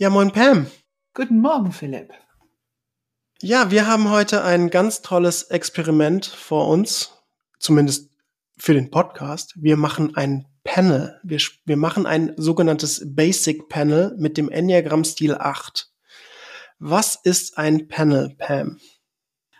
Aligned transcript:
Ja, 0.00 0.10
moin 0.10 0.30
Pam. 0.30 0.68
Guten 1.12 1.40
Morgen, 1.40 1.72
Philipp. 1.72 2.14
Ja, 3.42 3.72
wir 3.72 3.88
haben 3.88 4.10
heute 4.10 4.44
ein 4.44 4.70
ganz 4.70 5.02
tolles 5.02 5.42
Experiment 5.50 6.24
vor 6.24 6.68
uns, 6.68 7.18
zumindest 7.58 8.08
für 8.56 8.74
den 8.74 8.92
Podcast. 8.92 9.54
Wir 9.56 9.76
machen 9.76 10.14
ein 10.14 10.46
Panel. 10.62 11.18
Wir, 11.24 11.40
wir 11.64 11.76
machen 11.76 12.06
ein 12.06 12.32
sogenanntes 12.36 13.12
Basic 13.12 13.68
Panel 13.68 14.14
mit 14.18 14.36
dem 14.36 14.48
Enneagramm-Stil 14.48 15.34
8. 15.34 15.92
Was 16.78 17.16
ist 17.16 17.58
ein 17.58 17.88
Panel, 17.88 18.36
Pam? 18.38 18.78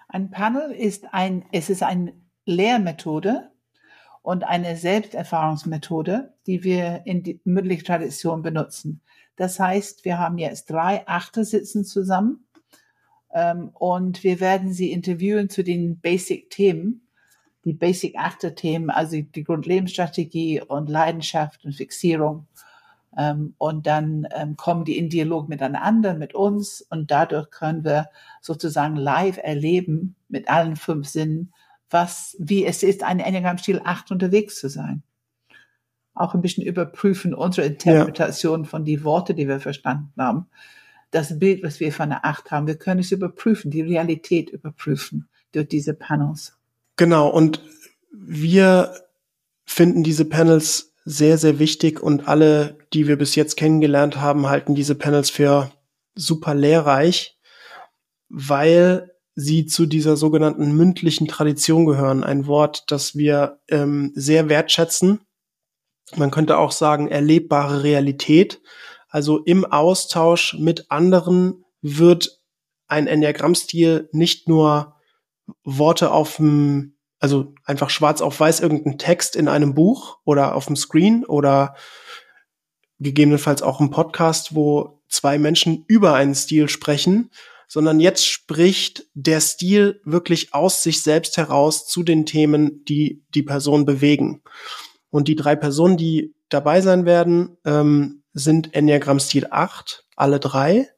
Ein 0.06 0.30
Panel 0.30 0.70
ist 0.70 1.06
ein, 1.10 1.46
es 1.50 1.68
ist 1.68 1.82
eine 1.82 2.14
Lehrmethode 2.44 3.50
und 4.22 4.44
eine 4.44 4.76
Selbsterfahrungsmethode, 4.76 6.32
die 6.46 6.62
wir 6.62 7.02
in 7.06 7.24
die 7.24 7.40
mündliche 7.42 7.82
Tradition 7.82 8.42
benutzen. 8.42 9.02
Das 9.38 9.60
heißt, 9.60 10.04
wir 10.04 10.18
haben 10.18 10.36
jetzt 10.36 10.68
drei 10.68 11.06
Achter 11.06 11.44
sitzen 11.44 11.84
zusammen 11.84 12.44
ähm, 13.32 13.70
und 13.72 14.24
wir 14.24 14.40
werden 14.40 14.72
sie 14.72 14.90
interviewen 14.90 15.48
zu 15.48 15.62
den 15.62 16.00
Basic-Themen, 16.00 17.06
die 17.64 17.72
Basic-Achter-Themen, 17.72 18.90
also 18.90 19.22
die 19.22 19.44
Grundlebensstrategie 19.44 20.60
und 20.60 20.88
Leidenschaft 20.88 21.64
und 21.64 21.72
Fixierung. 21.72 22.48
Ähm, 23.16 23.54
und 23.58 23.86
dann 23.86 24.26
ähm, 24.34 24.56
kommen 24.56 24.84
die 24.84 24.98
in 24.98 25.08
Dialog 25.08 25.48
miteinander, 25.48 26.14
mit 26.14 26.34
uns 26.34 26.82
und 26.90 27.12
dadurch 27.12 27.48
können 27.50 27.84
wir 27.84 28.08
sozusagen 28.40 28.96
live 28.96 29.38
erleben 29.40 30.16
mit 30.28 30.48
allen 30.50 30.74
fünf 30.74 31.06
Sinnen, 31.06 31.54
was, 31.90 32.36
wie 32.40 32.66
es 32.66 32.82
ist, 32.82 33.04
ein 33.04 33.20
Enneagramm-Stil 33.20 33.82
8 33.84 34.10
unterwegs 34.10 34.58
zu 34.58 34.68
sein 34.68 35.04
auch 36.20 36.34
ein 36.34 36.42
bisschen 36.42 36.64
überprüfen, 36.64 37.34
unsere 37.34 37.66
Interpretation 37.66 38.62
ja. 38.62 38.68
von 38.68 38.84
die 38.84 39.04
Worte, 39.04 39.34
die 39.34 39.48
wir 39.48 39.60
verstanden 39.60 40.12
haben. 40.18 40.46
Das 41.10 41.38
Bild, 41.38 41.62
was 41.62 41.80
wir 41.80 41.92
von 41.92 42.10
der 42.10 42.24
Acht 42.24 42.50
haben, 42.50 42.66
wir 42.66 42.76
können 42.76 43.00
es 43.00 43.12
überprüfen, 43.12 43.70
die 43.70 43.80
Realität 43.80 44.50
überprüfen 44.50 45.28
durch 45.52 45.68
diese 45.68 45.94
Panels. 45.94 46.58
Genau, 46.96 47.28
und 47.28 47.62
wir 48.12 48.94
finden 49.64 50.02
diese 50.02 50.24
Panels 50.24 50.92
sehr, 51.04 51.38
sehr 51.38 51.58
wichtig 51.58 52.02
und 52.02 52.28
alle, 52.28 52.76
die 52.92 53.08
wir 53.08 53.16
bis 53.16 53.34
jetzt 53.34 53.56
kennengelernt 53.56 54.20
haben, 54.20 54.48
halten 54.48 54.74
diese 54.74 54.94
Panels 54.94 55.30
für 55.30 55.70
super 56.14 56.54
lehrreich, 56.54 57.38
weil 58.28 59.12
sie 59.34 59.66
zu 59.66 59.86
dieser 59.86 60.16
sogenannten 60.16 60.72
mündlichen 60.72 61.28
Tradition 61.28 61.86
gehören. 61.86 62.24
Ein 62.24 62.46
Wort, 62.46 62.90
das 62.90 63.16
wir 63.16 63.60
ähm, 63.68 64.12
sehr 64.14 64.48
wertschätzen 64.48 65.20
man 66.16 66.30
könnte 66.30 66.58
auch 66.58 66.72
sagen, 66.72 67.08
erlebbare 67.08 67.82
Realität. 67.82 68.60
Also 69.08 69.38
im 69.38 69.64
Austausch 69.64 70.54
mit 70.58 70.90
anderen 70.90 71.64
wird 71.80 72.40
ein 72.86 73.06
Enneagrammstil 73.06 74.08
nicht 74.12 74.48
nur 74.48 74.96
Worte 75.64 76.10
auf 76.10 76.36
dem, 76.36 76.96
also 77.18 77.54
einfach 77.64 77.90
schwarz 77.90 78.20
auf 78.20 78.38
weiß 78.38 78.60
irgendein 78.60 78.98
Text 78.98 79.36
in 79.36 79.48
einem 79.48 79.74
Buch 79.74 80.18
oder 80.24 80.54
auf 80.54 80.66
dem 80.66 80.76
Screen 80.76 81.24
oder 81.24 81.74
gegebenenfalls 82.98 83.62
auch 83.62 83.80
ein 83.80 83.90
Podcast, 83.90 84.54
wo 84.54 85.02
zwei 85.08 85.38
Menschen 85.38 85.84
über 85.86 86.14
einen 86.14 86.34
Stil 86.34 86.68
sprechen, 86.68 87.30
sondern 87.66 88.00
jetzt 88.00 88.26
spricht 88.26 89.06
der 89.14 89.40
Stil 89.40 90.00
wirklich 90.04 90.54
aus 90.54 90.82
sich 90.82 91.02
selbst 91.02 91.36
heraus 91.36 91.86
zu 91.86 92.02
den 92.02 92.26
Themen, 92.26 92.84
die 92.86 93.24
die 93.34 93.42
Person 93.42 93.84
bewegen. 93.84 94.42
Und 95.10 95.28
die 95.28 95.36
drei 95.36 95.56
Personen, 95.56 95.96
die 95.96 96.34
dabei 96.48 96.80
sein 96.80 97.04
werden, 97.04 97.56
ähm, 97.64 98.22
sind 98.32 98.74
Enneagramm-Stil 98.74 99.48
8, 99.50 100.06
alle 100.16 100.40
drei, 100.40 100.88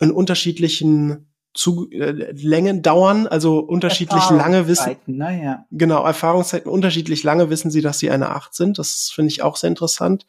in 0.00 0.10
unterschiedlichen 0.10 1.32
zu, 1.54 1.90
äh, 1.90 2.32
Längen 2.32 2.82
dauern, 2.82 3.26
also 3.26 3.58
unterschiedlich 3.58 4.30
lange 4.30 4.66
wissen. 4.68 4.96
Ne, 5.06 5.40
Genau, 5.70 6.04
Erfahrungszeiten 6.04 6.70
unterschiedlich 6.70 7.22
lange 7.24 7.50
wissen 7.50 7.70
sie, 7.70 7.82
dass 7.82 7.98
sie 7.98 8.10
eine 8.10 8.30
8 8.30 8.54
sind. 8.54 8.78
Das 8.78 9.10
finde 9.14 9.30
ich 9.30 9.42
auch 9.42 9.56
sehr 9.56 9.68
interessant. 9.68 10.26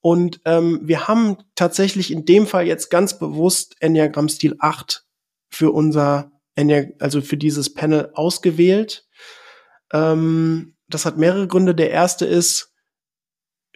Und 0.00 0.40
ähm, 0.44 0.80
wir 0.82 1.08
haben 1.08 1.38
tatsächlich 1.54 2.12
in 2.12 2.24
dem 2.24 2.46
Fall 2.46 2.66
jetzt 2.66 2.90
ganz 2.90 3.18
bewusst 3.18 3.76
Enneagramm-Stil 3.80 4.56
8 4.58 5.04
für 5.48 5.72
unser 5.72 6.30
Enneag 6.54 6.94
also 6.98 7.20
für 7.20 7.36
dieses 7.36 7.72
Panel 7.72 8.10
ausgewählt. 8.14 9.06
Ähm, 9.92 10.74
das 10.88 11.04
hat 11.04 11.16
mehrere 11.16 11.46
Gründe. 11.46 11.74
Der 11.74 11.90
erste 11.90 12.24
ist, 12.26 12.74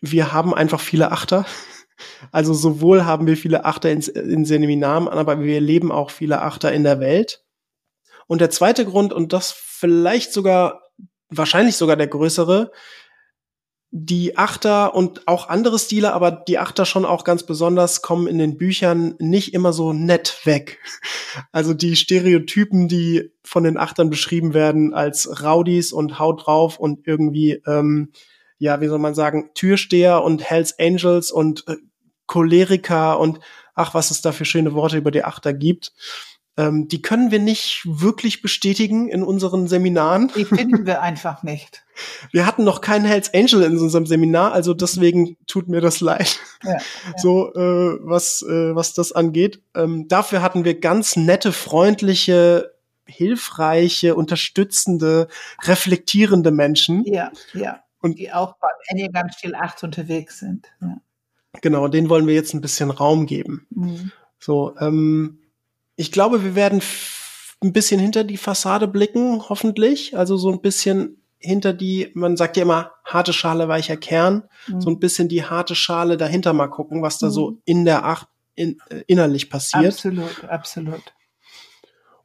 wir 0.00 0.32
haben 0.32 0.54
einfach 0.54 0.80
viele 0.80 1.12
Achter. 1.12 1.46
Also 2.32 2.52
sowohl 2.52 3.04
haben 3.04 3.28
wir 3.28 3.36
viele 3.36 3.64
Achter 3.64 3.92
in, 3.92 4.00
in 4.00 4.44
Seminaren, 4.44 5.06
aber 5.06 5.40
wir 5.40 5.60
leben 5.60 5.92
auch 5.92 6.10
viele 6.10 6.42
Achter 6.42 6.72
in 6.72 6.82
der 6.82 6.98
Welt. 6.98 7.44
Und 8.26 8.40
der 8.40 8.50
zweite 8.50 8.84
Grund, 8.84 9.12
und 9.12 9.32
das 9.32 9.52
vielleicht 9.52 10.32
sogar, 10.32 10.82
wahrscheinlich 11.28 11.76
sogar 11.76 11.94
der 11.94 12.08
größere, 12.08 12.72
die 13.90 14.36
Achter 14.36 14.94
und 14.94 15.28
auch 15.28 15.48
andere 15.48 15.78
Stile, 15.78 16.12
aber 16.12 16.32
die 16.32 16.58
Achter 16.58 16.86
schon 16.86 17.04
auch 17.04 17.24
ganz 17.24 17.44
besonders, 17.44 18.02
kommen 18.02 18.26
in 18.26 18.38
den 18.38 18.56
Büchern 18.56 19.14
nicht 19.18 19.54
immer 19.54 19.72
so 19.72 19.92
nett 19.92 20.40
weg. 20.44 20.80
Also 21.50 21.74
die 21.74 21.96
Stereotypen, 21.96 22.88
die 22.88 23.32
von 23.42 23.64
den 23.64 23.76
Achtern 23.78 24.10
beschrieben 24.10 24.54
werden 24.54 24.94
als 24.94 25.42
Rowdies 25.42 25.92
und 25.92 26.18
Haut 26.18 26.46
drauf 26.46 26.78
und 26.78 27.06
irgendwie, 27.06 27.62
ähm, 27.66 28.12
ja, 28.58 28.80
wie 28.80 28.88
soll 28.88 28.98
man 28.98 29.14
sagen, 29.14 29.50
Türsteher 29.54 30.22
und 30.22 30.42
Hells 30.42 30.78
Angels 30.78 31.30
und 31.30 31.64
äh, 31.68 31.76
Choleriker 32.26 33.18
und 33.18 33.40
ach, 33.74 33.94
was 33.94 34.10
es 34.10 34.22
da 34.22 34.32
für 34.32 34.44
schöne 34.44 34.74
Worte 34.74 34.96
über 34.96 35.10
die 35.10 35.24
Achter 35.24 35.52
gibt 35.52 35.92
ähm, 36.58 36.86
die 36.88 37.00
können 37.00 37.30
wir 37.30 37.38
nicht 37.38 37.82
wirklich 37.86 38.42
bestätigen 38.42 39.08
in 39.08 39.22
unseren 39.22 39.68
Seminaren. 39.68 40.30
Die 40.36 40.44
finden 40.44 40.84
wir 40.84 41.00
einfach 41.00 41.42
nicht. 41.42 41.84
Wir 42.32 42.46
hatten 42.46 42.64
noch 42.64 42.80
keinen 42.80 43.04
Hells 43.04 43.34
Angel 43.34 43.62
in 43.62 43.76
unserem 43.76 44.06
Seminar, 44.06 44.52
also 44.52 44.72
deswegen 44.72 45.36
tut 45.46 45.68
mir 45.68 45.82
das 45.82 46.00
leid. 46.00 46.40
Ja, 46.64 46.72
ja. 46.72 46.78
So, 47.18 47.52
äh, 47.52 47.98
was, 48.00 48.42
äh, 48.42 48.74
was 48.74 48.94
das 48.94 49.12
angeht. 49.12 49.60
Ähm, 49.74 50.08
dafür 50.08 50.40
hatten 50.40 50.64
wir 50.64 50.80
ganz 50.80 51.16
nette, 51.16 51.52
freundliche, 51.52 52.72
hilfreiche, 53.04 54.14
unterstützende, 54.14 55.28
reflektierende 55.64 56.50
Menschen. 56.50 57.04
Ja, 57.04 57.30
ja. 57.52 57.80
Und 58.00 58.18
die 58.18 58.32
auch 58.32 58.56
beim 58.56 58.70
Enneagram 58.88 59.28
Stil 59.30 59.54
8 59.54 59.84
unterwegs 59.84 60.38
sind. 60.38 60.66
Ja. 60.80 60.96
Genau, 61.60 61.88
denen 61.88 62.08
wollen 62.08 62.26
wir 62.26 62.34
jetzt 62.34 62.54
ein 62.54 62.62
bisschen 62.62 62.90
Raum 62.90 63.26
geben. 63.26 63.66
Mhm. 63.70 64.12
So, 64.38 64.74
ähm, 64.80 65.41
ich 65.96 66.12
glaube, 66.12 66.44
wir 66.44 66.54
werden 66.54 66.82
ein 67.62 67.72
bisschen 67.72 68.00
hinter 68.00 68.24
die 68.24 68.36
Fassade 68.36 68.88
blicken, 68.88 69.48
hoffentlich. 69.48 70.16
Also 70.16 70.36
so 70.36 70.50
ein 70.50 70.60
bisschen 70.60 71.22
hinter 71.38 71.72
die, 71.72 72.10
man 72.14 72.36
sagt 72.36 72.56
ja 72.56 72.62
immer, 72.62 72.92
harte 73.04 73.32
Schale, 73.32 73.68
weicher 73.68 73.96
Kern. 73.96 74.44
Mhm. 74.66 74.80
So 74.80 74.90
ein 74.90 74.98
bisschen 74.98 75.28
die 75.28 75.44
harte 75.44 75.74
Schale 75.74 76.16
dahinter 76.16 76.52
mal 76.52 76.68
gucken, 76.68 77.02
was 77.02 77.18
da 77.18 77.26
mhm. 77.26 77.32
so 77.32 77.58
in 77.64 77.84
der 77.84 78.04
Acht 78.04 78.28
in, 78.54 78.78
äh, 78.90 79.02
innerlich 79.06 79.50
passiert. 79.50 79.94
Absolut, 79.94 80.44
absolut. 80.44 81.02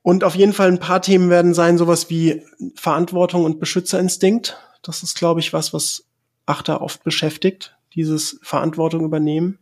Und 0.02 0.24
auf 0.24 0.36
jeden 0.36 0.54
Fall 0.54 0.70
ein 0.70 0.80
paar 0.80 1.02
Themen 1.02 1.30
werden 1.30 1.54
sein, 1.54 1.78
sowas 1.78 2.10
wie 2.10 2.44
Verantwortung 2.76 3.44
und 3.44 3.60
Beschützerinstinkt. 3.60 4.58
Das 4.82 5.04
ist, 5.04 5.16
glaube 5.16 5.40
ich, 5.42 5.52
was, 5.52 5.74
was 5.74 6.06
Achter 6.46 6.82
oft 6.82 7.04
beschäftigt, 7.04 7.76
dieses 7.94 8.40
Verantwortung 8.42 9.04
übernehmen. 9.04 9.60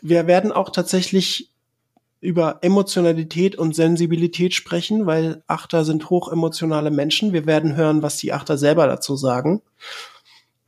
Wir 0.00 0.26
werden 0.26 0.52
auch 0.52 0.70
tatsächlich 0.70 1.51
über 2.22 2.60
Emotionalität 2.62 3.56
und 3.56 3.74
Sensibilität 3.74 4.54
sprechen, 4.54 5.06
weil 5.06 5.42
Achter 5.48 5.84
sind 5.84 6.08
hochemotionale 6.08 6.92
Menschen. 6.92 7.32
Wir 7.32 7.46
werden 7.46 7.74
hören, 7.74 8.02
was 8.02 8.16
die 8.16 8.32
Achter 8.32 8.56
selber 8.56 8.86
dazu 8.86 9.16
sagen. 9.16 9.60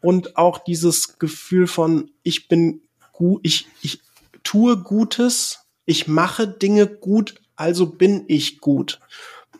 Und 0.00 0.36
auch 0.36 0.58
dieses 0.58 1.18
Gefühl 1.18 1.68
von, 1.68 2.10
ich 2.24 2.48
bin 2.48 2.82
gut, 3.12 3.40
ich, 3.44 3.68
ich 3.82 4.00
tue 4.42 4.76
Gutes, 4.76 5.60
ich 5.86 6.08
mache 6.08 6.48
Dinge 6.48 6.88
gut, 6.88 7.36
also 7.54 7.86
bin 7.86 8.24
ich 8.26 8.60
gut. 8.60 8.98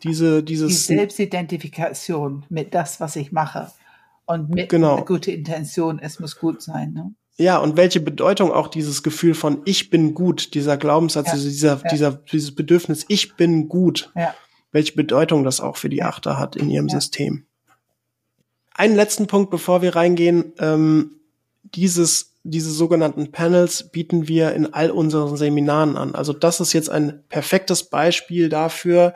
Diese, 0.03 0.43
dieses. 0.43 0.87
Die 0.87 0.95
Selbstidentifikation 0.95 2.45
mit 2.49 2.73
das, 2.73 2.99
was 2.99 3.15
ich 3.15 3.31
mache. 3.31 3.71
Und 4.25 4.49
mit 4.49 4.67
genau. 4.67 4.97
einer 4.97 5.05
gute 5.05 5.31
Intention, 5.31 5.99
es 5.99 6.19
muss 6.19 6.37
gut 6.37 6.61
sein. 6.61 6.91
Ne? 6.91 7.13
Ja, 7.37 7.57
und 7.57 7.75
welche 7.75 7.99
Bedeutung 7.99 8.51
auch 8.51 8.69
dieses 8.69 9.03
Gefühl 9.03 9.33
von 9.33 9.61
ich 9.65 9.89
bin 9.89 10.13
gut, 10.13 10.53
dieser 10.53 10.77
Glaubenssatz, 10.77 11.27
ja, 11.27 11.33
also 11.33 11.47
dieser, 11.47 11.81
ja. 11.83 11.89
dieser, 11.91 12.11
dieses 12.11 12.55
Bedürfnis, 12.55 13.05
ich 13.09 13.35
bin 13.35 13.67
gut, 13.67 14.11
ja. 14.15 14.33
welche 14.71 14.93
Bedeutung 14.93 15.43
das 15.43 15.59
auch 15.59 15.75
für 15.75 15.89
die 15.89 16.01
Achter 16.01 16.39
hat 16.39 16.55
in 16.55 16.69
ihrem 16.69 16.87
System. 16.87 17.45
Einen 18.73 18.95
letzten 18.95 19.27
Punkt, 19.27 19.51
bevor 19.51 19.81
wir 19.81 19.95
reingehen, 19.95 20.53
ähm, 20.59 21.17
dieses, 21.63 22.35
diese 22.43 22.71
sogenannten 22.71 23.31
Panels 23.31 23.89
bieten 23.91 24.27
wir 24.29 24.53
in 24.53 24.73
all 24.73 24.91
unseren 24.91 25.35
Seminaren 25.35 25.97
an. 25.97 26.15
Also 26.15 26.31
das 26.31 26.61
ist 26.61 26.71
jetzt 26.71 26.89
ein 26.89 27.23
perfektes 27.27 27.83
Beispiel 27.83 28.47
dafür, 28.47 29.13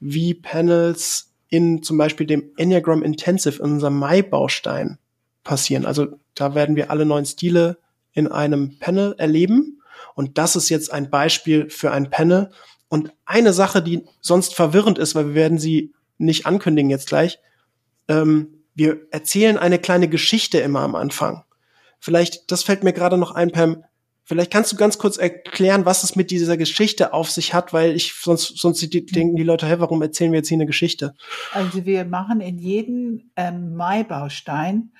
wie 0.00 0.34
Panels 0.34 1.32
in 1.48 1.82
zum 1.82 1.96
Beispiel 1.96 2.26
dem 2.26 2.50
Enneagram 2.56 3.02
Intensive, 3.02 3.62
in 3.62 3.72
unserem 3.72 3.98
Mai-Baustein 3.98 4.98
passieren. 5.44 5.86
Also 5.86 6.18
da 6.34 6.54
werden 6.54 6.76
wir 6.76 6.90
alle 6.90 7.06
neuen 7.06 7.26
Stile 7.26 7.78
in 8.12 8.28
einem 8.28 8.78
Panel 8.78 9.14
erleben. 9.18 9.80
Und 10.14 10.38
das 10.38 10.56
ist 10.56 10.68
jetzt 10.68 10.92
ein 10.92 11.10
Beispiel 11.10 11.70
für 11.70 11.92
ein 11.92 12.10
Panel. 12.10 12.50
Und 12.88 13.12
eine 13.24 13.52
Sache, 13.52 13.82
die 13.82 14.04
sonst 14.20 14.54
verwirrend 14.54 14.98
ist, 14.98 15.14
weil 15.14 15.28
wir 15.28 15.34
werden 15.34 15.58
sie 15.58 15.92
nicht 16.18 16.46
ankündigen 16.46 16.90
jetzt 16.90 17.08
gleich, 17.08 17.38
ähm, 18.08 18.64
wir 18.74 19.06
erzählen 19.10 19.56
eine 19.56 19.78
kleine 19.78 20.08
Geschichte 20.08 20.58
immer 20.58 20.80
am 20.80 20.94
Anfang. 20.94 21.44
Vielleicht, 22.00 22.50
das 22.50 22.64
fällt 22.64 22.82
mir 22.82 22.92
gerade 22.92 23.16
noch 23.16 23.32
ein, 23.32 23.52
Pam, 23.52 23.84
Vielleicht 24.26 24.50
kannst 24.50 24.72
du 24.72 24.76
ganz 24.76 24.96
kurz 24.96 25.18
erklären, 25.18 25.84
was 25.84 26.02
es 26.02 26.16
mit 26.16 26.30
dieser 26.30 26.56
Geschichte 26.56 27.12
auf 27.12 27.30
sich 27.30 27.52
hat, 27.52 27.74
weil 27.74 27.94
ich 27.94 28.14
sonst 28.14 28.56
sonst 28.56 28.80
die, 28.80 29.04
denken 29.04 29.36
die 29.36 29.42
Leute, 29.42 29.66
hey, 29.66 29.80
warum 29.80 30.00
erzählen 30.00 30.32
wir 30.32 30.38
jetzt 30.38 30.48
hier 30.48 30.56
eine 30.56 30.66
Geschichte? 30.66 31.14
Also 31.52 31.84
wir 31.84 32.06
machen 32.06 32.40
in 32.40 32.58
jedem 32.58 33.30
ähm, 33.36 33.74
Maibaustein 33.74 34.92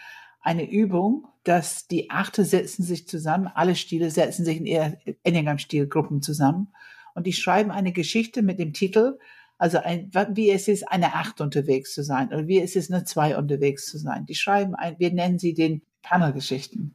eine 0.45 0.71
Übung, 0.71 1.27
dass 1.43 1.89
die 1.89 2.11
Achte 2.11 2.45
setzen 2.45 2.85
sich 2.85 3.09
zusammen, 3.09 3.51
alle 3.53 3.75
Stile 3.75 4.11
setzen 4.11 4.45
sich 4.45 4.59
in 4.59 4.67
eher 4.67 4.99
Enneagramm-Stilgruppen 5.25 6.23
zusammen 6.23 6.73
und 7.15 7.27
die 7.27 7.33
schreiben 7.33 7.71
eine 7.71 7.93
Geschichte 7.93 8.43
mit 8.43 8.59
dem 8.59 8.73
Titel, 8.73 9.19
also 9.57 9.79
ein, 9.79 10.11
wie 10.33 10.51
es 10.51 10.69
ist, 10.69 10.87
eine 10.89 11.15
Acht 11.15 11.41
unterwegs 11.41 11.95
zu 11.95 12.03
sein 12.03 12.29
oder 12.29 12.47
wie 12.47 12.61
es 12.61 12.77
ist, 12.77 12.93
eine 12.93 13.05
Zwei 13.05 13.39
unterwegs 13.39 13.87
zu 13.87 13.99
sein. 13.99 14.27
Die 14.27 14.35
schreiben 14.35 14.75
ein, 14.75 14.97
wir 14.99 15.13
nennen 15.13 15.39
sie 15.39 15.55
den 15.55 15.83
Panelgeschichten. 16.03 16.95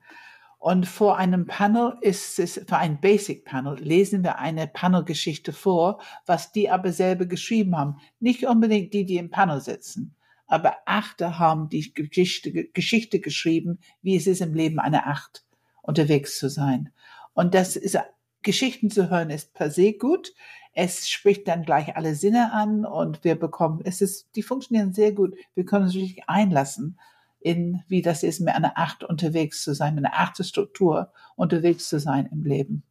Und 0.60 0.86
vor 0.86 1.18
einem 1.18 1.46
Panel 1.48 1.98
ist 2.02 2.38
es, 2.38 2.62
für 2.68 2.78
ein 2.78 3.00
Basic 3.00 3.46
Panel 3.46 3.80
lesen 3.80 4.24
wir 4.24 4.40
eine 4.40 4.68
Panelgeschichte 4.68 5.54
vor, 5.54 6.02
was 6.26 6.52
die 6.52 6.70
aber 6.70 6.92
selber 6.92 7.26
geschrieben 7.26 7.78
haben. 7.78 7.96
Nicht 8.20 8.46
unbedingt 8.46 8.94
die, 8.94 9.06
die 9.06 9.18
im 9.18 9.30
Panel 9.30 9.62
sitzen. 9.62 10.16
Aber 10.50 10.78
Achte 10.86 11.38
haben 11.38 11.70
die 11.70 11.94
Geschichte, 11.94 12.52
Geschichte 12.52 13.20
geschrieben, 13.20 13.80
wie 14.02 14.16
es 14.16 14.26
ist 14.26 14.42
im 14.42 14.56
Leben 14.56 14.80
einer 14.80 15.08
Acht 15.08 15.46
unterwegs 15.84 16.40
zu 16.40 16.50
sein. 16.50 16.92
Und 17.34 17.54
das 17.54 17.76
ist, 17.76 17.98
Geschichten 18.42 18.90
zu 18.90 19.12
hören 19.12 19.30
ist 19.30 19.54
per 19.54 19.70
se 19.70 19.94
gut. 19.94 20.34
Es 20.74 21.08
spricht 21.08 21.48
dann 21.48 21.64
gleich 21.64 21.96
alle 21.96 22.16
Sinne 22.16 22.52
an 22.52 22.84
und 22.84 23.24
wir 23.24 23.40
bekommen, 23.40 23.82
es 23.84 24.02
ist, 24.02 24.36
die 24.36 24.42
funktionieren 24.42 24.92
sehr 24.92 25.12
gut. 25.12 25.36
Wir 25.54 25.66
können 25.66 25.86
uns 25.86 25.94
richtig 25.94 26.24
einlassen 26.28 27.00
in, 27.40 27.84
wie 27.88 28.02
das 28.02 28.24
ist, 28.24 28.40
mit 28.40 28.56
einer 28.56 28.76
Acht 28.76 29.04
unterwegs 29.04 29.64
zu 29.64 29.76
sein, 29.76 29.94
mit 29.94 30.04
einer 30.04 30.20
Achte-Struktur 30.20 31.14
unterwegs 31.36 31.88
zu 31.90 32.00
sein 32.00 32.28
im 32.32 32.44
Leben. 32.44 32.84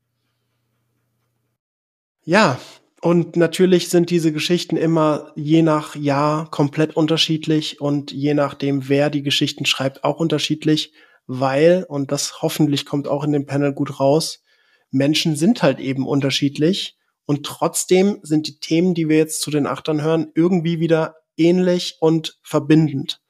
Ja, 2.23 2.61
und 3.01 3.37
natürlich 3.37 3.89
sind 3.89 4.11
diese 4.11 4.33
Geschichten 4.33 4.77
immer 4.77 5.33
je 5.37 5.63
nach 5.63 5.95
Jahr 5.95 6.51
komplett 6.51 6.97
unterschiedlich 6.97 7.81
und 7.81 8.11
je 8.13 8.35
nachdem, 8.35 8.89
wer 8.89 9.11
die 9.11 9.23
Geschichten 9.23 9.67
schreibt, 9.67 10.05
auch 10.05 10.19
unterschiedlich, 10.19 10.93
weil, 11.27 11.85
und 11.89 12.11
das 12.11 12.43
hoffentlich 12.43 12.87
kommt 12.87 13.07
auch 13.07 13.25
in 13.25 13.33
dem 13.33 13.47
Panel 13.47 13.73
gut 13.73 14.01
raus, 14.01 14.43
Menschen 14.91 15.37
sind 15.37 15.63
halt 15.63 15.81
eben 15.81 16.07
unterschiedlich 16.07 16.97
und 17.27 17.45
trotzdem 17.45 18.19
sind 18.23 18.47
die 18.49 18.59
Themen, 18.59 18.95
die 18.95 19.09
wir 19.09 19.19
jetzt 19.19 19.43
zu 19.43 19.51
den 19.51 19.67
Achtern 19.67 20.03
hören, 20.03 20.33
irgendwie 20.35 20.81
wieder 20.81 21.17
ähnlich 21.37 21.99
und 22.01 22.39
verbindend 22.43 23.21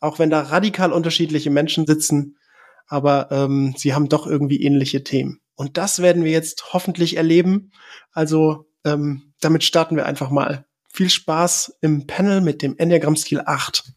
auch 0.00 0.18
wenn 0.18 0.30
da 0.30 0.40
radikal 0.40 0.92
unterschiedliche 0.92 1.50
Menschen 1.50 1.86
sitzen, 1.86 2.38
aber 2.86 3.28
ähm, 3.30 3.74
sie 3.76 3.94
haben 3.94 4.08
doch 4.08 4.26
irgendwie 4.26 4.62
ähnliche 4.62 5.04
Themen. 5.04 5.40
Und 5.54 5.76
das 5.76 6.00
werden 6.00 6.24
wir 6.24 6.32
jetzt 6.32 6.72
hoffentlich 6.72 7.16
erleben. 7.16 7.70
Also 8.12 8.66
ähm, 8.84 9.32
damit 9.40 9.64
starten 9.64 9.96
wir 9.96 10.06
einfach 10.06 10.30
mal. 10.30 10.64
Viel 10.88 11.10
Spaß 11.10 11.78
im 11.80 12.06
Panel 12.06 12.40
mit 12.40 12.62
dem 12.62 12.76
Enneagramm-Stil 12.76 13.42
8. 13.44 13.92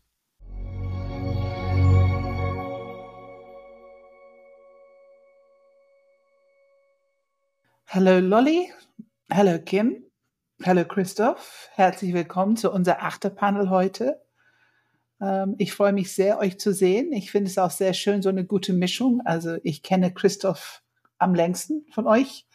Hallo 7.88 8.20
Lolly, 8.20 8.74
hallo 9.30 9.60
Kim, 9.60 10.04
hallo 10.64 10.84
Christoph, 10.84 11.70
herzlich 11.74 12.12
willkommen 12.12 12.58
zu 12.58 12.72
unser 12.72 13.04
achter 13.04 13.30
Panel 13.30 13.70
heute. 13.70 14.20
Ähm, 15.22 15.54
ich 15.60 15.74
freue 15.74 15.94
mich 15.94 16.12
sehr, 16.12 16.40
euch 16.40 16.60
zu 16.60 16.74
sehen. 16.74 17.14
Ich 17.14 17.30
finde 17.30 17.52
es 17.52 17.60
auch 17.60 17.70
sehr 17.70 17.94
schön, 17.94 18.24
so 18.24 18.30
eine 18.30 18.46
gute 18.46 18.74
Mischung. 18.74 19.22
Also 19.26 19.58
ich 19.62 19.84
kenne 19.84 20.12
Christoph 20.12 20.82
am 21.20 21.36
längsten 21.36 21.86
von 21.92 22.08
euch, 22.08 22.48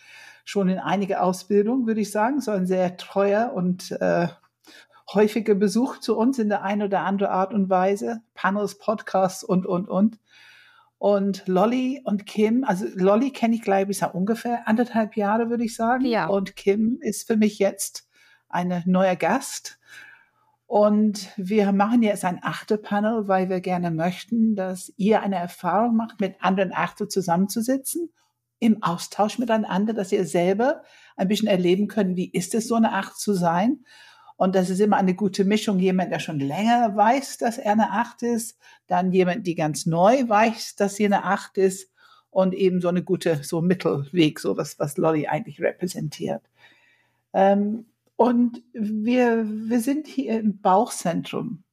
schon 0.49 0.71
in 0.71 0.79
einige 0.79 1.21
Ausbildung, 1.21 1.87
würde 1.87 2.01
ich 2.01 2.11
sagen. 2.11 2.41
So 2.41 2.53
ein 2.53 2.67
sehr 2.67 2.97
treuer 2.97 3.53
und 3.55 3.93
äh, 4.01 4.29
häufiger 5.13 5.55
Besuch 5.55 5.99
zu 5.99 6.17
uns 6.17 6.39
in 6.39 6.49
der 6.49 6.63
einen 6.63 6.85
oder 6.85 7.01
anderen 7.01 7.35
Art 7.35 7.53
und 7.53 7.69
Weise. 7.69 8.23
Panels, 8.33 8.79
Podcasts 8.79 9.45
und, 9.45 9.67
und, 9.67 9.91
und. 9.91 10.19
Und 10.97 11.47
Lolly 11.47 12.01
und 12.03 12.25
Kim, 12.25 12.65
also 12.65 12.87
Lolly 12.95 13.31
kenne 13.31 13.57
ich, 13.57 13.63
glaube 13.63 13.91
ich, 13.91 13.99
seit 13.99 14.15
ungefähr 14.15 14.67
anderthalb 14.67 15.17
Jahre, 15.17 15.51
würde 15.51 15.65
ich 15.65 15.77
sagen. 15.77 16.07
Ja. 16.07 16.29
Und 16.29 16.57
Kim 16.57 16.97
ist 17.03 17.27
für 17.27 17.37
mich 17.37 17.59
jetzt 17.59 18.09
eine 18.49 18.83
neuer 18.87 19.17
Gast. 19.17 19.79
Und 20.67 21.29
wir 21.37 21.73
machen 21.73 22.03
jetzt 22.03 22.25
ein 22.25 22.41
Achte-Panel, 22.43 23.29
weil 23.29 23.51
wir 23.51 23.61
gerne 23.61 23.91
möchten, 23.91 24.57
dass 24.57 24.95
ihr 24.97 25.21
eine 25.21 25.37
Erfahrung 25.37 25.95
macht, 25.95 26.21
mit 26.23 26.43
anderen 26.43 26.73
Achte 26.75 27.07
zusammenzusitzen, 27.07 28.09
im 28.61 28.83
Austausch 28.83 29.39
miteinander, 29.39 29.93
dass 29.93 30.13
ihr 30.13 30.27
selber 30.27 30.83
ein 31.17 31.29
bisschen 31.29 31.49
erleben 31.49 31.89
könnt, 31.89 32.17
wie 32.17 32.31
ist 32.31 32.55
es, 32.55 32.69
so 32.69 32.75
eine 32.75 32.93
Acht 32.93 33.19
zu 33.19 33.35
sein. 33.35 33.85
Und 34.37 34.55
das 34.55 34.71
ist 34.71 34.81
immer 34.81 34.97
eine 34.97 35.15
gute 35.15 35.45
Mischung. 35.45 35.79
Jemand, 35.81 36.13
der 36.13 36.21
schon 36.21 36.39
länger 36.39 36.95
weiß, 36.95 37.39
dass 37.39 37.59
er 37.59 37.73
eine 37.73 37.91
Acht 37.91 38.23
ist, 38.23 38.57
dann 38.87 39.13
jemand, 39.13 39.47
die 39.47 39.57
ganz 39.57 39.85
neu 39.85 40.29
weiß, 40.29 40.77
dass 40.77 40.97
sie 40.97 41.07
eine 41.07 41.25
Acht 41.25 41.59
ist 41.59 41.91
und 42.31 42.55
eben 42.55 42.81
so 42.81 42.89
eine 42.89 43.03
gute, 43.03 43.43
so 43.43 43.61
Mittelweg, 43.61 44.39
so 44.39 44.57
was, 44.57 44.79
was 44.79 44.97
Lolly 44.97 45.27
eigentlich 45.27 45.61
repräsentiert. 45.61 46.43
Ähm, 47.33 47.87
und 48.15 48.63
wir, 48.73 49.45
wir 49.45 49.81
sind 49.81 50.07
hier 50.07 50.41
im 50.41 50.61
Bauchzentrum. 50.61 51.65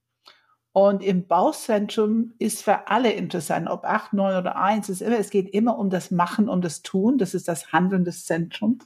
Und 0.76 1.02
im 1.02 1.26
Bauchzentrum 1.26 2.34
ist 2.38 2.62
für 2.62 2.90
alle 2.90 3.14
interessant, 3.14 3.70
ob 3.70 3.86
acht, 3.86 4.12
neun 4.12 4.36
oder 4.36 4.58
eins, 4.58 4.90
ist 4.90 5.02
immer, 5.02 5.18
es 5.18 5.30
geht 5.30 5.48
immer 5.54 5.78
um 5.80 5.90
das 5.90 6.12
Machen, 6.12 6.50
um 6.50 6.60
das 6.60 6.82
Tun. 6.82 7.18
Das 7.18 7.34
ist 7.34 7.48
das 7.48 7.72
Handeln 7.72 8.04
des 8.04 8.26
Zentrums. 8.26 8.86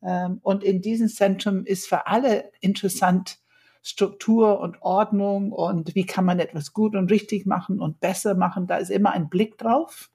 Ähm, 0.00 0.38
und 0.44 0.62
in 0.62 0.80
diesem 0.80 1.08
Zentrum 1.08 1.64
ist 1.64 1.88
für 1.88 2.06
alle 2.06 2.52
interessant 2.60 3.38
Struktur 3.82 4.60
und 4.60 4.80
Ordnung 4.80 5.50
und 5.50 5.96
wie 5.96 6.06
kann 6.06 6.24
man 6.24 6.38
etwas 6.38 6.72
gut 6.72 6.94
und 6.94 7.10
richtig 7.10 7.46
machen 7.46 7.80
und 7.80 7.98
besser 7.98 8.36
machen. 8.36 8.68
Da 8.68 8.76
ist 8.76 8.90
immer 8.90 9.10
ein 9.10 9.28
Blick 9.28 9.58
drauf. 9.58 10.12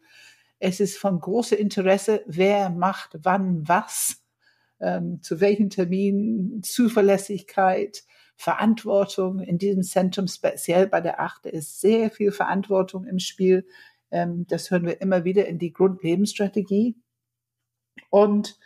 Es 0.59 0.79
ist 0.79 0.97
von 0.97 1.19
großem 1.19 1.57
Interesse, 1.57 2.23
wer 2.27 2.69
macht 2.69 3.19
wann 3.23 3.67
was 3.67 4.23
ähm, 4.79 5.21
zu 5.21 5.41
welchen 5.41 5.69
Terminen, 5.69 6.63
Zuverlässigkeit, 6.63 8.03
Verantwortung 8.43 9.39
in 9.39 9.57
diesem 9.57 9.83
Zentrum, 9.83 10.27
speziell 10.27 10.87
bei 10.87 10.99
der 10.99 11.21
Achte, 11.21 11.47
ist 11.47 11.79
sehr 11.79 12.11
viel 12.11 12.33
Verantwortung 12.33 13.05
im 13.05 13.19
Spiel. 13.19 13.65
Ähm, 14.11 14.45
das 14.49 14.69
hören 14.69 14.85
wir 14.85 14.99
immer 14.99 15.23
wieder 15.23 15.47
in 15.47 15.59
die 15.59 15.71
Grundlebensstrategie. 15.71 16.97
Und 18.09 18.59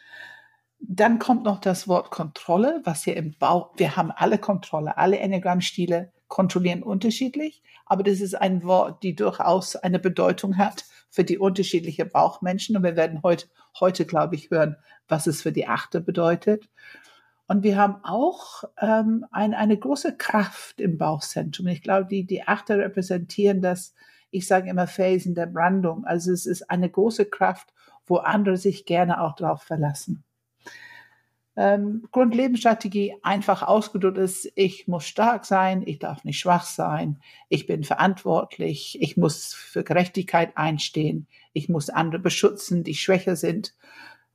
dann 0.80 1.20
kommt 1.20 1.44
noch 1.44 1.60
das 1.60 1.88
Wort 1.88 2.10
Kontrolle, 2.10 2.82
was 2.86 3.04
hier 3.04 3.18
im 3.18 3.36
Bau, 3.38 3.72
wir 3.78 3.96
haben 3.96 4.10
alle 4.10 4.40
Kontrolle, 4.40 4.98
alle 4.98 5.20
Enneagramm-Stile 5.20 6.12
kontrollieren 6.28 6.82
unterschiedlich, 6.82 7.62
aber 7.86 8.02
das 8.02 8.20
ist 8.20 8.34
ein 8.34 8.64
Wort, 8.64 9.04
die 9.04 9.16
durchaus 9.16 9.76
eine 9.76 10.00
Bedeutung 10.00 10.58
hat 10.58 10.86
für 11.12 11.24
die 11.24 11.38
unterschiedlichen 11.38 12.10
Bauchmenschen. 12.10 12.76
Und 12.76 12.84
wir 12.84 12.96
werden 12.96 13.22
heute, 13.22 13.46
heute 13.80 14.06
glaube 14.06 14.36
ich, 14.36 14.50
hören, 14.50 14.76
was 15.08 15.28
es 15.28 15.44
für 15.44 15.52
die 15.52 15.68
Achte 15.68 16.02
bedeutet. 16.02 16.68
Und 17.48 17.64
wir 17.64 17.78
haben 17.78 18.04
auch 18.04 18.66
ähm, 18.80 19.26
ein, 19.32 19.54
eine 19.54 19.78
große 19.78 20.18
Kraft 20.18 20.82
im 20.82 20.98
Bauchzentrum. 20.98 21.68
Ich 21.68 21.82
glaube, 21.82 22.06
die, 22.06 22.26
die 22.26 22.44
Achte 22.44 22.78
repräsentieren 22.78 23.62
das, 23.62 23.94
ich 24.32 24.46
sage 24.48 24.70
immer 24.70 24.88
Felsen 24.88 25.34
der 25.34 25.46
Brandung. 25.46 26.06
Also 26.06 26.32
es 26.34 26.46
ist 26.46 26.70
eine 26.70 26.90
große 26.90 27.26
Kraft, 27.26 27.74
wo 28.06 28.18
andere 28.18 28.58
sich 28.58 28.86
gerne 28.86 29.22
auch 29.22 29.36
drauf 29.36 29.64
verlassen. 29.64 30.24
Ähm, 31.56 32.08
Grundlebensstrategie 32.12 33.16
einfach 33.24 33.64
ausgedrückt 33.64 34.20
ist, 34.20 34.52
ich 34.54 34.88
muss 34.88 35.08
stark 35.08 35.44
sein, 35.44 35.82
ich 35.84 35.98
darf 35.98 36.24
nicht 36.24 36.40
schwach 36.40 36.66
sein, 36.66 37.20
ich 37.50 37.66
bin 37.66 37.84
verantwortlich, 37.84 39.02
ich 39.02 39.18
muss 39.18 39.56
für 39.56 39.84
Gerechtigkeit 39.84 40.56
einstehen, 40.56 41.26
ich 41.54 41.68
muss 41.68 41.90
andere 41.90 42.22
beschützen, 42.22 42.84
die 42.84 42.94
schwächer 42.94 43.36
sind. 43.36 43.74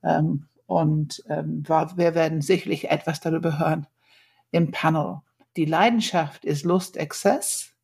Ähm, 0.02 0.46
und 0.66 1.22
ähm, 1.28 1.64
wir 1.66 2.14
werden 2.14 2.40
sicherlich 2.40 2.90
etwas 2.90 3.20
darüber 3.20 3.58
hören 3.58 3.86
im 4.50 4.70
Panel. 4.70 5.20
Die 5.56 5.64
Leidenschaft 5.64 6.44
ist 6.44 6.64
Lust, 6.64 6.96
Exzess. 6.96 7.74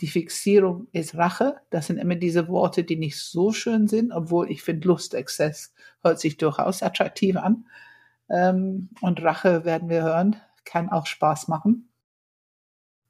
Die 0.00 0.08
Fixierung 0.08 0.88
ist 0.92 1.14
Rache. 1.14 1.56
Das 1.70 1.86
sind 1.86 1.98
immer 1.98 2.16
diese 2.16 2.48
Worte, 2.48 2.84
die 2.84 2.96
nicht 2.96 3.18
so 3.18 3.52
schön 3.52 3.86
sind, 3.86 4.12
obwohl 4.12 4.50
ich 4.50 4.62
finde, 4.62 4.88
Lust, 4.88 5.14
Exzess 5.14 5.72
hört 6.02 6.20
sich 6.20 6.36
durchaus 6.36 6.82
attraktiv 6.82 7.36
an. 7.36 7.66
Ähm, 8.28 8.90
und 9.00 9.22
Rache 9.22 9.64
werden 9.64 9.88
wir 9.88 10.02
hören, 10.02 10.36
kann 10.64 10.90
auch 10.90 11.06
Spaß 11.06 11.48
machen. 11.48 11.88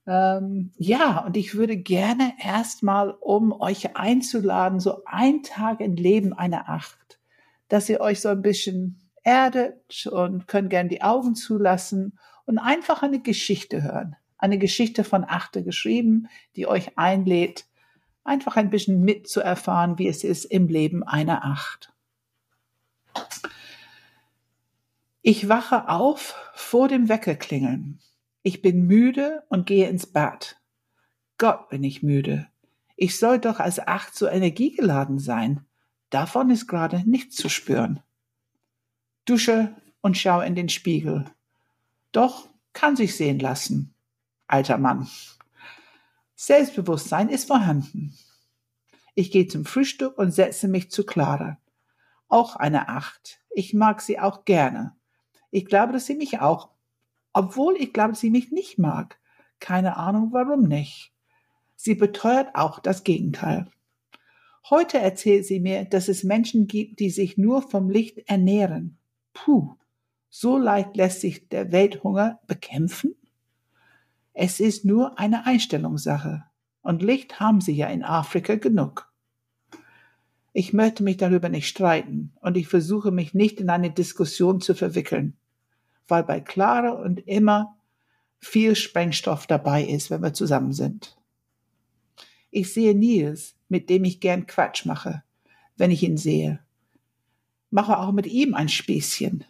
Ähm, 0.06 0.72
ja, 0.76 1.24
und 1.26 1.36
ich 1.36 1.56
würde 1.56 1.76
gerne 1.76 2.34
erstmal, 2.40 3.10
um 3.10 3.52
euch 3.52 3.96
einzuladen, 3.96 4.78
so 4.78 5.02
ein 5.04 5.42
Tag 5.42 5.80
im 5.80 5.96
Leben 5.96 6.32
einer 6.32 6.68
Acht, 6.68 7.15
dass 7.68 7.88
ihr 7.88 8.00
euch 8.00 8.20
so 8.20 8.28
ein 8.28 8.42
bisschen 8.42 9.00
erdet 9.22 10.06
und 10.06 10.46
könnt 10.46 10.70
gern 10.70 10.88
die 10.88 11.02
Augen 11.02 11.34
zulassen 11.34 12.18
und 12.44 12.58
einfach 12.58 13.02
eine 13.02 13.20
Geschichte 13.20 13.82
hören. 13.82 14.16
Eine 14.38 14.58
Geschichte 14.58 15.02
von 15.02 15.24
Achte 15.26 15.64
geschrieben, 15.64 16.28
die 16.54 16.66
euch 16.66 16.96
einlädt, 16.96 17.66
einfach 18.22 18.56
ein 18.56 18.70
bisschen 18.70 19.00
mitzuerfahren, 19.00 19.98
wie 19.98 20.08
es 20.08 20.24
ist 20.24 20.44
im 20.44 20.68
Leben 20.68 21.02
einer 21.02 21.44
Acht. 21.44 21.92
Ich 25.22 25.48
wache 25.48 25.88
auf 25.88 26.36
vor 26.54 26.86
dem 26.86 27.08
Weckerklingeln. 27.08 27.98
Ich 28.42 28.62
bin 28.62 28.86
müde 28.86 29.42
und 29.48 29.66
gehe 29.66 29.88
ins 29.88 30.06
Bad. 30.06 30.60
Gott 31.38 31.68
bin 31.68 31.82
ich 31.82 32.02
müde. 32.02 32.46
Ich 32.94 33.18
soll 33.18 33.40
doch 33.40 33.58
als 33.58 33.80
Acht 33.80 34.14
so 34.14 34.28
energiegeladen 34.28 35.18
sein. 35.18 35.66
Davon 36.10 36.50
ist 36.50 36.66
gerade 36.66 37.02
nichts 37.08 37.36
zu 37.36 37.48
spüren. 37.48 38.00
Dusche 39.24 39.74
und 40.00 40.16
schau 40.16 40.40
in 40.40 40.54
den 40.54 40.68
Spiegel. 40.68 41.24
Doch 42.12 42.48
kann 42.72 42.96
sich 42.96 43.16
sehen 43.16 43.38
lassen. 43.38 43.94
Alter 44.46 44.78
Mann. 44.78 45.08
Selbstbewusstsein 46.36 47.28
ist 47.28 47.48
vorhanden. 47.48 48.16
Ich 49.14 49.30
gehe 49.30 49.48
zum 49.48 49.64
Frühstück 49.64 50.16
und 50.18 50.30
setze 50.30 50.68
mich 50.68 50.90
zu 50.90 51.04
Clara. 51.04 51.58
Auch 52.28 52.54
eine 52.56 52.88
Acht. 52.88 53.40
Ich 53.50 53.74
mag 53.74 54.00
sie 54.00 54.20
auch 54.20 54.44
gerne. 54.44 54.94
Ich 55.50 55.64
glaube, 55.64 55.92
dass 55.92 56.06
sie 56.06 56.14
mich 56.14 56.40
auch, 56.40 56.70
obwohl 57.32 57.76
ich 57.76 57.92
glaube, 57.92 58.14
sie 58.14 58.30
mich 58.30 58.52
nicht 58.52 58.78
mag. 58.78 59.18
Keine 59.58 59.96
Ahnung, 59.96 60.28
warum 60.32 60.62
nicht. 60.62 61.12
Sie 61.74 61.94
beteuert 61.94 62.54
auch 62.54 62.78
das 62.78 63.04
Gegenteil. 63.04 63.70
Heute 64.68 64.98
erzählt 64.98 65.46
sie 65.46 65.60
mir, 65.60 65.84
dass 65.84 66.08
es 66.08 66.24
Menschen 66.24 66.66
gibt, 66.66 67.00
die 67.00 67.10
sich 67.10 67.38
nur 67.38 67.62
vom 67.62 67.88
Licht 67.90 68.28
ernähren. 68.28 68.98
Puh, 69.32 69.74
so 70.28 70.58
leicht 70.58 70.96
lässt 70.96 71.20
sich 71.20 71.48
der 71.48 71.72
Welthunger 71.72 72.40
bekämpfen? 72.46 73.14
Es 74.32 74.60
ist 74.60 74.84
nur 74.84 75.18
eine 75.18 75.46
Einstellungssache. 75.46 76.44
Und 76.82 77.02
Licht 77.02 77.40
haben 77.40 77.60
sie 77.60 77.74
ja 77.74 77.88
in 77.88 78.02
Afrika 78.02 78.56
genug. 78.56 79.12
Ich 80.52 80.72
möchte 80.72 81.02
mich 81.02 81.16
darüber 81.16 81.48
nicht 81.48 81.68
streiten 81.68 82.32
und 82.40 82.56
ich 82.56 82.68
versuche 82.68 83.10
mich 83.10 83.34
nicht 83.34 83.60
in 83.60 83.70
eine 83.70 83.90
Diskussion 83.90 84.60
zu 84.60 84.74
verwickeln 84.74 85.36
weil 86.08 86.24
bei 86.24 86.40
Clara 86.40 86.90
und 86.90 87.26
immer 87.26 87.76
viel 88.38 88.76
Sprengstoff 88.76 89.46
dabei 89.46 89.84
ist, 89.84 90.10
wenn 90.10 90.22
wir 90.22 90.34
zusammen 90.34 90.72
sind. 90.72 91.15
Ich 92.56 92.72
sehe 92.72 92.94
Nils, 92.94 93.54
mit 93.68 93.90
dem 93.90 94.04
ich 94.04 94.18
gern 94.18 94.46
Quatsch 94.46 94.86
mache, 94.86 95.22
wenn 95.76 95.90
ich 95.90 96.02
ihn 96.02 96.16
sehe. 96.16 96.58
Mache 97.68 97.98
auch 97.98 98.12
mit 98.12 98.26
ihm 98.26 98.54
ein 98.54 98.70
Späßchen. 98.70 99.44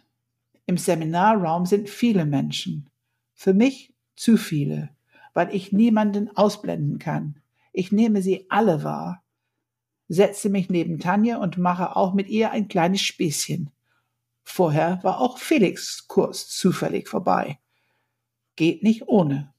Im 0.65 0.77
Seminarraum 0.77 1.65
sind 1.65 1.89
viele 1.89 2.25
Menschen. 2.25 2.89
Für 3.33 3.53
mich 3.53 3.93
zu 4.17 4.35
viele, 4.35 4.89
weil 5.33 5.55
ich 5.55 5.71
niemanden 5.71 6.35
ausblenden 6.35 6.99
kann. 6.99 7.39
Ich 7.71 7.93
nehme 7.93 8.21
sie 8.21 8.45
alle 8.49 8.83
wahr. 8.83 9.23
Setze 10.09 10.49
mich 10.49 10.69
neben 10.69 10.99
Tanja 10.99 11.37
und 11.37 11.57
mache 11.57 11.95
auch 11.95 12.13
mit 12.13 12.27
ihr 12.27 12.51
ein 12.51 12.67
kleines 12.67 12.99
Späßchen. 12.99 13.69
Vorher 14.43 15.01
war 15.01 15.21
auch 15.21 15.37
Felix 15.37 16.09
Kurs 16.09 16.49
zufällig 16.49 17.07
vorbei. 17.07 17.57
Geht 18.57 18.83
nicht 18.83 19.07
ohne. 19.07 19.53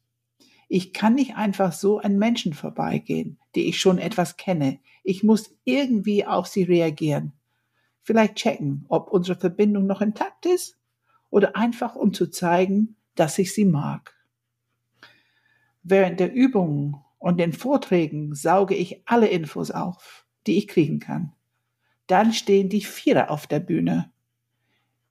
Ich 0.69 0.93
kann 0.93 1.15
nicht 1.15 1.37
einfach 1.37 1.73
so 1.73 1.99
an 1.99 2.19
Menschen 2.19 2.53
vorbeigehen, 2.53 3.39
die 3.55 3.69
ich 3.69 3.81
schon 3.81 3.99
etwas 3.99 4.37
kenne. 4.37 4.79
Ich 5.03 5.23
muss 5.23 5.55
irgendwie 5.65 6.27
auf 6.27 6.47
sie 6.47 6.63
reagieren. 6.63 7.33
Vielleicht 8.03 8.37
checken, 8.37 8.85
ob 8.89 9.11
unsere 9.11 9.39
Verbindung 9.39 9.87
noch 9.87 10.01
intakt 10.01 10.47
ist 10.47 10.77
oder 11.31 11.57
einfach 11.57 11.97
um 11.97 12.13
zu 12.13 12.31
zeigen, 12.31 12.97
dass 13.15 13.39
ich 13.39 13.55
sie 13.55 13.65
mag. 13.65 14.15
Während 15.83 16.21
der 16.21 16.33
Übungen 16.33 16.97
und 17.19 17.41
den 17.41 17.53
Vorträgen 17.53 18.35
sauge 18.35 18.75
ich 18.75 19.03
alle 19.07 19.29
Infos 19.29 19.71
auf, 19.71 20.27
die 20.47 20.59
ich 20.59 20.69
kriegen 20.69 21.01
kann. 21.01 21.33
Dann 22.07 22.33
stehen 22.33 22.69
die 22.69 22.83
Vierer 22.83 23.31
auf 23.31 23.47
der 23.47 23.61
Bühne 23.61 24.11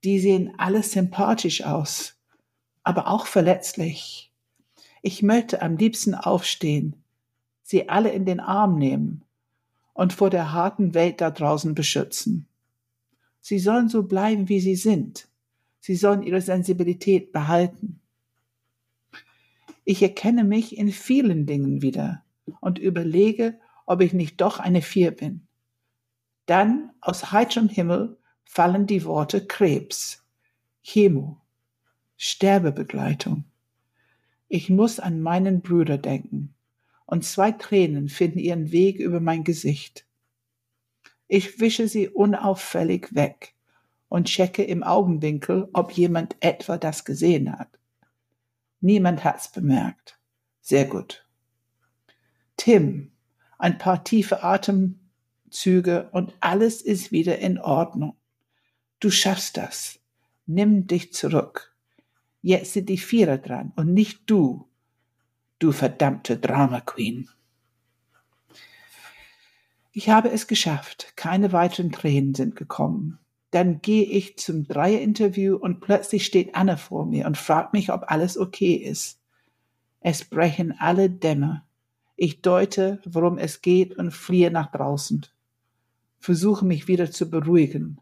die 0.03 0.19
sehen 0.19 0.53
alle 0.57 0.83
sympathisch 0.83 1.63
aus, 1.63 2.15
aber 2.83 3.07
auch 3.07 3.25
verletzlich. 3.25 4.31
Ich 5.07 5.23
möchte 5.23 5.61
am 5.61 5.77
liebsten 5.77 6.15
aufstehen, 6.15 6.93
sie 7.63 7.87
alle 7.87 8.11
in 8.11 8.25
den 8.25 8.41
Arm 8.41 8.77
nehmen 8.77 9.23
und 9.93 10.11
vor 10.11 10.29
der 10.29 10.51
harten 10.51 10.93
Welt 10.93 11.21
da 11.21 11.31
draußen 11.31 11.75
beschützen. 11.75 12.45
Sie 13.39 13.57
sollen 13.57 13.87
so 13.87 14.03
bleiben, 14.03 14.49
wie 14.49 14.59
sie 14.59 14.75
sind. 14.75 15.29
Sie 15.79 15.95
sollen 15.95 16.23
ihre 16.23 16.41
Sensibilität 16.41 17.31
behalten. 17.31 18.01
Ich 19.85 20.03
erkenne 20.03 20.43
mich 20.43 20.77
in 20.77 20.91
vielen 20.91 21.45
Dingen 21.45 21.81
wieder 21.81 22.25
und 22.59 22.77
überlege, 22.77 23.57
ob 23.85 24.01
ich 24.01 24.11
nicht 24.11 24.41
doch 24.41 24.59
eine 24.59 24.81
Vier 24.81 25.11
bin. 25.11 25.47
Dann 26.47 26.91
aus 26.99 27.31
heiterem 27.31 27.69
Himmel 27.69 28.17
fallen 28.43 28.87
die 28.87 29.05
Worte 29.05 29.47
Krebs, 29.47 30.25
Chemo, 30.83 31.39
Sterbebegleitung. 32.17 33.45
Ich 34.49 34.69
muss 34.69 34.99
an 34.99 35.21
meinen 35.21 35.61
Bruder 35.61 35.97
denken, 35.97 36.53
und 37.05 37.25
zwei 37.25 37.51
Tränen 37.51 38.09
finden 38.09 38.39
ihren 38.39 38.71
Weg 38.71 38.99
über 38.99 39.19
mein 39.19 39.43
Gesicht. 39.43 40.05
Ich 41.27 41.59
wische 41.59 41.87
sie 41.87 42.07
unauffällig 42.07 43.13
weg 43.13 43.53
und 44.09 44.27
checke 44.27 44.63
im 44.63 44.83
Augenwinkel, 44.83 45.69
ob 45.73 45.91
jemand 45.91 46.37
etwa 46.39 46.77
das 46.77 47.03
gesehen 47.03 47.57
hat. 47.57 47.69
Niemand 48.79 49.23
hat's 49.23 49.51
bemerkt. 49.51 50.19
Sehr 50.61 50.85
gut. 50.85 51.25
Tim, 52.55 53.11
ein 53.57 53.77
paar 53.77 54.03
tiefe 54.03 54.43
Atemzüge 54.43 56.09
und 56.11 56.33
alles 56.39 56.81
ist 56.81 57.11
wieder 57.11 57.39
in 57.39 57.57
Ordnung. 57.57 58.15
Du 58.99 59.11
schaffst 59.11 59.57
das. 59.57 59.99
Nimm 60.45 60.87
dich 60.87 61.13
zurück. 61.13 61.75
Jetzt 62.41 62.73
sind 62.73 62.89
die 62.89 62.97
Vierer 62.97 63.37
dran 63.37 63.73
und 63.75 63.93
nicht 63.93 64.21
du, 64.27 64.67
du 65.59 65.71
verdammte 65.71 66.37
Drama 66.37 66.81
Queen. 66.81 67.29
Ich 69.91 70.09
habe 70.09 70.29
es 70.29 70.45
geschafft. 70.45 71.13
Keine 71.15 71.51
weiteren 71.53 71.91
Tränen 71.91 72.35
sind 72.35 72.55
gekommen. 72.55 73.17
Dann 73.49 73.81
gehe 73.81 74.03
ich 74.03 74.37
zum 74.37 74.67
Dreierinterview 74.67 75.55
und 75.55 75.79
plötzlich 75.79 76.25
steht 76.25 76.53
Anne 76.53 76.77
vor 76.77 77.07
mir 77.07 77.25
und 77.25 77.35
fragt 77.35 77.73
mich, 77.73 77.91
ob 77.91 78.03
alles 78.11 78.37
okay 78.37 78.73
ist. 78.75 79.19
Es 79.99 80.23
brechen 80.23 80.75
alle 80.77 81.09
Dämme. 81.09 81.63
Ich 82.15 82.41
deute, 82.41 83.01
worum 83.05 83.39
es 83.39 83.61
geht 83.61 83.97
und 83.97 84.11
fliehe 84.11 84.51
nach 84.51 84.71
draußen. 84.71 85.25
Versuche 86.19 86.65
mich 86.65 86.87
wieder 86.87 87.09
zu 87.09 87.29
beruhigen. 87.29 87.99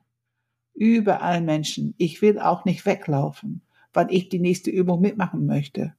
Überall 0.73 1.41
Menschen. 1.41 1.93
Ich 1.97 2.21
will 2.21 2.39
auch 2.39 2.65
nicht 2.65 2.85
weglaufen, 2.85 3.61
weil 3.95 4.07
ich 4.11 4.29
die 4.29 4.39
nächste 4.39 4.69
Übung 4.69 5.01
mitmachen 5.01 5.45
möchte. 5.45 5.95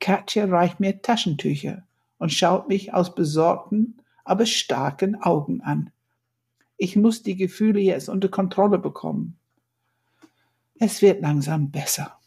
Katja 0.00 0.46
reicht 0.46 0.80
mir 0.80 1.02
Taschentücher 1.02 1.84
und 2.18 2.32
schaut 2.32 2.68
mich 2.68 2.94
aus 2.94 3.14
besorgten, 3.14 4.00
aber 4.24 4.46
starken 4.46 5.14
Augen 5.22 5.60
an. 5.60 5.90
Ich 6.76 6.96
muss 6.96 7.22
die 7.22 7.36
Gefühle 7.36 7.80
jetzt 7.80 8.08
unter 8.08 8.28
Kontrolle 8.28 8.78
bekommen. 8.78 9.38
Es 10.78 11.00
wird 11.00 11.22
langsam 11.22 11.70
besser. 11.70 12.18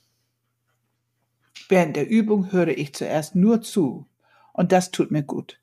Während 1.68 1.96
der 1.96 2.10
Übung 2.10 2.52
höre 2.52 2.70
ich 2.70 2.96
zuerst 2.96 3.36
nur 3.36 3.62
zu, 3.62 4.08
und 4.54 4.72
das 4.72 4.92
tut 4.92 5.12
mir 5.12 5.24
gut. 5.24 5.60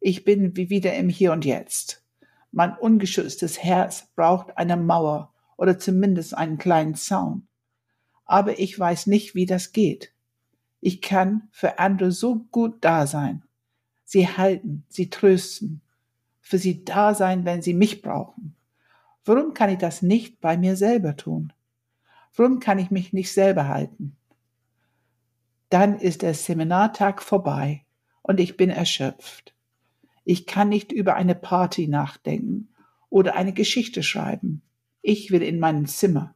Ich 0.00 0.24
bin 0.24 0.56
wie 0.56 0.68
wieder 0.68 0.94
im 0.94 1.08
Hier 1.08 1.32
und 1.32 1.44
Jetzt. 1.44 2.04
Mein 2.50 2.76
ungeschütztes 2.76 3.62
Herz 3.62 4.08
braucht 4.16 4.58
eine 4.58 4.76
Mauer 4.76 5.32
oder 5.56 5.78
zumindest 5.78 6.36
einen 6.36 6.58
kleinen 6.58 6.94
Zaun. 6.94 7.46
Aber 8.24 8.58
ich 8.58 8.78
weiß 8.78 9.06
nicht, 9.06 9.34
wie 9.34 9.46
das 9.46 9.72
geht. 9.72 10.12
Ich 10.80 11.00
kann 11.00 11.48
für 11.50 11.78
andere 11.78 12.12
so 12.12 12.46
gut 12.50 12.84
da 12.84 13.06
sein. 13.06 13.42
Sie 14.04 14.28
halten, 14.28 14.84
sie 14.88 15.10
trösten, 15.10 15.80
für 16.40 16.58
sie 16.58 16.84
da 16.84 17.14
sein, 17.14 17.44
wenn 17.44 17.62
sie 17.62 17.74
mich 17.74 18.02
brauchen. 18.02 18.54
Warum 19.24 19.54
kann 19.54 19.70
ich 19.70 19.78
das 19.78 20.02
nicht 20.02 20.40
bei 20.40 20.56
mir 20.56 20.76
selber 20.76 21.16
tun? 21.16 21.52
Warum 22.36 22.60
kann 22.60 22.78
ich 22.78 22.90
mich 22.90 23.12
nicht 23.12 23.32
selber 23.32 23.68
halten? 23.68 24.16
Dann 25.70 25.98
ist 25.98 26.22
der 26.22 26.34
Seminartag 26.34 27.22
vorbei 27.22 27.84
und 28.22 28.38
ich 28.38 28.56
bin 28.56 28.70
erschöpft. 28.70 29.54
Ich 30.24 30.46
kann 30.46 30.68
nicht 30.68 30.92
über 30.92 31.14
eine 31.14 31.34
Party 31.34 31.88
nachdenken 31.88 32.68
oder 33.08 33.36
eine 33.36 33.52
Geschichte 33.52 34.02
schreiben. 34.02 34.62
Ich 35.02 35.30
will 35.30 35.42
in 35.42 35.58
mein 35.58 35.86
Zimmer. 35.86 36.34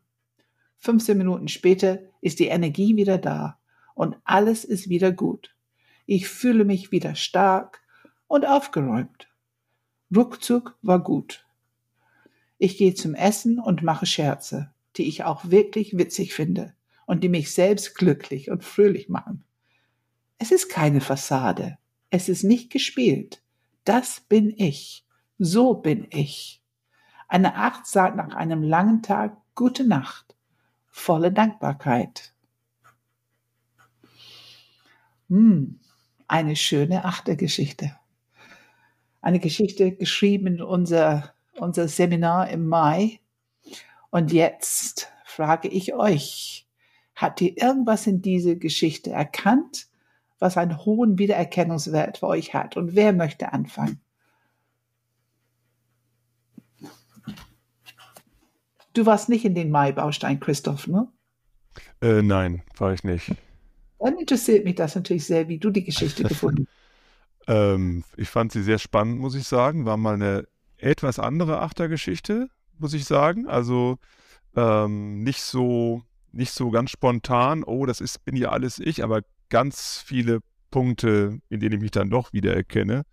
15 0.79 1.19
Minuten 1.19 1.49
später 1.49 2.01
ist 2.21 2.39
die 2.39 2.47
Energie 2.47 2.97
wieder 2.97 3.19
da 3.19 3.59
und 3.95 4.17
alles 4.25 4.65
ist 4.65 4.89
wieder 4.89 5.13
gut. 5.13 5.55
Ich 6.07 6.29
fühle 6.29 6.65
mich 6.65 6.93
wieder 6.93 7.15
stark 7.15 7.83
und 8.27 8.47
aufgeräumt. 8.47 9.29
Ruckzuck 10.15 10.79
war 10.83 11.03
gut. 11.03 11.47
Ich 12.59 12.77
gehe 12.77 12.95
zum 12.95 13.15
Essen 13.15 13.59
und 13.59 13.83
mache 13.83 14.07
Scherze, 14.07 14.73
die 14.97 15.09
ich 15.09 15.25
auch 15.25 15.51
wirklich 15.51 15.97
witzig 15.97 16.35
finde 16.35 16.75
und 17.07 17.23
die 17.23 17.29
mich 17.29 17.53
selbst 17.53 17.95
glücklich 17.95 18.51
und 18.51 18.65
fröhlich 18.65 19.09
machen. 19.09 19.45
Es 20.39 20.51
ist 20.51 20.69
keine 20.69 21.01
Fassade. 21.01 21.79
Es 22.11 22.29
ist 22.29 22.45
nicht 22.45 22.71
gespielt. 22.71 23.43
Das 23.85 24.21
bin 24.21 24.55
ich. 24.57 25.05
So 25.39 25.75
bin 25.75 26.07
ich. 26.11 26.63
Eine 27.29 27.57
Acht 27.57 27.87
sagt 27.87 28.17
nach 28.17 28.35
einem 28.35 28.63
langen 28.63 29.03
Tag 29.03 29.37
Gute 29.55 29.85
Nacht, 29.85 30.28
volle 30.99 31.33
Dankbarkeit. 31.33 32.35
Hm, 35.29 35.79
eine 36.27 36.57
schöne 36.57 37.05
Achtergeschichte. 37.05 37.97
Eine 39.21 39.39
Geschichte 39.41 39.93
geschrieben 39.93 40.47
in 40.47 40.63
unser, 40.63 41.33
unser 41.55 41.89
Seminar 41.89 42.51
im 42.51 42.67
Mai. 42.67 43.21
Und 44.11 44.33
jetzt 44.33 45.11
frage 45.25 45.69
ich 45.69 45.95
euch, 45.95 46.67
habt 47.15 47.41
ihr 47.41 47.57
irgendwas 47.57 48.07
in 48.07 48.21
diese 48.21 48.57
Geschichte 48.57 49.11
erkannt, 49.11 49.89
was 50.39 50.57
einen 50.57 50.85
hohen 50.85 51.19
Wiedererkennungswert 51.19 52.19
für 52.19 52.29
euch 52.29 52.55
hat? 52.55 52.77
Und 52.77 52.95
wer 52.95 53.13
möchte 53.13 53.53
anfangen? 53.53 54.01
Du 58.99 59.07
warst 59.07 59.29
nicht 59.29 59.45
in 59.45 59.55
den 59.55 59.71
Mai-Baustein, 59.71 60.41
Christoph, 60.41 60.89
ne? 60.89 61.07
Äh, 62.01 62.21
nein, 62.21 62.63
war 62.79 62.93
ich 62.93 63.05
nicht. 63.05 63.33
Dann 64.01 64.19
interessiert 64.19 64.65
mich 64.65 64.75
das 64.75 64.97
natürlich 64.97 65.25
sehr, 65.25 65.47
wie 65.47 65.59
du 65.59 65.71
die 65.71 65.85
Geschichte 65.85 66.25
gefunden 66.29 66.67
hast. 67.47 67.55
ähm, 67.55 68.03
ich 68.17 68.29
fand 68.29 68.51
sie 68.51 68.65
sehr 68.65 68.81
spannend, 68.81 69.21
muss 69.21 69.37
ich 69.37 69.47
sagen. 69.47 69.85
War 69.85 69.97
mal 69.97 70.15
eine 70.15 70.49
etwas 70.79 71.21
andere 71.21 71.61
Achtergeschichte, 71.61 72.49
muss 72.77 72.93
ich 72.93 73.05
sagen. 73.05 73.47
Also 73.47 73.99
ähm, 74.57 75.23
nicht 75.23 75.43
so 75.43 76.03
nicht 76.33 76.51
so 76.51 76.73
ganz 76.73 76.91
spontan, 76.91 77.63
oh, 77.63 77.87
das 77.87 78.01
ist, 78.01 78.25
bin 78.25 78.35
ja 78.35 78.49
alles 78.49 78.81
ich, 78.81 79.05
aber 79.05 79.23
ganz 79.49 80.03
viele 80.05 80.41
Punkte, 80.73 81.39
in 81.49 81.61
denen 81.61 81.75
ich 81.75 81.81
mich 81.83 81.91
dann 81.93 82.11
doch 82.11 82.33
wiedererkenne. 82.33 83.05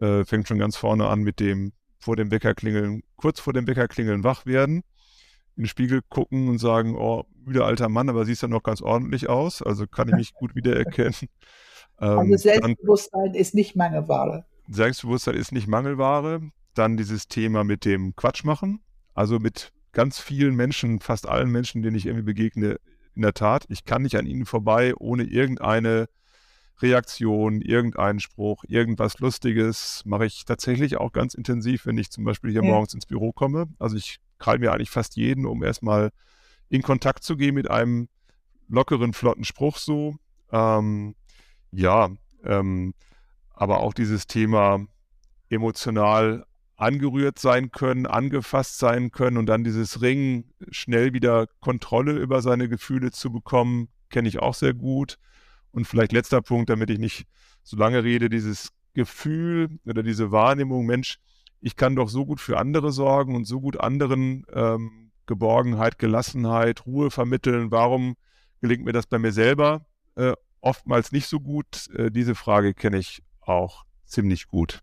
Äh, 0.00 0.26
fängt 0.26 0.48
schon 0.48 0.58
ganz 0.58 0.76
vorne 0.76 1.08
an 1.08 1.22
mit 1.22 1.40
dem 1.40 1.72
vor 1.98 2.16
dem 2.16 2.30
Wecker 2.30 2.54
klingeln, 2.54 3.02
kurz 3.16 3.40
vor 3.40 3.54
dem 3.54 3.66
Wecker 3.66 3.88
klingeln 3.88 4.22
wach 4.22 4.44
werden, 4.44 4.82
in 5.56 5.64
den 5.64 5.68
Spiegel 5.68 6.00
gucken 6.08 6.48
und 6.48 6.58
sagen, 6.58 6.96
oh, 6.96 7.24
müder 7.44 7.66
alter 7.66 7.88
Mann, 7.88 8.08
aber 8.08 8.24
siehst 8.24 8.42
ja 8.42 8.48
noch 8.48 8.62
ganz 8.62 8.82
ordentlich 8.82 9.28
aus, 9.28 9.62
also 9.62 9.86
kann 9.86 10.08
ich 10.08 10.14
mich 10.14 10.34
gut 10.34 10.54
wiedererkennen. 10.54 11.14
Ähm, 12.00 12.18
also 12.18 12.36
Selbstbewusstsein 12.36 13.26
dann, 13.26 13.34
ist 13.34 13.54
nicht 13.54 13.76
Mangelware. 13.76 14.46
Selbstbewusstsein 14.68 15.36
ist 15.36 15.52
nicht 15.52 15.68
Mangelware. 15.68 16.40
Dann 16.74 16.96
dieses 16.96 17.28
Thema 17.28 17.62
mit 17.62 17.84
dem 17.84 18.16
Quatsch 18.16 18.42
machen, 18.42 18.80
also 19.14 19.38
mit 19.38 19.72
ganz 19.92 20.18
vielen 20.18 20.56
Menschen, 20.56 20.98
fast 20.98 21.28
allen 21.28 21.50
Menschen, 21.50 21.82
denen 21.82 21.94
ich 21.94 22.06
irgendwie 22.06 22.24
begegne, 22.24 22.80
in 23.14 23.22
der 23.22 23.32
Tat, 23.32 23.64
ich 23.68 23.84
kann 23.84 24.02
nicht 24.02 24.16
an 24.16 24.26
ihnen 24.26 24.44
vorbei, 24.44 24.92
ohne 24.98 25.22
irgendeine 25.22 26.08
Reaktion, 26.82 27.60
irgendeinen 27.60 28.18
Spruch, 28.18 28.64
irgendwas 28.66 29.20
Lustiges, 29.20 30.02
mache 30.04 30.26
ich 30.26 30.44
tatsächlich 30.44 30.96
auch 30.96 31.12
ganz 31.12 31.34
intensiv, 31.34 31.86
wenn 31.86 31.96
ich 31.96 32.10
zum 32.10 32.24
Beispiel 32.24 32.50
hier 32.50 32.64
ja. 32.64 32.70
morgens 32.70 32.94
ins 32.94 33.06
Büro 33.06 33.32
komme. 33.32 33.66
Also 33.78 33.96
ich 33.96 34.18
krall 34.38 34.58
mir 34.58 34.72
eigentlich 34.72 34.90
fast 34.90 35.16
jeden, 35.16 35.46
um 35.46 35.62
erstmal 35.62 36.10
in 36.68 36.82
Kontakt 36.82 37.22
zu 37.24 37.36
gehen 37.36 37.54
mit 37.54 37.70
einem 37.70 38.08
lockeren, 38.68 39.12
flotten 39.12 39.44
Spruch 39.44 39.78
so. 39.78 40.16
Ähm, 40.50 41.14
ja, 41.70 42.10
ähm, 42.44 42.94
aber 43.50 43.80
auch 43.80 43.94
dieses 43.94 44.26
Thema 44.26 44.86
emotional 45.48 46.44
angerührt 46.76 47.38
sein 47.38 47.70
können, 47.70 48.06
angefasst 48.06 48.78
sein 48.78 49.10
können 49.10 49.36
und 49.36 49.46
dann 49.46 49.64
dieses 49.64 50.02
Ringen, 50.02 50.52
schnell 50.70 51.12
wieder 51.12 51.46
Kontrolle 51.60 52.12
über 52.12 52.42
seine 52.42 52.68
Gefühle 52.68 53.12
zu 53.12 53.30
bekommen, 53.30 53.88
kenne 54.10 54.28
ich 54.28 54.40
auch 54.40 54.54
sehr 54.54 54.74
gut. 54.74 55.18
Und 55.70 55.86
vielleicht 55.86 56.12
letzter 56.12 56.42
Punkt, 56.42 56.70
damit 56.70 56.90
ich 56.90 56.98
nicht 56.98 57.26
so 57.62 57.76
lange 57.76 58.02
rede, 58.04 58.28
dieses 58.28 58.70
Gefühl 58.92 59.78
oder 59.86 60.02
diese 60.02 60.30
Wahrnehmung, 60.30 60.86
Mensch, 60.86 61.18
ich 61.64 61.76
kann 61.76 61.96
doch 61.96 62.10
so 62.10 62.26
gut 62.26 62.42
für 62.42 62.58
andere 62.58 62.92
sorgen 62.92 63.34
und 63.34 63.46
so 63.46 63.58
gut 63.58 63.80
anderen 63.80 64.44
ähm, 64.52 65.10
Geborgenheit, 65.24 65.98
Gelassenheit, 65.98 66.84
Ruhe 66.84 67.10
vermitteln. 67.10 67.70
Warum 67.70 68.16
gelingt 68.60 68.84
mir 68.84 68.92
das 68.92 69.06
bei 69.06 69.18
mir 69.18 69.32
selber 69.32 69.86
äh, 70.16 70.34
oftmals 70.60 71.10
nicht 71.10 71.26
so 71.26 71.40
gut? 71.40 71.88
Äh, 71.96 72.10
diese 72.10 72.34
Frage 72.34 72.74
kenne 72.74 72.98
ich 72.98 73.22
auch 73.40 73.86
ziemlich 74.04 74.46
gut. 74.48 74.80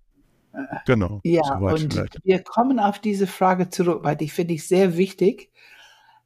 Genau. 0.88 1.22
Ja, 1.24 1.56
und 1.60 1.94
vielleicht. 1.94 2.20
wir 2.24 2.44
kommen 2.44 2.80
auf 2.80 2.98
diese 2.98 3.28
Frage 3.28 3.70
zurück, 3.70 4.04
weil 4.04 4.16
die 4.16 4.30
finde 4.30 4.56
ich 4.56 4.68
sehr 4.68 4.98
wichtig. 4.98 5.52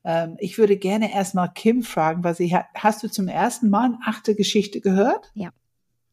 Ähm, 0.06 0.38
ich 0.40 0.58
würde 0.58 0.78
gerne 0.78 1.14
erstmal 1.14 1.52
Kim 1.54 1.84
fragen, 1.84 2.24
weil 2.24 2.34
sie 2.34 2.56
hat, 2.56 2.68
hast 2.74 3.04
du 3.04 3.10
zum 3.10 3.28
ersten 3.28 3.70
Mal 3.70 3.88
eine 3.88 4.00
achte 4.06 4.36
Geschichte 4.36 4.80
gehört? 4.80 5.32
Ja, 5.34 5.50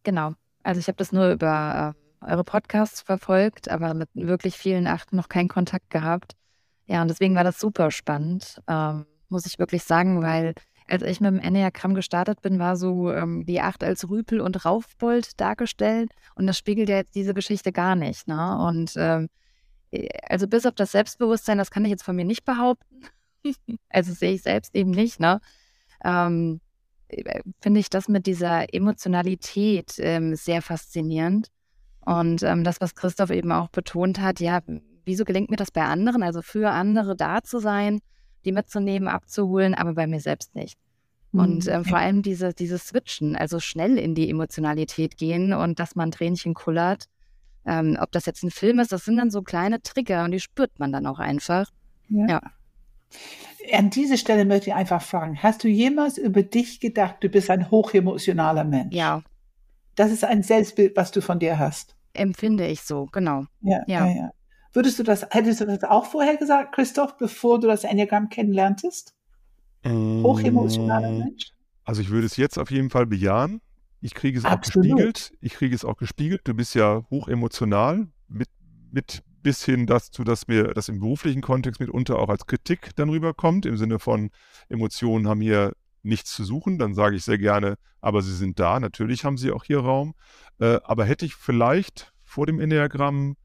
genau. 0.03 0.35
Also 0.65 0.81
ich 0.81 0.89
habe 0.89 0.97
das 0.97 1.13
nur 1.13 1.31
über 1.31 1.95
äh, 1.97 2.02
eure 2.27 2.45
Podcasts 2.45 3.01
verfolgt, 3.01 3.69
aber 3.69 3.95
mit 3.95 4.09
wirklich 4.15 4.57
vielen 4.57 4.87
Achten 4.87 5.17
noch 5.17 5.29
keinen 5.29 5.49
Kontakt 5.49 5.91
gehabt. 5.91 6.35
Ja, 6.87 7.03
und 7.03 7.09
deswegen 7.09 7.35
war 7.35 7.45
das 7.45 7.59
super 7.59 7.91
spannend, 7.91 8.61
ähm, 8.69 9.07
muss 9.29 9.47
ich 9.47 9.59
wirklich 9.59 9.85
sagen, 9.85 10.23
weil 10.23 10.55
als 10.89 11.03
ich 11.03 11.21
mit 11.21 11.33
dem 11.33 11.39
Enneagramm 11.39 11.95
gestartet 11.95 12.43
bin, 12.43 12.59
war 12.59 12.77
so 12.77 13.11
ähm, 13.13 13.47
die 13.47 13.61
Acht 13.61 13.83
als 13.83 14.09
Rüpel 14.11 14.41
und 14.41 14.65
Raufbold 14.65 15.41
dargestellt. 15.41 16.11
Und 16.35 16.47
das 16.47 16.59
spiegelt 16.59 16.89
ja 16.89 16.97
jetzt 16.97 17.15
diese 17.15 17.35
Geschichte 17.35 17.73
gar 17.73 17.97
nicht. 17.97 18.29
Ne? 18.29 18.59
Und 18.59 18.93
ähm, 18.97 19.29
äh, 19.91 20.09
also 20.29 20.47
bis 20.47 20.67
auf 20.67 20.75
das 20.75 20.93
Selbstbewusstsein, 20.93 21.59
das 21.59 21.71
kann 21.71 21.85
ich 21.85 21.91
jetzt 21.91 22.03
von 22.03 22.17
mir 22.17 22.25
nicht 22.25 22.45
behaupten. 22.45 23.07
also 23.89 24.13
sehe 24.13 24.33
ich 24.35 24.43
selbst 24.43 24.75
eben 24.75 24.91
nicht. 24.91 25.21
Ne? 25.21 25.41
Ähm, 26.05 26.61
äh, 27.09 27.41
Finde 27.61 27.81
ich 27.81 27.89
das 27.89 28.09
mit 28.09 28.27
dieser 28.27 28.75
Emotionalität 28.75 29.95
ähm, 29.99 30.35
sehr 30.35 30.63
faszinierend. 30.63 31.49
Und 32.05 32.43
ähm, 32.43 32.65
das, 32.65 32.81
was 32.81 32.95
Christoph 32.95 33.31
eben 33.31 33.53
auch 33.53 33.69
betont 33.69 34.21
hat, 34.21 34.41
ja, 34.41 34.61
wieso 35.05 35.25
gelingt 35.25 35.51
mir 35.51 35.57
das 35.57 35.71
bei 35.71 35.83
anderen, 35.83 36.23
also 36.23 36.43
für 36.43 36.71
andere 36.71 37.17
da 37.17 37.43
zu 37.43 37.59
sein, 37.59 38.01
die 38.45 38.53
mitzunehmen, 38.53 39.09
abzuholen, 39.09 39.75
aber 39.75 39.95
bei 39.95 40.07
mir 40.07 40.21
selbst 40.21 40.55
nicht. 40.55 40.79
Und 41.33 41.67
mhm. 41.67 41.73
ähm, 41.73 41.85
vor 41.85 41.99
allem 41.99 42.23
diese, 42.23 42.53
dieses 42.53 42.89
Switchen, 42.89 43.37
also 43.37 43.59
schnell 43.59 43.99
in 43.99 44.15
die 44.15 44.29
Emotionalität 44.29 45.17
gehen 45.17 45.55
und 45.55 45.79
dass 45.79 45.95
man 45.95 46.11
Tränchen 46.11 46.55
kullert. 46.55 47.07
Ähm, 47.65 47.97
ob 48.01 48.13
das 48.13 48.27
jetzt 48.27 48.43
ein 48.43 48.51
Film 48.51 48.81
ist, 48.81 48.93
das 48.93 49.05
sind 49.05 49.17
dann 49.17 49.31
so 49.31 49.43
kleine 49.43 49.81
Trigger 49.81 50.25
und 50.25 50.33
die 50.33 50.41
spürt 50.41 50.79
man 50.79 50.93
dann 50.93 51.07
auch 51.07 51.21
einfach. 51.21 51.71
Ja. 52.09 52.27
ja. 52.27 52.41
An 53.73 53.91
dieser 53.91 54.17
Stelle 54.17 54.45
möchte 54.45 54.71
ich 54.71 54.75
einfach 54.75 55.01
fragen, 55.01 55.43
hast 55.43 55.63
du 55.65 55.69
jemals 55.69 56.19
über 56.19 56.43
dich 56.43 56.81
gedacht, 56.81 57.17
du 57.21 57.29
bist 57.29 57.49
ein 57.49 57.71
hochemotionaler 57.71 58.65
Mensch? 58.65 58.95
Ja. 58.95 59.23
Das 59.95 60.11
ist 60.11 60.25
ein 60.25 60.43
Selbstbild, 60.43 60.97
was 60.97 61.11
du 61.11 61.21
von 61.21 61.39
dir 61.39 61.59
hast. 61.59 61.97
Empfinde 62.15 62.67
ich 62.67 62.83
so, 62.83 63.07
genau. 63.07 63.45
Ja, 63.61 63.83
ja, 63.87 64.07
ja. 64.07 64.17
ja. 64.17 64.31
Würdest 64.73 64.99
du 64.99 65.03
das, 65.03 65.27
hättest 65.31 65.61
du 65.61 65.67
das 65.67 65.85
auch 65.85 66.07
vorher 66.07 66.37
gesagt, 66.37 66.75
Christoph, 66.75 67.17
bevor 67.19 67.61
du 67.61 67.67
das 67.67 67.85
Enneagramm 67.85 68.29
kennenlerntest? 68.31 69.15
Ähm, 69.85 70.23
Hochemotionaler 70.23 71.11
Mensch? 71.11 71.53
Also 71.85 72.01
ich 72.01 72.11
würde 72.11 72.27
es 72.27 72.37
jetzt 72.37 72.59
auf 72.59 72.71
jeden 72.71 72.91
Fall 72.91 73.07
bejahen. 73.07 73.61
Ich 74.01 74.15
kriege 74.15 74.39
es 74.39 74.45
Absolut. 74.45 74.87
auch 74.87 74.97
gespiegelt. 74.97 75.33
Ich 75.41 75.55
kriege 75.55 75.75
es 75.75 75.85
auch 75.85 75.97
gespiegelt. 75.97 76.43
Du 76.45 76.55
bist 76.55 76.75
ja 76.75 77.03
hochemotional 77.11 78.09
mit, 78.29 78.49
mit 78.91 79.23
bis 79.43 79.65
hin 79.65 79.87
dazu, 79.87 80.25
dass 80.25 80.49
mir 80.49 80.69
das 80.69 80.89
im 80.89 81.01
beruflichen 81.01 81.43
Kontext 81.43 81.81
mitunter 81.81 82.19
auch 82.19 82.29
als 82.29 82.47
Kritik 82.47 82.91
dann 82.97 83.11
rüberkommt, 83.11 83.67
im 83.67 83.77
Sinne 83.77 83.99
von 83.99 84.31
Emotionen 84.69 85.29
haben 85.29 85.41
hier 85.41 85.73
nichts 86.03 86.33
zu 86.35 86.45
suchen, 86.45 86.79
dann 86.79 86.95
sage 86.95 87.17
ich 87.17 87.25
sehr 87.25 87.39
gerne, 87.39 87.77
aber 88.01 88.23
sie 88.23 88.35
sind 88.35 88.59
da, 88.59 88.81
natürlich 88.81 89.25
haben 89.25 89.39
sie 89.39 89.53
auch 89.53 89.65
hier 89.65 89.81
Raum. 89.81 90.15
Äh, 90.59 90.81
aber 90.85 91.05
hätte 91.05 91.25
ich 91.25 91.35
vielleicht 91.35 92.13
vor 92.25 92.47
dem 92.47 92.61
Enneagramm 92.61 93.37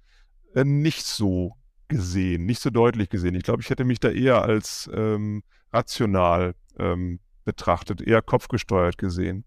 äh, 0.56 0.63
nicht 0.63 1.06
so 1.06 1.54
gesehen, 1.88 2.46
nicht 2.46 2.62
so 2.62 2.70
deutlich 2.70 3.10
gesehen. 3.10 3.36
Ich 3.36 3.43
glaube, 3.43 3.62
ich 3.62 3.70
hätte 3.70 3.86
mich 3.86 4.00
da 4.00 4.10
eher 4.10 4.41
als 4.41 4.89
ähm, 4.93 5.43
rational 5.72 6.54
ähm, 6.78 7.20
betrachtet, 7.46 8.02
eher 8.02 8.22
kopfgesteuert 8.22 8.98
gesehen. 8.98 9.46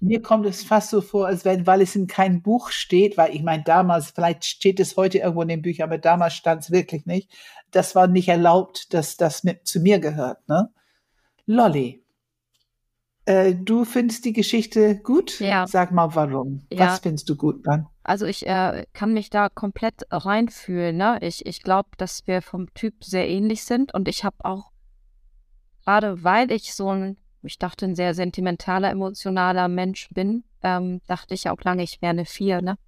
Mir 0.00 0.22
kommt 0.22 0.46
es 0.46 0.62
fast 0.62 0.90
so 0.90 1.00
vor, 1.00 1.26
als 1.26 1.44
wenn, 1.44 1.66
weil 1.66 1.82
es 1.82 1.96
in 1.96 2.06
keinem 2.06 2.40
Buch 2.40 2.70
steht, 2.70 3.16
weil 3.16 3.34
ich 3.34 3.42
meine, 3.42 3.64
damals, 3.64 4.12
vielleicht 4.12 4.44
steht 4.44 4.78
es 4.78 4.96
heute 4.96 5.18
irgendwo 5.18 5.42
in 5.42 5.48
den 5.48 5.62
Büchern, 5.62 5.88
aber 5.88 5.98
damals 5.98 6.34
stand 6.34 6.62
es 6.62 6.70
wirklich 6.70 7.04
nicht. 7.04 7.30
Das 7.72 7.96
war 7.96 8.06
nicht 8.06 8.28
erlaubt, 8.28 8.94
dass 8.94 9.16
das 9.16 9.42
mit 9.42 9.66
zu 9.66 9.80
mir 9.80 9.98
gehört, 9.98 10.48
ne? 10.48 10.70
Lolly. 11.46 12.04
Äh, 13.28 13.54
du 13.54 13.84
findest 13.84 14.24
die 14.24 14.32
Geschichte 14.32 14.96
gut? 14.96 15.38
Ja. 15.38 15.66
Sag 15.66 15.92
mal 15.92 16.14
warum. 16.14 16.62
Ja. 16.72 16.86
Was 16.86 17.00
findest 17.00 17.28
du 17.28 17.36
gut 17.36 17.66
dann? 17.66 17.86
Also 18.02 18.24
ich 18.24 18.46
äh, 18.46 18.86
kann 18.94 19.12
mich 19.12 19.28
da 19.28 19.50
komplett 19.50 20.04
reinfühlen. 20.10 20.96
Ne? 20.96 21.18
Ich, 21.20 21.44
ich 21.44 21.62
glaube, 21.62 21.90
dass 21.98 22.26
wir 22.26 22.40
vom 22.40 22.72
Typ 22.72 23.04
sehr 23.04 23.28
ähnlich 23.28 23.64
sind 23.64 23.92
und 23.92 24.08
ich 24.08 24.24
habe 24.24 24.36
auch, 24.44 24.70
gerade 25.84 26.24
weil 26.24 26.50
ich 26.50 26.72
so 26.72 26.88
ein, 26.90 27.18
ich 27.42 27.58
dachte, 27.58 27.84
ein 27.84 27.94
sehr 27.94 28.14
sentimentaler, 28.14 28.90
emotionaler 28.90 29.68
Mensch 29.68 30.08
bin, 30.14 30.44
ähm, 30.62 31.02
dachte 31.06 31.34
ich 31.34 31.50
auch 31.50 31.60
lange, 31.62 31.82
ich 31.82 32.00
wäre 32.00 32.10
eine 32.10 32.24
Vier. 32.24 32.62
Ne? 32.62 32.78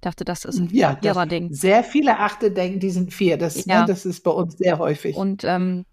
dachte, 0.00 0.24
das 0.24 0.44
ist 0.46 0.58
ein 0.58 0.68
Ja, 0.72 0.96
Vierer-Ding. 1.02 1.52
sehr 1.52 1.82
viele 1.84 2.18
Achte 2.18 2.50
denken, 2.50 2.80
die 2.80 2.90
sind 2.90 3.12
vier. 3.12 3.36
Das, 3.36 3.64
Ja. 3.66 3.80
ne, 3.80 3.86
das 3.86 4.06
ist 4.06 4.22
bei 4.22 4.30
uns 4.30 4.56
sehr 4.56 4.78
häufig. 4.78 5.16
Und 5.16 5.42
ähm, 5.44 5.84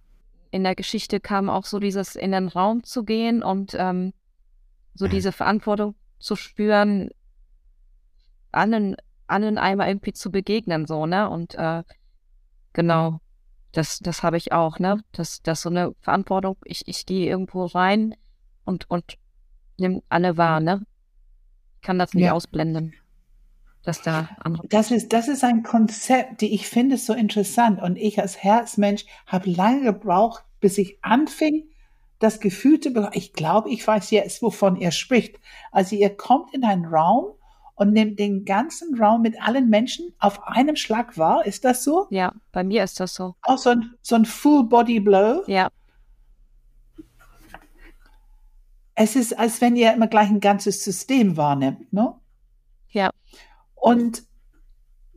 in 0.53 0.63
der 0.63 0.75
Geschichte 0.75 1.19
kam 1.19 1.49
auch 1.49 1.65
so 1.65 1.79
dieses 1.79 2.15
in 2.15 2.31
den 2.31 2.47
Raum 2.47 2.83
zu 2.83 3.03
gehen 3.03 3.41
und 3.41 3.75
ähm, 3.77 4.13
so 4.93 5.07
diese 5.07 5.31
Verantwortung 5.31 5.95
zu 6.19 6.35
spüren, 6.35 7.09
allen, 8.51 8.95
allen 9.25 9.57
einmal 9.57 9.87
irgendwie 9.87 10.13
zu 10.13 10.29
begegnen, 10.29 10.85
so, 10.85 11.07
ne? 11.07 11.27
Und 11.27 11.55
äh, 11.55 11.81
genau, 12.71 13.19
das, 13.71 13.97
das 13.97 14.21
habe 14.21 14.37
ich 14.37 14.51
auch, 14.51 14.77
ne? 14.77 15.03
Das, 15.11 15.41
das 15.41 15.63
so 15.63 15.69
eine 15.69 15.95
Verantwortung, 16.01 16.57
ich, 16.65 16.87
ich 16.87 17.07
gehe 17.07 17.27
irgendwo 17.27 17.65
rein 17.65 18.13
und, 18.63 18.87
und 18.91 19.17
nimm 19.79 20.03
alle 20.07 20.37
wahr, 20.37 20.59
ne? 20.59 20.85
Ich 21.77 21.81
kann 21.81 21.97
das 21.97 22.13
nicht 22.13 22.25
Ja. 22.25 22.33
ausblenden. 22.33 22.93
Dass 23.84 24.02
da 24.02 24.30
andere. 24.39 24.67
Das 24.69 24.91
ist, 24.91 25.12
das 25.12 25.28
ist 25.28 25.43
ein 25.43 25.63
Konzept, 25.63 26.41
die 26.41 26.54
ich 26.54 26.67
finde 26.67 26.98
so 26.98 27.13
interessant. 27.13 27.82
Und 27.82 27.98
ich 27.98 28.19
als 28.19 28.41
Herzmensch 28.41 29.06
habe 29.28 29.50
lange 29.50 29.82
gebraucht, 29.82 30.43
bis 30.62 30.78
ich 30.78 30.98
anfing, 31.02 31.65
das 32.19 32.39
Gefühl 32.39 32.80
zu 32.80 32.91
bekommen. 32.91 33.13
Ich 33.15 33.34
glaube, 33.34 33.69
ich 33.69 33.86
weiß 33.86 34.12
jetzt, 34.12 34.41
wovon 34.41 34.78
ihr 34.78 34.91
spricht. 34.91 35.38
Also 35.72 35.96
ihr 35.96 36.15
kommt 36.15 36.54
in 36.54 36.63
einen 36.63 36.86
Raum 36.86 37.34
und 37.76 37.91
nimmt 37.91 38.19
den 38.19 38.46
ganzen 38.46 38.98
Raum 38.98 39.22
mit 39.22 39.41
allen 39.41 39.69
Menschen 39.69 40.13
auf 40.19 40.48
einem 40.48 40.78
Schlag 40.78 41.17
wahr. 41.17 41.46
Ist 41.46 41.65
das 41.65 41.84
so? 41.84 42.08
Ja, 42.10 42.32
bei 42.54 42.63
mir 42.63 42.86
ist 42.86 43.02
das 43.02 43.13
so. 43.13 43.36
Auch 43.41 43.58
so 43.58 43.72
ein, 43.72 43.93
so 44.02 44.15
ein 44.15 44.24
Full 44.24 44.63
Body 44.65 45.02
Blow. 45.02 45.43
Ja, 45.48 45.69
Es 48.96 49.15
ist, 49.15 49.38
als 49.38 49.60
wenn 49.62 49.76
ihr 49.76 49.93
immer 49.93 50.08
gleich 50.08 50.30
ein 50.30 50.39
ganzes 50.39 50.84
System 50.84 51.36
wahrnimmt, 51.36 51.91
ne? 51.91 52.13
ja, 52.89 53.10
Und 53.84 54.24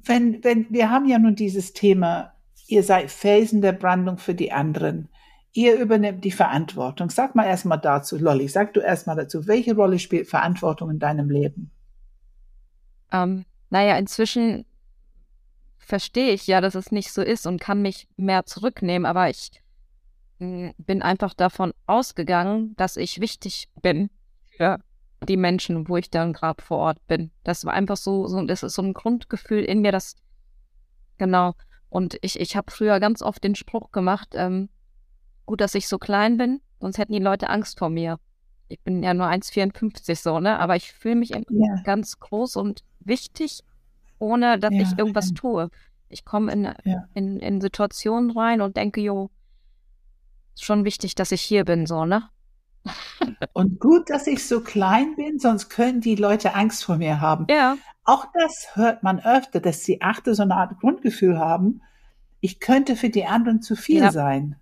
wenn, 0.03 0.43
wenn, 0.43 0.67
wir 0.71 0.91
haben 0.91 1.07
ja 1.07 1.21
nun 1.21 1.37
dieses 1.37 1.73
Thema, 1.73 2.33
ihr 2.67 2.83
seid 2.83 3.13
Felsen 3.13 3.63
der 3.63 3.71
Brandung 3.71 4.19
für 4.19 4.35
die 4.35 4.51
anderen. 4.51 5.09
Ihr 5.53 5.79
übernimmt 5.79 6.25
die 6.25 6.33
Verantwortung. 6.33 7.09
Sag 7.11 7.37
mal 7.37 7.47
erstmal 7.47 7.81
dazu, 7.81 8.19
Lolly, 8.19 8.49
sag 8.49 8.75
du 8.75 8.81
erstmal 8.81 9.15
dazu, 9.15 9.47
welche 9.47 9.77
Rolle 9.77 10.01
spielt 10.01 10.29
Verantwortung 10.29 10.91
in 10.91 10.99
deinem 10.99 11.31
Leben? 11.31 11.71
Ähm, 13.13 13.45
naja, 13.71 13.97
inzwischen 13.99 14.67
verstehe 15.79 16.33
ich 16.33 16.49
ja, 16.49 16.61
dass 16.61 16.75
es 16.75 16.91
nicht 16.91 17.13
so 17.13 17.23
ist 17.23 17.47
und 17.47 17.61
kann 17.61 17.83
mich 17.83 18.09
mehr 18.17 18.47
zurücknehmen, 18.47 19.07
aber 19.07 19.31
ich 19.31 19.63
mh, 20.41 20.73
bin 20.79 21.03
einfach 21.03 21.35
davon 21.35 21.73
ausgegangen, 21.87 22.75
dass 22.77 22.97
ich 22.97 23.21
wichtig 23.21 23.69
bin 23.81 24.11
für 24.57 24.81
die 25.27 25.37
Menschen, 25.37 25.89
wo 25.89 25.97
ich 25.97 26.11
dann 26.11 26.33
gerade 26.33 26.63
vor 26.63 26.79
Ort 26.79 27.07
bin. 27.07 27.31
Das 27.45 27.65
war 27.65 27.73
einfach 27.75 27.97
so, 27.97 28.27
so, 28.27 28.43
das 28.45 28.63
ist 28.63 28.75
so 28.75 28.83
ein 28.83 28.95
Grundgefühl 28.95 29.63
in 29.65 29.81
mir, 29.83 29.93
das 29.93 30.17
genau. 31.19 31.55
Und 31.89 32.19
ich, 32.23 32.41
ich 32.41 32.57
habe 32.57 32.71
früher 32.71 33.01
ganz 33.01 33.23
oft 33.23 33.43
den 33.45 33.55
Spruch 33.55 33.91
gemacht, 33.93 34.31
ähm, 34.35 34.69
gut, 35.47 35.61
dass 35.61 35.75
ich 35.75 35.89
so 35.89 35.99
klein 35.99 36.37
bin, 36.37 36.61
sonst 36.81 36.99
hätten 36.99 37.13
die 37.13 37.19
Leute 37.21 37.49
Angst 37.49 37.79
vor 37.79 37.89
mir. 37.91 38.19
Ich 38.69 38.81
bin 38.81 39.03
ja 39.03 39.15
nur 39.15 39.27
1,54 39.27 40.17
so, 40.17 40.41
ne? 40.41 40.59
Aber 40.59 40.75
ich 40.75 40.93
fühle 40.93 41.15
mich 41.17 41.31
Ja. 41.31 41.83
ganz 41.85 42.19
groß 42.19 42.57
und 42.57 42.83
wichtig, 43.01 43.63
ohne 44.19 44.59
dass 44.59 44.75
Ja, 44.75 44.81
ich 44.83 44.99
irgendwas 44.99 45.29
ja. 45.31 45.35
tue. 45.37 45.71
Ich 46.09 46.25
komme 46.25 46.53
in, 46.53 46.65
in, 47.15 47.39
in 47.41 47.61
Situationen 47.61 48.31
rein 48.33 48.61
und 48.61 48.77
denke, 48.77 49.01
jo, 49.01 49.31
ist 50.55 50.65
schon 50.65 50.85
wichtig, 50.85 51.15
dass 51.15 51.33
ich 51.33 51.43
hier 51.43 51.65
bin, 51.65 51.87
so, 51.87 52.05
ne? 52.05 52.29
Und 53.53 53.81
gut, 53.81 54.11
dass 54.11 54.27
ich 54.27 54.47
so 54.47 54.61
klein 54.61 55.15
bin, 55.17 55.39
sonst 55.39 55.69
können 55.69 56.01
die 56.01 56.15
Leute 56.17 56.55
Angst 56.55 56.85
vor 56.85 56.97
mir 56.97 57.21
haben. 57.21 57.47
Ja, 57.51 57.77
Auch 58.05 58.27
das 58.35 58.69
hört 58.75 59.03
man 59.03 59.19
öfter, 59.21 59.61
dass 59.61 59.83
die 59.83 60.01
Achte 60.03 60.35
so 60.35 60.43
eine 60.43 60.55
Art 60.55 60.79
Grundgefühl 60.81 61.39
haben. 61.39 61.83
Ich 62.41 62.61
könnte 62.61 62.95
für 62.97 63.11
die 63.11 63.27
anderen 63.27 63.63
zu 63.63 63.75
viel 63.77 64.03
Ja. 64.03 64.13
sein. 64.13 64.57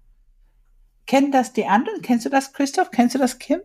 Kennen 1.06 1.30
das 1.32 1.52
die 1.52 1.66
anderen? 1.66 2.00
Kennst 2.00 2.24
du 2.24 2.30
das, 2.30 2.52
Christoph? 2.54 2.90
Kennst 2.90 3.14
du 3.14 3.18
das, 3.18 3.38
Kim? 3.38 3.60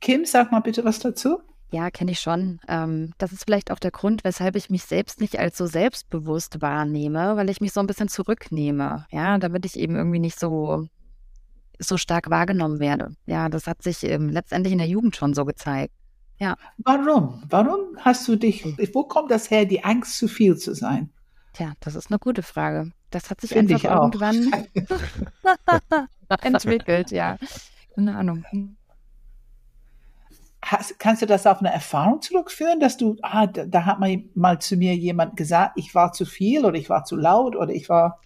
Kim, 0.00 0.24
sag 0.24 0.52
mal 0.52 0.60
bitte 0.60 0.84
was 0.84 0.98
dazu. 1.00 1.40
Ja, 1.70 1.90
kenne 1.90 2.12
ich 2.12 2.20
schon. 2.20 2.60
Ähm, 2.66 3.12
das 3.18 3.32
ist 3.32 3.44
vielleicht 3.44 3.70
auch 3.70 3.78
der 3.78 3.90
Grund, 3.90 4.24
weshalb 4.24 4.56
ich 4.56 4.70
mich 4.70 4.84
selbst 4.84 5.20
nicht 5.20 5.38
als 5.38 5.58
so 5.58 5.66
selbstbewusst 5.66 6.62
wahrnehme, 6.62 7.36
weil 7.36 7.50
ich 7.50 7.60
mich 7.60 7.72
so 7.74 7.80
ein 7.80 7.86
bisschen 7.86 8.08
zurücknehme. 8.08 9.04
Ja, 9.10 9.36
damit 9.36 9.66
ich 9.66 9.78
eben 9.78 9.94
irgendwie 9.94 10.20
nicht 10.20 10.40
so, 10.40 10.86
so 11.78 11.96
stark 11.96 12.30
wahrgenommen 12.30 12.80
werde. 12.80 13.14
Ja, 13.26 13.48
das 13.48 13.66
hat 13.66 13.82
sich 13.82 14.04
ähm, 14.04 14.28
letztendlich 14.28 14.72
in 14.72 14.78
der 14.78 14.88
Jugend 14.88 15.16
schon 15.16 15.34
so 15.34 15.44
gezeigt. 15.44 15.92
Warum? 16.78 17.42
Warum 17.48 17.96
hast 17.98 18.26
du 18.28 18.36
dich, 18.36 18.64
wo 18.94 19.04
kommt 19.04 19.30
das 19.30 19.50
her, 19.50 19.64
die 19.64 19.84
Angst, 19.84 20.18
zu 20.18 20.28
viel 20.28 20.56
zu 20.56 20.74
sein? 20.74 21.10
Tja, 21.52 21.72
das 21.80 21.94
ist 21.94 22.10
eine 22.10 22.18
gute 22.18 22.42
Frage. 22.42 22.92
Das 23.10 23.30
hat 23.30 23.40
sich 23.40 23.50
Finde 23.50 23.74
einfach 23.74 23.90
irgendwann 23.90 24.52
entwickelt, 26.42 27.10
ja. 27.10 27.36
Keine 27.94 28.16
Ahnung. 28.16 28.44
Hast, 30.62 30.98
kannst 30.98 31.22
du 31.22 31.26
das 31.26 31.46
auf 31.46 31.58
eine 31.58 31.72
Erfahrung 31.72 32.20
zurückführen, 32.20 32.78
dass 32.78 32.96
du, 32.96 33.16
ah, 33.22 33.46
da, 33.46 33.64
da 33.64 33.86
hat 33.86 34.00
mal, 34.00 34.22
mal 34.34 34.60
zu 34.60 34.76
mir 34.76 34.94
jemand 34.94 35.36
gesagt, 35.36 35.72
ich 35.76 35.94
war 35.94 36.12
zu 36.12 36.26
viel 36.26 36.64
oder 36.64 36.76
ich 36.76 36.90
war 36.90 37.04
zu 37.04 37.16
laut 37.16 37.56
oder 37.56 37.72
ich 37.72 37.88
war, 37.88 38.20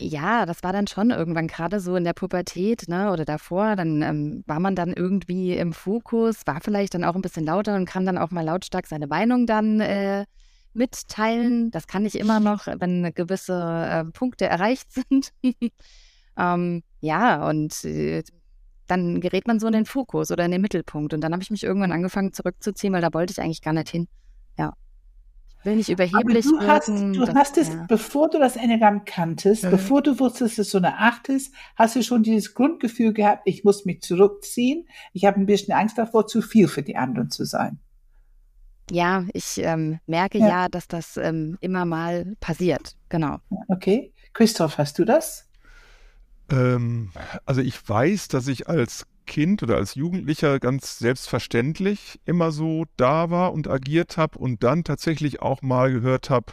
Ja, 0.00 0.46
das 0.46 0.62
war 0.62 0.72
dann 0.72 0.86
schon 0.86 1.10
irgendwann 1.10 1.46
gerade 1.48 1.80
so 1.80 1.96
in 1.96 2.04
der 2.04 2.12
Pubertät, 2.12 2.88
ne, 2.88 3.10
oder 3.12 3.24
davor, 3.24 3.76
dann 3.76 4.02
ähm, 4.02 4.44
war 4.46 4.60
man 4.60 4.74
dann 4.74 4.92
irgendwie 4.92 5.54
im 5.56 5.72
Fokus, 5.72 6.46
war 6.46 6.60
vielleicht 6.60 6.94
dann 6.94 7.04
auch 7.04 7.14
ein 7.14 7.22
bisschen 7.22 7.46
lauter 7.46 7.74
und 7.76 7.86
kann 7.86 8.06
dann 8.06 8.18
auch 8.18 8.30
mal 8.30 8.44
lautstark 8.44 8.86
seine 8.86 9.06
Meinung 9.06 9.46
dann 9.46 9.80
äh, 9.80 10.26
mitteilen. 10.72 11.70
Das 11.70 11.86
kann 11.86 12.06
ich 12.06 12.18
immer 12.18 12.40
noch, 12.40 12.66
wenn 12.66 13.12
gewisse 13.14 13.54
äh, 13.54 14.04
Punkte 14.12 14.46
erreicht 14.46 14.92
sind. 14.92 15.32
ähm, 16.36 16.82
ja, 17.00 17.48
und 17.48 17.84
äh, 17.84 18.22
dann 18.86 19.20
gerät 19.20 19.46
man 19.46 19.60
so 19.60 19.66
in 19.66 19.72
den 19.72 19.86
Fokus 19.86 20.30
oder 20.30 20.44
in 20.44 20.50
den 20.50 20.60
Mittelpunkt. 20.60 21.14
Und 21.14 21.20
dann 21.20 21.32
habe 21.32 21.42
ich 21.42 21.50
mich 21.50 21.62
irgendwann 21.62 21.92
angefangen 21.92 22.32
zurückzuziehen, 22.32 22.92
weil 22.92 23.02
da 23.02 23.12
wollte 23.14 23.32
ich 23.32 23.40
eigentlich 23.40 23.62
gar 23.62 23.72
nicht 23.72 23.88
hin. 23.88 24.08
Ja. 24.58 24.72
Ich 25.60 25.66
will 25.66 25.76
nicht 25.76 25.90
aber 25.90 26.06
überheblich 26.06 26.46
du 26.46 26.58
hast, 26.60 26.88
du 26.88 27.12
das- 27.26 27.34
hast 27.34 27.58
es, 27.58 27.68
ja. 27.68 27.84
bevor 27.86 28.30
du 28.30 28.38
das 28.38 28.56
Enneagramm 28.56 29.04
kanntest, 29.04 29.64
Mhm. 29.64 29.70
bevor 29.70 30.02
du 30.02 30.18
wusstest, 30.18 30.58
dass 30.58 30.66
es 30.66 30.72
so 30.72 30.78
eine 30.78 30.96
Acht 30.98 31.28
ist, 31.28 31.54
hast 31.76 31.96
du 31.96 32.02
schon 32.02 32.22
dieses 32.22 32.54
Grundgefühl 32.54 33.12
gehabt, 33.12 33.42
ich 33.44 33.62
muss 33.62 33.84
mich 33.84 34.00
zurückziehen, 34.00 34.88
ich 35.12 35.26
habe 35.26 35.38
ein 35.38 35.46
bisschen 35.46 35.74
Angst 35.74 35.98
davor, 35.98 36.26
zu 36.26 36.40
viel 36.40 36.66
für 36.66 36.82
die 36.82 36.96
anderen 36.96 37.30
zu 37.30 37.44
sein. 37.44 37.78
Ja, 38.90 39.24
ich 39.34 39.58
ähm, 39.58 40.00
merke 40.06 40.38
Ja. 40.38 40.48
ja, 40.48 40.68
dass 40.68 40.88
das 40.88 41.16
ähm, 41.16 41.58
immer 41.60 41.84
mal 41.84 42.34
passiert. 42.40 42.96
Genau. 43.08 43.36
Okay? 43.68 44.12
Christoph, 44.32 44.78
hast 44.78 44.98
du 44.98 45.04
das? 45.04 45.46
Ähm, 46.50 47.12
also 47.44 47.60
ich 47.60 47.86
weiß, 47.88 48.28
dass 48.28 48.48
ich 48.48 48.68
als 48.68 49.06
Kind 49.30 49.62
oder 49.62 49.76
als 49.76 49.94
Jugendlicher 49.94 50.58
ganz 50.58 50.98
selbstverständlich 50.98 52.20
immer 52.24 52.50
so 52.50 52.84
da 52.96 53.30
war 53.30 53.52
und 53.52 53.68
agiert 53.68 54.16
habe 54.16 54.36
und 54.36 54.64
dann 54.64 54.82
tatsächlich 54.82 55.40
auch 55.40 55.62
mal 55.62 55.92
gehört 55.92 56.30
habe, 56.30 56.52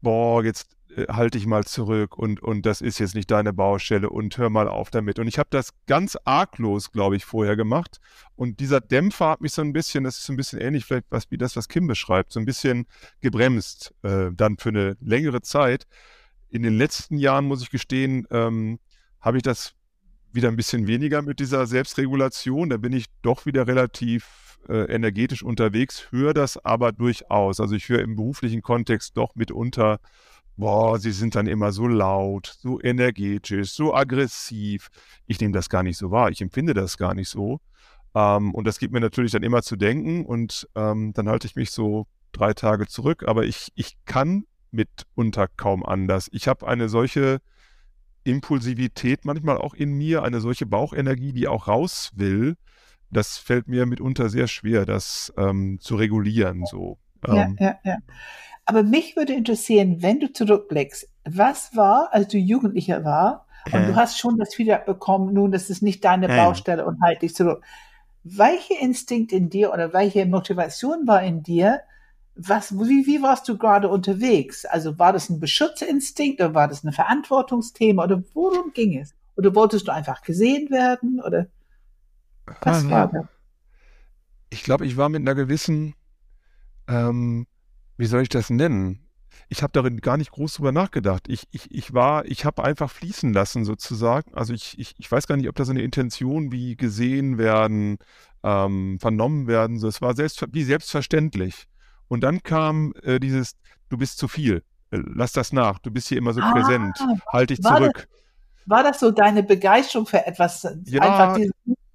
boah, 0.00 0.42
jetzt 0.42 0.78
äh, 0.96 1.12
halte 1.12 1.36
ich 1.36 1.46
mal 1.46 1.64
zurück 1.64 2.16
und, 2.16 2.42
und 2.42 2.64
das 2.64 2.80
ist 2.80 2.98
jetzt 3.00 3.14
nicht 3.14 3.30
deine 3.30 3.52
Baustelle 3.52 4.08
und 4.08 4.38
hör 4.38 4.48
mal 4.48 4.66
auf 4.66 4.90
damit. 4.90 5.18
Und 5.18 5.28
ich 5.28 5.38
habe 5.38 5.50
das 5.50 5.74
ganz 5.86 6.16
arglos, 6.24 6.90
glaube 6.90 7.16
ich, 7.16 7.26
vorher 7.26 7.54
gemacht. 7.54 7.98
Und 8.34 8.60
dieser 8.60 8.80
Dämpfer 8.80 9.28
hat 9.28 9.42
mich 9.42 9.52
so 9.52 9.60
ein 9.60 9.74
bisschen, 9.74 10.02
das 10.04 10.16
ist 10.16 10.24
so 10.24 10.32
ein 10.32 10.36
bisschen 10.36 10.58
ähnlich 10.58 10.86
vielleicht 10.86 11.06
was, 11.10 11.30
wie 11.30 11.36
das, 11.36 11.54
was 11.54 11.68
Kim 11.68 11.86
beschreibt, 11.86 12.32
so 12.32 12.40
ein 12.40 12.46
bisschen 12.46 12.86
gebremst, 13.20 13.94
äh, 14.04 14.30
dann 14.32 14.56
für 14.56 14.70
eine 14.70 14.96
längere 15.02 15.42
Zeit. 15.42 15.86
In 16.48 16.62
den 16.62 16.78
letzten 16.78 17.18
Jahren, 17.18 17.44
muss 17.44 17.60
ich 17.60 17.68
gestehen, 17.68 18.26
ähm, 18.30 18.78
habe 19.20 19.36
ich 19.36 19.42
das 19.42 19.75
wieder 20.32 20.48
ein 20.48 20.56
bisschen 20.56 20.86
weniger 20.86 21.22
mit 21.22 21.40
dieser 21.40 21.66
Selbstregulation. 21.66 22.70
Da 22.70 22.76
bin 22.76 22.92
ich 22.92 23.06
doch 23.22 23.46
wieder 23.46 23.66
relativ 23.66 24.58
äh, 24.68 24.92
energetisch 24.92 25.42
unterwegs, 25.42 26.08
höre 26.10 26.34
das 26.34 26.62
aber 26.64 26.92
durchaus. 26.92 27.60
Also 27.60 27.74
ich 27.74 27.88
höre 27.88 28.00
im 28.00 28.16
beruflichen 28.16 28.62
Kontext 28.62 29.16
doch 29.16 29.34
mitunter, 29.34 29.98
boah, 30.56 30.98
sie 30.98 31.12
sind 31.12 31.34
dann 31.34 31.46
immer 31.46 31.72
so 31.72 31.86
laut, 31.86 32.56
so 32.60 32.80
energetisch, 32.80 33.72
so 33.72 33.94
aggressiv. 33.94 34.88
Ich 35.26 35.40
nehme 35.40 35.52
das 35.52 35.68
gar 35.68 35.82
nicht 35.82 35.98
so 35.98 36.10
wahr. 36.10 36.30
Ich 36.30 36.40
empfinde 36.40 36.74
das 36.74 36.96
gar 36.96 37.14
nicht 37.14 37.28
so. 37.28 37.60
Ähm, 38.14 38.54
und 38.54 38.66
das 38.66 38.78
gibt 38.78 38.92
mir 38.92 39.00
natürlich 39.00 39.32
dann 39.32 39.42
immer 39.42 39.62
zu 39.62 39.76
denken 39.76 40.24
und 40.24 40.68
ähm, 40.74 41.12
dann 41.12 41.28
halte 41.28 41.46
ich 41.46 41.56
mich 41.56 41.70
so 41.70 42.06
drei 42.32 42.54
Tage 42.54 42.86
zurück. 42.86 43.24
Aber 43.26 43.44
ich, 43.44 43.72
ich 43.74 43.96
kann 44.06 44.46
mitunter 44.70 45.48
kaum 45.56 45.84
anders. 45.84 46.28
Ich 46.32 46.48
habe 46.48 46.66
eine 46.66 46.88
solche 46.88 47.40
Impulsivität 48.26 49.24
manchmal 49.24 49.58
auch 49.58 49.74
in 49.74 49.92
mir, 49.92 50.22
eine 50.22 50.40
solche 50.40 50.66
Bauchenergie, 50.66 51.32
die 51.32 51.48
auch 51.48 51.68
raus 51.68 52.10
will. 52.14 52.56
Das 53.10 53.38
fällt 53.38 53.68
mir 53.68 53.86
mitunter 53.86 54.28
sehr 54.28 54.48
schwer, 54.48 54.84
das 54.84 55.32
ähm, 55.36 55.78
zu 55.80 55.96
regulieren. 55.96 56.64
So. 56.66 56.98
Ja, 57.26 57.44
Ähm, 57.44 57.56
ja, 57.58 57.78
ja. 57.84 57.96
Aber 58.64 58.82
mich 58.82 59.16
würde 59.16 59.32
interessieren, 59.32 60.02
wenn 60.02 60.18
du 60.18 60.32
zurückblickst, 60.32 61.08
was 61.24 61.76
war, 61.76 62.08
als 62.12 62.28
du 62.28 62.36
Jugendlicher 62.38 63.04
war 63.04 63.46
und 63.66 63.74
Äh. 63.82 63.86
du 63.86 63.96
hast 63.96 64.18
schon 64.18 64.36
das 64.38 64.54
Feedback 64.54 64.86
bekommen, 64.86 65.32
nun, 65.32 65.52
das 65.52 65.70
ist 65.70 65.82
nicht 65.82 66.04
deine 66.04 66.28
Äh. 66.28 66.36
Baustelle 66.36 66.84
und 66.84 67.00
halt 67.00 67.22
dich 67.22 67.34
zurück. 67.34 67.62
Welcher 68.24 68.80
Instinkt 68.80 69.32
in 69.32 69.50
dir 69.50 69.72
oder 69.72 69.92
welche 69.92 70.26
Motivation 70.26 71.06
war 71.06 71.22
in 71.22 71.44
dir, 71.44 71.80
was, 72.36 72.72
wie, 72.78 73.06
wie 73.06 73.22
warst 73.22 73.48
du 73.48 73.58
gerade 73.58 73.88
unterwegs? 73.88 74.64
Also 74.66 74.98
war 74.98 75.12
das 75.12 75.30
ein 75.30 75.40
Beschützerinstinkt 75.40 76.40
oder 76.40 76.54
war 76.54 76.68
das 76.68 76.84
ein 76.84 76.92
Verantwortungsthema 76.92 78.04
oder 78.04 78.22
worum 78.34 78.72
ging 78.72 78.98
es? 78.98 79.14
Oder 79.36 79.54
wolltest 79.54 79.88
du 79.88 79.92
einfach 79.92 80.22
gesehen 80.22 80.70
werden 80.70 81.20
oder 81.20 81.48
was 82.62 82.84
Ah, 82.84 82.90
war 82.90 83.06
nee. 83.06 83.12
das? 83.12 83.26
Ich 84.50 84.62
glaube, 84.62 84.86
ich 84.86 84.96
war 84.96 85.08
mit 85.08 85.20
einer 85.20 85.34
gewissen, 85.34 85.94
ähm, 86.88 87.46
wie 87.96 88.06
soll 88.06 88.22
ich 88.22 88.28
das 88.28 88.50
nennen? 88.50 89.00
Ich 89.48 89.62
habe 89.62 89.72
darin 89.72 90.00
gar 90.00 90.16
nicht 90.16 90.32
groß 90.32 90.54
drüber 90.54 90.72
nachgedacht. 90.72 91.28
Ich, 91.28 91.46
ich, 91.52 91.70
ich 91.70 91.94
war, 91.94 92.24
ich 92.26 92.44
habe 92.44 92.64
einfach 92.64 92.90
fließen 92.90 93.32
lassen 93.32 93.64
sozusagen. 93.64 94.34
Also 94.34 94.54
ich, 94.54 94.78
ich, 94.78 94.94
ich 94.98 95.10
weiß 95.10 95.26
gar 95.26 95.36
nicht, 95.36 95.48
ob 95.48 95.54
das 95.56 95.68
eine 95.68 95.82
Intention 95.82 96.52
wie 96.52 96.76
gesehen 96.76 97.38
werden, 97.38 97.98
ähm, 98.42 98.98
vernommen 99.00 99.46
werden. 99.46 99.78
So, 99.78 99.88
es 99.88 100.00
war 100.02 100.14
selbst, 100.16 100.44
wie 100.52 100.64
selbstverständlich. 100.64 101.68
Und 102.08 102.20
dann 102.22 102.42
kam 102.42 102.92
äh, 103.02 103.18
dieses, 103.20 103.52
du 103.88 103.96
bist 103.96 104.18
zu 104.18 104.28
viel. 104.28 104.62
Äh, 104.90 104.98
Lass 105.14 105.32
das 105.32 105.52
nach. 105.52 105.78
Du 105.80 105.90
bist 105.90 106.08
hier 106.08 106.18
immer 106.18 106.32
so 106.32 106.40
Ah, 106.40 106.52
präsent. 106.52 106.96
Halt 107.32 107.50
dich 107.50 107.62
war 107.64 107.80
das- 107.80 107.92
zurück. 107.92 108.08
War 108.68 108.82
das 108.82 108.98
so 109.00 109.10
deine 109.12 109.42
Begeisterung 109.44 110.06
für 110.06 110.26
etwas? 110.26 110.66
Ja, 110.86 111.00
einfach 111.02 111.38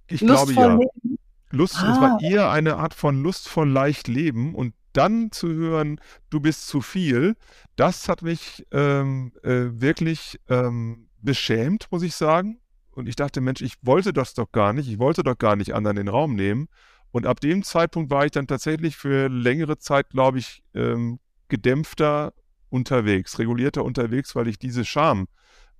Ich 0.08 0.20
glaube 0.22 0.54
ja. 0.54 0.76
Leben? 0.76 1.18
Lust, 1.52 1.76
es 1.76 1.82
Ah. 1.84 2.02
war 2.02 2.22
eher 2.22 2.50
eine 2.50 2.78
Art 2.78 2.94
von 2.94 3.22
lustvoll 3.22 3.70
leicht 3.70 4.08
leben 4.08 4.56
und 4.56 4.74
dann 4.94 5.32
zu 5.32 5.50
hören, 5.50 6.00
du 6.30 6.40
bist 6.40 6.68
zu 6.68 6.80
viel, 6.82 7.36
das 7.76 8.08
hat 8.08 8.22
mich 8.22 8.66
ähm, 8.72 9.34
äh, 9.44 9.68
wirklich 9.82 10.40
ähm, 10.50 11.08
beschämt, 11.22 11.88
muss 11.92 12.04
ich 12.04 12.16
sagen. 12.16 12.60
Und 12.92 13.08
ich 13.08 13.16
dachte, 13.18 13.40
Mensch, 13.42 13.62
ich 13.62 13.76
wollte 13.82 14.12
das 14.14 14.34
doch 14.34 14.52
gar 14.52 14.72
nicht, 14.74 14.88
ich 14.90 15.00
wollte 15.00 15.24
doch 15.24 15.38
gar 15.38 15.56
nicht 15.58 15.74
anderen 15.74 15.96
den 15.98 16.08
Raum 16.10 16.36
nehmen. 16.36 16.68
Und 17.12 17.26
ab 17.26 17.40
dem 17.42 17.64
Zeitpunkt 17.64 18.10
war 18.12 18.26
ich 18.26 18.32
dann 18.32 18.48
tatsächlich 18.48 18.96
für 18.96 19.28
längere 19.28 19.78
Zeit, 19.78 20.10
glaube 20.10 20.40
ich, 20.40 20.64
ähm, 20.74 21.20
gedämpfter 21.50 22.34
unterwegs, 22.70 23.38
regulierter 23.38 23.84
unterwegs, 23.84 24.36
weil 24.36 24.48
ich 24.48 24.58
diese 24.58 24.86
Scham 24.86 25.28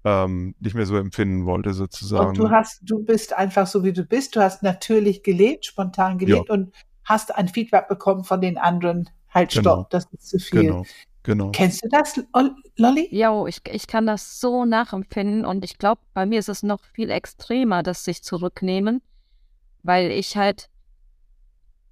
ähm, 0.04 0.56
nicht 0.60 0.76
mehr 0.76 0.86
so 0.86 0.98
empfinden 0.98 1.46
wollte, 1.46 1.74
sozusagen. 1.74 2.30
Und 2.30 2.38
du 2.38 2.50
hast, 2.50 2.80
du 2.84 3.04
bist 3.04 3.34
einfach 3.34 3.68
so 3.68 3.84
wie 3.84 3.94
du 3.94 4.04
bist. 4.04 4.36
Du 4.36 4.42
hast 4.42 4.64
natürlich 4.64 5.24
gelebt, 5.24 5.66
spontan 5.66 6.18
gelebt 6.18 6.50
und 6.50 6.74
hast 7.06 7.34
ein 7.34 7.48
Feedback 7.48 7.88
bekommen 7.88 8.24
von 8.24 8.42
den 8.42 8.58
anderen. 8.58 9.10
Halt, 9.34 9.52
stopp, 9.54 9.64
Genau. 9.64 9.88
das 9.90 10.06
ist 10.12 10.28
zu 10.28 10.40
viel. 10.40 10.64
Genau, 10.64 10.86
genau. 11.24 11.52
Kennst 11.52 11.84
du 11.84 11.88
das, 11.90 12.18
Ol- 12.34 12.56
Lolli? 12.78 13.08
Jo, 13.12 13.48
ich, 13.48 13.62
ich 13.72 13.88
kann 13.88 14.06
das 14.06 14.40
so 14.42 14.66
nachempfinden 14.66 15.46
und 15.46 15.64
ich 15.64 15.78
glaube, 15.78 16.02
bei 16.14 16.26
mir 16.26 16.40
ist 16.40 16.50
es 16.50 16.64
noch 16.64 16.82
viel 16.94 17.10
extremer, 17.10 17.84
das 17.84 18.04
sich 18.04 18.24
zurücknehmen, 18.24 19.02
weil 19.84 20.12
ich 20.12 20.36
halt 20.36 20.70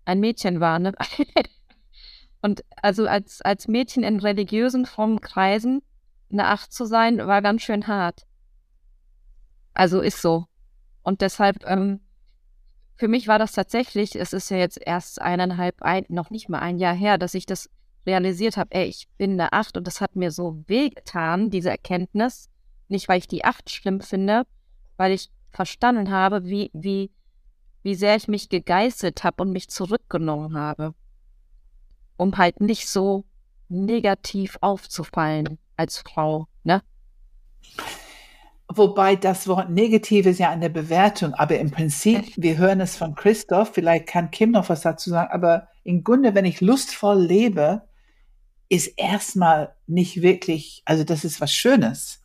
ein 0.09 0.19
Mädchen 0.19 0.59
war, 0.59 0.79
ne? 0.79 0.93
Und 2.41 2.63
also 2.81 3.07
als, 3.07 3.41
als 3.41 3.67
Mädchen 3.67 4.03
in 4.03 4.19
religiösen 4.19 4.85
frommen 4.85 5.21
Kreisen 5.21 5.81
eine 6.31 6.47
Acht 6.47 6.73
zu 6.73 6.85
sein, 6.85 7.17
war 7.17 7.41
ganz 7.41 7.61
schön 7.61 7.87
hart. 7.87 8.25
Also 9.73 10.01
ist 10.01 10.21
so. 10.21 10.45
Und 11.03 11.21
deshalb, 11.21 11.65
ähm, 11.65 12.01
für 12.95 13.07
mich 13.07 13.27
war 13.27 13.39
das 13.39 13.51
tatsächlich, 13.53 14.15
es 14.15 14.33
ist 14.33 14.49
ja 14.49 14.57
jetzt 14.57 14.79
erst 14.83 15.21
eineinhalb, 15.21 15.81
ein, 15.81 16.05
noch 16.09 16.29
nicht 16.29 16.49
mal 16.49 16.59
ein 16.59 16.77
Jahr 16.77 16.95
her, 16.95 17.17
dass 17.17 17.33
ich 17.33 17.45
das 17.45 17.69
realisiert 18.05 18.57
habe, 18.57 18.71
ey, 18.71 18.85
ich 18.85 19.07
bin 19.17 19.33
eine 19.33 19.53
Acht 19.53 19.77
und 19.77 19.85
das 19.85 20.01
hat 20.01 20.15
mir 20.15 20.31
so 20.31 20.63
wehgetan, 20.67 21.49
diese 21.49 21.69
Erkenntnis. 21.69 22.49
Nicht, 22.87 23.07
weil 23.07 23.19
ich 23.19 23.27
die 23.27 23.45
Acht 23.45 23.69
schlimm 23.69 24.01
finde, 24.01 24.43
weil 24.97 25.11
ich 25.11 25.29
verstanden 25.51 26.09
habe, 26.09 26.45
wie, 26.45 26.71
wie, 26.73 27.11
wie 27.83 27.95
sehr 27.95 28.15
ich 28.15 28.27
mich 28.27 28.49
gegeißelt 28.49 29.23
habe 29.23 29.43
und 29.43 29.51
mich 29.51 29.69
zurückgenommen 29.69 30.57
habe. 30.57 30.93
Um 32.17 32.37
halt 32.37 32.61
nicht 32.61 32.89
so 32.89 33.25
negativ 33.69 34.57
aufzufallen 34.61 35.57
als 35.77 35.99
Frau, 35.99 36.47
ne? 36.63 36.81
Wobei 38.71 39.15
das 39.15 39.47
Wort 39.47 39.71
negativ 39.71 40.27
ist 40.27 40.39
ja 40.39 40.51
eine 40.51 40.69
Bewertung, 40.69 41.33
aber 41.33 41.57
im 41.57 41.71
Prinzip, 41.71 42.33
wir 42.35 42.57
hören 42.57 42.81
es 42.81 42.95
von 42.95 43.15
Christoph, 43.15 43.71
vielleicht 43.73 44.07
kann 44.07 44.29
Kim 44.29 44.51
noch 44.51 44.69
was 44.69 44.81
dazu 44.81 45.09
sagen, 45.09 45.31
aber 45.31 45.69
im 45.83 46.03
Grunde, 46.03 46.35
wenn 46.35 46.45
ich 46.45 46.61
lustvoll 46.61 47.19
lebe, 47.19 47.81
ist 48.69 48.93
erstmal 48.97 49.73
nicht 49.87 50.21
wirklich, 50.21 50.83
also 50.85 51.03
das 51.03 51.23
ist 51.25 51.41
was 51.41 51.51
Schönes. 51.51 52.23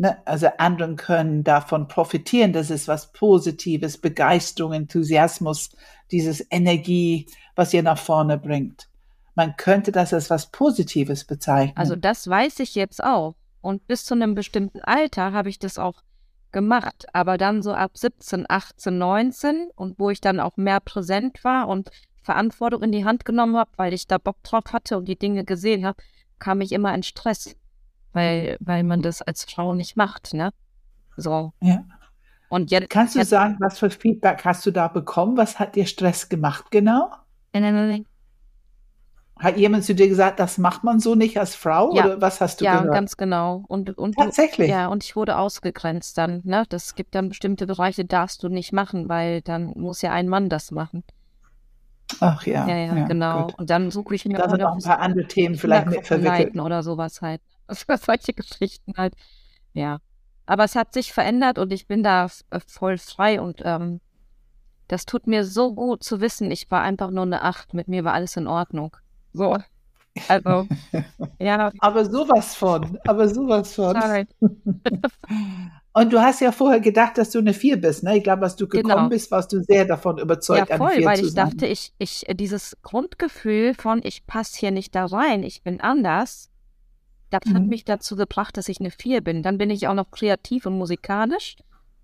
Ne? 0.00 0.16
Also 0.24 0.48
anderen 0.56 0.96
können 0.96 1.44
davon 1.44 1.86
profitieren, 1.86 2.54
das 2.54 2.70
ist 2.70 2.88
was 2.88 3.12
Positives, 3.12 3.98
Begeisterung, 3.98 4.72
Enthusiasmus, 4.72 5.76
dieses 6.10 6.42
Energie, 6.50 7.26
was 7.54 7.74
ihr 7.74 7.82
nach 7.82 7.98
vorne 7.98 8.38
bringt. 8.38 8.88
Man 9.34 9.58
könnte 9.58 9.92
das 9.92 10.14
als 10.14 10.30
was 10.30 10.46
Positives 10.46 11.26
bezeichnen. 11.26 11.76
Also 11.76 11.96
das 11.96 12.26
weiß 12.26 12.60
ich 12.60 12.74
jetzt 12.76 13.04
auch. 13.04 13.34
Und 13.60 13.86
bis 13.88 14.06
zu 14.06 14.14
einem 14.14 14.34
bestimmten 14.34 14.80
Alter 14.80 15.32
habe 15.32 15.50
ich 15.50 15.58
das 15.58 15.78
auch 15.78 16.00
gemacht. 16.50 17.04
Aber 17.12 17.36
dann 17.36 17.60
so 17.60 17.74
ab 17.74 17.90
17, 17.92 18.46
18, 18.48 18.96
19 18.96 19.68
und 19.76 19.98
wo 19.98 20.08
ich 20.08 20.22
dann 20.22 20.40
auch 20.40 20.56
mehr 20.56 20.80
präsent 20.80 21.44
war 21.44 21.68
und 21.68 21.90
Verantwortung 22.22 22.84
in 22.84 22.92
die 22.92 23.04
Hand 23.04 23.26
genommen 23.26 23.58
habe, 23.58 23.70
weil 23.76 23.92
ich 23.92 24.06
da 24.06 24.16
Bock 24.16 24.42
drauf 24.44 24.64
hatte 24.72 24.96
und 24.96 25.08
die 25.08 25.18
Dinge 25.18 25.44
gesehen 25.44 25.84
habe, 25.84 26.02
kam 26.38 26.62
ich 26.62 26.72
immer 26.72 26.94
in 26.94 27.02
Stress. 27.02 27.54
Weil, 28.12 28.56
weil 28.60 28.82
man 28.82 29.02
das 29.02 29.22
als 29.22 29.44
Frau 29.44 29.74
nicht 29.74 29.96
macht, 29.96 30.34
ne? 30.34 30.50
So. 31.16 31.52
Ja. 31.60 31.84
Und 32.48 32.70
jetzt. 32.70 32.90
Kannst 32.90 33.14
du 33.14 33.20
jetzt, 33.20 33.30
sagen, 33.30 33.56
was 33.60 33.78
für 33.78 33.90
Feedback 33.90 34.44
hast 34.44 34.66
du 34.66 34.70
da 34.72 34.88
bekommen? 34.88 35.36
Was 35.36 35.58
hat 35.58 35.76
dir 35.76 35.86
Stress 35.86 36.28
gemacht 36.28 36.66
genau? 36.70 37.10
Hat 39.38 39.56
jemand 39.56 39.84
zu 39.84 39.94
dir 39.94 40.08
gesagt, 40.08 40.38
das 40.38 40.58
macht 40.58 40.84
man 40.84 41.00
so 41.00 41.14
nicht 41.14 41.38
als 41.38 41.54
Frau? 41.54 41.94
Ja. 41.94 42.04
Oder 42.04 42.20
was 42.20 42.40
hast 42.40 42.60
du 42.60 42.64
Ja, 42.66 42.78
gehört? 42.78 42.92
ganz 42.92 43.16
genau. 43.16 43.64
Und, 43.68 43.96
und 43.96 44.16
Tatsächlich? 44.16 44.68
Ja, 44.68 44.88
und 44.88 45.02
ich 45.02 45.16
wurde 45.16 45.38
ausgegrenzt 45.38 46.18
dann, 46.18 46.42
ne? 46.44 46.64
Das 46.68 46.94
gibt 46.94 47.14
dann 47.14 47.30
bestimmte 47.30 47.66
Bereiche, 47.66 48.04
darfst 48.04 48.42
du 48.42 48.48
nicht 48.48 48.72
machen, 48.72 49.08
weil 49.08 49.40
dann 49.40 49.72
muss 49.76 50.02
ja 50.02 50.12
ein 50.12 50.28
Mann 50.28 50.50
das 50.50 50.72
machen. 50.72 51.04
Ach 52.18 52.44
ja. 52.44 52.66
Ja, 52.68 52.76
ja, 52.76 53.04
genau. 53.06 53.46
gut. 53.46 53.58
Und 53.58 53.70
dann 53.70 53.90
suche 53.90 54.14
ich 54.14 54.26
mir 54.26 54.36
Da 54.36 54.50
sind 54.50 54.60
noch 54.60 54.74
ein 54.74 54.82
paar 54.82 54.98
andere 54.98 55.26
Themen 55.26 55.54
vielleicht 55.54 55.86
mit 55.86 56.06
verwickelt. 56.06 56.58
Oder 56.58 56.82
sowas 56.82 57.22
halt. 57.22 57.40
War 57.88 57.98
solche 57.98 58.32
Geschichten 58.34 58.94
halt. 58.96 59.14
Ja. 59.74 60.00
Aber 60.46 60.64
es 60.64 60.74
hat 60.76 60.94
sich 60.94 61.12
verändert 61.12 61.58
und 61.58 61.72
ich 61.72 61.86
bin 61.88 62.02
da 62.02 62.26
äh, 62.50 62.60
voll 62.66 62.98
frei 62.98 63.40
und 63.40 63.62
ähm, 63.64 64.00
das 64.88 65.06
tut 65.06 65.26
mir 65.26 65.44
so 65.44 65.74
gut 65.74 66.04
zu 66.04 66.20
wissen, 66.20 66.50
ich 66.50 66.70
war 66.70 66.82
einfach 66.82 67.10
nur 67.10 67.24
eine 67.24 67.42
Acht, 67.42 67.74
mit 67.74 67.88
mir 67.88 68.04
war 68.04 68.14
alles 68.14 68.36
in 68.36 68.46
Ordnung. 68.48 68.96
So. 69.32 69.58
Also, 70.28 70.68
ja, 71.40 71.72
Aber 71.78 72.04
sowas 72.04 72.54
von, 72.54 72.98
aber 73.06 73.28
sowas 73.28 73.74
von. 73.74 73.94
sorry. 73.94 74.26
Und 75.92 76.12
du 76.12 76.20
hast 76.20 76.40
ja 76.40 76.52
vorher 76.52 76.80
gedacht, 76.80 77.18
dass 77.18 77.30
du 77.30 77.38
eine 77.40 77.52
Vier 77.54 77.76
bist, 77.80 78.04
ne? 78.04 78.16
Ich 78.18 78.22
glaube, 78.22 78.42
als 78.44 78.56
du 78.56 78.68
gekommen 78.68 79.08
Genau. 79.08 79.08
bist, 79.08 79.30
warst 79.30 79.52
du 79.52 79.62
sehr 79.62 79.84
davon 79.84 80.18
Ja, 80.18 80.24
überzeugt, 80.24 80.70
eine 80.70 80.88
voll, 80.88 80.88
Vier 80.88 81.06
weil 81.06 81.14
zu 81.14 81.26
ich 81.26 81.32
sein. 81.32 81.34
dachte, 81.34 81.66
ich, 81.66 81.92
ich, 81.98 82.24
dieses 82.30 82.76
Grundgefühl 82.82 83.74
von, 83.74 84.00
ich 84.04 84.26
passe 84.26 84.58
hier 84.58 84.70
nicht 84.72 84.94
da 84.94 85.06
rein, 85.06 85.42
ich 85.44 85.62
bin 85.62 85.80
anders, 85.80 86.49
das 87.30 87.52
hat 87.54 87.62
Mhm. 87.62 87.68
mich 87.68 87.84
dazu 87.84 88.16
gebracht, 88.16 88.56
dass 88.56 88.68
ich 88.68 88.80
eine 88.80 88.90
Vier 88.90 89.20
bin. 89.20 89.42
Dann 89.42 89.58
bin 89.58 89.70
ich 89.70 89.88
auch 89.88 89.94
noch 89.94 90.10
kreativ 90.10 90.66
und 90.66 90.76
musikalisch. 90.78 91.56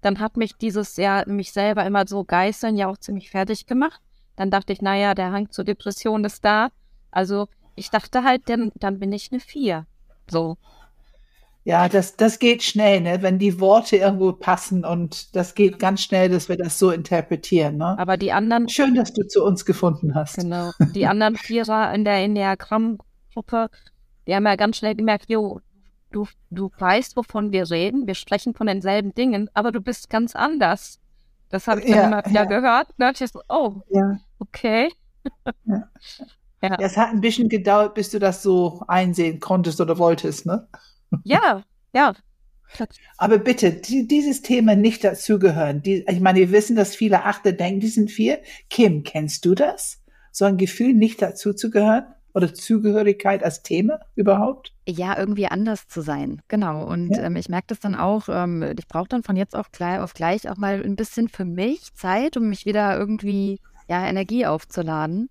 Dann 0.03 0.21
hat 0.21 0.37
mich 0.37 0.57
dieses, 0.57 0.97
ja, 0.97 1.25
mich 1.27 1.53
selber 1.53 1.85
immer 1.85 2.07
so 2.07 2.25
geißeln 2.25 2.77
ja 2.77 2.89
auch 2.89 2.99
ziemlich 2.99 3.31
fertig 3.31 3.67
gemacht. 3.67 4.01
Dann 4.37 4.51
dachte 4.51 4.73
ich, 4.73 4.83
naja, 4.83 5.15
der 5.15 5.33
Hang 5.33 5.51
zur 5.51 5.65
Depression 5.65 6.25
ist 6.25 6.45
da. 6.45 6.69
Also 7.11 7.49
ich 7.75 7.91
dachte 7.91 8.23
halt, 8.23 8.43
dann, 8.49 8.71
dann 8.77 8.99
bin 8.99 9.13
ich 9.13 9.33
eine 9.33 9.41
Vier. 9.41 9.87
So. 10.31 10.57
Ja, 11.65 11.89
das, 11.89 12.15
das 12.17 12.39
geht 12.39 12.63
schnell, 12.63 13.01
ne? 13.01 13.23
Wenn 13.23 13.41
die 13.41 13.59
Worte 13.59 13.97
irgendwo 13.97 14.33
passen 14.33 14.85
und 14.85 15.35
das 15.35 15.57
geht 15.57 15.81
ganz 15.81 16.01
schnell, 16.03 16.29
dass 16.29 16.49
wir 16.49 16.57
das 16.57 16.79
so 16.79 16.93
interpretieren, 16.93 17.77
ne? 17.77 17.99
Aber 17.99 18.17
die 18.17 18.31
anderen, 18.31 18.69
Schön, 18.69 18.95
dass 18.95 19.13
du 19.13 19.27
zu 19.27 19.43
uns 19.43 19.65
gefunden 19.65 20.15
hast. 20.15 20.37
Genau. 20.37 20.71
Die 20.95 21.07
anderen 21.07 21.35
Vierer 21.35 21.93
in 21.93 22.05
der 22.05 22.19
Enneagramm-Gruppe, 22.23 23.69
die 24.27 24.35
haben 24.35 24.45
ja 24.47 24.57
ganz 24.57 24.79
schnell 24.79 24.95
gemerkt, 24.95 25.27
jo, 25.29 25.61
du, 26.11 26.27
du 26.51 26.71
weißt, 26.79 27.17
wovon 27.17 27.53
wir 27.53 27.71
reden, 27.71 28.07
wir 28.07 28.15
sprechen 28.15 28.55
von 28.55 28.67
denselben 28.67 29.15
Dingen, 29.15 29.51
aber 29.55 29.73
du 29.73 29.81
bist 29.81 30.11
ganz 30.11 30.35
anders. 30.35 31.01
Das 31.49 31.69
habe 31.69 31.81
ich 31.81 31.87
dann 31.87 31.97
Ja, 31.97 32.07
immer 32.07 32.25
wieder 32.27 32.43
ja. 32.43 32.45
gehört. 32.45 32.89
Dachte 32.99 33.25
ich 33.25 33.31
so, 33.31 33.41
oh, 33.49 33.81
Ja. 33.91 34.19
okay. 34.39 34.91
Ja, 36.63 36.77
Es 36.81 36.97
hat 36.97 37.11
ein 37.11 37.21
bisschen 37.21 37.49
gedauert, 37.51 37.95
bis 37.95 38.11
du 38.11 38.19
das 38.19 38.43
so 38.43 38.83
einsehen 38.89 39.41
konntest 39.41 39.81
oder 39.81 39.99
wolltest, 39.99 40.47
ne? 40.47 40.67
Ja, 41.23 41.63
ja. 41.95 42.15
Aber 43.19 43.39
bitte, 43.39 43.73
die, 43.73 44.09
dieses 44.09 44.43
Thema 44.43 44.75
nicht 44.75 45.05
dazugehören. 45.05 45.83
Die, 45.83 46.05
ich 46.09 46.21
meine, 46.21 46.39
wir 46.41 46.53
wissen, 46.53 46.75
dass 46.75 46.97
viele 46.97 47.25
Achter 47.25 47.53
denken, 47.53 47.81
die 47.81 47.89
sind 47.89 48.11
vier. 48.11 48.41
Kim, 48.71 49.03
kennst 49.03 49.45
du 49.45 49.55
das? 49.55 50.03
So 50.33 50.47
ein 50.47 50.57
Gefühl, 50.57 50.95
nicht 50.95 51.23
dazuzugehören? 51.23 52.07
Oder 52.37 52.53
Zugehörigkeit 52.53 53.43
als 53.43 53.63
Thema 53.63 53.99
überhaupt? 54.15 54.75
Ja, 54.87 55.19
irgendwie 55.19 55.47
anders 55.47 55.89
zu 55.89 56.03
sein. 56.03 56.43
Genau. 56.49 56.85
Und 56.87 57.17
Ja. 57.17 57.23
ähm, 57.25 57.37
ich 57.37 57.49
merke 57.49 57.69
das 57.69 57.81
dann 57.81 57.95
auch, 57.95 58.29
ähm, 58.29 58.63
ich 58.79 58.87
brauche 58.87 59.09
dann 59.09 59.23
von 59.23 59.37
jetzt 59.37 59.57
auch 59.57 59.71
gleich 59.73 60.01
auf 60.01 60.13
gleich 60.13 60.47
auch 60.51 60.59
mal 60.59 60.83
ein 60.85 60.97
bisschen 60.97 61.29
für 61.31 61.47
mich 61.47 61.95
Zeit, 61.95 62.37
um 62.37 62.51
mich 62.51 62.67
wieder 62.67 62.99
irgendwie, 62.99 63.59
ja, 63.89 64.07
Energie 64.07 64.45
aufzuladen. 64.45 65.31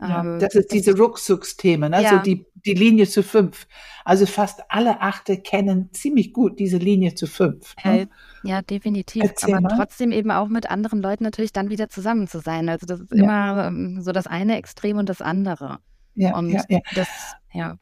Ja, 0.00 0.20
Ähm, 0.20 0.38
das 0.38 0.54
ist 0.54 0.72
diese 0.72 0.96
Ruckzucksthemen, 0.96 1.90
ne? 1.90 2.02
Ja. 2.02 2.10
so 2.10 2.18
die, 2.18 2.46
die 2.66 2.74
Linie 2.74 3.08
zu 3.08 3.22
fünf. 3.24 3.66
Also 4.04 4.26
fast 4.26 4.60
alle 4.68 5.00
Achte 5.00 5.38
kennen 5.38 5.88
ziemlich 5.94 6.32
gut 6.32 6.58
diese 6.60 6.76
Linie 6.76 7.14
zu 7.14 7.26
fünf. 7.26 7.74
Ne? 7.82 8.02
Äh, 8.02 8.06
ja, 8.44 8.62
definitiv. 8.62 9.22
Erzähl 9.24 9.54
Aber 9.54 9.62
mal. 9.62 9.76
trotzdem 9.76 10.12
eben 10.12 10.30
auch 10.30 10.48
mit 10.48 10.70
anderen 10.70 11.00
Leuten 11.02 11.24
natürlich 11.24 11.52
dann 11.52 11.70
wieder 11.70 11.88
zusammen 11.88 12.28
zu 12.28 12.38
sein. 12.40 12.68
Also 12.68 12.86
das 12.86 13.00
ist 13.00 13.12
Ja. 13.14 13.24
immer 13.24 13.66
ähm, 13.66 14.00
so 14.02 14.12
das 14.12 14.26
eine 14.28 14.58
Extrem 14.58 14.98
und 14.98 15.08
das 15.08 15.22
andere. 15.22 15.78
Ja, 16.16 16.36
Und 16.36 16.50
ja, 16.50 16.64
ja. 16.68 16.80
das, 16.94 17.08
ja. 17.52 17.78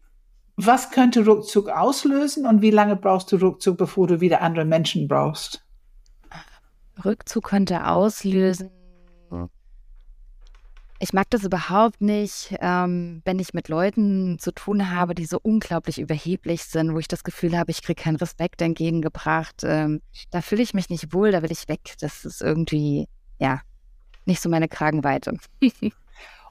Was 0.56 0.90
könnte 0.90 1.24
Ruckzuck 1.24 1.68
auslösen 1.68 2.46
und 2.46 2.62
wie 2.62 2.70
lange 2.70 2.96
brauchst 2.96 3.32
du 3.32 3.36
Ruckzuck, 3.36 3.76
bevor 3.76 4.06
du 4.06 4.20
wieder 4.20 4.40
andere 4.40 4.64
Menschen 4.64 5.08
brauchst? 5.08 5.64
Rückzug 7.04 7.44
könnte 7.44 7.86
auslösen. 7.86 8.70
Ich 11.00 11.12
mag 11.12 11.28
das 11.30 11.44
überhaupt 11.44 12.00
nicht, 12.00 12.56
ähm, 12.60 13.20
wenn 13.24 13.38
ich 13.38 13.52
mit 13.52 13.68
Leuten 13.68 14.38
zu 14.38 14.52
tun 14.52 14.90
habe, 14.90 15.14
die 15.14 15.26
so 15.26 15.38
unglaublich 15.42 16.00
überheblich 16.00 16.64
sind, 16.64 16.94
wo 16.94 16.98
ich 16.98 17.08
das 17.08 17.24
Gefühl 17.24 17.58
habe, 17.58 17.72
ich 17.72 17.82
kriege 17.82 18.00
keinen 18.00 18.16
Respekt 18.16 18.62
entgegengebracht. 18.62 19.62
Ähm, 19.64 20.00
da 20.30 20.40
fühle 20.40 20.62
ich 20.62 20.72
mich 20.72 20.88
nicht 20.88 21.12
wohl, 21.12 21.32
da 21.32 21.42
will 21.42 21.52
ich 21.52 21.68
weg. 21.68 21.94
Das 22.00 22.24
ist 22.24 22.40
irgendwie, 22.40 23.08
ja, 23.38 23.60
nicht 24.24 24.40
so 24.40 24.48
meine 24.48 24.68
Kragenweite. 24.68 25.36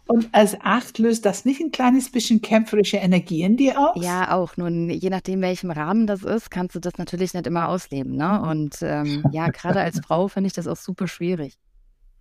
Und 0.05 0.29
als 0.33 0.59
Acht 0.59 0.97
löst 0.99 1.25
das 1.25 1.45
nicht 1.45 1.61
ein 1.61 1.71
kleines 1.71 2.11
bisschen 2.11 2.41
kämpferische 2.41 2.97
Energie 2.97 3.41
in 3.43 3.55
dir 3.55 3.79
aus? 3.79 4.03
Ja, 4.03 4.31
auch. 4.33 4.57
Nun, 4.57 4.89
je 4.89 5.09
nachdem, 5.09 5.41
welchem 5.41 5.71
Rahmen 5.71 6.07
das 6.07 6.23
ist, 6.23 6.51
kannst 6.51 6.75
du 6.75 6.79
das 6.79 6.97
natürlich 6.97 7.33
nicht 7.33 7.47
immer 7.47 7.69
ausleben. 7.69 8.15
Ne? 8.17 8.41
Und 8.41 8.77
ähm, 8.81 9.23
ja, 9.31 9.47
gerade 9.47 9.79
als 9.79 10.01
Frau 10.05 10.27
finde 10.27 10.47
ich 10.47 10.53
das 10.53 10.67
auch 10.67 10.75
super 10.75 11.07
schwierig. 11.07 11.57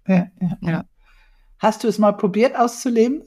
Ja, 0.07 0.29
ja, 0.41 0.59
Ja. 0.61 0.71
ja. 0.71 0.85
Hast 1.59 1.85
du 1.85 1.89
es 1.89 1.99
mal 1.99 2.13
probiert 2.13 2.57
auszuleben? 2.57 3.23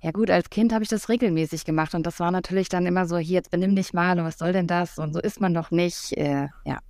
Ja 0.00 0.10
gut, 0.10 0.30
als 0.30 0.50
Kind 0.50 0.72
habe 0.72 0.82
ich 0.82 0.88
das 0.90 1.08
regelmäßig 1.08 1.64
gemacht 1.64 1.94
und 1.94 2.04
das 2.04 2.18
war 2.18 2.32
natürlich 2.32 2.68
dann 2.68 2.86
immer 2.86 3.06
so, 3.06 3.18
hier, 3.18 3.34
jetzt 3.34 3.52
benimm 3.52 3.76
dich 3.76 3.92
mal 3.92 4.18
und 4.18 4.24
was 4.24 4.38
soll 4.38 4.52
denn 4.52 4.66
das? 4.66 4.98
Und 4.98 5.12
so 5.12 5.20
ist 5.20 5.40
man 5.40 5.54
doch 5.54 5.70
nicht. 5.70 6.12
Äh, 6.16 6.48
ja, 6.64 6.80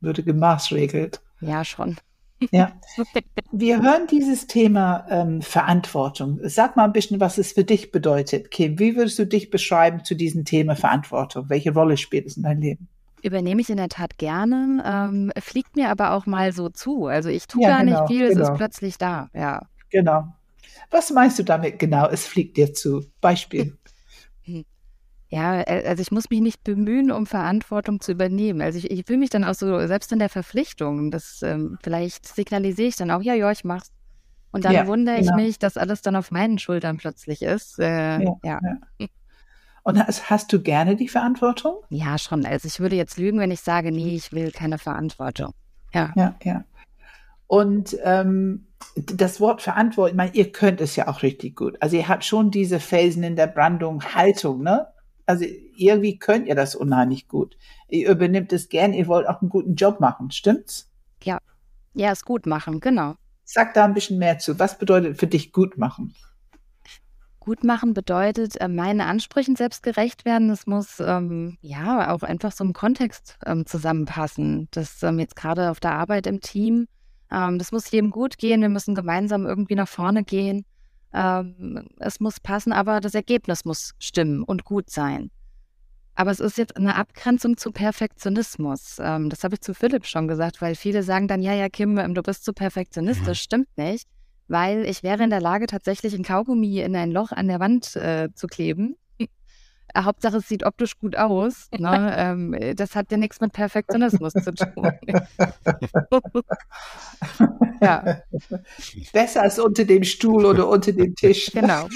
Würde 0.00 0.22
gemaßregelt. 0.22 1.20
ja, 1.40 1.64
schon. 1.64 1.96
Ja. 2.50 2.72
Wir 3.52 3.82
hören 3.82 4.06
dieses 4.10 4.46
Thema 4.46 5.06
ähm, 5.10 5.42
Verantwortung. 5.42 6.40
Sag 6.44 6.76
mal 6.76 6.84
ein 6.84 6.92
bisschen, 6.92 7.20
was 7.20 7.38
es 7.38 7.52
für 7.52 7.64
dich 7.64 7.92
bedeutet, 7.92 8.50
Kim. 8.50 8.78
Wie 8.78 8.96
würdest 8.96 9.18
du 9.18 9.26
dich 9.26 9.50
beschreiben 9.50 10.04
zu 10.04 10.14
diesem 10.14 10.44
Thema 10.44 10.76
Verantwortung? 10.76 11.48
Welche 11.48 11.72
Rolle 11.72 11.96
spielt 11.96 12.26
es 12.26 12.36
in 12.36 12.44
deinem 12.44 12.60
Leben? 12.60 12.88
Übernehme 13.22 13.60
ich 13.60 13.68
in 13.68 13.76
der 13.76 13.88
Tat 13.88 14.16
gerne, 14.16 14.82
ähm, 14.86 15.30
fliegt 15.42 15.76
mir 15.76 15.90
aber 15.90 16.12
auch 16.12 16.24
mal 16.24 16.52
so 16.52 16.70
zu. 16.70 17.06
Also 17.06 17.28
ich 17.28 17.46
tue 17.46 17.62
Ja, 17.62 17.68
gar 17.68 17.84
genau, 17.84 18.00
nicht 18.00 18.10
viel, 18.10 18.26
es 18.26 18.34
genau. 18.34 18.50
ist 18.50 18.56
plötzlich 18.56 18.96
da. 18.96 19.28
Ja. 19.34 19.66
Genau. 19.90 20.32
Was 20.90 21.10
meinst 21.10 21.38
du 21.38 21.42
damit 21.42 21.78
genau? 21.78 22.08
Es 22.08 22.26
fliegt 22.26 22.56
dir 22.56 22.72
zu. 22.72 23.04
Beispiel. 23.20 23.76
Ja, 25.30 25.60
äh, 25.60 25.84
also 25.86 26.02
ich 26.02 26.10
muss 26.10 26.28
mich 26.28 26.40
nicht 26.40 26.64
bemühen, 26.64 27.10
um 27.10 27.24
Verantwortung 27.26 28.00
zu 28.00 28.12
übernehmen. 28.12 28.60
Also 28.60 28.78
ich, 28.78 28.90
ich 28.90 29.06
fühle 29.06 29.20
mich 29.20 29.30
dann 29.30 29.44
auch 29.44 29.54
so, 29.54 29.86
selbst 29.86 30.12
in 30.12 30.18
der 30.18 30.28
Verpflichtung, 30.28 31.10
das 31.10 31.40
ähm, 31.42 31.78
vielleicht 31.82 32.26
signalisiere 32.26 32.88
ich 32.88 32.96
dann 32.96 33.10
auch, 33.10 33.22
ja, 33.22 33.34
ja, 33.34 33.50
ich 33.50 33.64
mach's. 33.64 33.90
Und 34.52 34.64
dann 34.64 34.72
Ja, 34.72 34.86
wundere 34.88 35.18
ich 35.18 35.26
genau. 35.26 35.36
mich, 35.36 35.60
dass 35.60 35.76
alles 35.76 36.02
dann 36.02 36.16
auf 36.16 36.32
meinen 36.32 36.58
Schultern 36.58 36.96
plötzlich 36.96 37.42
ist. 37.42 37.78
Äh, 37.78 38.24
Ja, 38.24 38.38
ja. 38.42 38.60
Und 39.82 39.98
hast, 40.04 40.28
hast 40.28 40.52
du 40.52 40.60
gerne 40.60 40.96
die 40.96 41.08
Verantwortung? 41.08 41.76
Ja, 41.88 42.18
schon. 42.18 42.44
Also 42.44 42.66
ich 42.66 42.80
würde 42.80 42.96
jetzt 42.96 43.16
lügen, 43.16 43.38
wenn 43.38 43.50
ich 43.50 43.60
sage, 43.60 43.92
nee, 43.92 44.14
ich 44.16 44.32
will 44.32 44.50
keine 44.50 44.78
Verantwortung. 44.78 45.52
Ja. 45.94 46.12
Ja, 46.16 46.34
ja. 46.42 46.64
Und 47.46 47.96
ähm, 48.04 48.66
das 48.96 49.40
Wort 49.40 49.62
Verantwortung, 49.62 50.10
ich 50.10 50.16
meine, 50.16 50.34
ihr 50.34 50.52
könnt 50.52 50.80
es 50.80 50.96
ja 50.96 51.08
auch 51.08 51.22
richtig 51.22 51.56
gut. 51.56 51.76
Also 51.80 51.96
ihr 51.96 52.08
habt 52.08 52.24
schon 52.24 52.50
diese 52.50 52.80
Felsen 52.80 53.22
in 53.22 53.36
der 53.36 53.46
Brandung, 53.46 54.02
Haltung, 54.02 54.62
ne? 54.62 54.88
Also 55.30 55.44
irgendwie 55.76 56.18
könnt 56.18 56.48
ihr 56.48 56.56
das 56.56 56.74
unheimlich 56.74 57.28
gut. 57.28 57.56
Ihr 57.88 58.10
übernimmt 58.10 58.52
es 58.52 58.68
gern, 58.68 58.92
ihr 58.92 59.06
wollt 59.06 59.28
auch 59.28 59.40
einen 59.40 59.48
guten 59.48 59.76
Job 59.76 60.00
machen, 60.00 60.32
stimmt's? 60.32 60.90
Ja, 61.94 62.10
es 62.10 62.24
gut 62.24 62.46
machen, 62.46 62.80
genau. 62.80 63.14
Sag 63.44 63.74
da 63.74 63.84
ein 63.84 63.94
bisschen 63.94 64.18
mehr 64.18 64.40
zu. 64.40 64.58
Was 64.58 64.76
bedeutet 64.76 65.18
für 65.18 65.28
dich 65.28 65.52
gut 65.52 65.78
machen? 65.78 66.14
Gut 67.38 67.62
machen 67.62 67.94
bedeutet, 67.94 68.60
äh, 68.60 68.66
meinen 68.66 69.00
Ansprüchen 69.00 69.54
selbst 69.54 69.84
gerecht 69.84 70.24
werden. 70.24 70.50
Es 70.50 70.66
muss 70.66 70.98
ähm, 70.98 71.58
ja 71.60 72.12
auch 72.12 72.24
einfach 72.24 72.50
so 72.50 72.64
im 72.64 72.72
Kontext 72.72 73.38
ähm, 73.46 73.66
zusammenpassen. 73.66 74.66
Das 74.72 75.00
ähm, 75.04 75.20
jetzt 75.20 75.36
gerade 75.36 75.70
auf 75.70 75.78
der 75.78 75.92
Arbeit 75.92 76.26
im 76.26 76.40
Team, 76.40 76.88
ähm, 77.30 77.58
das 77.58 77.70
muss 77.70 77.90
jedem 77.92 78.10
gut 78.10 78.36
gehen. 78.36 78.62
Wir 78.62 78.68
müssen 78.68 78.96
gemeinsam 78.96 79.46
irgendwie 79.46 79.76
nach 79.76 79.88
vorne 79.88 80.24
gehen. 80.24 80.64
Ähm, 81.12 81.88
es 81.98 82.20
muss 82.20 82.40
passen, 82.40 82.72
aber 82.72 83.00
das 83.00 83.14
Ergebnis 83.14 83.64
muss 83.64 83.92
stimmen 83.98 84.42
und 84.42 84.64
gut 84.64 84.90
sein. 84.90 85.30
Aber 86.14 86.30
es 86.30 86.40
ist 86.40 86.58
jetzt 86.58 86.76
eine 86.76 86.96
Abgrenzung 86.96 87.56
zu 87.56 87.72
Perfektionismus. 87.72 88.98
Ähm, 89.00 89.30
das 89.30 89.42
habe 89.42 89.54
ich 89.54 89.60
zu 89.62 89.74
Philipp 89.74 90.06
schon 90.06 90.28
gesagt, 90.28 90.60
weil 90.60 90.74
viele 90.74 91.02
sagen 91.02 91.28
dann, 91.28 91.42
ja, 91.42 91.54
ja, 91.54 91.68
Kim, 91.68 91.98
ähm, 91.98 92.14
du 92.14 92.22
bist 92.22 92.44
zu 92.44 92.52
perfektionistisch. 92.52 93.40
Stimmt 93.40 93.68
nicht, 93.76 94.06
weil 94.46 94.84
ich 94.84 95.02
wäre 95.02 95.24
in 95.24 95.30
der 95.30 95.40
Lage, 95.40 95.66
tatsächlich 95.66 96.14
ein 96.14 96.22
Kaugummi 96.22 96.80
in 96.80 96.94
ein 96.94 97.10
Loch 97.10 97.32
an 97.32 97.48
der 97.48 97.58
Wand 97.58 97.96
äh, 97.96 98.28
zu 98.34 98.46
kleben. 98.46 98.96
Äh, 99.94 100.02
Hauptsache, 100.02 100.38
es 100.38 100.48
sieht 100.48 100.64
optisch 100.64 100.98
gut 100.98 101.16
aus. 101.16 101.68
Ne? 101.76 102.14
ähm, 102.16 102.54
äh, 102.54 102.74
das 102.74 102.94
hat 102.94 103.10
ja 103.10 103.16
nichts 103.16 103.40
mit 103.40 103.52
Perfektionismus 103.52 104.32
zu 104.32 104.52
tun. 104.52 104.92
ja, 107.80 108.22
Besser 109.12 109.42
als 109.42 109.58
unter 109.58 109.84
dem 109.84 110.04
Stuhl 110.04 110.44
oder 110.44 110.68
unter 110.68 110.92
dem 110.92 111.14
Tisch. 111.14 111.50
genau. 111.52 111.88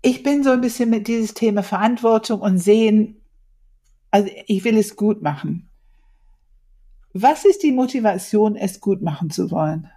Ich 0.00 0.22
bin 0.22 0.44
so 0.44 0.50
ein 0.50 0.60
bisschen 0.60 0.90
mit 0.90 1.08
dieses 1.08 1.34
Thema 1.34 1.62
Verantwortung 1.62 2.40
und 2.40 2.58
sehen, 2.58 3.20
also 4.10 4.30
ich 4.46 4.64
will 4.64 4.78
es 4.78 4.96
gut 4.96 5.22
machen. 5.22 5.68
Was 7.12 7.44
ist 7.44 7.62
die 7.62 7.72
Motivation, 7.72 8.54
es 8.54 8.80
gut 8.80 9.02
machen 9.02 9.30
zu 9.30 9.50
wollen? 9.50 9.90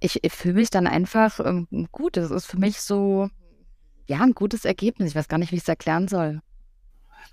Ich, 0.00 0.22
ich 0.24 0.32
fühle 0.32 0.54
mich 0.54 0.70
dann 0.70 0.86
einfach 0.86 1.40
ähm, 1.40 1.66
gut. 1.92 2.16
Das 2.16 2.30
ist 2.30 2.46
für 2.46 2.58
mich 2.58 2.80
so, 2.80 3.28
ja, 4.06 4.20
ein 4.20 4.32
gutes 4.32 4.64
Ergebnis. 4.64 5.10
Ich 5.10 5.14
weiß 5.16 5.28
gar 5.28 5.38
nicht, 5.38 5.52
wie 5.52 5.56
ich 5.56 5.62
es 5.62 5.68
erklären 5.68 6.08
soll. 6.08 6.40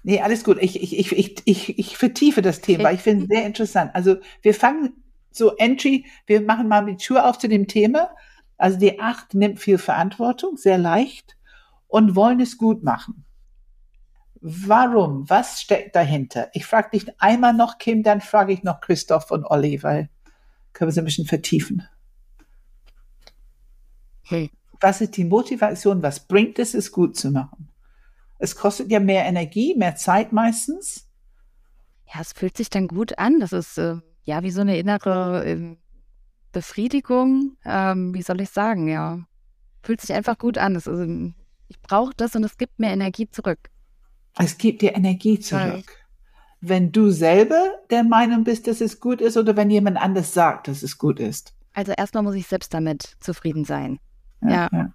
Nee, 0.03 0.21
alles 0.21 0.43
gut. 0.43 0.57
Ich, 0.61 0.81
ich, 0.81 0.97
ich, 0.97 1.11
ich, 1.11 1.41
ich, 1.45 1.79
ich 1.79 1.97
vertiefe 1.97 2.41
das 2.41 2.61
Thema. 2.61 2.91
Ich 2.91 3.01
finde 3.01 3.23
es 3.23 3.29
sehr 3.29 3.45
interessant. 3.45 3.91
Also 3.93 4.17
wir 4.41 4.53
fangen 4.53 4.93
so 5.31 5.55
Entry, 5.57 6.05
wir 6.27 6.41
machen 6.41 6.67
mal 6.67 6.85
die 6.85 6.97
Tür 6.97 7.27
auf 7.27 7.37
zu 7.37 7.47
dem 7.47 7.67
Thema. 7.67 8.09
Also 8.57 8.77
die 8.77 8.99
Acht 8.99 9.33
nimmt 9.33 9.59
viel 9.59 9.77
Verantwortung, 9.77 10.57
sehr 10.57 10.77
leicht 10.77 11.37
und 11.87 12.15
wollen 12.15 12.39
es 12.39 12.57
gut 12.57 12.83
machen. 12.83 13.25
Warum? 14.41 15.29
Was 15.29 15.61
steckt 15.61 15.95
dahinter? 15.95 16.49
Ich 16.53 16.65
frage 16.65 16.91
dich 16.91 17.05
einmal 17.19 17.53
noch, 17.53 17.79
Kim, 17.79 18.03
dann 18.03 18.21
frage 18.21 18.53
ich 18.53 18.63
noch 18.63 18.79
Christoph 18.79 19.31
und 19.31 19.43
Olli, 19.43 19.81
weil 19.81 20.09
können 20.73 20.89
wir 20.89 20.93
so 20.93 21.01
ein 21.01 21.05
bisschen 21.05 21.25
vertiefen. 21.25 21.87
Hm. 24.25 24.49
Was 24.81 25.01
ist 25.01 25.17
die 25.17 25.25
Motivation? 25.25 26.03
Was 26.03 26.27
bringt 26.27 26.59
es, 26.59 26.73
es 26.73 26.91
gut 26.91 27.15
zu 27.15 27.31
machen? 27.31 27.69
Es 28.37 28.55
kostet 28.55 28.91
ja 28.91 28.99
mehr 28.99 29.25
Energie, 29.25 29.75
mehr 29.75 29.95
Zeit 29.95 30.33
meistens. 30.33 31.09
Ja, 32.13 32.21
es 32.21 32.33
fühlt 32.33 32.57
sich 32.57 32.69
dann 32.69 32.87
gut 32.87 33.17
an. 33.17 33.39
Das 33.39 33.53
ist 33.53 33.77
äh, 33.77 33.97
ja 34.23 34.43
wie 34.43 34.51
so 34.51 34.61
eine 34.61 34.77
innere 34.77 35.45
ähm, 35.45 35.77
Befriedigung. 36.51 37.57
Ähm, 37.65 38.13
wie 38.13 38.21
soll 38.21 38.41
ich 38.41 38.49
sagen? 38.49 38.87
Ja, 38.87 39.25
fühlt 39.83 40.01
sich 40.01 40.13
einfach 40.13 40.37
gut 40.37 40.57
an. 40.57 40.75
Ist, 40.75 40.87
ähm, 40.87 41.35
ich 41.67 41.81
brauche 41.81 42.13
das 42.15 42.35
und 42.35 42.43
es 42.43 42.57
gibt 42.57 42.79
mir 42.79 42.89
Energie 42.89 43.29
zurück. 43.29 43.69
Es 44.37 44.57
gibt 44.57 44.81
dir 44.81 44.95
Energie 44.95 45.39
zurück. 45.39 45.85
Wenn 46.59 46.91
du 46.91 47.11
selber 47.11 47.73
der 47.89 48.03
Meinung 48.03 48.43
bist, 48.43 48.67
dass 48.67 48.81
es 48.81 48.99
gut 48.99 49.21
ist 49.21 49.37
oder 49.37 49.55
wenn 49.55 49.69
jemand 49.69 49.97
anders 49.97 50.33
sagt, 50.33 50.67
dass 50.67 50.83
es 50.83 50.97
gut 50.97 51.19
ist. 51.19 51.53
Also 51.73 51.91
erstmal 51.91 52.23
muss 52.23 52.35
ich 52.35 52.47
selbst 52.47 52.73
damit 52.73 53.17
zufrieden 53.19 53.65
sein. 53.65 53.99
Ja. 54.49 54.93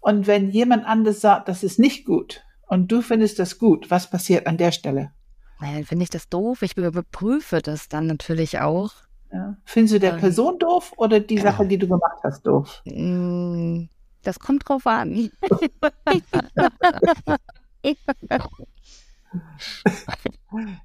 Und 0.00 0.26
wenn 0.26 0.50
jemand 0.50 0.86
anders 0.86 1.20
sagt, 1.20 1.48
das 1.48 1.62
ist 1.64 1.78
nicht 1.78 2.04
gut 2.04 2.44
und 2.68 2.90
du 2.92 3.02
findest 3.02 3.38
das 3.38 3.58
gut, 3.58 3.90
was 3.90 4.08
passiert 4.10 4.46
an 4.46 4.56
der 4.56 4.72
Stelle? 4.72 5.12
Dann 5.60 5.84
finde 5.84 6.02
ich 6.04 6.10
das 6.10 6.28
doof. 6.28 6.62
Ich 6.62 6.76
überprüfe 6.76 7.60
das 7.62 7.88
dann 7.88 8.06
natürlich 8.06 8.60
auch. 8.60 8.92
Ja. 9.32 9.56
Findest 9.64 9.94
du 9.94 10.00
der 10.00 10.14
Ähm. 10.14 10.20
Person 10.20 10.58
doof 10.58 10.92
oder 10.96 11.18
die 11.20 11.38
Sache, 11.38 11.66
die 11.66 11.78
du 11.78 11.88
gemacht 11.88 12.18
hast, 12.22 12.42
doof? 12.46 12.82
Mm, 12.84 13.84
Das 14.22 14.38
kommt 14.38 14.68
drauf 14.68 14.86
an. 14.86 15.30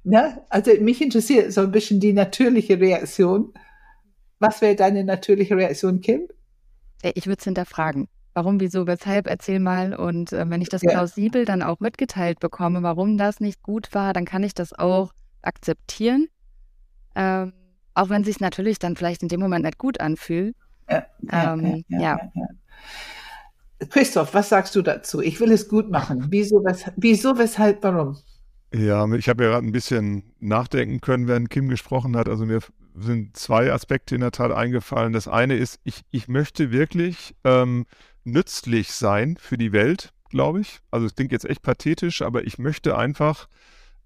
Ne? 0.02 0.42
Also 0.48 0.72
mich 0.80 1.00
interessiert 1.00 1.52
so 1.52 1.62
ein 1.62 1.70
bisschen 1.72 2.00
die 2.00 2.12
natürliche 2.12 2.78
Reaktion. 2.78 3.52
Was 4.38 4.60
wäre 4.60 4.76
deine 4.76 5.04
natürliche 5.04 5.56
Reaktion, 5.56 6.00
Kim? 6.00 6.28
Äh, 7.02 7.12
Ich 7.14 7.26
würde 7.26 7.38
es 7.38 7.44
hinterfragen. 7.44 8.08
Warum, 8.34 8.60
wieso, 8.60 8.86
weshalb, 8.86 9.26
erzähl 9.26 9.60
mal. 9.60 9.94
Und 9.94 10.32
äh, 10.32 10.48
wenn 10.48 10.62
ich 10.62 10.70
das 10.70 10.82
Ja. 10.82 10.90
plausibel 10.92 11.44
dann 11.44 11.62
auch 11.62 11.80
mitgeteilt 11.80 12.40
bekomme, 12.40 12.82
warum 12.82 13.18
das 13.18 13.40
nicht 13.40 13.62
gut 13.62 13.94
war, 13.94 14.12
dann 14.14 14.24
kann 14.24 14.42
ich 14.42 14.54
das 14.54 14.72
auch 14.72 15.12
akzeptieren. 15.42 16.28
Ähm, 17.14 17.52
auch 17.94 18.08
wenn 18.08 18.24
sich 18.24 18.40
natürlich 18.40 18.78
dann 18.78 18.96
vielleicht 18.96 19.22
in 19.22 19.28
dem 19.28 19.40
Moment 19.40 19.64
nicht 19.64 19.76
gut 19.76 20.00
anfühlt. 20.00 20.56
Ja, 20.88 21.06
ähm, 21.30 21.84
ja, 21.88 21.98
ja, 21.98 22.20
ja, 22.34 22.46
Christoph, 23.90 24.32
was 24.34 24.48
sagst 24.48 24.74
du 24.76 24.82
dazu? 24.82 25.20
Ich 25.20 25.40
will 25.40 25.50
es 25.52 25.68
gut 25.68 25.90
machen. 25.90 26.28
Wieso, 26.30 26.64
weshalb, 26.64 26.94
wieso, 26.96 27.36
weshalb 27.36 27.82
warum? 27.82 28.16
Ja, 28.74 29.06
ich 29.12 29.28
habe 29.28 29.44
ja 29.44 29.50
gerade 29.50 29.66
ein 29.66 29.72
bisschen 29.72 30.32
nachdenken 30.40 31.00
können, 31.00 31.28
während 31.28 31.50
Kim 31.50 31.68
gesprochen 31.68 32.16
hat. 32.16 32.28
Also 32.28 32.46
mir 32.46 32.60
sind 32.94 33.36
zwei 33.36 33.72
Aspekte 33.72 34.14
in 34.14 34.20
der 34.20 34.32
Tat 34.32 34.52
eingefallen. 34.52 35.12
Das 35.12 35.28
eine 35.28 35.56
ist, 35.56 35.80
ich, 35.84 36.02
ich 36.10 36.28
möchte 36.28 36.70
wirklich 36.70 37.34
ähm, 37.44 37.86
nützlich 38.24 38.92
sein 38.92 39.36
für 39.38 39.58
die 39.58 39.72
Welt, 39.72 40.12
glaube 40.28 40.60
ich. 40.60 40.80
Also 40.90 41.06
es 41.06 41.14
klingt 41.14 41.32
jetzt 41.32 41.44
echt 41.44 41.62
pathetisch, 41.62 42.22
aber 42.22 42.44
ich 42.44 42.58
möchte 42.58 42.96
einfach 42.96 43.48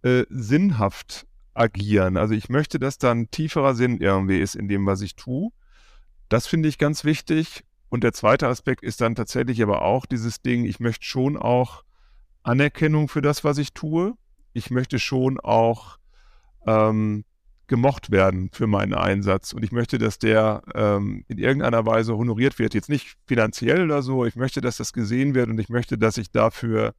äh, 0.03 0.25
sinnhaft 0.29 1.27
agieren. 1.55 2.17
Also 2.17 2.35
ich 2.35 2.49
möchte, 2.49 2.79
dass 2.79 2.99
da 2.99 3.11
ein 3.11 3.31
tieferer 3.31 3.75
Sinn 3.75 3.99
irgendwie 3.99 4.41
ist 4.41 4.55
in 4.55 4.69
dem, 4.69 4.87
was 4.87 5.01
ich 5.01 5.17
tue. 5.17 5.51
Das 6.29 6.47
finde 6.47 6.69
ich 6.69 6.79
ganz 6.79 7.05
wichtig. 7.05 7.65
Und 7.89 8.05
der 8.05 8.13
zweite 8.13 8.49
Aspekt 8.49 8.83
ist 8.83 9.01
dann 9.01 9.15
tatsächlich 9.15 9.63
aber 9.63 9.83
auch 9.83 10.07
dieses 10.07 10.43
Ding, 10.43 10.65
ich 10.65 10.81
möchte 10.81 11.05
schon 11.05 11.37
auch 11.37 11.85
Anerkennung 12.43 13.09
für 13.09 13.23
das, 13.23 13.45
was 13.45 13.59
ich 13.59 13.73
tue. 13.73 14.15
Ich 14.53 14.71
möchte 14.71 14.99
schon 14.99 15.39
auch 15.41 15.99
ähm, 16.67 17.25
gemocht 17.69 18.11
werden 18.11 18.51
für 18.53 18.67
meinen 18.67 18.95
Einsatz. 18.95 19.53
Und 19.53 19.63
ich 19.65 19.73
möchte, 19.73 19.99
dass 19.99 20.19
der 20.19 20.63
ähm, 20.75 21.25
in 21.29 21.39
irgendeiner 21.39 21.85
Weise 21.85 22.17
honoriert 22.17 22.59
wird. 22.59 22.75
Jetzt 22.75 22.89
nicht 22.89 23.17
finanziell 23.27 23.85
oder 23.85 24.03
so. 24.03 24.25
Ich 24.25 24.37
möchte, 24.37 24.61
dass 24.61 24.77
das 24.77 24.93
gesehen 24.93 25.35
wird 25.35 25.49
und 25.49 25.59
ich 25.59 25.69
möchte, 25.69 25.99
dass 25.99 26.17
ich 26.17 26.31
dafür 26.31 26.95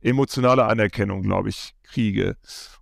emotionale 0.00 0.64
Anerkennung, 0.64 1.22
glaube 1.22 1.48
ich, 1.48 1.74
kriege. 1.82 2.36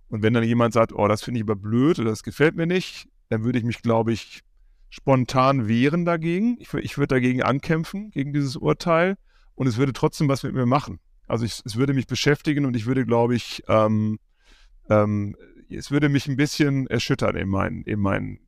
Und 0.09 0.23
wenn 0.23 0.33
dann 0.33 0.43
jemand 0.43 0.73
sagt, 0.73 0.91
oh, 0.93 1.07
das 1.07 1.23
finde 1.23 1.39
ich 1.39 1.43
aber 1.43 1.55
blöd 1.55 1.99
oder 1.99 2.09
das 2.09 2.23
gefällt 2.23 2.55
mir 2.55 2.67
nicht, 2.67 3.07
dann 3.29 3.43
würde 3.43 3.59
ich 3.59 3.63
mich, 3.63 3.81
glaube 3.81 4.11
ich, 4.11 4.41
spontan 4.89 5.67
wehren 5.67 6.03
dagegen. 6.03 6.57
Ich, 6.59 6.73
ich 6.73 6.97
würde 6.97 7.15
dagegen 7.15 7.41
ankämpfen, 7.41 8.11
gegen 8.11 8.33
dieses 8.33 8.57
Urteil. 8.57 9.15
Und 9.55 9.67
es 9.67 9.77
würde 9.77 9.93
trotzdem 9.93 10.27
was 10.27 10.43
mit 10.43 10.53
mir 10.53 10.65
machen. 10.65 10.99
Also 11.27 11.45
ich, 11.45 11.61
es 11.63 11.77
würde 11.77 11.93
mich 11.93 12.07
beschäftigen 12.07 12.65
und 12.65 12.75
ich 12.75 12.85
würde, 12.85 13.05
glaube 13.05 13.35
ich, 13.35 13.63
ähm, 13.69 14.19
ähm, 14.89 15.35
es 15.75 15.91
würde 15.91 16.09
mich 16.09 16.27
ein 16.27 16.37
bisschen 16.37 16.87
erschüttern 16.87 17.35
in, 17.35 17.47
mein, 17.47 17.81
in, 17.85 17.99
mein, 17.99 18.39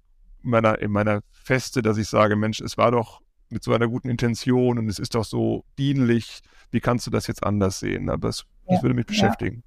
meiner, 0.42 0.80
in 0.80 0.92
meiner 0.92 1.22
Feste, 1.32 1.82
dass 1.82 1.98
ich 1.98 2.08
sage, 2.08 2.36
Mensch, 2.36 2.62
es 2.62 2.78
war 2.78 2.92
doch 2.92 3.22
mit 3.50 3.64
so 3.64 3.74
einer 3.74 3.88
guten 3.88 4.10
Intention 4.10 4.80
und 4.80 4.90
es 4.90 5.00
ist 5.00 5.16
doch 5.16 5.24
so 5.24 5.64
dienlich. 5.78 6.42
Wie 6.72 6.80
kannst 6.80 7.06
du 7.08 7.12
das 7.12 7.28
jetzt 7.28 7.44
anders 7.44 7.80
sehen? 7.80 8.10
Aber 8.10 8.30
es, 8.30 8.46
ja, 8.68 8.82
würde 8.82 8.96
mich 8.96 9.06
beschäftigen. 9.06 9.64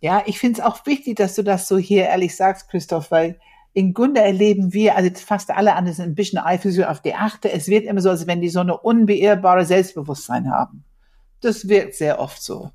Ja, 0.00 0.18
ja 0.18 0.22
ich 0.26 0.38
finde 0.38 0.60
es 0.60 0.66
auch 0.66 0.86
wichtig, 0.86 1.16
dass 1.16 1.34
du 1.34 1.42
das 1.42 1.68
so 1.68 1.76
hier 1.76 2.04
ehrlich 2.04 2.36
sagst, 2.36 2.70
Christoph, 2.70 3.10
weil 3.10 3.38
in 3.72 3.94
Gunde 3.94 4.20
erleben 4.20 4.72
wir, 4.72 4.96
also 4.96 5.10
fast 5.14 5.50
alle 5.50 5.74
anderen 5.74 5.96
sind 5.96 6.06
ein 6.06 6.14
bisschen 6.14 6.38
Eifersucht 6.38 6.86
auf 6.86 7.02
die 7.02 7.14
Achte. 7.14 7.52
Es 7.52 7.68
wird 7.68 7.84
immer 7.84 8.00
so, 8.00 8.10
als 8.10 8.26
wenn 8.26 8.40
die 8.40 8.48
so 8.48 8.60
eine 8.60 8.76
unbeirrbare 8.76 9.64
Selbstbewusstsein 9.64 10.50
haben. 10.50 10.84
Das 11.40 11.68
wird 11.68 11.94
sehr 11.94 12.18
oft 12.18 12.42
so 12.42 12.70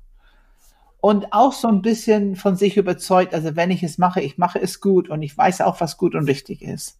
und 1.06 1.32
auch 1.32 1.52
so 1.52 1.68
ein 1.68 1.82
bisschen 1.82 2.34
von 2.34 2.56
sich 2.56 2.76
überzeugt, 2.76 3.32
also 3.32 3.54
wenn 3.54 3.70
ich 3.70 3.84
es 3.84 3.96
mache, 3.96 4.20
ich 4.20 4.38
mache 4.38 4.58
es 4.58 4.80
gut 4.80 5.08
und 5.08 5.22
ich 5.22 5.38
weiß 5.38 5.60
auch, 5.60 5.80
was 5.80 5.98
gut 5.98 6.16
und 6.16 6.24
richtig 6.24 6.62
ist. 6.62 6.98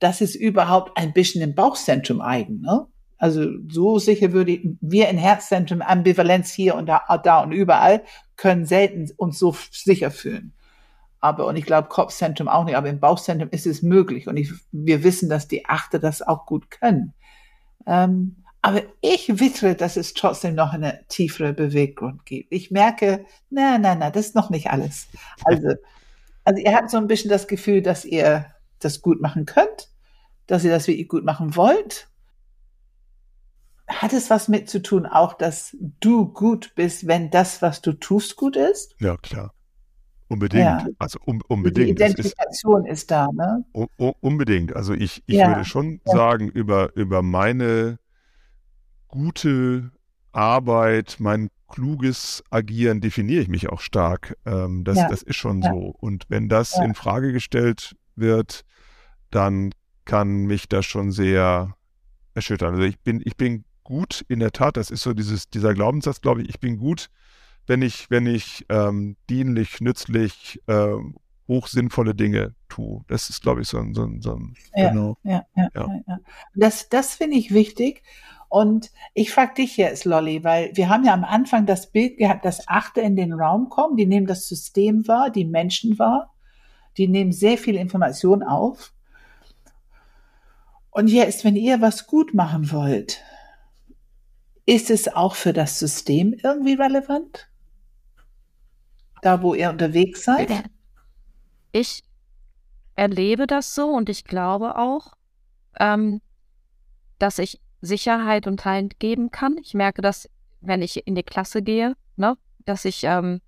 Das 0.00 0.20
ist 0.20 0.34
überhaupt 0.34 0.98
ein 0.98 1.14
bisschen 1.14 1.40
im 1.40 1.54
Bauchzentrum 1.54 2.20
eigen. 2.20 2.60
Ne? 2.60 2.86
Also 3.16 3.46
so 3.70 3.98
sicher 3.98 4.34
würde 4.34 4.52
ich, 4.52 4.68
wir 4.82 5.08
in 5.08 5.16
Herzzentrum, 5.16 5.80
Ambivalenz 5.80 6.52
hier 6.52 6.74
und 6.74 6.84
da, 6.84 7.04
da 7.24 7.40
und 7.40 7.52
überall, 7.52 8.02
können 8.36 8.66
selten 8.66 9.08
uns 9.16 9.38
so 9.38 9.56
sicher 9.70 10.10
fühlen. 10.10 10.52
Aber, 11.18 11.46
und 11.46 11.56
ich 11.56 11.64
glaube, 11.64 11.88
Kopfzentrum 11.88 12.48
auch 12.48 12.66
nicht, 12.66 12.76
aber 12.76 12.90
im 12.90 13.00
Bauchzentrum 13.00 13.48
ist 13.50 13.66
es 13.66 13.80
möglich. 13.80 14.28
Und 14.28 14.36
ich, 14.36 14.52
wir 14.72 15.04
wissen, 15.04 15.30
dass 15.30 15.48
die 15.48 15.64
Achte 15.64 15.98
das 15.98 16.20
auch 16.20 16.44
gut 16.44 16.70
können. 16.70 17.14
Ähm, 17.86 18.41
aber 18.62 18.82
ich 19.00 19.40
wittere, 19.40 19.74
dass 19.74 19.96
es 19.96 20.14
trotzdem 20.14 20.54
noch 20.54 20.72
eine 20.72 21.04
tiefere 21.08 21.52
Beweggrund 21.52 22.24
gibt. 22.24 22.52
Ich 22.52 22.70
merke, 22.70 23.26
na, 23.50 23.76
na, 23.76 23.96
na, 23.96 24.10
das 24.10 24.26
ist 24.26 24.34
noch 24.36 24.50
nicht 24.50 24.70
alles. 24.70 25.08
Also, 25.44 25.74
also 26.44 26.62
ihr 26.62 26.74
habt 26.74 26.88
so 26.88 26.96
ein 26.96 27.08
bisschen 27.08 27.28
das 27.28 27.48
Gefühl, 27.48 27.82
dass 27.82 28.04
ihr 28.04 28.46
das 28.78 29.02
gut 29.02 29.20
machen 29.20 29.46
könnt, 29.46 29.90
dass 30.46 30.62
ihr 30.62 30.70
das 30.70 30.86
wirklich 30.86 31.08
gut 31.08 31.24
machen 31.24 31.56
wollt. 31.56 32.08
Hat 33.88 34.12
es 34.12 34.30
was 34.30 34.46
mit 34.46 34.70
zu 34.70 34.80
tun, 34.80 35.06
auch 35.06 35.34
dass 35.34 35.76
du 36.00 36.32
gut 36.32 36.72
bist, 36.76 37.08
wenn 37.08 37.30
das, 37.30 37.62
was 37.62 37.82
du 37.82 37.92
tust, 37.92 38.36
gut 38.36 38.54
ist? 38.54 38.94
Ja, 39.00 39.16
klar. 39.16 39.52
Unbedingt. 40.28 40.64
Ja. 40.64 40.86
Also 40.98 41.18
um, 41.26 41.42
unbedingt. 41.48 41.88
Die 41.88 41.92
Identifikation 42.04 42.86
ist, 42.86 43.02
ist, 43.02 43.10
da, 43.10 43.28
ne? 43.32 43.64
Um, 43.72 44.14
unbedingt. 44.20 44.74
Also 44.74 44.94
ich, 44.94 45.22
ich 45.26 45.34
ja. 45.34 45.48
würde 45.48 45.64
schon 45.64 46.00
ja. 46.06 46.12
sagen, 46.12 46.48
über, 46.48 46.94
über 46.94 47.22
meine 47.22 47.98
gute 49.12 49.92
Arbeit, 50.32 51.16
mein 51.20 51.50
kluges 51.68 52.42
Agieren 52.50 53.00
definiere 53.00 53.42
ich 53.42 53.48
mich 53.48 53.68
auch 53.68 53.80
stark. 53.80 54.36
Ähm, 54.44 54.82
das, 54.82 54.98
ja. 54.98 55.08
das 55.08 55.22
ist 55.22 55.36
schon 55.36 55.62
ja. 55.62 55.70
so. 55.70 55.94
Und 56.00 56.24
wenn 56.28 56.48
das 56.48 56.74
ja. 56.74 56.84
in 56.84 56.94
Frage 56.94 57.32
gestellt 57.32 57.94
wird, 58.16 58.64
dann 59.30 59.72
kann 60.04 60.46
mich 60.46 60.68
das 60.68 60.84
schon 60.86 61.12
sehr 61.12 61.76
erschüttern. 62.34 62.74
Also 62.74 62.82
ich 62.82 62.98
bin, 63.00 63.22
ich 63.24 63.36
bin 63.36 63.64
gut, 63.84 64.24
in 64.28 64.40
der 64.40 64.52
Tat, 64.52 64.76
das 64.76 64.90
ist 64.90 65.02
so 65.02 65.12
dieses, 65.12 65.48
dieser 65.48 65.74
Glaubenssatz, 65.74 66.20
glaube 66.20 66.42
ich, 66.42 66.48
ich 66.48 66.60
bin 66.60 66.78
gut, 66.78 67.08
wenn 67.66 67.82
ich, 67.82 68.10
wenn 68.10 68.26
ich 68.26 68.66
ähm, 68.68 69.16
dienlich, 69.28 69.80
nützlich, 69.80 70.60
äh, 70.66 70.96
hochsinnvolle 71.48 72.14
Dinge 72.14 72.54
tue. 72.68 73.02
Das 73.08 73.28
ist, 73.28 73.42
glaube 73.42 73.62
ich, 73.62 73.68
so 73.68 73.78
ein, 73.78 73.94
so 73.94 74.04
ein, 74.04 74.22
so 74.22 74.36
ein 74.36 74.54
ja, 74.74 74.88
genau. 74.88 75.18
Ja, 75.22 75.44
ja, 75.56 75.68
ja. 75.74 75.88
ja. 76.06 76.18
Das, 76.54 76.88
das 76.88 77.14
finde 77.14 77.36
ich 77.36 77.52
wichtig. 77.52 78.02
Und 78.52 78.90
ich 79.14 79.32
frage 79.32 79.54
dich 79.54 79.78
jetzt, 79.78 80.04
Lolly, 80.04 80.44
weil 80.44 80.76
wir 80.76 80.90
haben 80.90 81.06
ja 81.06 81.14
am 81.14 81.24
Anfang 81.24 81.64
das 81.64 81.90
Bild 81.90 82.18
gehabt, 82.18 82.44
dass 82.44 82.68
Achte 82.68 83.00
in 83.00 83.16
den 83.16 83.32
Raum 83.32 83.70
kommen, 83.70 83.96
die 83.96 84.04
nehmen 84.04 84.26
das 84.26 84.46
System 84.46 85.08
wahr, 85.08 85.30
die 85.30 85.46
Menschen 85.46 85.98
wahr, 85.98 86.34
die 86.98 87.08
nehmen 87.08 87.32
sehr 87.32 87.56
viel 87.56 87.76
Information 87.76 88.42
auf. 88.42 88.92
Und 90.90 91.08
jetzt, 91.08 91.46
wenn 91.46 91.56
ihr 91.56 91.80
was 91.80 92.06
gut 92.06 92.34
machen 92.34 92.70
wollt, 92.70 93.22
ist 94.66 94.90
es 94.90 95.08
auch 95.08 95.34
für 95.34 95.54
das 95.54 95.78
System 95.78 96.34
irgendwie 96.34 96.74
relevant? 96.74 97.48
Da, 99.22 99.42
wo 99.42 99.54
ihr 99.54 99.70
unterwegs 99.70 100.24
seid? 100.24 100.50
Ich 101.72 102.04
erlebe 102.96 103.46
das 103.46 103.74
so 103.74 103.88
und 103.88 104.10
ich 104.10 104.24
glaube 104.24 104.76
auch, 104.76 105.14
ähm, 105.80 106.20
dass 107.18 107.38
ich 107.38 107.58
Sicherheit 107.82 108.46
und 108.46 108.64
Halt 108.64 108.98
geben 108.98 109.30
kann. 109.30 109.58
Ich 109.60 109.74
merke 109.74 110.00
das, 110.00 110.30
wenn 110.60 110.80
ich 110.80 111.06
in 111.06 111.14
die 111.14 111.22
Klasse 111.22 111.62
gehe, 111.62 111.94
ne, 112.16 112.38
dass 112.64 112.84
ich, 112.84 113.04
ähm, 113.04 113.42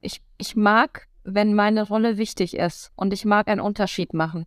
ich, 0.00 0.22
ich 0.38 0.54
mag, 0.54 1.08
wenn 1.24 1.54
meine 1.54 1.82
Rolle 1.82 2.18
wichtig 2.18 2.54
ist 2.56 2.92
und 2.94 3.12
ich 3.12 3.24
mag 3.24 3.48
einen 3.48 3.60
Unterschied 3.60 4.14
machen. 4.14 4.46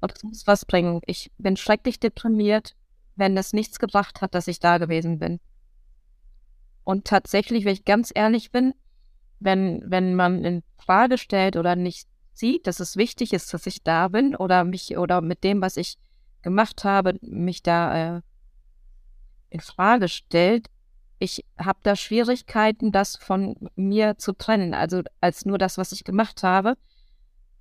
Und 0.00 0.12
es 0.16 0.22
muss 0.22 0.46
was 0.46 0.64
bringen. 0.64 1.00
Ich 1.06 1.30
bin 1.38 1.56
schrecklich 1.56 2.00
deprimiert, 2.00 2.74
wenn 3.16 3.36
es 3.36 3.52
nichts 3.52 3.78
gebracht 3.78 4.22
hat, 4.22 4.34
dass 4.34 4.48
ich 4.48 4.60
da 4.60 4.78
gewesen 4.78 5.18
bin. 5.18 5.40
Und 6.84 7.04
tatsächlich, 7.04 7.64
wenn 7.64 7.74
ich 7.74 7.84
ganz 7.84 8.10
ehrlich 8.14 8.50
bin, 8.50 8.72
wenn, 9.40 9.82
wenn 9.86 10.14
man 10.14 10.44
in 10.44 10.62
Frage 10.78 11.18
stellt 11.18 11.56
oder 11.56 11.76
nicht 11.76 12.08
sieht, 12.32 12.66
dass 12.66 12.80
es 12.80 12.96
wichtig 12.96 13.32
ist, 13.32 13.52
dass 13.52 13.66
ich 13.66 13.82
da 13.82 14.08
bin 14.08 14.34
oder 14.34 14.64
mich 14.64 14.96
oder 14.96 15.20
mit 15.20 15.44
dem, 15.44 15.60
was 15.60 15.76
ich 15.76 15.98
gemacht 16.42 16.84
habe, 16.84 17.18
mich 17.20 17.62
da 17.62 18.16
äh, 18.16 18.20
in 19.50 19.60
Frage 19.60 20.08
stellt, 20.08 20.68
ich 21.18 21.44
habe 21.58 21.78
da 21.82 21.96
Schwierigkeiten, 21.96 22.92
das 22.92 23.16
von 23.16 23.56
mir 23.74 24.18
zu 24.18 24.32
trennen, 24.32 24.74
also 24.74 25.02
als 25.20 25.44
nur 25.44 25.58
das, 25.58 25.78
was 25.78 25.92
ich 25.92 26.04
gemacht 26.04 26.42
habe, 26.42 26.76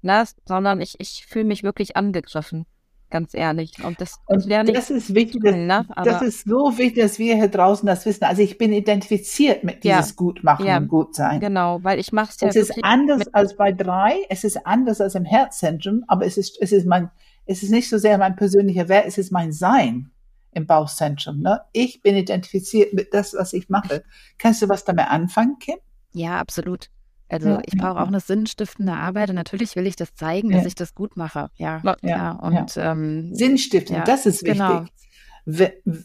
na, 0.01 0.23
sondern 0.45 0.80
ich, 0.80 0.95
ich 0.99 1.25
fühle 1.25 1.45
mich 1.45 1.63
wirklich 1.63 1.97
angegriffen, 1.97 2.67
ganz 3.09 3.34
ehrlich. 3.34 3.84
Und 3.84 3.99
das, 3.99 4.19
und 4.28 4.45
lerne 4.45 4.73
das 4.73 4.91
ist 4.91 5.15
wichtig, 5.15 5.41
das, 5.43 5.55
ne? 5.55 5.88
das 6.03 6.21
ist 6.21 6.47
so 6.47 6.78
wichtig, 6.78 7.03
dass 7.03 7.17
wir 7.17 7.36
hier 7.36 7.47
draußen 7.47 7.88
das 7.88 8.05
wissen. 8.05 8.25
Also 8.25 8.43
ich 8.43 8.59
bin 8.59 8.73
identifiziert 8.73 9.63
mit 9.63 9.84
dieses 9.84 10.09
ja, 10.09 10.15
Gutmachen 10.15 10.65
ja, 10.65 10.78
und 10.78 10.88
Gutsein. 10.88 11.39
Genau, 11.39 11.80
weil 11.84 11.99
ich 11.99 12.11
mache 12.11 12.30
es 12.30 12.39
ja. 12.41 12.47
Es 12.49 12.55
ist 12.55 12.73
anders 12.84 13.34
als 13.34 13.55
bei 13.55 13.71
drei, 13.71 14.17
es 14.30 14.43
ist 14.43 14.67
anders 14.67 15.01
als 15.01 15.15
im 15.15 15.25
Herzzentrum, 15.25 16.03
aber 16.07 16.25
es 16.25 16.38
ist, 16.38 16.61
es 16.61 16.71
ist 16.71 16.86
mein 16.86 17.09
es 17.48 17.64
ist 17.64 17.72
nicht 17.72 17.89
so 17.89 17.98
sehr 17.98 18.18
mein 18.18 18.36
persönlicher 18.36 18.89
Wert, 18.89 19.06
es 19.08 19.18
ist 19.18 19.32
mein 19.32 19.52
Sein 19.52 20.12
im 20.52 20.68
Bauchzentrum. 20.68 21.41
Ne? 21.41 21.62
Ich 21.72 22.02
bin 22.02 22.16
identifiziert 22.16 22.93
mit 22.93 23.14
das, 23.14 23.34
was 23.34 23.54
ich 23.54 23.70
mache. 23.70 24.04
Kannst 24.38 24.62
du 24.62 24.70
was 24.70 24.84
damit 24.84 25.08
anfangen, 25.08 25.58
Kim? 25.60 25.78
Ja, 26.14 26.39
absolut. 26.39 26.89
Also 27.30 27.50
ja, 27.50 27.62
ich 27.66 27.78
brauche 27.78 27.98
ja. 27.98 28.04
auch 28.04 28.08
eine 28.08 28.22
sinnstiftende 28.22 28.93
Arbeit 28.93 29.30
und 29.30 29.36
natürlich 29.36 29.76
will 29.76 29.86
ich 29.86 29.98
das 29.98 30.14
zeigen, 30.14 30.50
dass 30.50 30.66
ich 30.66 30.76
das 30.76 30.95
gut 30.95 31.18
mache. 31.18 31.50
Ja, 31.56 31.82
ja. 32.02 32.32
Und 32.32 32.78
ähm, 32.78 33.36
Sinnstiftend, 33.36 34.08
das 34.08 34.26
ist 34.26 34.43
wichtig. 34.43 34.60
Genau. 34.60 34.86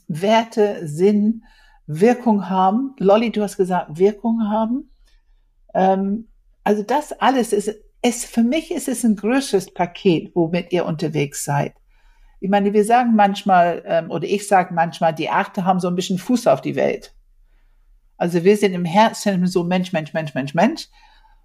Werte, 0.09 0.87
Sinn, 0.87 1.45
Wirkung 1.87 2.49
haben. 2.49 2.95
Lolly, 2.99 3.31
du 3.31 3.43
hast 3.43 3.57
gesagt, 3.57 3.99
Wirkung 3.99 4.49
haben. 4.51 4.91
Ähm, 5.75 6.29
also 6.65 6.83
das 6.83 7.13
alles 7.13 7.53
ist 7.53 7.73
es, 8.03 8.25
für 8.25 8.43
mich 8.43 8.73
ist 8.73 8.89
es 8.89 9.05
ein 9.05 9.17
größeres 9.17 9.73
Paket, 9.73 10.33
womit 10.35 10.73
ihr 10.73 10.85
unterwegs 10.85 11.45
seid. 11.45 11.75
Ich 12.41 12.51
meine, 12.51 12.73
wir 12.73 12.85
sagen 12.85 13.15
manchmal, 13.15 13.85
ähm, 13.87 14.11
oder 14.11 14.27
ich 14.27 14.49
sage 14.49 14.75
manchmal, 14.75 15.15
die 15.15 15.31
Achte 15.31 15.65
haben 15.65 15.79
so 15.79 15.87
ein 15.87 15.95
bisschen 15.95 16.19
Fuß 16.19 16.49
auf 16.49 16.61
die 16.61 16.75
Welt. 16.75 17.15
Also 18.17 18.43
wir 18.43 18.57
sind 18.57 18.75
im 18.75 18.85
Herzen 18.85 19.47
so 19.47 19.63
Mensch, 19.63 19.93
Mensch, 19.93 20.13
Mensch, 20.13 20.35
Mensch, 20.35 20.53
Mensch. 20.53 20.89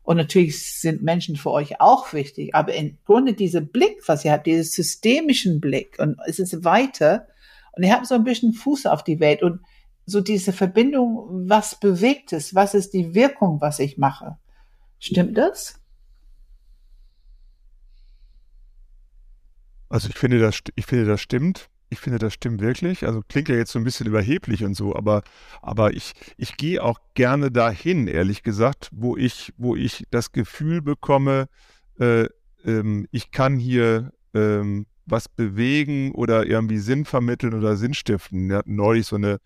Und 0.01 0.17
natürlich 0.17 0.79
sind 0.79 1.03
Menschen 1.03 1.35
für 1.35 1.51
euch 1.51 1.79
auch 1.79 2.13
wichtig. 2.13 2.55
Aber 2.55 2.73
im 2.73 2.97
Grunde 3.05 3.33
dieser 3.33 3.61
Blick, 3.61 4.07
was 4.07 4.25
ihr 4.25 4.31
habt, 4.31 4.47
diesen 4.47 4.63
systemischen 4.63 5.59
Blick 5.59 5.99
und 5.99 6.17
es 6.25 6.39
ist 6.39 6.63
weiter. 6.63 7.27
Und 7.73 7.83
ihr 7.83 7.93
habt 7.93 8.07
so 8.07 8.15
ein 8.15 8.23
bisschen 8.23 8.53
Fuß 8.53 8.87
auf 8.87 9.03
die 9.03 9.19
Welt 9.19 9.43
und 9.43 9.59
so 10.05 10.21
diese 10.21 10.53
Verbindung, 10.53 11.49
was 11.49 11.79
bewegt 11.79 12.33
es? 12.33 12.55
Was 12.55 12.73
ist 12.73 12.93
die 12.93 13.13
Wirkung, 13.13 13.61
was 13.61 13.79
ich 13.79 13.97
mache? 13.97 14.37
Stimmt 14.99 15.37
das? 15.37 15.79
Also 19.89 20.09
ich 20.09 20.15
finde, 20.17 20.39
das, 20.39 20.59
ich 20.75 20.85
finde, 20.85 21.05
das 21.05 21.21
stimmt. 21.21 21.69
Ich 21.89 21.99
finde, 21.99 22.19
das 22.19 22.33
stimmt 22.33 22.59
wirklich. 22.59 23.05
Also 23.05 23.21
klingt 23.27 23.47
ja 23.47 23.55
jetzt 23.55 23.71
so 23.71 23.79
ein 23.79 23.85
bisschen 23.85 24.07
überheblich 24.07 24.65
und 24.65 24.75
so, 24.75 24.93
aber, 24.95 25.23
aber 25.61 25.93
ich, 25.93 26.13
ich 26.35 26.57
gehe 26.57 26.83
auch 26.83 26.99
gerne 27.13 27.49
dahin, 27.49 28.07
ehrlich 28.07 28.43
gesagt, 28.43 28.89
wo 28.91 29.15
ich, 29.15 29.53
wo 29.57 29.75
ich 29.75 30.05
das 30.11 30.33
Gefühl 30.33 30.81
bekomme, 30.81 31.47
äh, 31.99 32.25
ähm, 32.65 33.07
ich 33.11 33.31
kann 33.31 33.57
hier 33.57 34.11
ähm, 34.33 34.85
was 35.05 35.29
bewegen 35.29 36.11
oder 36.11 36.45
irgendwie 36.45 36.79
Sinn 36.79 37.05
vermitteln 37.05 37.53
oder 37.53 37.77
Sinn 37.77 37.93
stiften. 37.93 38.49
Wir 38.49 38.57
hatten 38.57 38.75
neulich 38.75 39.07
so 39.07 39.15
eine, 39.15 39.39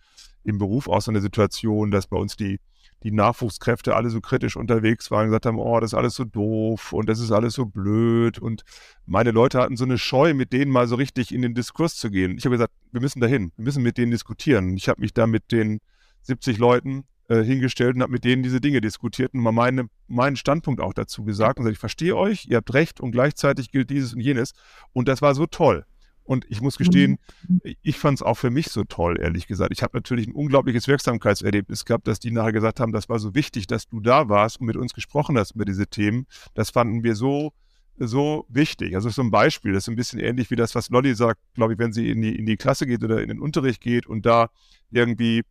im 0.44 0.58
Beruf 0.58 0.88
auch 0.88 1.02
so 1.02 1.12
eine 1.12 1.22
Situation, 1.22 1.92
dass 1.92 2.08
bei 2.08 2.18
uns 2.18 2.36
die, 2.36 2.60
die 3.04 3.12
Nachwuchskräfte 3.12 3.96
alle 3.96 4.10
so 4.10 4.22
kritisch 4.22 4.56
unterwegs 4.56 5.12
waren, 5.12 5.28
gesagt 5.28 5.46
haben, 5.46 5.60
oh, 5.60 5.80
das 5.80 5.92
ist 5.92 5.98
alles 5.98 6.16
so 6.16 6.24
doof 6.24 6.94
und 6.94 7.10
das 7.10 7.20
ist 7.20 7.32
alles 7.32 7.54
so 7.54 7.66
blöd. 7.66 8.39
Und 8.39 8.64
meine 9.06 9.32
Leute 9.32 9.60
hatten 9.60 9.78
so 9.78 9.86
eine 9.86 9.98
Scheu, 9.98 10.34
mit 10.34 10.54
denen 10.54 10.72
mal 10.72 10.88
so 10.88 10.96
richtig 10.96 11.34
in 11.34 11.42
den 11.42 11.54
Diskurs 11.54 11.96
zu 11.96 12.10
gehen. 12.10 12.38
Ich 12.38 12.46
habe 12.46 12.56
gesagt, 12.56 12.74
wir 12.92 13.02
müssen 13.02 13.20
dahin, 13.20 13.52
wir 13.58 13.66
müssen 13.66 13.84
mit 13.84 13.98
denen 13.98 14.12
diskutieren. 14.12 14.76
Ich 14.78 14.89
habe 14.89 15.02
mich 15.02 15.14
da 15.14 15.28
mit 15.28 15.52
den 15.52 15.80
70 16.24 16.58
Leuten 16.58 17.06
äh, 17.32 17.44
hingestellt 17.44 17.96
und 17.96 18.02
habe 18.02 18.12
mit 18.12 18.24
denen 18.24 18.44
diese 18.44 18.62
Dinge 18.62 18.82
diskutiert 18.82 19.34
und 19.34 19.39
mal 19.39 19.52
meine, 19.52 19.88
meinen 20.08 20.36
Standpunkt 20.36 20.82
auch 20.82 20.94
dazu 20.94 21.24
gesagt 21.24 21.58
und 21.58 21.64
gesagt, 21.64 21.76
ich 21.76 21.80
verstehe 21.80 22.16
euch, 22.16 22.46
ihr 22.48 22.58
habt 22.58 22.74
recht 22.74 23.00
und 23.00 23.12
gleichzeitig 23.12 23.72
gilt 23.72 23.89
dieses 23.89 24.14
und 24.14 24.20
jenes. 24.20 24.54
Und 24.94 25.08
das 25.08 25.22
war 25.22 25.34
so 25.34 25.46
toll. 25.46 25.86
Und 26.32 26.45
ich 26.47 26.61
muss 26.61 26.77
gestehen, 26.77 27.17
mhm. 27.45 27.59
ich 27.82 27.97
fand 27.97 28.19
es 28.19 28.21
auch 28.21 28.36
für 28.36 28.51
mich 28.51 28.67
so 28.67 28.86
toll, 28.86 29.19
ehrlich 29.19 29.47
gesagt. 29.47 29.73
Ich 29.73 29.84
habe 29.84 29.97
natürlich 29.97 30.27
ein 30.27 30.32
unglaubliches 30.32 30.88
Wirksamkeitserlebnis 30.88 31.84
gehabt, 31.84 32.07
dass 32.07 32.19
die 32.19 32.32
nachher 32.32 32.53
gesagt 32.53 32.79
haben, 32.79 32.93
das 32.93 33.09
war 33.09 33.19
so 33.19 33.36
wichtig, 33.36 33.67
dass 33.67 33.89
du 33.89 33.99
da 33.99 34.29
warst 34.29 34.61
und 34.61 34.67
mit 34.67 34.77
uns 34.77 34.93
gesprochen 34.93 35.38
hast 35.38 35.55
über 35.55 35.65
diese 35.65 35.88
Themen. 35.88 36.27
Das 36.53 36.69
fanden 36.69 37.03
wir 37.03 37.15
so, 37.15 37.51
so 37.97 38.45
wichtig. 38.47 38.95
Also 38.95 39.09
so 39.09 39.21
ein 39.21 39.29
Beispiel, 39.29 39.73
das 39.73 39.84
ist 39.84 39.89
ein 39.89 39.97
bisschen 39.97 40.21
ähnlich 40.21 40.49
wie 40.51 40.55
das, 40.55 40.73
was 40.73 40.89
Lolly 40.89 41.15
sagt, 41.15 41.41
glaube 41.53 41.73
ich, 41.73 41.79
wenn 41.79 41.91
sie 41.91 42.09
in 42.09 42.21
die, 42.21 42.34
in 42.34 42.45
die 42.45 42.55
Klasse 42.55 42.88
geht 42.88 43.03
oder 43.03 43.21
in 43.21 43.27
den 43.27 43.41
Unterricht 43.41 43.82
geht 43.82 44.07
und 44.07 44.25
da 44.25 44.51
irgendwie 44.89 45.41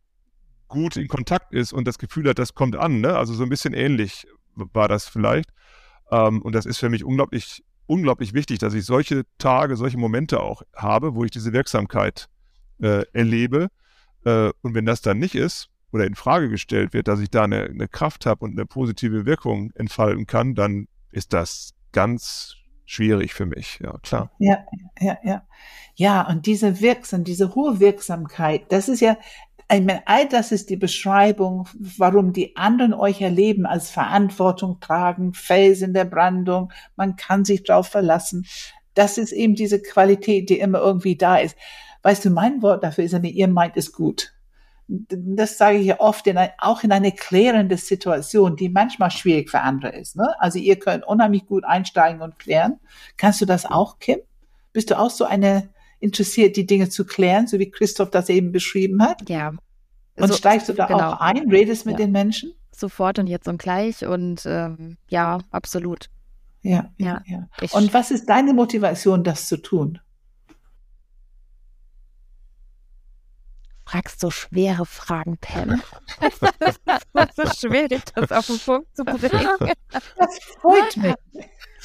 gut 0.67 0.97
in 0.97 1.07
Kontakt 1.07 1.53
ist 1.53 1.73
und 1.73 1.87
das 1.87 1.99
Gefühl 1.99 2.27
hat, 2.27 2.39
das 2.39 2.55
kommt 2.55 2.75
an. 2.75 3.01
Ne? 3.01 3.15
Also 3.15 3.35
so 3.35 3.43
ein 3.43 3.49
bisschen 3.49 3.75
ähnlich 3.75 4.25
war 4.55 4.87
das 4.87 5.07
vielleicht. 5.07 5.51
Ähm, 6.09 6.41
und 6.41 6.55
das 6.55 6.65
ist 6.65 6.79
für 6.79 6.89
mich 6.89 7.03
unglaublich 7.03 7.63
unglaublich 7.91 8.33
wichtig, 8.33 8.59
dass 8.59 8.73
ich 8.73 8.85
solche 8.85 9.23
Tage, 9.37 9.75
solche 9.75 9.97
Momente 9.97 10.39
auch 10.39 10.61
habe, 10.73 11.13
wo 11.13 11.25
ich 11.25 11.31
diese 11.31 11.51
Wirksamkeit 11.51 12.29
äh, 12.81 13.03
erlebe. 13.11 13.67
Äh, 14.23 14.51
und 14.61 14.73
wenn 14.73 14.85
das 14.85 15.01
dann 15.01 15.19
nicht 15.19 15.35
ist 15.35 15.67
oder 15.91 16.05
in 16.05 16.15
Frage 16.15 16.47
gestellt 16.47 16.93
wird, 16.93 17.09
dass 17.09 17.19
ich 17.19 17.29
da 17.29 17.43
eine, 17.43 17.63
eine 17.63 17.89
Kraft 17.89 18.25
habe 18.25 18.45
und 18.45 18.51
eine 18.51 18.65
positive 18.65 19.25
Wirkung 19.25 19.71
entfalten 19.75 20.25
kann, 20.25 20.55
dann 20.55 20.87
ist 21.11 21.33
das 21.33 21.73
ganz 21.91 22.55
schwierig 22.85 23.33
für 23.33 23.45
mich. 23.45 23.79
Ja, 23.83 23.97
klar. 24.01 24.31
Ja, 24.39 24.59
ja, 25.01 25.17
ja. 25.23 25.43
Ja, 25.95 26.25
und 26.27 26.45
diese 26.45 26.79
Wirksam, 26.79 27.25
diese 27.25 27.55
hohe 27.55 27.81
Wirksamkeit, 27.81 28.71
das 28.71 28.87
ist 28.87 29.01
ja 29.01 29.17
ich 29.73 29.81
meine, 29.81 30.05
all 30.05 30.27
das 30.27 30.51
ist 30.51 30.69
die 30.69 30.75
Beschreibung, 30.75 31.67
warum 31.97 32.33
die 32.33 32.55
anderen 32.57 32.93
euch 32.93 33.21
erleben 33.21 33.65
als 33.65 33.89
Verantwortung 33.89 34.79
tragen, 34.79 35.33
Fels 35.33 35.81
in 35.81 35.93
der 35.93 36.05
Brandung, 36.05 36.71
man 36.95 37.15
kann 37.15 37.45
sich 37.45 37.63
drauf 37.63 37.87
verlassen. 37.87 38.45
Das 38.95 39.17
ist 39.17 39.31
eben 39.31 39.55
diese 39.55 39.81
Qualität, 39.81 40.49
die 40.49 40.59
immer 40.59 40.79
irgendwie 40.79 41.15
da 41.15 41.37
ist. 41.37 41.55
Weißt 42.03 42.25
du, 42.25 42.31
mein 42.31 42.61
Wort 42.61 42.83
dafür 42.83 43.05
ist, 43.05 43.13
ihr 43.13 43.47
meint 43.47 43.77
es 43.77 43.93
gut. 43.93 44.33
Das 44.87 45.57
sage 45.57 45.77
ich 45.77 45.85
ja 45.85 46.01
oft, 46.01 46.27
in 46.27 46.37
ein, 46.37 46.49
auch 46.57 46.83
in 46.83 46.91
eine 46.91 47.13
klärende 47.13 47.77
Situation, 47.77 48.57
die 48.57 48.67
manchmal 48.67 49.09
schwierig 49.09 49.49
für 49.49 49.61
andere 49.61 49.95
ist. 49.95 50.17
Ne? 50.17 50.35
Also 50.39 50.59
ihr 50.59 50.77
könnt 50.79 51.07
unheimlich 51.07 51.45
gut 51.45 51.63
einsteigen 51.63 52.21
und 52.21 52.39
klären. 52.39 52.79
Kannst 53.15 53.39
du 53.39 53.45
das 53.45 53.65
auch, 53.65 53.99
Kim? 53.99 54.19
Bist 54.73 54.89
du 54.89 54.99
auch 54.99 55.09
so 55.09 55.23
eine 55.23 55.69
interessiert, 56.01 56.57
die 56.57 56.65
Dinge 56.65 56.89
zu 56.89 57.05
klären, 57.05 57.47
so 57.47 57.59
wie 57.59 57.69
Christoph 57.71 58.09
das 58.09 58.29
eben 58.29 58.51
beschrieben 58.51 59.01
hat. 59.01 59.29
Ja. 59.29 59.53
Und 60.17 60.27
so, 60.27 60.33
steigst 60.33 60.67
du 60.67 60.73
da 60.73 60.87
genau. 60.87 61.13
auch 61.13 61.21
ein, 61.21 61.49
redest 61.49 61.85
mit 61.85 61.93
ja. 61.93 62.05
den 62.05 62.11
Menschen? 62.11 62.53
Sofort 62.71 63.19
und 63.19 63.27
jetzt 63.27 63.47
und 63.47 63.61
gleich 63.61 64.05
und 64.05 64.43
ähm, 64.45 64.97
ja, 65.07 65.39
absolut. 65.51 66.09
Ja, 66.63 66.91
ja, 66.97 67.21
ja. 67.25 67.47
ja. 67.61 67.69
Und 67.71 67.93
was 67.93 68.11
ist 68.11 68.27
deine 68.27 68.53
Motivation, 68.53 69.23
das 69.23 69.47
zu 69.47 69.57
tun? 69.57 69.99
fragst 73.91 74.21
so 74.21 74.31
schwere 74.31 74.85
Fragen, 74.85 75.37
Pam. 75.37 75.81
das 76.21 77.29
ist 77.35 77.35
so 77.35 77.67
schwierig, 77.67 78.03
das 78.15 78.31
auf 78.31 78.47
den 78.47 78.59
Punkt 78.59 78.95
zu 78.95 79.03
bringen. 79.03 79.73
Das 79.89 80.39
freut 80.61 80.97
mich. 80.97 81.15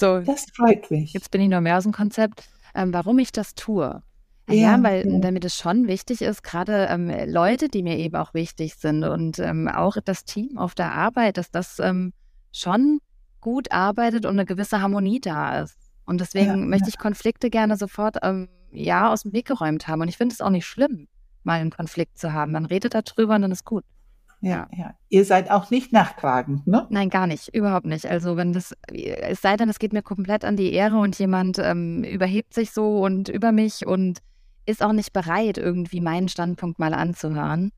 So, 0.05 0.19
das 0.21 0.45
freut 0.55 0.91
mich. 0.91 1.15
Jetzt 1.15 1.31
bin 1.31 1.41
ich 1.41 1.49
noch 1.49 1.63
mehr 1.63 1.79
aus 1.79 1.85
dem 1.85 1.93
Konzept, 1.93 2.47
ähm, 2.75 2.93
warum 2.93 3.19
ich 3.19 3.33
das 3.33 3.55
tue. 3.55 4.03
Ja, 4.51 4.55
ja 4.55 4.83
weil 4.83 5.11
ja. 5.11 5.19
damit 5.19 5.47
es 5.47 5.57
schon 5.57 5.87
wichtig 5.89 6.21
ist, 6.21 6.43
gerade 6.43 6.89
ähm, 6.91 7.11
Leute, 7.27 7.69
die 7.69 7.83
mir 7.83 7.97
eben 7.97 8.17
auch 8.17 8.35
wichtig 8.35 8.75
sind 8.75 9.03
und 9.03 9.39
ähm, 9.39 9.67
auch 9.67 9.97
das 10.05 10.27
Team 10.27 10.59
auf 10.59 10.75
der 10.75 10.93
Arbeit, 10.93 11.39
dass 11.39 11.51
das 11.51 11.79
ähm, 11.79 12.13
schon 12.53 12.99
gut 13.41 13.73
arbeitet 13.73 14.27
und 14.27 14.33
eine 14.33 14.45
gewisse 14.45 14.83
Harmonie 14.83 15.21
da 15.21 15.63
ist. 15.63 15.79
Und 16.05 16.21
deswegen 16.21 16.51
ja, 16.51 16.57
möchte 16.57 16.91
ich 16.91 16.99
Konflikte 16.99 17.49
gerne 17.49 17.79
sofort 17.79 18.19
ähm, 18.23 18.49
ja 18.73 19.11
aus 19.11 19.23
dem 19.23 19.33
Weg 19.33 19.47
geräumt 19.47 19.89
haben. 19.89 20.03
Und 20.03 20.09
ich 20.09 20.19
finde 20.19 20.35
es 20.35 20.43
auch 20.43 20.51
nicht 20.51 20.67
schlimm, 20.67 21.09
mal 21.45 21.61
einen 21.61 21.71
Konflikt 21.71 22.19
zu 22.19 22.35
haben. 22.35 22.53
Man 22.53 22.67
redet 22.67 22.93
darüber 22.93 23.37
und 23.37 23.43
dann 23.43 23.53
ist 23.53 23.65
gut. 23.65 23.85
Ja, 24.45 24.69
ja. 24.77 24.95
Ihr 25.09 25.25
seid 25.25 25.51
auch 25.51 25.71
nicht 25.71 25.93
nachtragend, 25.93 26.67
ne? 26.67 26.87
Nein, 26.91 27.09
gar 27.09 27.27
nicht, 27.27 27.55
überhaupt 27.55 27.87
nicht. 27.87 28.07
Also 28.07 28.37
wenn 28.37 28.53
das, 28.53 28.75
es 28.93 29.41
sei 29.41 29.57
denn, 29.57 29.71
es 29.71 29.79
geht 29.79 29.93
mir 29.95 30.03
komplett 30.03 30.45
an 30.45 30.57
die 30.57 30.73
Ehre 30.73 30.99
und 30.99 31.19
jemand 31.19 31.59
ähm, 31.59 32.05
überhebt 32.05 32.53
sich 32.53 32.73
so 32.73 33.03
und 33.03 33.29
über 33.29 33.53
mich 33.53 33.87
und 33.87 34.19
ist 34.67 34.83
auch 34.83 34.93
nicht 34.93 35.13
bereit, 35.13 35.57
irgendwie 35.57 36.01
meinen 36.01 36.29
Standpunkt 36.29 36.79
mal 36.79 36.93
anzuhören. 36.93 37.73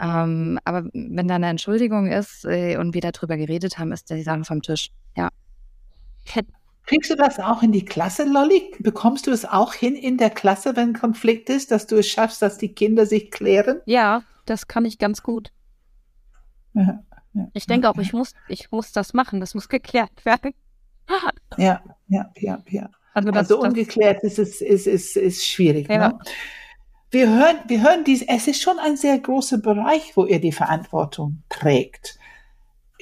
Ähm, 0.00 0.58
aber 0.64 0.84
wenn 0.92 1.28
da 1.28 1.34
eine 1.34 1.48
Entschuldigung 1.48 2.06
ist 2.06 2.44
äh, 2.44 2.78
und 2.78 2.94
wir 2.94 3.00
darüber 3.02 3.36
geredet 3.36 3.78
haben, 3.78 3.92
ist 3.92 4.10
die 4.10 4.22
Sache 4.22 4.44
vom 4.44 4.62
Tisch. 4.62 4.90
Ja. 5.16 5.28
Kriegst 6.86 7.10
du 7.10 7.16
das 7.16 7.38
auch 7.38 7.62
in 7.62 7.72
die 7.72 7.84
Klasse, 7.84 8.24
Lolli? 8.24 8.72
Bekommst 8.78 9.26
du 9.26 9.32
es 9.32 9.44
auch 9.44 9.74
hin 9.74 9.96
in 9.96 10.16
der 10.16 10.30
Klasse, 10.30 10.76
wenn 10.76 10.90
ein 10.90 10.94
Konflikt 10.94 11.50
ist, 11.50 11.70
dass 11.72 11.86
du 11.86 11.96
es 11.96 12.08
schaffst, 12.08 12.40
dass 12.40 12.58
die 12.58 12.74
Kinder 12.74 13.06
sich 13.06 13.30
klären? 13.30 13.80
Ja, 13.86 14.22
das 14.46 14.68
kann 14.68 14.84
ich 14.84 14.98
ganz 14.98 15.22
gut. 15.22 15.50
Ja, 16.76 17.48
ich 17.52 17.66
denke 17.66 17.88
auch, 17.88 17.98
ich 17.98 18.12
muss, 18.12 18.32
ich 18.48 18.70
muss 18.70 18.92
das 18.92 19.14
machen, 19.14 19.40
das 19.40 19.54
muss 19.54 19.68
geklärt 19.68 20.24
werden. 20.24 20.52
ja, 21.56 21.82
ja, 22.08 22.30
ja, 22.36 22.62
ja. 22.68 22.90
Also, 23.14 23.30
das, 23.30 23.50
also 23.50 23.60
ungeklärt 23.60 24.22
ist 24.22 24.38
es 24.38 24.60
ist, 24.60 24.86
ist, 24.86 25.16
ist 25.16 25.46
schwierig. 25.46 25.88
Ne? 25.88 26.18
Wir 27.10 27.28
hören, 27.28 27.56
wir 27.66 27.82
hören 27.82 28.04
dies, 28.04 28.22
es 28.22 28.46
ist 28.46 28.60
schon 28.60 28.78
ein 28.78 28.96
sehr 28.96 29.18
großer 29.18 29.58
Bereich, 29.58 30.16
wo 30.16 30.26
ihr 30.26 30.40
die 30.40 30.52
Verantwortung 30.52 31.42
trägt 31.48 32.18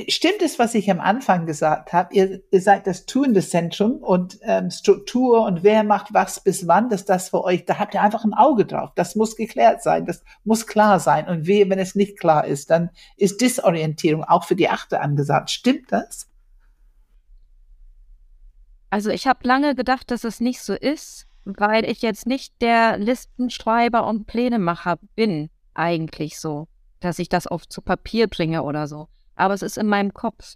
stimmt 0.09 0.43
es, 0.43 0.59
was 0.59 0.75
ich 0.75 0.91
am 0.91 1.01
Anfang 1.01 1.47
gesagt 1.47 1.93
habe? 1.93 2.15
Ihr, 2.15 2.43
ihr 2.51 2.61
seid 2.61 2.87
das 2.87 3.07
tuende 3.07 3.41
Zentrum 3.41 3.97
und 4.03 4.39
ähm, 4.43 4.71
Struktur 4.71 5.45
und 5.45 5.63
wer 5.63 5.85
macht 5.85 6.13
was 6.13 6.41
bis 6.41 6.67
wann, 6.67 6.89
dass 6.89 7.05
das 7.05 7.29
für 7.29 7.45
euch, 7.45 7.65
da 7.65 7.79
habt 7.79 7.95
ihr 7.95 8.03
einfach 8.03 8.25
ein 8.25 8.35
Auge 8.35 8.67
drauf. 8.67 8.91
Das 8.97 9.15
muss 9.15 9.37
geklärt 9.37 9.83
sein, 9.83 10.05
das 10.05 10.25
muss 10.43 10.67
klar 10.67 10.99
sein. 10.99 11.29
Und 11.29 11.47
wehe, 11.47 11.69
wenn 11.71 11.79
es 11.79 11.95
nicht 11.95 12.19
klar 12.19 12.45
ist, 12.45 12.71
dann 12.71 12.91
ist 13.17 13.41
Disorientierung 13.41 14.25
auch 14.25 14.45
für 14.45 14.57
die 14.57 14.69
Achte 14.69 15.01
angesagt. 15.01 15.51
Stimmt 15.51 15.93
das? 15.93 16.29
Also 18.91 19.11
ich 19.11 19.27
habe 19.27 19.47
lange 19.47 19.75
gedacht, 19.75 20.11
dass 20.11 20.25
es 20.25 20.41
nicht 20.41 20.61
so 20.61 20.75
ist, 20.75 21.27
weil 21.45 21.85
ich 21.85 22.03
jetzt 22.03 22.27
nicht 22.27 22.55
der 22.61 22.97
Listenschreiber 22.97 24.07
und 24.07 24.27
Plänemacher 24.27 24.99
bin, 25.15 25.51
eigentlich 25.75 26.39
so, 26.39 26.69
dass 27.01 27.19
ich 27.19 27.29
das 27.29 27.51
oft 27.51 27.73
zu 27.73 27.83
Papier 27.83 28.29
bringe 28.29 28.63
oder 28.63 28.87
so 28.87 29.09
aber 29.37 29.55
es 29.55 29.63
ist 29.63 29.79
in 29.79 29.87
meinem 29.87 30.13
Kopf. 30.15 30.55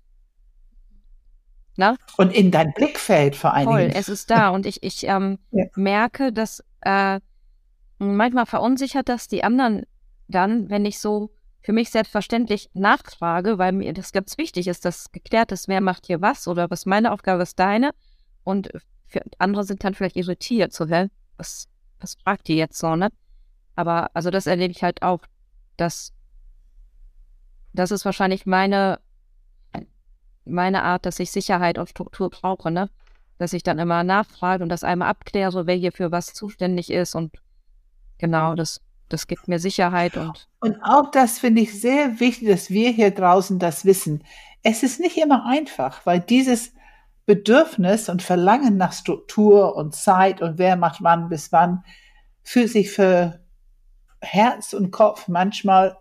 Na? 1.77 1.97
Und 2.17 2.35
in 2.35 2.51
dein 2.51 2.73
Blickfeld 2.73 3.37
vor 3.37 3.55
allem. 3.55 3.69
Voll, 3.69 3.91
es 3.95 4.09
ist 4.09 4.31
da 4.31 4.49
und 4.55 4.67
ich, 4.67 4.83
ich 4.83 5.05
ähm, 5.05 5.39
ja. 5.53 5.65
merke, 5.77 6.33
dass 6.33 6.65
äh, 6.81 7.21
manchmal 7.99 8.47
verunsichert 8.47 9.09
das 9.09 9.29
die 9.29 9.45
anderen 9.45 9.85
dann, 10.27 10.69
wenn 10.71 10.85
ich 10.85 10.99
so 10.99 11.31
für 11.63 11.73
mich 11.73 11.91
selbstverständlich 11.91 12.71
nachfrage, 12.73 13.59
weil 13.59 13.73
mir 13.73 13.93
das 13.93 14.13
ganz 14.13 14.39
wichtig 14.39 14.69
ist, 14.69 14.85
dass 14.85 15.13
geklärt 15.13 15.53
ist, 15.53 15.69
wer 15.69 15.81
macht 15.81 16.07
hier 16.07 16.21
was 16.21 16.49
oder 16.49 16.71
was 16.71 16.87
meine 16.87 17.13
Aufgabe 17.13 17.43
ist 17.43 17.59
deine. 17.59 17.91
Und 18.45 18.71
für 19.07 19.23
andere 19.39 19.65
sind 19.65 19.85
dann 19.85 19.95
vielleicht 19.95 20.17
irritiert, 20.17 20.73
so, 20.73 20.87
hä, 20.87 21.09
was, 21.37 21.69
was 22.01 22.17
fragt 22.23 22.49
die 22.49 22.57
jetzt 22.57 22.79
so, 22.79 22.97
ne? 22.97 23.11
Aber 23.75 24.11
also 24.15 24.31
das 24.31 24.47
erlebe 24.47 24.73
ich 24.73 24.83
halt 24.83 25.03
auch, 25.03 25.21
dass 25.77 26.13
das 27.79 27.93
ist 27.93 28.05
wahrscheinlich 28.05 28.45
meine, 28.45 28.99
meine 30.45 30.83
Art, 30.83 31.07
dass 31.07 31.21
ich 31.21 31.31
Sicherheit 31.31 31.79
und 31.79 31.89
Struktur 31.89 32.29
brauche, 32.29 32.71
ne? 32.71 32.91
Dass 33.39 33.53
ich 33.53 33.63
dann 33.63 33.79
immer 33.79 34.03
nachfrage 34.03 34.65
und 34.65 34.69
das 34.69 34.83
einmal 34.83 35.09
abkläre, 35.09 35.67
wer 35.67 35.77
hier 35.77 35.93
für 35.93 36.11
was 36.11 36.35
zuständig 36.35 36.91
ist 36.91 37.15
und 37.15 37.37
genau, 38.19 38.57
das, 38.57 38.81
das 39.09 39.29
gibt 39.29 39.47
mir 39.47 39.61
Sicherheit 39.61 40.17
und. 40.17 40.49
Und 40.61 40.83
auch 40.83 41.13
das 41.13 41.39
finde 41.39 41.63
ich 41.63 41.81
sehr 41.81 42.19
wichtig, 42.19 42.49
dass 42.49 42.69
wir 42.69 42.91
hier 42.91 43.13
draußen 43.13 43.61
das 43.61 43.85
wissen. 43.85 44.25
Es 44.65 44.83
ist 44.83 44.99
nicht 44.99 45.17
immer 45.17 45.47
einfach, 45.47 46.05
weil 46.05 46.19
dieses 46.19 46.73
Bedürfnis 47.27 48.09
und 48.09 48.23
Verlangen 48.23 48.77
nach 48.77 48.93
Struktur 48.93 49.77
und 49.77 49.95
Zeit 49.95 50.43
und 50.43 50.59
wer 50.59 50.75
macht 50.75 51.01
wann 51.03 51.29
bis 51.29 51.53
wann 51.53 51.85
fühlt 52.43 52.71
sich 52.71 52.91
für 52.91 53.39
Herz 54.21 54.73
und 54.73 54.91
Kopf 54.91 55.29
manchmal 55.29 55.97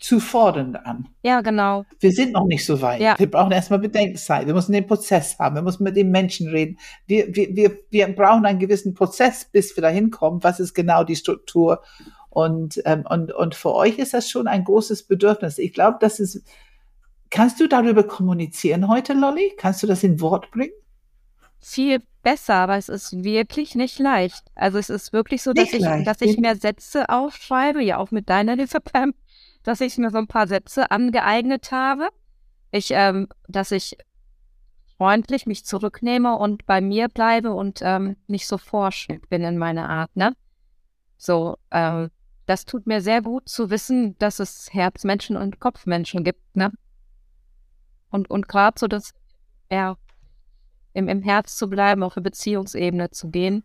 zu 0.00 0.18
fordernd 0.18 0.84
an. 0.86 1.08
Ja, 1.22 1.42
genau. 1.42 1.84
Wir 2.00 2.10
sind 2.10 2.32
noch 2.32 2.46
nicht 2.46 2.64
so 2.64 2.80
weit. 2.80 3.00
Ja. 3.00 3.18
Wir 3.18 3.30
brauchen 3.30 3.52
erstmal 3.52 3.78
Bedenkzeit. 3.78 4.46
Wir 4.46 4.54
müssen 4.54 4.72
den 4.72 4.86
Prozess 4.86 5.38
haben. 5.38 5.54
Wir 5.54 5.62
müssen 5.62 5.84
mit 5.84 5.94
den 5.94 6.10
Menschen 6.10 6.48
reden. 6.48 6.78
Wir, 7.06 7.34
wir, 7.36 7.54
wir, 7.54 7.78
wir 7.90 8.08
brauchen 8.08 8.46
einen 8.46 8.58
gewissen 8.58 8.94
Prozess, 8.94 9.44
bis 9.44 9.76
wir 9.76 9.82
dahin 9.82 10.10
kommen. 10.10 10.42
Was 10.42 10.58
ist 10.58 10.72
genau 10.72 11.04
die 11.04 11.16
Struktur? 11.16 11.82
Und, 12.30 12.80
ähm, 12.86 13.04
und, 13.08 13.32
und 13.32 13.54
für 13.54 13.74
euch 13.74 13.98
ist 13.98 14.14
das 14.14 14.30
schon 14.30 14.48
ein 14.48 14.64
großes 14.64 15.02
Bedürfnis. 15.06 15.58
Ich 15.58 15.74
glaube, 15.74 15.98
das 16.00 16.18
ist, 16.18 16.42
kannst 17.28 17.60
du 17.60 17.68
darüber 17.68 18.04
kommunizieren 18.04 18.88
heute, 18.88 19.12
Lolly? 19.12 19.52
Kannst 19.58 19.82
du 19.82 19.86
das 19.86 20.02
in 20.02 20.20
Wort 20.20 20.50
bringen? 20.50 20.72
Viel 21.58 22.00
besser, 22.22 22.54
aber 22.54 22.76
es 22.76 22.88
ist 22.88 23.22
wirklich 23.22 23.74
nicht 23.74 23.98
leicht. 23.98 24.44
Also 24.54 24.78
es 24.78 24.88
ist 24.88 25.12
wirklich 25.12 25.42
so, 25.42 25.52
dass 25.52 25.64
Nicht 25.64 25.74
ich, 25.74 25.80
leicht. 25.80 26.06
dass 26.06 26.20
ich 26.22 26.38
mir 26.38 26.56
Sätze 26.56 27.08
aufschreibe, 27.10 27.82
ja 27.82 27.98
auch 27.98 28.10
mit 28.10 28.30
deiner 28.30 28.54
Hilfe, 28.54 28.80
Pam, 28.80 29.12
dass 29.70 29.80
ich 29.80 29.96
mir 29.98 30.10
so 30.10 30.18
ein 30.18 30.26
paar 30.26 30.48
Sätze 30.48 30.90
angeeignet 30.90 31.70
habe. 31.70 32.08
Ich, 32.72 32.90
ähm, 32.90 33.28
dass 33.46 33.70
ich 33.70 33.96
freundlich 34.98 35.46
mich 35.46 35.64
zurücknehme 35.64 36.36
und 36.36 36.66
bei 36.66 36.80
mir 36.80 37.08
bleibe 37.08 37.52
und 37.52 37.78
ähm, 37.80 38.16
nicht 38.26 38.48
so 38.48 38.58
forschend 38.58 39.28
bin 39.28 39.44
in 39.44 39.58
meiner 39.58 39.88
Art, 39.88 40.16
ne? 40.16 40.34
So, 41.18 41.56
ähm, 41.70 42.10
das 42.46 42.64
tut 42.64 42.88
mir 42.88 43.00
sehr 43.00 43.22
gut 43.22 43.48
zu 43.48 43.70
wissen, 43.70 44.18
dass 44.18 44.40
es 44.40 44.74
Herzmenschen 44.74 45.36
und 45.36 45.60
Kopfmenschen 45.60 46.24
gibt, 46.24 46.56
ne? 46.56 46.72
Und, 48.10 48.28
und 48.28 48.48
gerade 48.48 48.76
so 48.76 48.88
das, 48.88 49.14
ja, 49.70 49.96
im, 50.94 51.06
im 51.06 51.22
Herz 51.22 51.56
zu 51.56 51.70
bleiben, 51.70 52.02
auf 52.02 52.16
eine 52.16 52.24
Beziehungsebene 52.24 53.10
zu 53.10 53.30
gehen. 53.30 53.62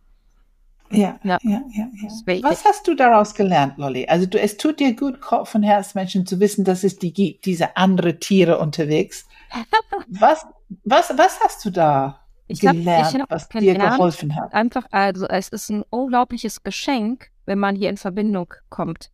Ja, 0.92 1.20
Ja. 1.24 1.38
ja, 1.42 1.62
ja, 1.72 1.88
ja. 1.94 2.10
Ich 2.34 2.44
Was 2.44 2.64
hast 2.64 2.88
du 2.88 2.94
daraus 2.96 3.34
gelernt, 3.34 3.78
Lolly? 3.78 4.06
Also 4.08 4.26
du, 4.28 4.40
es 4.40 4.58
tut 4.58 4.80
dir 4.80 4.96
gut, 4.96 5.20
Kopf- 5.22 5.56
und 5.56 5.64
Herzmenschen 5.64 6.26
zu 6.26 6.40
wissen, 6.40 6.64
dass 6.64 6.84
es 6.84 6.98
die 7.00 7.12
gibt, 7.12 7.46
diese 7.46 7.76
andere 7.76 8.20
Tiere 8.20 8.60
unterwegs. 8.60 9.28
Was, 10.08 10.46
was, 10.84 11.10
was 11.18 11.40
hast 11.42 11.64
du 11.66 11.70
da 11.70 12.22
Ich 12.48 12.66
hab- 12.66 12.74
gelernt, 12.76 13.14
ich 13.16 13.22
hab 13.22 13.30
was 13.32 13.48
dir 13.50 13.74
gelernt, 13.74 13.96
geholfen 13.98 14.36
hat? 14.36 14.54
Einfach, 14.54 14.86
also 14.92 15.28
es 15.28 15.50
ist 15.50 15.70
ein 15.70 15.84
unglaubliches 15.90 16.64
Geschenk, 16.64 17.30
wenn 17.46 17.60
man 17.60 17.76
hier 17.76 17.90
in 17.90 17.98
Verbindung 17.98 18.54
kommt. 18.70 19.12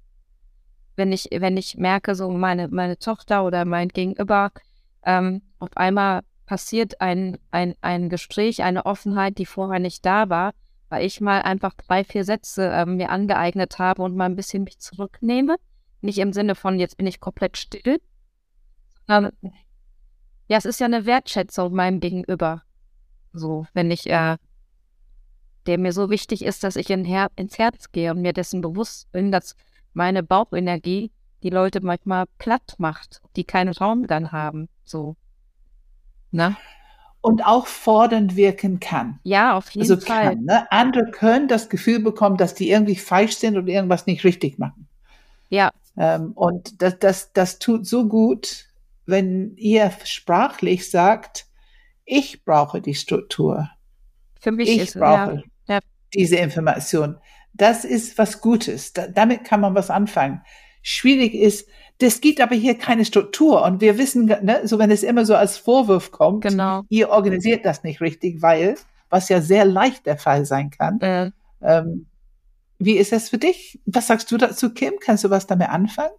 Wenn 0.95 1.11
ich, 1.11 1.27
wenn 1.31 1.57
ich 1.57 1.77
merke, 1.77 2.15
so 2.15 2.29
meine, 2.29 2.67
meine 2.69 2.97
Tochter 2.97 3.43
oder 3.45 3.65
mein 3.65 3.89
Gegenüber, 3.89 4.51
ähm, 5.05 5.41
auf 5.59 5.69
einmal 5.75 6.21
passiert 6.45 6.99
ein, 7.01 7.37
ein, 7.51 7.75
ein 7.81 8.09
Gespräch, 8.09 8.63
eine 8.63 8.85
Offenheit, 8.85 9.37
die 9.37 9.45
vorher 9.45 9.79
nicht 9.79 10.05
da 10.05 10.29
war, 10.29 10.53
weil 10.91 11.05
ich 11.05 11.21
mal 11.21 11.41
einfach 11.41 11.73
drei, 11.73 12.03
vier 12.03 12.25
Sätze 12.25 12.69
ähm, 12.73 12.97
mir 12.97 13.09
angeeignet 13.11 13.79
habe 13.79 14.01
und 14.01 14.13
mal 14.13 14.25
ein 14.25 14.35
bisschen 14.35 14.65
mich 14.65 14.77
zurücknehme. 14.77 15.55
Nicht 16.01 16.17
im 16.17 16.33
Sinne 16.33 16.53
von, 16.53 16.79
jetzt 16.79 16.97
bin 16.97 17.07
ich 17.07 17.21
komplett 17.21 17.57
still, 17.57 18.01
sondern 19.07 19.31
ja, 20.47 20.57
es 20.57 20.65
ist 20.65 20.81
ja 20.81 20.87
eine 20.87 21.05
Wertschätzung 21.05 21.73
meinem 21.73 22.01
Gegenüber. 22.01 22.63
So, 23.31 23.65
wenn 23.73 23.89
ich, 23.89 24.09
äh, 24.09 24.35
der 25.65 25.77
mir 25.77 25.93
so 25.93 26.09
wichtig 26.09 26.43
ist, 26.43 26.65
dass 26.65 26.75
ich 26.75 26.89
in 26.89 27.05
Her 27.05 27.31
ins 27.37 27.57
Herz 27.57 27.93
gehe 27.93 28.11
und 28.11 28.21
mir 28.21 28.33
dessen 28.33 28.59
bewusst 28.59 29.09
bin, 29.13 29.31
dass 29.31 29.55
meine 29.93 30.23
Bauchenergie 30.23 31.13
die 31.41 31.51
Leute 31.51 31.79
manchmal 31.79 32.25
platt 32.37 32.75
macht, 32.79 33.21
die 33.37 33.45
keinen 33.45 33.73
Raum 33.73 34.07
dann 34.07 34.33
haben. 34.33 34.67
So. 34.83 35.15
Na? 36.31 36.57
Und 37.21 37.45
auch 37.45 37.67
fordernd 37.67 38.35
wirken 38.35 38.79
kann. 38.79 39.19
Ja, 39.23 39.55
auf 39.57 39.69
jeden 39.71 39.91
Also 39.91 39.99
Fall. 39.99 40.35
kann, 40.35 40.43
ne? 40.45 40.71
Andere 40.71 41.11
können 41.11 41.47
das 41.47 41.69
Gefühl 41.69 41.99
bekommen, 41.99 42.37
dass 42.37 42.55
die 42.55 42.69
irgendwie 42.71 42.95
falsch 42.95 43.35
sind 43.37 43.57
und 43.57 43.67
irgendwas 43.67 44.07
nicht 44.07 44.23
richtig 44.23 44.57
machen. 44.59 44.87
Ja, 45.49 45.71
Ähm, 45.97 46.31
und 46.33 46.81
das, 46.81 46.99
das, 46.99 47.33
das 47.33 47.59
tut 47.59 47.85
so 47.87 48.07
gut, 48.07 48.67
wenn 49.05 49.55
ihr 49.57 49.91
sprachlich 50.05 50.89
sagt, 50.89 51.47
ich 52.05 52.43
brauche 52.45 52.81
die 52.81 52.95
Struktur. 52.95 53.69
für 54.39 54.51
mich 54.51 54.77
Ich 54.77 54.77
ist 54.77 54.97
brauche 54.97 55.43
ja, 55.67 55.75
ja. 55.75 55.79
diese 56.13 56.37
Information. 56.37 57.17
Das 57.53 57.85
ist 57.85 58.17
was 58.17 58.41
Gutes. 58.41 58.93
Da, 58.93 59.07
damit 59.07 59.43
kann 59.43 59.61
man 59.61 59.75
was 59.75 59.89
anfangen. 59.89 60.41
Schwierig 60.81 61.33
ist, 61.33 61.67
das 62.01 62.21
gibt 62.21 62.41
aber 62.41 62.55
hier 62.55 62.77
keine 62.77 63.05
Struktur. 63.05 63.63
Und 63.63 63.81
wir 63.81 63.97
wissen, 63.97 64.25
ne, 64.25 64.61
so 64.65 64.79
wenn 64.79 64.91
es 64.91 65.03
immer 65.03 65.25
so 65.25 65.35
als 65.35 65.57
Vorwurf 65.57 66.11
kommt, 66.11 66.43
Genau. 66.43 66.83
ihr 66.89 67.09
organisiert 67.09 67.65
das 67.65 67.83
nicht 67.83 68.01
richtig, 68.01 68.41
weil, 68.41 68.75
was 69.09 69.29
ja 69.29 69.41
sehr 69.41 69.65
leicht 69.65 70.05
der 70.05 70.17
Fall 70.17 70.45
sein 70.45 70.69
kann. 70.71 70.99
Äh, 71.01 71.31
Ähm, 71.63 72.07
wie 72.79 72.97
ist 72.97 73.11
das 73.11 73.29
für 73.29 73.37
dich? 73.37 73.79
Was 73.85 74.07
sagst 74.07 74.31
du 74.31 74.37
dazu, 74.37 74.73
Kim? 74.73 74.93
Kannst 74.99 75.23
du 75.23 75.29
was 75.29 75.45
damit 75.45 75.69
anfangen? 75.69 76.09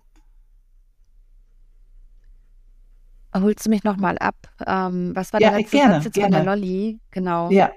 Holst 3.35 3.65
du 3.67 3.71
mich 3.71 3.83
nochmal 3.83 4.19
ab? 4.19 4.37
Ähm, 4.67 5.13
was 5.17 5.33
war 5.33 5.41
Ja, 5.41 5.51
der 5.51 5.59
letzte 5.61 5.77
gerne, 5.79 5.95
Satz 5.95 6.05
jetzt 6.05 6.21
von 6.21 6.31
der 6.31 6.43
gerne. 6.43 6.61
Lolli? 6.61 7.01
Genau. 7.11 7.51
Ja. 7.51 7.73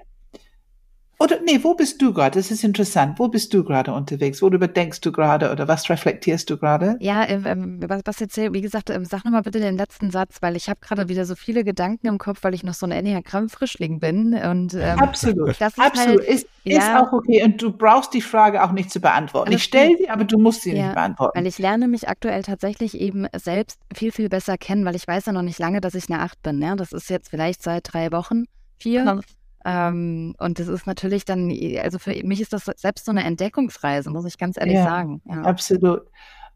Oder 1.18 1.40
nee, 1.40 1.60
wo 1.62 1.74
bist 1.74 2.02
du 2.02 2.12
gerade? 2.12 2.38
Das 2.38 2.50
ist 2.50 2.62
interessant. 2.62 3.18
Wo 3.18 3.28
bist 3.28 3.54
du 3.54 3.64
gerade 3.64 3.92
unterwegs? 3.92 4.42
Worüber 4.42 4.68
denkst 4.68 5.00
du 5.00 5.12
gerade 5.12 5.50
oder 5.50 5.66
was 5.66 5.88
reflektierst 5.88 6.50
du 6.50 6.58
gerade? 6.58 6.96
Ja, 7.00 7.26
ähm, 7.26 7.44
ähm, 7.46 7.80
was, 7.88 8.02
was 8.04 8.20
erzähl, 8.20 8.52
wie 8.52 8.60
gesagt, 8.60 8.90
ähm, 8.90 9.06
sag 9.06 9.24
nochmal 9.24 9.40
bitte 9.40 9.58
den 9.58 9.78
letzten 9.78 10.10
Satz, 10.10 10.36
weil 10.42 10.56
ich 10.56 10.68
habe 10.68 10.78
gerade 10.82 11.08
wieder 11.08 11.24
so 11.24 11.34
viele 11.34 11.64
Gedanken 11.64 12.06
im 12.06 12.18
Kopf, 12.18 12.42
weil 12.42 12.52
ich 12.52 12.64
noch 12.64 12.74
so 12.74 12.84
ein 12.84 12.92
Enneagramm-Frischling 12.92 13.98
bin. 13.98 14.34
Und 14.34 14.74
ähm, 14.74 14.98
Absolut. 14.98 15.58
das 15.58 15.72
ist 15.72 15.78
Absolut. 15.78 16.20
halt- 16.20 16.28
ist, 16.28 16.46
ist 16.64 16.76
ja. 16.76 17.02
auch 17.02 17.12
okay. 17.12 17.42
Und 17.44 17.62
du 17.62 17.72
brauchst 17.72 18.12
die 18.12 18.20
Frage 18.20 18.62
auch 18.62 18.72
nicht 18.72 18.90
zu 18.90 19.00
beantworten. 19.00 19.52
Ich 19.52 19.62
stelle 19.64 19.96
sie, 19.96 20.10
aber 20.10 20.24
du 20.24 20.38
musst 20.38 20.62
sie 20.62 20.74
Ja, 20.74 20.84
nicht 20.86 20.94
beantworten. 20.96 21.38
Weil 21.38 21.46
ich 21.46 21.58
lerne 21.58 21.88
mich 21.88 22.08
aktuell 22.08 22.42
tatsächlich 22.42 23.00
eben 23.00 23.26
selbst 23.34 23.78
viel, 23.94 24.12
viel 24.12 24.28
besser 24.28 24.58
kennen, 24.58 24.84
weil 24.84 24.96
ich 24.96 25.08
weiß 25.08 25.26
ja 25.26 25.32
noch 25.32 25.42
nicht 25.42 25.58
lange, 25.58 25.80
dass 25.80 25.94
ich 25.94 26.10
eine 26.10 26.20
Acht 26.20 26.42
bin. 26.42 26.60
Ja? 26.60 26.76
Das 26.76 26.92
ist 26.92 27.08
jetzt 27.08 27.30
vielleicht 27.30 27.62
seit 27.62 27.90
drei 27.90 28.12
Wochen, 28.12 28.44
vier. 28.78 29.00
Genau. 29.04 29.20
Ähm, 29.68 30.36
und 30.38 30.60
das 30.60 30.68
ist 30.68 30.86
natürlich 30.86 31.24
dann, 31.24 31.50
also 31.82 31.98
für 31.98 32.14
mich 32.24 32.40
ist 32.40 32.52
das 32.52 32.66
selbst 32.76 33.04
so 33.04 33.10
eine 33.10 33.24
Entdeckungsreise, 33.24 34.10
muss 34.10 34.24
ich 34.24 34.38
ganz 34.38 34.56
ehrlich 34.56 34.76
Ja, 34.76 34.84
sagen. 34.84 35.20
Ja. 35.28 35.42
Absolut. 35.42 36.02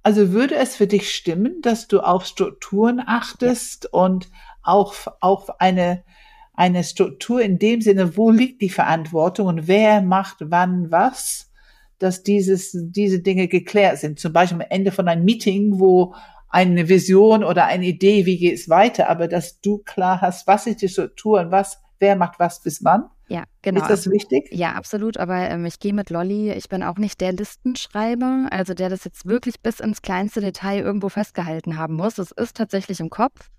Also 0.05 0.31
würde 0.31 0.55
es 0.55 0.77
für 0.77 0.87
dich 0.87 1.13
stimmen, 1.13 1.61
dass 1.61 1.89
du 1.89 2.01
auf 2.01 2.25
Strukturen 2.25 3.03
achtest 3.05 3.93
und 3.93 4.31
auch 4.63 4.95
auf 5.21 5.61
eine, 5.61 6.05
eine 6.55 6.85
Struktur 6.85 7.43
in 7.43 7.59
dem 7.59 7.81
Sinne, 7.81 8.17
wo 8.17 8.31
liegt 8.31 8.63
die 8.63 8.71
Verantwortung 8.71 9.49
und 9.49 9.67
wer 9.67 10.03
macht 10.03 10.37
wann 10.41 10.93
was, 10.93 11.51
dass 11.99 12.23
dieses, 12.23 12.71
diese 12.73 13.21
Dinge 13.21 13.49
geklärt 13.49 13.99
sind. 13.99 14.21
Zum 14.21 14.33
Beispiel 14.33 14.63
am 14.63 14.67
Ende 14.71 14.93
von 14.93 15.09
einem 15.09 15.25
Meeting, 15.25 15.81
wo 15.81 16.15
eine 16.49 16.89
Vision 16.89 17.43
oder 17.43 17.67
eine 17.67 17.87
Idee, 17.87 18.25
wie 18.25 18.39
geht 18.39 18.55
es 18.55 18.69
weiter, 18.69 19.11
aber 19.11 19.27
dass 19.27 19.61
du 19.61 19.79
klar 19.79 20.21
hast, 20.21 20.47
was 20.47 20.67
ist 20.67 20.81
die 20.81 20.89
Struktur 20.89 21.41
und 21.41 21.51
was, 21.51 21.81
wer 22.01 22.17
macht 22.17 22.39
was 22.41 22.61
bis 22.63 22.83
wann. 22.85 23.05
Ja, 23.29 23.45
genau. 23.63 23.81
Ist 23.83 23.89
das 23.91 24.11
wichtig? 24.11 24.49
Ja, 24.51 24.73
absolut, 24.73 25.17
aber 25.17 25.37
ähm, 25.51 25.65
ich 25.65 25.79
gehe 25.79 25.95
mit 25.95 26.11
Lolly, 26.11 26.51
ich 26.53 26.69
bin 26.69 26.83
auch 26.83 26.97
nicht 26.99 27.21
der 27.21 27.33
Listenschreiber, 27.33 28.49
also 28.51 28.75
der 28.75 28.89
das 28.89 29.05
jetzt 29.05 29.25
wirklich 29.27 29.61
bis 29.61 29.79
ins 29.79 30.03
kleinste 30.03 30.41
Detail 30.41 30.81
irgendwo 30.81 31.09
festgehalten 31.09 31.79
haben 31.79 31.95
muss. 31.95 32.19
Es 32.19 32.33
ist 32.33 32.57
tatsächlich 32.57 32.99
im 32.99 33.09
Kopf 33.09 33.51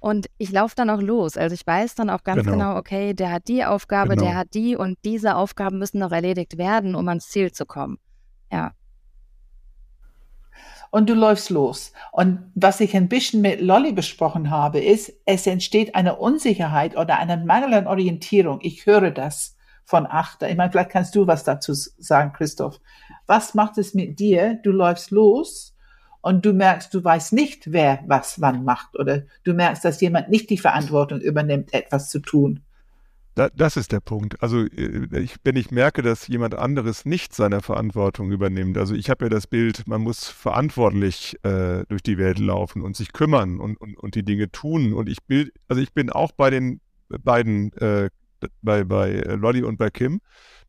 und 0.00 0.26
ich 0.36 0.52
laufe 0.52 0.74
dann 0.76 0.90
auch 0.90 1.00
los. 1.00 1.38
Also 1.38 1.54
ich 1.54 1.66
weiß 1.66 1.94
dann 1.94 2.10
auch 2.10 2.22
ganz 2.24 2.42
Genau. 2.44 2.52
genau, 2.52 2.76
okay, 2.76 3.14
der 3.14 3.32
hat 3.32 3.48
die 3.48 3.64
Aufgabe, 3.64 4.10
Genau. 4.16 4.26
der 4.26 4.36
hat 4.36 4.48
die 4.52 4.76
und 4.76 4.98
diese 5.06 5.36
Aufgaben 5.36 5.78
müssen 5.78 5.98
noch 6.00 6.12
erledigt 6.12 6.58
werden, 6.58 6.94
um 6.94 7.08
ans 7.08 7.28
Ziel 7.30 7.50
zu 7.52 7.64
kommen. 7.64 7.96
Ja, 8.52 8.72
und 10.94 11.10
du 11.10 11.14
läufst 11.14 11.50
los. 11.50 11.92
Und 12.12 12.52
was 12.54 12.78
ich 12.78 12.94
ein 12.94 13.08
bisschen 13.08 13.40
mit 13.40 13.60
Lolly 13.60 13.90
besprochen 13.90 14.50
habe, 14.50 14.78
ist, 14.78 15.12
es 15.26 15.44
entsteht 15.44 15.96
eine 15.96 16.14
Unsicherheit 16.14 16.96
oder 16.96 17.18
eine 17.18 17.36
Mangel 17.36 17.74
an 17.74 17.88
Orientierung. 17.88 18.60
Ich 18.62 18.86
höre 18.86 19.10
das 19.10 19.56
von 19.84 20.06
Achter. 20.06 20.48
Ich 20.48 20.56
meine, 20.56 20.70
vielleicht 20.70 20.90
kannst 20.90 21.16
du 21.16 21.26
was 21.26 21.42
dazu 21.42 21.74
sagen, 21.74 22.32
Christoph. 22.32 22.78
Was 23.26 23.54
macht 23.54 23.76
es 23.76 23.94
mit 23.94 24.20
dir? 24.20 24.60
Du 24.62 24.70
läufst 24.70 25.10
los 25.10 25.74
und 26.20 26.46
du 26.46 26.52
merkst, 26.52 26.94
du 26.94 27.02
weißt 27.02 27.32
nicht, 27.32 27.72
wer 27.72 28.04
was 28.06 28.40
wann 28.40 28.62
macht 28.62 28.96
oder 28.96 29.24
du 29.42 29.52
merkst, 29.52 29.84
dass 29.84 30.00
jemand 30.00 30.28
nicht 30.28 30.48
die 30.48 30.58
Verantwortung 30.58 31.18
übernimmt, 31.18 31.74
etwas 31.74 32.08
zu 32.08 32.20
tun. 32.20 32.63
Da, 33.34 33.48
das 33.48 33.76
ist 33.76 33.90
der 33.90 34.00
Punkt. 34.00 34.40
Also 34.42 34.64
äh, 34.64 35.18
ich, 35.18 35.36
wenn 35.42 35.56
ich 35.56 35.70
merke, 35.70 36.02
dass 36.02 36.28
jemand 36.28 36.54
anderes 36.54 37.04
nicht 37.04 37.34
seine 37.34 37.60
Verantwortung 37.62 38.30
übernimmt, 38.30 38.78
also 38.78 38.94
ich 38.94 39.10
habe 39.10 39.24
ja 39.24 39.28
das 39.28 39.46
Bild, 39.46 39.86
man 39.88 40.02
muss 40.02 40.28
verantwortlich 40.28 41.36
äh, 41.42 41.84
durch 41.88 42.02
die 42.02 42.18
Welt 42.18 42.38
laufen 42.38 42.82
und 42.82 42.96
sich 42.96 43.12
kümmern 43.12 43.58
und, 43.58 43.76
und, 43.80 43.96
und 43.98 44.14
die 44.14 44.24
Dinge 44.24 44.50
tun. 44.52 44.92
Und 44.92 45.08
ich 45.08 45.24
bild, 45.24 45.52
also 45.68 45.82
ich 45.82 45.92
bin 45.92 46.10
auch 46.10 46.30
bei 46.32 46.50
den 46.50 46.80
beiden, 47.08 47.72
äh, 47.74 48.10
bei, 48.62 48.84
bei 48.84 49.10
Lolly 49.10 49.62
und 49.62 49.78
bei 49.78 49.90
Kim, 49.90 50.20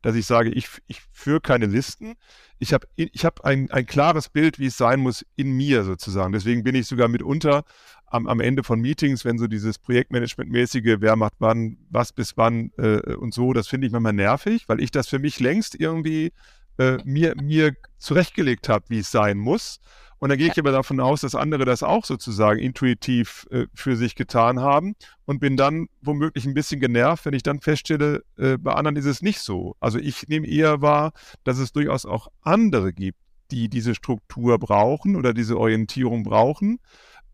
dass 0.02 0.16
ich 0.16 0.26
sage, 0.26 0.50
ich, 0.50 0.68
ich 0.86 1.02
führe 1.12 1.40
keine 1.40 1.66
Listen. 1.66 2.14
Ich 2.58 2.72
habe 2.72 2.86
ich 2.96 3.24
hab 3.24 3.42
ein, 3.42 3.70
ein 3.70 3.86
klares 3.86 4.28
Bild, 4.28 4.58
wie 4.58 4.66
es 4.66 4.76
sein 4.76 5.00
muss 5.00 5.24
in 5.36 5.52
mir 5.52 5.84
sozusagen. 5.84 6.32
Deswegen 6.32 6.64
bin 6.64 6.74
ich 6.74 6.86
sogar 6.86 7.08
mitunter 7.08 7.64
am, 8.06 8.26
am 8.26 8.40
Ende 8.40 8.62
von 8.62 8.80
Meetings, 8.80 9.24
wenn 9.24 9.38
so 9.38 9.46
dieses 9.46 9.78
Projektmanagement-mäßige, 9.78 10.96
wer 11.00 11.16
macht 11.16 11.34
wann, 11.38 11.78
was 11.90 12.12
bis 12.12 12.36
wann 12.36 12.70
äh, 12.78 13.14
und 13.14 13.34
so, 13.34 13.52
das 13.52 13.68
finde 13.68 13.86
ich 13.86 13.92
manchmal 13.92 14.12
nervig, 14.12 14.68
weil 14.68 14.80
ich 14.80 14.90
das 14.90 15.08
für 15.08 15.18
mich 15.18 15.40
längst 15.40 15.78
irgendwie 15.78 16.32
äh, 16.78 16.98
mir, 17.04 17.34
mir 17.40 17.74
zurechtgelegt 17.98 18.68
habe, 18.68 18.84
wie 18.88 18.98
es 18.98 19.10
sein 19.10 19.38
muss. 19.38 19.80
Und 20.18 20.30
dann 20.30 20.38
gehe 20.38 20.48
ich 20.48 20.58
aber 20.58 20.72
davon 20.72 20.98
aus, 20.98 21.20
dass 21.20 21.34
andere 21.34 21.66
das 21.66 21.82
auch 21.82 22.04
sozusagen 22.04 22.58
intuitiv 22.58 23.46
äh, 23.50 23.66
für 23.74 23.96
sich 23.96 24.14
getan 24.14 24.60
haben 24.60 24.94
und 25.26 25.40
bin 25.40 25.58
dann 25.58 25.88
womöglich 26.00 26.46
ein 26.46 26.54
bisschen 26.54 26.80
genervt, 26.80 27.26
wenn 27.26 27.34
ich 27.34 27.42
dann 27.42 27.60
feststelle, 27.60 28.24
äh, 28.38 28.56
bei 28.56 28.72
anderen 28.72 28.96
ist 28.96 29.04
es 29.04 29.20
nicht 29.20 29.40
so. 29.40 29.76
Also 29.78 29.98
ich 29.98 30.26
nehme 30.28 30.46
eher 30.46 30.80
wahr, 30.80 31.12
dass 31.44 31.58
es 31.58 31.72
durchaus 31.72 32.06
auch 32.06 32.28
andere 32.40 32.94
gibt, 32.94 33.18
die 33.50 33.68
diese 33.68 33.94
Struktur 33.94 34.58
brauchen 34.58 35.16
oder 35.16 35.34
diese 35.34 35.58
Orientierung 35.58 36.22
brauchen. 36.22 36.78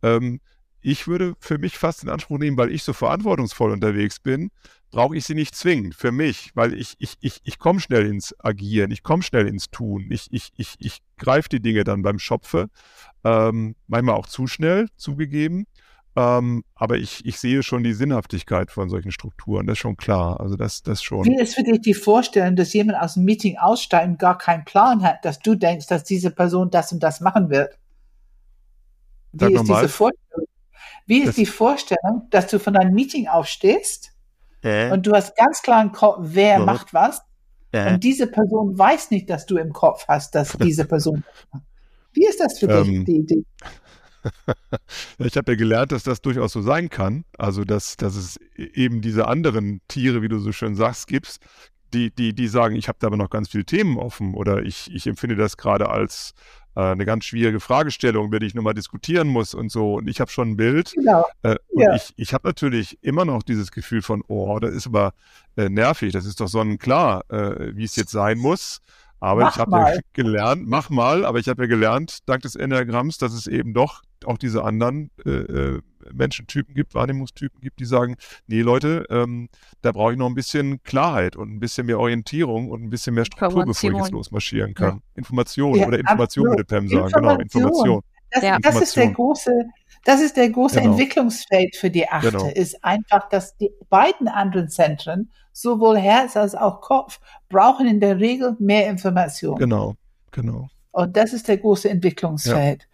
Ähm, 0.03 0.41
ich 0.83 1.07
würde 1.07 1.35
für 1.39 1.59
mich 1.59 1.79
fast 1.79 2.03
in 2.03 2.09
Anspruch 2.09 2.39
nehmen, 2.39 2.57
weil 2.57 2.73
ich 2.73 2.83
so 2.83 2.93
verantwortungsvoll 2.93 3.71
unterwegs 3.71 4.19
bin, 4.19 4.51
brauche 4.91 5.17
ich 5.17 5.25
sie 5.25 5.35
nicht 5.35 5.55
zwingend 5.55 5.95
für 5.95 6.13
mich, 6.13 6.51
weil 6.55 6.75
ich, 6.75 6.95
ich, 6.99 7.17
ich, 7.21 7.41
ich 7.45 7.59
komme 7.59 7.81
schnell 7.81 8.07
ins 8.07 8.35
Agieren, 8.41 8.91
ich 8.91 9.03
komme 9.03 9.23
schnell 9.23 9.49
ins 9.49 9.71
Tun, 9.71 10.07
ich, 10.11 10.29
ich, 10.31 10.53
ich, 10.57 10.75
ich 10.79 10.99
greife 11.17 11.49
die 11.49 11.61
Dinge 11.61 11.85
dann 11.85 12.03
beim 12.03 12.19
Schopfe, 12.19 12.69
ähm, 13.25 13.75
manchmal 13.87 14.17
auch 14.17 14.27
zu 14.27 14.47
schnell, 14.47 14.89
zugegeben. 14.97 15.67
Ähm, 16.15 16.63
aber 16.75 16.99
ich, 16.99 17.25
ich 17.25 17.39
sehe 17.39 17.63
schon 17.63 17.83
die 17.83 17.95
Sinnhaftigkeit 17.95 18.71
von 18.71 18.91
solchen 18.91 19.13
Strukturen, 19.13 19.67
das 19.67 19.75
ist 19.75 19.79
schon 19.79 19.97
klar. 19.97 20.41
Also 20.41 20.57
das, 20.57 20.83
das 20.83 21.03
schon. 21.03 21.25
Wie 21.25 21.41
ist 21.41 21.55
für 21.55 21.63
dich 21.63 21.81
die 21.81 21.95
Vorstellung, 21.95 22.55
dass 22.55 22.75
jemand 22.75 23.01
aus 23.01 23.15
dem 23.15 23.25
Meeting 23.25 23.57
aussteigt 23.57 24.07
und 24.07 24.19
gar 24.19 24.37
keinen 24.37 24.67
Plan 24.67 25.03
hat, 25.03 25.25
dass 25.25 25.39
du 25.39 25.55
denkst, 25.55 25.87
dass 25.87 26.05
diese 26.05 26.31
Person 26.31 26.71
das 26.71 26.93
und 26.93 27.03
das 27.03 27.23
machen 27.23 27.49
wird? 27.49 27.79
Wie 29.33 29.45
Sag 29.45 29.53
ist 29.53 29.63
diese 29.63 29.89
Vorstellung? 29.89 30.47
Wie 31.07 31.19
ist 31.19 31.29
das 31.29 31.37
die 31.37 31.47
Vorstellung, 31.47 32.29
dass 32.31 32.47
du 32.47 32.59
von 32.59 32.77
einem 32.77 32.95
Meeting 32.95 33.29
aufstehst 33.29 34.13
äh? 34.63 34.91
und 34.91 35.07
du 35.07 35.13
hast 35.13 35.37
ganz 35.37 35.63
klar 35.63 35.83
im 35.83 35.93
Kopf, 35.93 36.19
wer 36.21 36.55
Warum? 36.55 36.67
macht 36.67 36.95
was 36.95 37.23
äh? 37.73 37.93
und 37.93 38.05
diese 38.05 38.27
Person 38.27 38.79
weiß 38.79 39.11
nicht, 39.11 39.29
dass 39.29 39.47
du 39.47 39.57
im 39.57 39.73
Kopf 39.73 40.07
hast, 40.09 40.35
dass 40.35 40.53
diese 40.63 40.85
Person. 40.85 41.25
Wie 42.13 42.27
ist 42.27 42.41
das 42.41 42.59
für 42.59 42.69
dich, 42.69 42.89
ähm, 42.89 43.05
die 43.05 43.17
Idee? 43.17 43.45
ich 45.19 45.37
habe 45.37 45.53
ja 45.53 45.59
gelernt, 45.59 45.93
dass 45.93 46.03
das 46.05 46.21
durchaus 46.21 46.53
so 46.53 46.63
sein 46.63 46.91
kann. 46.91 47.25
Also, 47.39 47.65
dass, 47.65 47.97
dass 47.97 48.15
es 48.15 48.39
e-, 48.57 48.71
eben 48.75 49.01
diese 49.01 49.27
anderen 49.27 49.81
Tiere, 49.89 50.23
wie 50.23 50.29
du 50.29 50.39
so 50.39 50.53
schön 50.53 50.75
sagst, 50.75 51.07
gibt, 51.07 51.39
die, 51.93 52.15
die, 52.15 52.35
die 52.35 52.49
sagen, 52.49 52.77
ich 52.77 52.89
habe 52.89 52.99
da 53.01 53.09
aber 53.09 53.17
noch 53.17 53.31
ganz 53.31 53.49
viele 53.49 53.65
Themen 53.65 53.99
offen 53.99 54.35
oder 54.35 54.63
ich, 54.63 54.93
ich 54.95 55.07
empfinde 55.07 55.37
das 55.37 55.57
gerade 55.57 55.89
als 55.89 56.33
eine 56.81 57.05
ganz 57.05 57.25
schwierige 57.25 57.61
Fragestellung, 57.61 58.27
über 58.27 58.41
die 58.41 58.47
ich 58.47 58.55
nochmal 58.55 58.75
diskutieren 58.75 59.29
muss 59.29 59.55
und 59.55 59.71
so. 59.71 59.95
Und 59.95 60.09
ich 60.09 60.21
habe 60.21 60.31
schon 60.31 60.53
ein 60.53 60.57
Bild. 60.57 60.93
Genau. 60.95 61.25
Äh, 61.43 61.57
und 61.69 61.83
ja. 61.83 61.95
ich, 61.95 62.13
ich 62.17 62.35
habe 62.35 62.49
natürlich 62.49 62.99
immer 63.03 63.25
noch 63.25 63.43
dieses 63.43 63.71
Gefühl 63.71 64.03
von, 64.03 64.23
oh, 64.29 64.59
das 64.59 64.73
ist 64.75 64.87
aber 64.87 65.13
äh, 65.57 65.69
nervig, 65.69 66.13
das 66.13 66.25
ist 66.25 66.41
doch 66.41 66.49
sonnenklar, 66.49 67.25
äh, 67.31 67.77
wie 67.77 67.85
es 67.85 67.97
jetzt 67.97 68.13
sein 68.13 68.39
muss. 68.39 68.81
Aber 69.21 69.43
mach 69.43 69.55
ich 69.55 69.61
habe 69.61 69.77
ja 69.77 70.01
gelernt, 70.15 70.67
mach 70.67 70.91
mal, 70.91 71.25
aber 71.25 71.39
ich 71.39 71.49
habe 71.49 71.63
ja 71.63 71.69
gelernt, 71.69 72.19
dank 72.27 72.43
des 72.43 72.57
Enneagramms, 72.57 73.19
dass 73.19 73.33
es 73.33 73.47
eben 73.47 73.73
doch 73.73 74.03
auch 74.25 74.39
diese 74.39 74.65
anderen 74.65 75.11
äh, 75.25 75.31
äh, 75.31 75.81
Menschentypen 76.13 76.75
gibt, 76.75 76.95
Wahrnehmungstypen 76.95 77.61
gibt, 77.61 77.81
die 77.81 77.85
sagen, 77.85 78.17
nee 78.47 78.63
Leute, 78.63 79.05
ähm, 79.11 79.49
da 79.83 79.93
brauche 79.93 80.13
ich 80.13 80.19
noch 80.19 80.27
ein 80.27 80.35
bisschen 80.35 80.83
Klarheit 80.83 81.37
und 81.37 81.51
ein 81.53 81.61
bisschen 81.61 81.87
mehr 81.87 81.99
Orientierung 81.99 82.71
und 82.71 82.83
ein 82.83 82.91
bisschen 82.91 83.15
mehr 83.15 83.25
Struktur, 83.25 83.65
bevor 83.65 83.91
ich 83.91 83.97
jetzt 83.97 84.11
losmarschieren 84.11 84.75
kann. 84.75 84.97
Ja. 84.97 85.03
Information 85.15 85.75
ja, 85.75 85.87
oder 85.87 85.99
Information 85.99 86.47
würde 86.47 86.65
Pam 86.65 86.89
sagen. 86.89 87.13
Genau, 87.13 87.37
Information. 87.37 88.03
Das, 88.31 88.43
ja. 88.43 88.59
das 88.59 88.81
ist 88.81 88.97
der 88.97 89.11
große, 89.11 89.53
das 90.05 90.21
ist 90.23 90.37
der 90.37 90.49
große 90.51 90.81
genau. 90.81 90.93
Entwicklungsfeld 90.93 91.77
für 91.77 91.91
die 91.91 92.09
Achte, 92.09 92.31
genau. 92.31 92.49
ist 92.49 92.83
einfach, 92.83 93.29
dass 93.29 93.57
die 93.59 93.71
beiden 93.91 94.27
anderen 94.27 94.69
Zentren, 94.69 95.31
sowohl 95.53 95.99
Herz 95.99 96.37
als 96.37 96.55
auch 96.55 96.81
Kopf, 96.81 97.21
brauchen 97.49 97.87
in 97.87 98.01
der 98.01 98.19
Regel 98.19 98.57
mehr 98.59 98.89
Information. 98.89 99.59
Genau, 99.59 99.95
genau. 100.31 100.69
Und 100.93 101.17
das 101.17 101.33
ist 101.33 101.49
der 101.49 101.59
große 101.59 101.89
Entwicklungsfeld. 101.89 102.89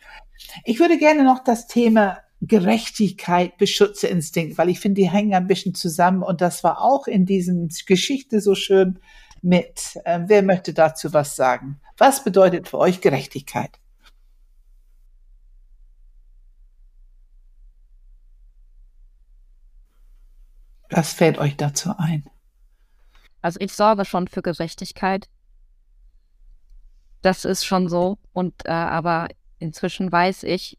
Ich 0.64 0.78
würde 0.80 0.98
gerne 0.98 1.24
noch 1.24 1.42
das 1.42 1.66
Thema 1.66 2.18
Gerechtigkeit, 2.40 3.58
Beschützerinstinkt, 3.58 4.58
weil 4.58 4.68
ich 4.68 4.80
finde, 4.80 5.00
die 5.00 5.10
hängen 5.10 5.34
ein 5.34 5.48
bisschen 5.48 5.74
zusammen 5.74 6.22
und 6.22 6.40
das 6.40 6.62
war 6.62 6.80
auch 6.80 7.06
in 7.06 7.26
diesem 7.26 7.68
Geschichte 7.86 8.40
so 8.40 8.54
schön 8.54 9.00
mit. 9.42 9.98
Ähm, 10.04 10.24
wer 10.28 10.42
möchte 10.42 10.72
dazu 10.72 11.12
was 11.12 11.34
sagen? 11.36 11.80
Was 11.96 12.22
bedeutet 12.22 12.68
für 12.68 12.78
euch 12.78 13.00
Gerechtigkeit? 13.00 13.78
Was 20.90 21.12
fällt 21.12 21.38
euch 21.38 21.56
dazu 21.56 21.92
ein? 21.98 22.24
Also 23.42 23.60
ich 23.60 23.72
sorge 23.72 24.04
schon 24.04 24.28
für 24.28 24.42
Gerechtigkeit. 24.42 25.28
Das 27.22 27.44
ist 27.44 27.64
schon 27.64 27.88
so. 27.88 28.18
Und 28.32 28.64
äh, 28.64 28.70
aber 28.70 29.28
inzwischen 29.58 30.10
weiß 30.10 30.44
ich, 30.44 30.78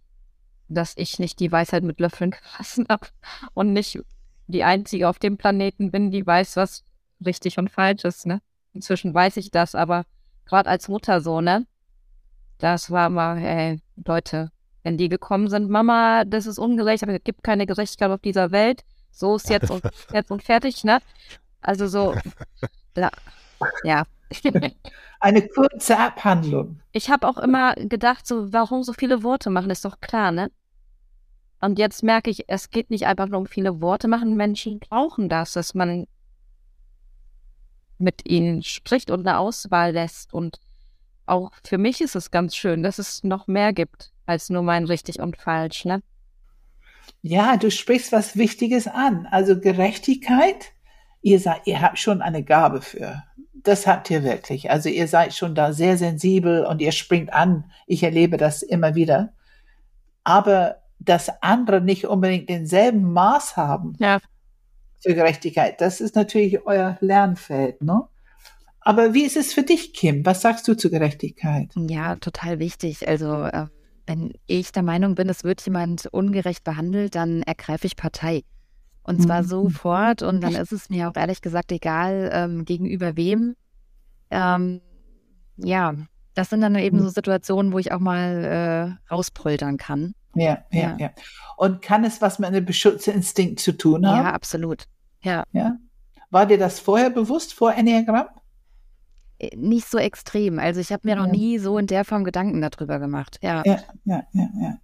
dass 0.69 0.93
ich 0.95 1.19
nicht 1.19 1.39
die 1.39 1.51
Weisheit 1.51 1.83
mit 1.83 1.99
Löffeln 1.99 2.31
gefressen 2.31 2.85
habe 2.89 3.07
und 3.53 3.73
nicht 3.73 3.99
die 4.47 4.63
Einzige 4.63 5.09
auf 5.09 5.19
dem 5.19 5.37
Planeten 5.37 5.91
bin, 5.91 6.11
die 6.11 6.25
weiß, 6.25 6.55
was 6.55 6.83
richtig 7.25 7.57
und 7.57 7.69
falsch 7.69 8.03
ist. 8.03 8.25
Ne? 8.25 8.41
Inzwischen 8.73 9.13
weiß 9.13 9.37
ich 9.37 9.51
das, 9.51 9.75
aber 9.75 10.05
gerade 10.45 10.69
als 10.69 10.87
Mutter 10.87 11.21
so, 11.21 11.41
ne? 11.41 11.65
Das 12.57 12.91
war 12.91 13.09
mal, 13.09 13.37
ey, 13.37 13.79
Leute, 14.05 14.51
wenn 14.83 14.97
die 14.97 15.07
gekommen 15.09 15.49
sind, 15.49 15.69
Mama, 15.69 16.25
das 16.25 16.45
ist 16.45 16.59
ungerecht, 16.59 17.03
aber 17.03 17.13
es 17.13 17.23
gibt 17.23 17.43
keine 17.43 17.65
Gerechtigkeit 17.65 18.11
auf 18.11 18.21
dieser 18.21 18.51
Welt. 18.51 18.83
So 19.11 19.35
ist 19.35 19.49
jetzt 19.49 19.69
und 19.71 19.83
jetzt 20.13 20.31
und 20.31 20.43
fertig, 20.43 20.83
ne? 20.83 20.99
Also 21.61 21.87
so, 21.87 22.15
ja. 22.95 23.11
ja. 23.83 24.03
Eine 25.19 25.47
kurze 25.47 25.97
Abhandlung. 25.97 26.79
Ich 26.91 27.09
habe 27.09 27.27
auch 27.27 27.37
immer 27.37 27.73
gedacht, 27.75 28.25
so, 28.25 28.53
warum 28.53 28.83
so 28.83 28.93
viele 28.93 29.23
Worte 29.23 29.49
machen, 29.49 29.69
ist 29.69 29.83
doch 29.85 29.99
klar, 29.99 30.31
ne? 30.31 30.51
Und 31.61 31.77
jetzt 31.77 32.03
merke 32.03 32.29
ich, 32.29 32.45
es 32.47 32.69
geht 32.69 32.89
nicht 32.89 33.05
einfach 33.05 33.27
nur 33.27 33.39
um 33.39 33.45
viele 33.45 33.81
Worte 33.81 34.07
machen. 34.07 34.35
Menschen 34.35 34.79
brauchen 34.79 35.29
das, 35.29 35.53
dass 35.53 35.73
man 35.73 36.07
mit 37.97 38.29
ihnen 38.29 38.63
spricht 38.63 39.11
und 39.11 39.27
eine 39.27 39.37
Auswahl 39.37 39.91
lässt. 39.91 40.33
Und 40.33 40.59
auch 41.25 41.51
für 41.65 41.77
mich 41.77 42.01
ist 42.01 42.15
es 42.15 42.31
ganz 42.31 42.55
schön, 42.55 42.81
dass 42.81 42.97
es 42.97 43.23
noch 43.23 43.47
mehr 43.47 43.73
gibt 43.73 44.11
als 44.25 44.49
nur 44.49 44.61
mein 44.61 44.85
richtig 44.85 45.19
und 45.19 45.37
falsch, 45.37 45.85
ne? 45.85 46.01
Ja, 47.21 47.57
du 47.57 47.69
sprichst 47.69 48.11
was 48.11 48.37
Wichtiges 48.37 48.87
an. 48.87 49.27
Also 49.29 49.59
Gerechtigkeit, 49.59 50.71
ihr 51.21 51.39
seid, 51.39 51.61
ihr 51.65 51.81
habt 51.81 51.99
schon 51.99 52.21
eine 52.21 52.43
Gabe 52.43 52.81
für. 52.81 53.23
Das 53.53 53.87
habt 53.87 54.09
ihr 54.09 54.23
wirklich. 54.23 54.71
Also 54.71 54.87
ihr 54.87 55.07
seid 55.07 55.33
schon 55.33 55.55
da 55.55 55.73
sehr 55.73 55.97
sensibel 55.97 56.65
und 56.65 56.81
ihr 56.81 56.93
springt 56.93 57.33
an. 57.33 57.69
Ich 57.87 58.03
erlebe 58.03 58.37
das 58.37 58.61
immer 58.61 58.95
wieder. 58.95 59.33
Aber 60.23 60.77
dass 60.99 61.29
andere 61.41 61.81
nicht 61.81 62.05
unbedingt 62.05 62.49
denselben 62.49 63.11
Maß 63.13 63.57
haben 63.57 63.93
ja. 63.99 64.19
für 65.01 65.15
Gerechtigkeit, 65.15 65.79
das 65.81 66.01
ist 66.01 66.15
natürlich 66.15 66.65
euer 66.65 66.97
Lernfeld, 67.01 67.81
ne? 67.81 68.07
Aber 68.81 69.13
wie 69.13 69.23
ist 69.23 69.37
es 69.37 69.53
für 69.53 69.63
dich, 69.63 69.93
Kim? 69.93 70.25
Was 70.25 70.41
sagst 70.41 70.67
du 70.67 70.73
zu 70.73 70.89
Gerechtigkeit? 70.89 71.69
Ja, 71.75 72.15
total 72.15 72.59
wichtig. 72.59 73.07
Also 73.07 73.43
äh, 73.43 73.67
wenn 74.07 74.33
ich 74.47 74.71
der 74.71 74.83
Meinung 74.83 75.15
bin, 75.15 75.29
es 75.29 75.43
wird 75.43 75.61
jemand 75.61 76.07
ungerecht 76.07 76.63
behandelt, 76.63 77.13
dann 77.13 77.43
ergreife 77.43 77.85
ich 77.85 77.95
Partei. 77.95 78.43
Und 79.03 79.21
zwar 79.21 79.43
mhm. 79.43 79.47
sofort. 79.47 80.21
Und 80.23 80.41
dann 80.41 80.55
ist 80.55 80.71
es 80.71 80.89
mir 80.89 81.09
auch 81.09 81.15
ehrlich 81.15 81.41
gesagt 81.41 81.71
egal, 81.71 82.29
ähm, 82.33 82.65
gegenüber 82.65 83.15
wem. 83.15 83.55
Ähm, 84.31 84.81
ja, 85.57 85.93
das 86.33 86.49
sind 86.49 86.61
dann 86.61 86.75
eben 86.75 86.97
mhm. 86.97 87.03
so 87.03 87.09
Situationen, 87.09 87.73
wo 87.73 87.79
ich 87.79 87.91
auch 87.91 87.99
mal 87.99 88.97
äh, 89.09 89.13
rauspoltern 89.13 89.77
kann. 89.77 90.13
Ja, 90.35 90.63
ja, 90.71 90.79
ja, 90.81 90.97
ja. 90.99 91.09
Und 91.57 91.81
kann 91.81 92.03
es 92.03 92.21
was 92.21 92.39
mit 92.39 92.47
einem 92.49 92.65
Beschützerinstinkt 92.65 93.59
zu 93.59 93.71
tun 93.73 94.05
haben? 94.07 94.25
Ja, 94.25 94.31
absolut. 94.33 94.85
Ja. 95.21 95.43
ja. 95.51 95.77
War 96.29 96.45
dir 96.45 96.57
das 96.57 96.79
vorher 96.79 97.09
bewusst, 97.09 97.53
vor 97.53 97.73
Enneagramm? 97.73 98.27
äh, 99.39 99.55
nicht 99.55 99.87
so 99.89 99.97
extrem. 99.97 100.59
Also 100.59 100.79
ich 100.81 100.91
habe 100.91 101.07
mir 101.07 101.15
Ja. 101.15 101.23
noch 101.25 101.31
nie 101.31 101.57
so 101.59 101.77
in 101.77 101.87
der 101.87 102.05
Form 102.05 102.23
Gedanken 102.23 102.61
darüber 102.61 102.99
gemacht. 102.99 103.39
Ja. 103.41 103.63
Ja, 103.65 103.79
ja, 104.05 104.23
ja, 104.33 104.49
ja. 104.61 104.77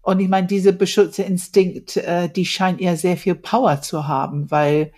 Und 0.00 0.18
ich 0.18 0.28
meine, 0.28 0.48
diese 0.48 0.72
Beschützerinstinkt, 0.72 1.96
äh, 1.98 2.28
die 2.28 2.44
scheint 2.44 2.80
ja 2.80 2.96
sehr 2.96 3.16
viel 3.16 3.36
Power 3.36 3.80
zu 3.82 4.08
haben, 4.08 4.50
weil 4.50 4.92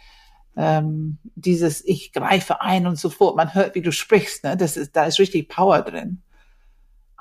ähm, 0.56 1.18
dieses 1.34 1.84
Ich 1.84 2.12
greife 2.12 2.62
ein 2.62 2.86
und 2.86 2.96
so 2.96 3.10
fort, 3.10 3.36
man 3.36 3.54
hört, 3.54 3.74
wie 3.74 3.82
du 3.82 3.92
sprichst, 3.92 4.44
ne? 4.44 4.56
das 4.56 4.76
ist, 4.76 4.96
da 4.96 5.04
ist 5.04 5.18
richtig 5.18 5.48
Power 5.48 5.82
drin. 5.82 6.22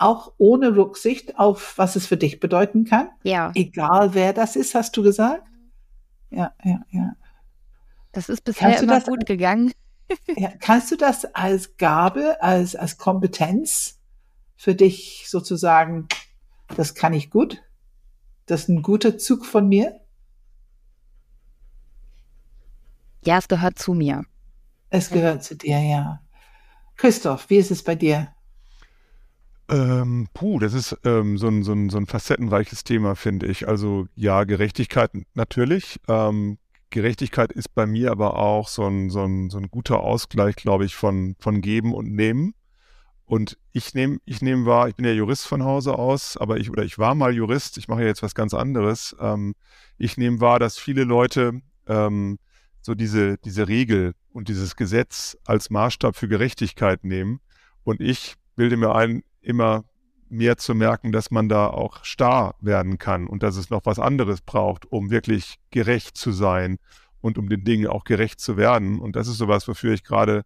Auch 0.03 0.33
ohne 0.37 0.75
Rücksicht 0.75 1.39
auf, 1.39 1.77
was 1.77 1.95
es 1.95 2.05
für 2.07 2.17
dich 2.17 2.39
bedeuten 2.39 2.83
kann. 2.83 3.09
ja, 3.23 3.51
Egal 3.55 4.13
wer 4.13 4.33
das 4.33 4.55
ist, 4.55 4.75
hast 4.75 4.97
du 4.97 5.03
gesagt? 5.03 5.43
Ja, 6.29 6.53
ja, 6.63 6.81
ja. 6.89 7.15
das 8.11 8.27
ist 8.27 8.43
bisher 8.43 8.81
immer 8.81 8.95
das- 8.95 9.05
gut 9.05 9.25
gegangen. 9.25 9.71
ja. 10.35 10.49
Kannst 10.59 10.91
du 10.91 10.97
das 10.97 11.25
als 11.33 11.77
Gabe, 11.77 12.41
als, 12.41 12.75
als 12.75 12.97
Kompetenz 12.97 13.99
für 14.57 14.75
dich 14.75 15.25
sozusagen, 15.29 16.07
das 16.75 16.95
kann 16.95 17.13
ich 17.13 17.29
gut? 17.29 17.63
Das 18.45 18.63
ist 18.63 18.69
ein 18.69 18.81
guter 18.81 19.17
Zug 19.17 19.45
von 19.45 19.67
mir? 19.69 20.01
Ja, 23.25 23.37
es 23.37 23.47
gehört 23.47 23.79
zu 23.79 23.93
mir. 23.93 24.25
Es 24.89 25.09
gehört 25.09 25.43
zu 25.43 25.55
dir, 25.55 25.79
ja. 25.79 26.19
Christoph, 26.97 27.49
wie 27.49 27.57
ist 27.57 27.71
es 27.71 27.83
bei 27.83 27.95
dir? 27.95 28.33
Ähm, 29.69 30.27
puh, 30.33 30.59
das 30.59 30.73
ist 30.73 30.97
ähm, 31.05 31.37
so, 31.37 31.47
ein, 31.47 31.63
so, 31.63 31.71
ein, 31.71 31.89
so 31.89 31.97
ein 31.97 32.05
facettenreiches 32.05 32.83
Thema, 32.83 33.15
finde 33.15 33.47
ich. 33.47 33.67
Also 33.67 34.07
ja, 34.15 34.43
Gerechtigkeit 34.43 35.11
natürlich. 35.33 35.99
Ähm, 36.07 36.57
Gerechtigkeit 36.89 37.51
ist 37.51 37.73
bei 37.73 37.87
mir 37.87 38.11
aber 38.11 38.37
auch 38.37 38.67
so 38.67 38.85
ein, 38.85 39.09
so 39.09 39.23
ein, 39.23 39.49
so 39.49 39.57
ein 39.57 39.69
guter 39.69 40.01
Ausgleich, 40.01 40.55
glaube 40.55 40.85
ich, 40.85 40.95
von, 40.95 41.35
von 41.39 41.61
Geben 41.61 41.93
und 41.93 42.11
Nehmen. 42.11 42.53
Und 43.25 43.57
ich 43.71 43.93
nehme 43.93 44.19
ich 44.25 44.41
nehm 44.41 44.65
wahr, 44.65 44.89
ich 44.89 44.95
bin 44.95 45.05
ja 45.05 45.11
Jurist 45.11 45.47
von 45.47 45.63
Hause 45.63 45.97
aus, 45.97 46.37
aber 46.37 46.57
ich, 46.57 46.69
oder 46.69 46.83
ich 46.83 46.99
war 46.99 47.15
mal 47.15 47.33
Jurist, 47.33 47.77
ich 47.77 47.87
mache 47.87 48.01
ja 48.01 48.07
jetzt 48.07 48.21
was 48.21 48.35
ganz 48.35 48.53
anderes. 48.53 49.15
Ähm, 49.19 49.55
ich 49.97 50.17
nehme 50.17 50.41
wahr, 50.41 50.59
dass 50.59 50.77
viele 50.77 51.03
Leute 51.03 51.61
ähm, 51.87 52.37
so 52.81 52.93
diese, 52.95 53.37
diese 53.39 53.67
Regel 53.67 54.13
und 54.33 54.49
dieses 54.49 54.75
Gesetz 54.75 55.37
als 55.45 55.69
Maßstab 55.69 56.15
für 56.15 56.27
Gerechtigkeit 56.27 57.05
nehmen. 57.05 57.39
Und 57.83 58.01
ich 58.01 58.35
bilde 58.55 58.77
mir 58.77 58.93
ein, 58.93 59.23
immer 59.43 59.85
mehr 60.29 60.57
zu 60.57 60.73
merken, 60.73 61.11
dass 61.11 61.31
man 61.31 61.47
da 61.47 61.67
auch 61.67 62.03
starr 62.03 62.55
werden 62.59 62.97
kann 62.97 63.27
und 63.27 63.43
dass 63.43 63.55
es 63.55 63.69
noch 63.69 63.85
was 63.85 63.99
anderes 63.99 64.41
braucht, 64.41 64.91
um 64.91 65.11
wirklich 65.11 65.55
gerecht 65.69 66.17
zu 66.17 66.31
sein 66.31 66.77
und 67.21 67.37
um 67.37 67.49
den 67.49 67.63
Dingen 67.63 67.87
auch 67.87 68.03
gerecht 68.03 68.39
zu 68.39 68.57
werden. 68.57 68.99
Und 68.99 69.15
das 69.15 69.27
ist 69.27 69.37
sowas, 69.37 69.67
wofür 69.67 69.93
ich 69.93 70.03
gerade 70.03 70.43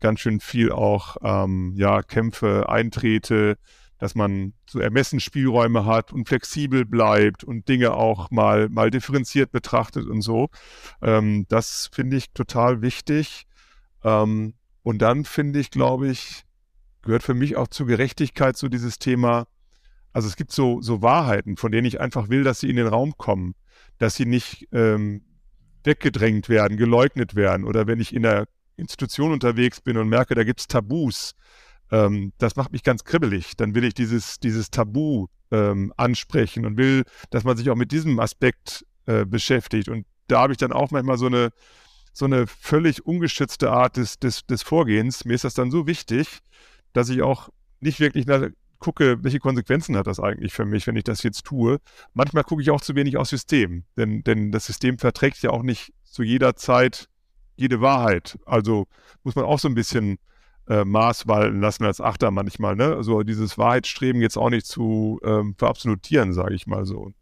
ganz 0.00 0.20
schön 0.20 0.40
viel 0.40 0.72
auch 0.72 1.16
ähm, 1.22 1.74
ja 1.76 2.02
Kämpfe 2.02 2.68
eintrete, 2.68 3.56
dass 3.98 4.16
man 4.16 4.52
so 4.68 4.80
Ermessensspielräume 4.80 5.86
hat 5.86 6.12
und 6.12 6.28
flexibel 6.28 6.84
bleibt 6.84 7.44
und 7.44 7.68
Dinge 7.68 7.94
auch 7.94 8.32
mal 8.32 8.68
mal 8.68 8.90
differenziert 8.90 9.52
betrachtet 9.52 10.08
und 10.08 10.22
so. 10.22 10.48
Ähm, 11.00 11.46
das 11.48 11.88
finde 11.92 12.16
ich 12.16 12.32
total 12.32 12.82
wichtig. 12.82 13.46
Ähm, 14.02 14.54
und 14.82 14.98
dann 14.98 15.24
finde 15.24 15.60
ich, 15.60 15.70
glaube 15.70 16.08
ich, 16.08 16.44
gehört 17.02 17.22
für 17.22 17.34
mich 17.34 17.56
auch 17.56 17.68
zur 17.68 17.86
Gerechtigkeit 17.86 18.56
so 18.56 18.68
dieses 18.68 18.98
Thema. 18.98 19.46
Also 20.12 20.28
es 20.28 20.36
gibt 20.36 20.52
so 20.52 20.80
so 20.82 21.02
Wahrheiten, 21.02 21.56
von 21.56 21.72
denen 21.72 21.86
ich 21.86 22.00
einfach 22.00 22.28
will, 22.28 22.44
dass 22.44 22.60
sie 22.60 22.70
in 22.70 22.76
den 22.76 22.86
Raum 22.86 23.16
kommen, 23.16 23.54
dass 23.98 24.14
sie 24.14 24.26
nicht 24.26 24.68
ähm, 24.72 25.22
weggedrängt 25.84 26.48
werden, 26.48 26.76
geleugnet 26.76 27.34
werden 27.34 27.64
oder 27.64 27.86
wenn 27.86 28.00
ich 28.00 28.14
in 28.14 28.22
der 28.22 28.46
Institution 28.76 29.32
unterwegs 29.32 29.80
bin 29.80 29.96
und 29.96 30.08
merke, 30.08 30.34
da 30.34 30.44
gibt's 30.44 30.66
Tabus, 30.68 31.34
ähm, 31.92 32.32
das 32.38 32.56
macht 32.56 32.72
mich 32.72 32.82
ganz 32.82 33.04
kribbelig. 33.04 33.56
Dann 33.56 33.74
will 33.74 33.84
ich 33.84 33.94
dieses, 33.94 34.40
dieses 34.40 34.70
Tabu 34.70 35.26
ähm, 35.50 35.92
ansprechen 35.96 36.66
und 36.66 36.76
will, 36.76 37.04
dass 37.30 37.44
man 37.44 37.56
sich 37.56 37.70
auch 37.70 37.76
mit 37.76 37.92
diesem 37.92 38.18
Aspekt 38.18 38.84
äh, 39.06 39.24
beschäftigt. 39.24 39.88
Und 39.88 40.06
da 40.26 40.40
habe 40.40 40.52
ich 40.54 40.58
dann 40.58 40.72
auch 40.72 40.90
manchmal 40.90 41.18
so 41.18 41.26
eine, 41.26 41.50
so 42.12 42.24
eine 42.24 42.46
völlig 42.46 43.04
ungeschützte 43.04 43.70
Art 43.70 43.98
des, 43.98 44.18
des, 44.18 44.46
des 44.46 44.62
Vorgehens. 44.62 45.24
Mir 45.24 45.34
ist 45.34 45.44
das 45.44 45.54
dann 45.54 45.70
so 45.70 45.86
wichtig, 45.86 46.40
dass 46.92 47.08
ich 47.08 47.22
auch 47.22 47.48
nicht 47.80 48.00
wirklich 48.00 48.26
nach, 48.26 48.48
gucke, 48.82 49.22
welche 49.22 49.38
Konsequenzen 49.38 49.96
hat 49.96 50.06
das 50.06 50.20
eigentlich 50.20 50.52
für 50.52 50.66
mich, 50.66 50.86
wenn 50.86 50.96
ich 50.96 51.04
das 51.04 51.22
jetzt 51.22 51.44
tue. 51.44 51.78
Manchmal 52.12 52.44
gucke 52.44 52.60
ich 52.60 52.70
auch 52.70 52.80
zu 52.80 52.94
wenig 52.94 53.16
aufs 53.16 53.30
System, 53.30 53.84
denn, 53.96 54.22
denn 54.24 54.52
das 54.52 54.66
System 54.66 54.98
verträgt 54.98 55.40
ja 55.42 55.50
auch 55.50 55.62
nicht 55.62 55.92
zu 56.04 56.22
jeder 56.22 56.56
Zeit 56.56 57.08
jede 57.56 57.80
Wahrheit. 57.80 58.38
Also 58.44 58.86
muss 59.22 59.36
man 59.36 59.44
auch 59.44 59.58
so 59.58 59.68
ein 59.68 59.74
bisschen 59.74 60.18
äh, 60.68 60.84
Maß 60.84 61.26
walten 61.28 61.60
lassen 61.60 61.84
als 61.84 62.00
Achter 62.00 62.30
manchmal. 62.30 62.76
Ne? 62.76 62.94
Also 62.96 63.22
dieses 63.22 63.56
Wahrheitsstreben 63.56 64.20
jetzt 64.20 64.36
auch 64.36 64.50
nicht 64.50 64.66
zu 64.66 65.20
ähm, 65.24 65.54
verabsolutieren, 65.56 66.32
sage 66.32 66.54
ich 66.54 66.66
mal 66.66 66.84
so. 66.84 67.12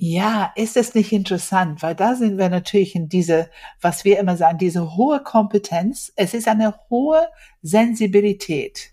Ja, 0.00 0.52
ist 0.54 0.76
es 0.76 0.94
nicht 0.94 1.12
interessant, 1.12 1.82
weil 1.82 1.96
da 1.96 2.14
sind 2.14 2.38
wir 2.38 2.48
natürlich 2.48 2.94
in 2.94 3.08
diese, 3.08 3.50
was 3.80 4.04
wir 4.04 4.20
immer 4.20 4.36
sagen, 4.36 4.56
diese 4.56 4.96
hohe 4.96 5.20
Kompetenz. 5.20 6.12
Es 6.14 6.34
ist 6.34 6.46
eine 6.46 6.74
hohe 6.88 7.28
Sensibilität 7.62 8.92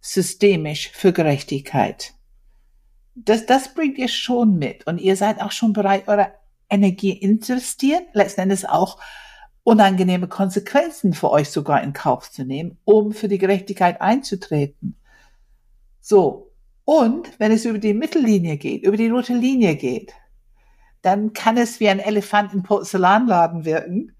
systemisch 0.00 0.90
für 0.92 1.12
Gerechtigkeit. 1.12 2.14
Das, 3.16 3.44
das 3.44 3.74
bringt 3.74 3.98
ihr 3.98 4.06
schon 4.06 4.56
mit 4.56 4.86
und 4.86 4.98
ihr 5.00 5.16
seid 5.16 5.40
auch 5.42 5.50
schon 5.50 5.72
bereit, 5.72 6.06
eure 6.06 6.32
Energie 6.70 7.10
investieren, 7.10 8.04
letzten 8.12 8.42
Endes 8.42 8.64
auch 8.64 9.00
unangenehme 9.64 10.28
Konsequenzen 10.28 11.12
für 11.12 11.32
euch 11.32 11.50
sogar 11.50 11.82
in 11.82 11.92
Kauf 11.92 12.30
zu 12.30 12.44
nehmen, 12.44 12.78
um 12.84 13.12
für 13.12 13.26
die 13.26 13.38
Gerechtigkeit 13.38 14.00
einzutreten. 14.00 14.96
So. 16.00 16.52
Und 16.84 17.38
wenn 17.38 17.52
es 17.52 17.64
über 17.64 17.78
die 17.78 17.94
Mittellinie 17.94 18.56
geht, 18.56 18.84
über 18.84 18.96
die 18.96 19.08
rote 19.08 19.34
Linie 19.34 19.76
geht, 19.76 20.12
dann 21.02 21.32
kann 21.32 21.56
es 21.56 21.80
wie 21.80 21.88
ein 21.88 21.98
Elefant 21.98 22.52
im 22.52 22.62
Porzellanladen 22.62 23.64
wirken. 23.64 24.12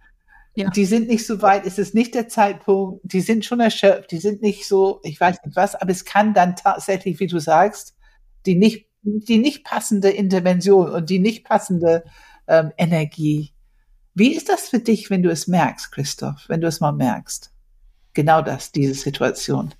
Ja. 0.54 0.68
Die 0.70 0.84
sind 0.84 1.08
nicht 1.08 1.26
so 1.26 1.42
weit, 1.42 1.64
es 1.64 1.78
ist 1.78 1.94
nicht 1.94 2.14
der 2.14 2.28
Zeitpunkt, 2.28 3.00
die 3.04 3.20
sind 3.20 3.44
schon 3.44 3.60
erschöpft, 3.60 4.10
die 4.10 4.18
sind 4.18 4.42
nicht 4.42 4.66
so, 4.66 5.00
ich 5.04 5.20
weiß 5.20 5.38
nicht 5.44 5.56
was, 5.56 5.74
aber 5.76 5.90
es 5.90 6.04
kann 6.04 6.34
dann 6.34 6.56
tatsächlich, 6.56 7.20
wie 7.20 7.28
du 7.28 7.38
sagst, 7.38 7.94
die 8.46 8.56
nicht, 8.56 8.86
die 9.02 9.38
nicht 9.38 9.64
passende 9.64 10.10
Intervention 10.10 10.90
und 10.90 11.08
die 11.08 11.20
nicht 11.20 11.44
passende 11.44 12.04
ähm, 12.48 12.72
Energie. 12.76 13.52
Wie 14.14 14.34
ist 14.34 14.48
das 14.48 14.68
für 14.68 14.80
dich, 14.80 15.08
wenn 15.08 15.22
du 15.22 15.30
es 15.30 15.46
merkst, 15.46 15.92
Christoph, 15.92 16.46
wenn 16.48 16.60
du 16.60 16.66
es 16.66 16.80
mal 16.80 16.92
merkst? 16.92 17.52
Genau 18.12 18.42
das, 18.42 18.72
diese 18.72 18.94
Situation. 18.94 19.72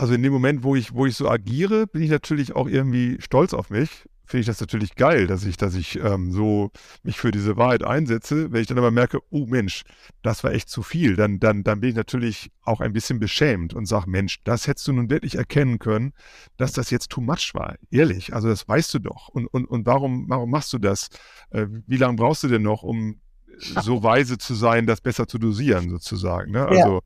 Also 0.00 0.14
in 0.14 0.22
dem 0.22 0.32
Moment, 0.32 0.62
wo 0.62 0.74
ich, 0.76 0.94
wo 0.94 1.04
ich 1.04 1.14
so 1.14 1.28
agiere, 1.28 1.86
bin 1.86 2.00
ich 2.00 2.08
natürlich 2.08 2.56
auch 2.56 2.66
irgendwie 2.66 3.18
stolz 3.20 3.52
auf 3.52 3.68
mich. 3.68 4.08
Finde 4.24 4.40
ich 4.40 4.46
das 4.46 4.58
natürlich 4.58 4.94
geil, 4.94 5.26
dass 5.26 5.44
ich, 5.44 5.58
dass 5.58 5.74
ich 5.74 5.98
ähm, 6.02 6.32
so 6.32 6.70
mich 7.02 7.18
für 7.18 7.30
diese 7.30 7.58
Wahrheit 7.58 7.84
einsetze. 7.84 8.50
Wenn 8.50 8.62
ich 8.62 8.66
dann 8.66 8.78
aber 8.78 8.90
merke, 8.90 9.18
oh 9.28 9.44
Mensch, 9.44 9.82
das 10.22 10.42
war 10.42 10.54
echt 10.54 10.70
zu 10.70 10.82
viel, 10.82 11.16
dann, 11.16 11.38
dann, 11.38 11.64
dann 11.64 11.80
bin 11.80 11.90
ich 11.90 11.96
natürlich 11.96 12.50
auch 12.62 12.80
ein 12.80 12.94
bisschen 12.94 13.18
beschämt 13.18 13.74
und 13.74 13.84
sage, 13.84 14.08
Mensch, 14.08 14.42
das 14.44 14.66
hättest 14.66 14.88
du 14.88 14.94
nun 14.94 15.10
wirklich 15.10 15.34
erkennen 15.34 15.78
können, 15.78 16.14
dass 16.56 16.72
das 16.72 16.88
jetzt 16.88 17.10
too 17.10 17.20
much 17.20 17.50
war. 17.52 17.74
Ehrlich, 17.90 18.32
also 18.32 18.48
das 18.48 18.66
weißt 18.66 18.94
du 18.94 19.00
doch. 19.00 19.28
Und, 19.28 19.48
und, 19.48 19.66
und 19.66 19.84
warum, 19.84 20.24
warum 20.30 20.48
machst 20.48 20.72
du 20.72 20.78
das? 20.78 21.10
Äh, 21.50 21.66
wie 21.86 21.98
lange 21.98 22.16
brauchst 22.16 22.42
du 22.42 22.48
denn 22.48 22.62
noch, 22.62 22.82
um 22.82 23.20
so 23.58 24.02
weise 24.02 24.38
zu 24.38 24.54
sein, 24.54 24.86
das 24.86 25.02
besser 25.02 25.28
zu 25.28 25.36
dosieren, 25.36 25.90
sozusagen? 25.90 26.52
Ne? 26.52 26.64
Also, 26.64 27.02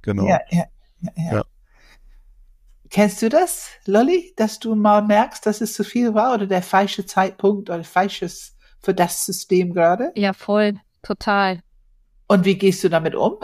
genau. 0.00 0.28
Ja, 0.28 0.38
ja, 0.52 0.64
ja, 1.00 1.32
ja. 1.32 1.44
Kennst 2.90 3.22
du 3.22 3.28
das, 3.28 3.70
Lolly, 3.86 4.32
dass 4.36 4.58
du 4.58 4.74
mal 4.74 5.02
merkst, 5.02 5.44
dass 5.44 5.60
es 5.60 5.74
zu 5.74 5.84
viel 5.84 6.14
war 6.14 6.34
oder 6.34 6.46
der 6.46 6.62
falsche 6.62 7.04
Zeitpunkt 7.06 7.70
oder 7.70 7.82
falsches 7.84 8.56
für 8.80 8.94
das 8.94 9.26
System 9.26 9.72
gerade? 9.72 10.12
Ja, 10.14 10.32
voll, 10.32 10.74
total. 11.02 11.60
Und 12.28 12.44
wie 12.44 12.56
gehst 12.58 12.84
du 12.84 12.88
damit 12.88 13.14
um? 13.14 13.38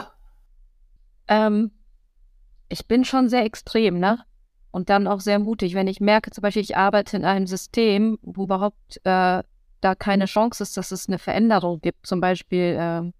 Ähm, 1.27 1.71
ich 2.69 2.87
bin 2.87 3.05
schon 3.05 3.29
sehr 3.29 3.43
extrem, 3.43 3.99
ne? 3.99 4.19
Und 4.71 4.89
dann 4.89 5.07
auch 5.07 5.19
sehr 5.19 5.39
mutig, 5.39 5.75
wenn 5.75 5.87
ich 5.87 5.99
merke, 5.99 6.31
zum 6.31 6.41
Beispiel, 6.41 6.63
ich 6.63 6.77
arbeite 6.77 7.15
in 7.17 7.25
einem 7.25 7.45
System, 7.45 8.17
wo 8.21 8.45
überhaupt 8.45 8.97
äh, 9.03 9.43
da 9.81 9.95
keine 9.95 10.25
Chance 10.25 10.63
ist, 10.63 10.77
dass 10.77 10.91
es 10.91 11.07
eine 11.07 11.19
Veränderung 11.19 11.79
gibt. 11.79 12.07
Zum 12.07 12.21
Beispiel 12.21 12.77
äh, 12.79 13.11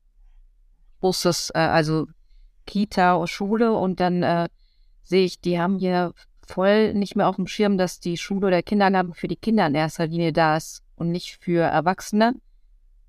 Buses, 0.99 1.51
äh, 1.53 1.59
also 1.59 2.07
Kita 2.65 3.17
oder 3.17 3.27
Schule 3.27 3.73
und 3.73 3.99
dann 3.99 4.23
äh, 4.23 4.47
sehe 5.03 5.25
ich, 5.25 5.39
die 5.39 5.59
haben 5.59 5.77
hier 5.77 6.13
voll 6.47 6.93
nicht 6.93 7.15
mehr 7.15 7.27
auf 7.27 7.35
dem 7.35 7.47
Schirm, 7.47 7.77
dass 7.77 7.99
die 7.99 8.17
Schule 8.17 8.47
oder 8.47 8.63
Kindergarten 8.63 9.13
für 9.13 9.27
die 9.27 9.35
Kinder 9.35 9.67
in 9.67 9.75
erster 9.75 10.07
Linie 10.07 10.33
da 10.33 10.57
ist 10.57 10.83
und 10.95 11.11
nicht 11.11 11.37
für 11.41 11.61
Erwachsene. 11.61 12.35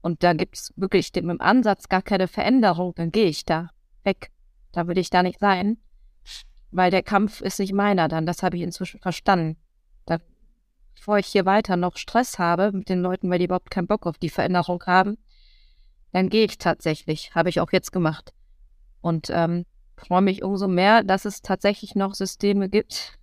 Und 0.01 0.23
da 0.23 0.35
gibt 0.35 0.57
es 0.57 0.73
wirklich 0.77 1.13
dem 1.13 1.41
Ansatz 1.41 1.89
gar 1.89 2.03
keine 2.03 2.29
Veränderung, 2.29 2.95
dann 2.95 3.11
gehe 3.11 3.27
ich 3.27 3.45
da 3.45 3.71
weg. 4.03 4.31
Da 4.73 4.87
will 4.87 4.99
ich 4.99 5.09
da 5.09 5.23
nicht 5.23 5.39
sein, 5.39 5.79
weil 6.71 6.91
der 6.91 7.03
Kampf 7.03 7.41
ist 7.41 7.59
nicht 7.61 7.73
meiner 7.73 8.09
dann. 8.09 8.27
Das 8.27 8.43
habe 8.43 8.57
ich 8.57 8.63
inzwischen 8.63 9.01
verstanden. 9.01 9.57
Da, 10.05 10.19
bevor 10.95 11.19
ich 11.19 11.27
hier 11.27 11.47
weiter 11.47 11.77
noch 11.77 11.97
Stress 11.97 12.39
habe 12.39 12.73
mit 12.73 12.89
den 12.89 13.01
Leuten, 13.01 13.31
weil 13.31 13.39
die 13.39 13.45
überhaupt 13.47 13.71
keinen 13.71 13.87
Bock 13.87 14.07
auf 14.07 14.19
die 14.19 14.31
Veränderung 14.31 14.83
haben, 14.87 15.17
dann 16.13 16.29
gehe 16.29 16.45
ich 16.45 16.59
tatsächlich. 16.59 17.35
Habe 17.35 17.49
ich 17.49 17.61
auch 17.61 17.73
jetzt 17.73 17.93
gemacht. 17.93 18.33
Und 19.01 19.31
ähm, 19.31 19.65
freue 19.97 20.23
mich 20.23 20.43
umso 20.43 20.69
mehr, 20.69 21.03
dass 21.03 21.25
es 21.25 21.43
tatsächlich 21.43 21.95
noch 21.95 22.15
Systeme 22.15 22.69
gibt, 22.69 23.19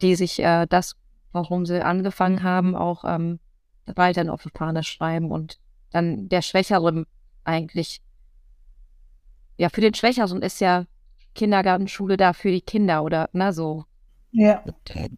die 0.00 0.14
sich 0.14 0.38
äh, 0.40 0.66
das, 0.68 0.94
warum 1.32 1.66
sie 1.66 1.84
angefangen 1.84 2.42
haben, 2.42 2.74
auch 2.74 3.04
ähm, 3.04 3.40
weiterhin 3.86 4.30
auf 4.30 4.42
die 4.42 4.50
Fahne 4.56 4.82
schreiben 4.82 5.30
und 5.30 5.58
dann 5.90 6.28
der 6.28 6.42
Schwächere 6.42 7.06
eigentlich, 7.44 8.00
ja, 9.56 9.68
für 9.68 9.80
den 9.80 9.94
Schwächeren 9.94 10.42
ist 10.42 10.60
ja 10.60 10.86
Kindergartenschule 11.34 12.16
da 12.16 12.32
für 12.32 12.50
die 12.50 12.60
Kinder 12.60 13.02
oder, 13.02 13.28
na, 13.32 13.52
so. 13.52 13.84
Ja, 14.32 14.62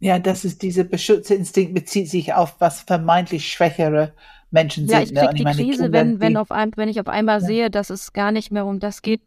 ja, 0.01 0.19
das 0.19 0.45
ist 0.45 0.63
diese 0.63 0.85
Beschützerinstinkt 0.85 1.73
bezieht 1.75 2.11
sich 2.11 2.35
auf 2.35 2.57
was 2.59 2.81
vermeintlich 2.81 3.49
schwächere 3.49 4.13
Menschen 4.51 4.87
ja, 4.89 4.99
sind. 4.99 5.09
ich 5.09 5.13
ne? 5.13 5.21
krieg 5.21 5.47
Und 5.47 5.59
die 5.59 5.65
Krise, 5.65 5.83
Kinder, 5.85 6.01
wenn, 6.01 6.21
wenn, 6.21 6.37
auf 6.37 6.51
ein, 6.51 6.73
wenn 6.77 6.89
ich 6.89 7.01
auf 7.01 7.07
einmal 7.09 7.41
Ja. 7.41 7.47
sehe, 7.47 7.71
dass 7.71 7.91
es 7.91 8.13
gar 8.13 8.33
nicht 8.33 8.51
mehr 8.51 8.67
um 8.67 8.81
das 8.81 9.03
geht, 9.03 9.23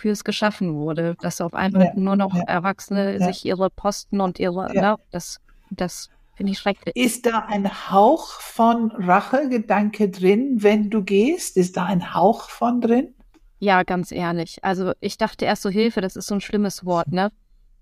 für 0.00 0.10
es 0.10 0.24
geschaffen 0.24 0.74
wurde. 0.74 1.14
Dass 1.20 1.40
auf 1.40 1.54
einmal 1.54 1.84
Ja, 1.86 1.92
nur 1.94 2.16
noch 2.16 2.34
ja. 2.34 2.42
Erwachsene 2.44 3.18
Ja. 3.18 3.26
sich 3.26 3.44
ihre 3.44 3.70
Posten 3.70 4.20
und 4.20 4.38
ihre, 4.38 4.74
Ja. 4.74 4.80
na, 4.82 4.98
das, 5.10 5.38
das 5.70 6.08
finde 6.34 6.52
ich 6.52 6.58
schrecklich. 6.58 6.96
Ist 6.96 7.26
da 7.26 7.40
ein 7.48 7.90
Hauch 7.90 8.40
von 8.40 8.90
Rachegedanke 8.92 10.08
drin, 10.08 10.56
wenn 10.62 10.90
du 10.90 11.02
gehst? 11.04 11.56
Ist 11.56 11.76
da 11.76 11.84
ein 11.84 12.14
Hauch 12.14 12.48
von 12.48 12.80
drin? 12.80 13.14
Ja, 13.58 13.82
ganz 13.82 14.10
ehrlich. 14.10 14.64
Also 14.64 14.92
ich 15.00 15.18
dachte 15.18 15.44
erst 15.44 15.62
so 15.62 15.68
Hilfe, 15.68 16.00
das 16.00 16.16
ist 16.16 16.26
so 16.28 16.34
ein 16.34 16.40
schlimmes 16.40 16.84
Wort, 16.86 17.08
ne? 17.08 17.30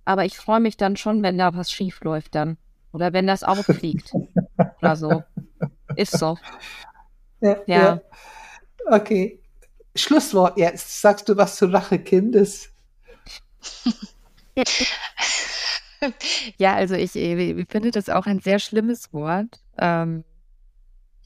Aber 0.04 0.24
ich 0.24 0.36
freue 0.36 0.58
mich 0.60 0.76
dann 0.76 0.96
schon, 0.96 1.22
wenn 1.22 1.38
da 1.38 1.54
was 1.54 1.70
schief 1.70 2.02
läuft 2.02 2.34
dann. 2.34 2.56
Oder 2.92 3.12
wenn 3.12 3.26
das 3.26 3.44
auffliegt. 3.44 4.12
Oder 4.82 4.96
so. 4.96 5.22
Ist 5.94 6.18
so. 6.18 6.36
Ja. 7.66 8.00
Okay. 8.90 9.37
Schlusswort 9.98 10.58
jetzt. 10.58 11.00
Sagst 11.00 11.28
du 11.28 11.36
was 11.36 11.56
zu 11.56 11.66
Rache, 11.66 11.98
Kindes? 11.98 12.70
Ja, 16.58 16.74
also 16.74 16.94
ich, 16.94 17.16
äh, 17.16 17.52
ich 17.52 17.68
finde 17.68 17.90
das 17.90 18.08
auch 18.08 18.26
ein 18.26 18.40
sehr 18.40 18.58
schlimmes 18.58 19.12
Wort. 19.12 19.60
Ähm, 19.78 20.24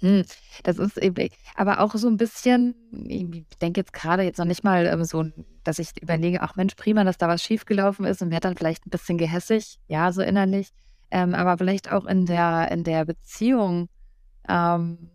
hm, 0.00 0.24
das 0.64 0.78
ist 0.78 0.98
eben, 0.98 1.28
aber 1.54 1.80
auch 1.80 1.94
so 1.94 2.08
ein 2.08 2.16
bisschen, 2.16 2.74
ich 3.06 3.44
denke 3.60 3.80
jetzt 3.80 3.92
gerade 3.92 4.24
jetzt 4.24 4.38
noch 4.38 4.46
nicht 4.46 4.64
mal 4.64 4.86
ähm, 4.86 5.04
so, 5.04 5.24
dass 5.62 5.78
ich 5.78 5.90
überlege, 6.02 6.42
ach 6.42 6.56
Mensch, 6.56 6.74
prima, 6.74 7.04
dass 7.04 7.18
da 7.18 7.28
was 7.28 7.42
schiefgelaufen 7.42 8.04
ist 8.04 8.20
und 8.20 8.30
werde 8.30 8.48
dann 8.48 8.56
vielleicht 8.56 8.86
ein 8.86 8.90
bisschen 8.90 9.16
gehässig, 9.16 9.78
ja, 9.86 10.10
so 10.10 10.22
innerlich, 10.22 10.70
ähm, 11.10 11.34
aber 11.34 11.56
vielleicht 11.56 11.92
auch 11.92 12.04
in 12.06 12.26
der, 12.26 12.70
in 12.72 12.82
der 12.82 13.04
Beziehung, 13.04 13.88
ähm, 14.48 15.10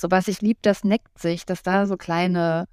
so 0.00 0.10
was 0.10 0.28
ich 0.28 0.40
lieb, 0.40 0.58
das 0.62 0.84
neckt 0.84 1.18
sich, 1.18 1.46
dass 1.46 1.62
da 1.62 1.86
so 1.86 1.96
kleine 1.96 2.66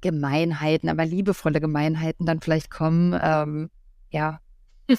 Gemeinheiten, 0.00 0.88
aber 0.88 1.04
liebevolle 1.06 1.60
Gemeinheiten 1.60 2.26
dann 2.26 2.40
vielleicht 2.40 2.70
kommen, 2.70 3.18
ähm, 3.20 3.70
ja, 4.10 4.40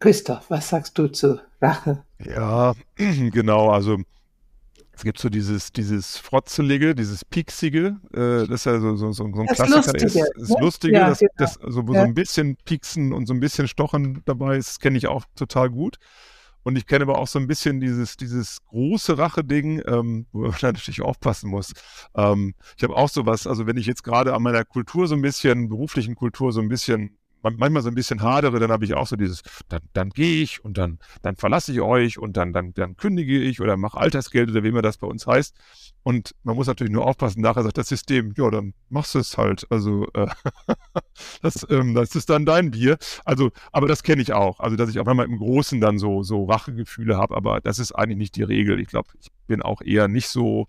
Christoph, 0.00 0.48
was 0.50 0.68
sagst 0.68 0.96
du 0.98 1.08
zu 1.08 1.40
Rache? 1.60 2.04
Ja, 2.24 2.74
genau, 2.96 3.70
also 3.70 3.98
es 4.92 5.04
gibt 5.04 5.18
so 5.20 5.28
dieses, 5.28 5.72
dieses 5.72 6.16
Frotzelige, 6.18 6.94
dieses 6.94 7.24
Pieksige, 7.24 7.98
äh, 8.12 8.46
das 8.48 8.50
ist 8.50 8.64
ja 8.66 8.80
so, 8.80 8.96
so, 8.96 9.12
so, 9.12 9.30
so 9.32 9.40
ein 9.42 9.46
Das 9.46 9.56
Klassiker 9.56 9.92
Lustige, 9.92 10.04
ist. 10.04 10.32
Das 10.36 10.48
ne? 10.48 10.56
Lustige, 10.60 10.94
Ja, 10.94 11.08
das, 11.10 11.18
genau. 11.20 11.30
das, 11.36 11.58
wo 11.62 11.94
Ja. 11.94 12.00
so 12.00 12.06
ein 12.06 12.14
bisschen 12.14 12.56
Pieksen 12.64 13.12
und 13.12 13.26
so 13.26 13.34
ein 13.34 13.40
bisschen 13.40 13.68
Stochen 13.68 14.22
dabei 14.24 14.56
ist, 14.56 14.68
das 14.68 14.78
kenne 14.80 14.98
ich 14.98 15.06
auch 15.06 15.24
total 15.36 15.70
gut. 15.70 15.98
Und 16.68 16.76
ich 16.76 16.86
kenne 16.86 17.04
aber 17.04 17.16
auch 17.16 17.28
so 17.28 17.38
ein 17.38 17.46
bisschen 17.46 17.80
dieses, 17.80 18.18
dieses 18.18 18.62
große 18.66 19.16
Rache-Ding, 19.16 19.80
ähm, 19.86 20.26
wo 20.32 20.40
man 20.40 20.54
natürlich 20.60 21.00
aufpassen 21.00 21.48
muss. 21.48 21.72
Ähm, 22.14 22.54
ich 22.76 22.82
habe 22.82 22.94
auch 22.94 23.08
sowas, 23.08 23.46
also 23.46 23.66
wenn 23.66 23.78
ich 23.78 23.86
jetzt 23.86 24.04
gerade 24.04 24.34
an 24.34 24.42
meiner 24.42 24.66
Kultur 24.66 25.08
so 25.08 25.14
ein 25.14 25.22
bisschen, 25.22 25.70
beruflichen 25.70 26.14
Kultur 26.14 26.52
so 26.52 26.60
ein 26.60 26.68
bisschen, 26.68 27.17
manchmal 27.42 27.82
so 27.82 27.88
ein 27.88 27.94
bisschen 27.94 28.22
hadere, 28.22 28.58
dann 28.58 28.70
habe 28.70 28.84
ich 28.84 28.94
auch 28.94 29.06
so 29.06 29.16
dieses, 29.16 29.42
dann, 29.68 29.80
dann 29.92 30.10
gehe 30.10 30.42
ich 30.42 30.64
und 30.64 30.78
dann, 30.78 30.98
dann 31.22 31.36
verlasse 31.36 31.72
ich 31.72 31.80
euch 31.80 32.18
und 32.18 32.36
dann, 32.36 32.52
dann, 32.52 32.74
dann 32.74 32.96
kündige 32.96 33.38
ich 33.38 33.60
oder 33.60 33.76
mache 33.76 33.98
Altersgeld 33.98 34.50
oder 34.50 34.62
wie 34.62 34.68
immer 34.68 34.82
das 34.82 34.98
bei 34.98 35.06
uns 35.06 35.26
heißt. 35.26 35.56
Und 36.02 36.34
man 36.42 36.56
muss 36.56 36.66
natürlich 36.66 36.92
nur 36.92 37.06
aufpassen, 37.06 37.42
nachher 37.42 37.62
sagt 37.62 37.76
das 37.76 37.88
System, 37.88 38.32
ja, 38.36 38.50
dann 38.50 38.72
machst 38.88 39.14
du 39.14 39.18
es 39.18 39.36
halt. 39.36 39.66
Also 39.70 40.06
äh, 40.14 40.28
das, 41.42 41.66
ähm, 41.70 41.94
das 41.94 42.14
ist 42.14 42.30
dann 42.30 42.46
dein 42.46 42.70
Bier. 42.70 42.96
Also, 43.24 43.50
aber 43.72 43.88
das 43.88 44.02
kenne 44.02 44.22
ich 44.22 44.32
auch. 44.32 44.60
Also, 44.60 44.76
dass 44.76 44.88
ich 44.88 44.98
auf 45.00 45.08
einmal 45.08 45.26
im 45.26 45.38
Großen 45.38 45.80
dann 45.80 45.98
so, 45.98 46.22
so 46.22 46.44
Rachegefühle 46.44 47.16
habe, 47.16 47.36
aber 47.36 47.60
das 47.60 47.78
ist 47.78 47.92
eigentlich 47.92 48.18
nicht 48.18 48.36
die 48.36 48.42
Regel. 48.42 48.80
Ich 48.80 48.88
glaube, 48.88 49.08
ich 49.20 49.28
bin 49.46 49.62
auch 49.62 49.82
eher 49.82 50.08
nicht 50.08 50.28
so 50.28 50.68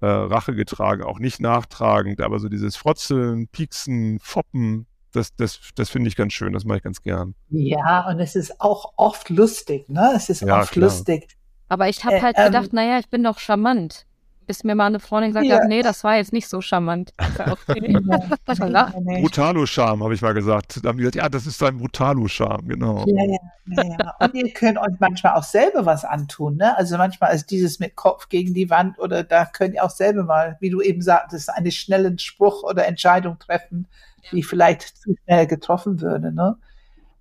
äh, 0.00 0.06
Rache 0.06 0.54
getragen, 0.54 1.02
auch 1.02 1.18
nicht 1.18 1.40
nachtragend, 1.40 2.20
aber 2.20 2.38
so 2.38 2.48
dieses 2.48 2.76
Frotzeln, 2.76 3.48
Pieksen, 3.48 4.18
Foppen, 4.20 4.86
das, 5.12 5.34
das, 5.36 5.60
das 5.74 5.90
finde 5.90 6.08
ich 6.08 6.16
ganz 6.16 6.32
schön, 6.32 6.52
das 6.52 6.64
mache 6.64 6.78
ich 6.78 6.82
ganz 6.84 7.02
gern. 7.02 7.34
Ja, 7.50 8.06
und 8.08 8.20
es 8.20 8.36
ist 8.36 8.60
auch 8.60 8.92
oft 8.96 9.28
lustig, 9.30 9.88
ne? 9.88 10.12
Es 10.14 10.28
ist 10.28 10.42
Ja, 10.42 10.60
oft 10.60 10.72
klar. 10.72 10.88
lustig. 10.88 11.28
Aber 11.68 11.88
ich 11.88 12.04
habe 12.04 12.16
Äh, 12.16 12.22
halt 12.22 12.36
ähm, 12.38 12.46
gedacht, 12.46 12.72
naja, 12.72 12.98
ich 12.98 13.08
bin 13.08 13.22
doch 13.22 13.38
charmant. 13.38 14.04
Bis 14.46 14.64
mir 14.64 14.74
mal 14.74 14.86
eine 14.86 14.98
Freundin 14.98 15.30
gesagt 15.32 15.46
Ja. 15.46 15.56
hat, 15.56 15.68
nee, 15.68 15.82
das 15.82 16.02
war 16.04 16.16
jetzt 16.16 16.32
nicht 16.32 16.48
so 16.48 16.62
charmant. 16.62 17.12
Okay. 17.18 17.98
Nee. 19.00 19.20
Brutalo-Charme, 19.22 20.02
habe 20.02 20.14
ich 20.14 20.22
mal 20.22 20.32
gesagt. 20.32 20.80
Da 20.82 20.88
haben 20.88 20.96
die 20.96 21.02
gesagt, 21.02 21.16
ja, 21.16 21.28
das 21.28 21.46
ist 21.46 21.62
ein 21.62 21.76
Brutalo-Charme, 21.76 22.66
genau. 22.68 23.04
Ja, 23.06 23.24
ja, 23.24 23.36
ja, 23.66 23.82
ja. 24.00 24.14
Und 24.20 24.34
ihr 24.34 24.50
könnt 24.52 24.78
euch 24.78 24.94
manchmal 24.98 25.34
auch 25.34 25.42
selber 25.44 25.84
was 25.84 26.04
antun, 26.06 26.56
ne? 26.56 26.74
Also 26.78 26.96
manchmal 26.96 27.34
ist 27.34 27.50
dieses 27.50 27.78
mit 27.78 27.94
Kopf 27.96 28.28
gegen 28.30 28.54
die 28.54 28.70
Wand 28.70 28.98
oder 28.98 29.22
da 29.22 29.44
könnt 29.44 29.74
ihr 29.74 29.84
auch 29.84 29.90
selber 29.90 30.24
mal, 30.24 30.56
wie 30.60 30.70
du 30.70 30.80
eben 30.80 31.02
sagtest, 31.02 31.50
einen 31.50 31.70
schnellen 31.70 32.18
Spruch 32.18 32.62
oder 32.62 32.86
Entscheidung 32.86 33.38
treffen, 33.38 33.86
die 34.32 34.42
vielleicht 34.42 34.82
zu 34.98 35.14
schnell 35.24 35.46
getroffen 35.46 36.00
würde, 36.00 36.32
ne? 36.32 36.56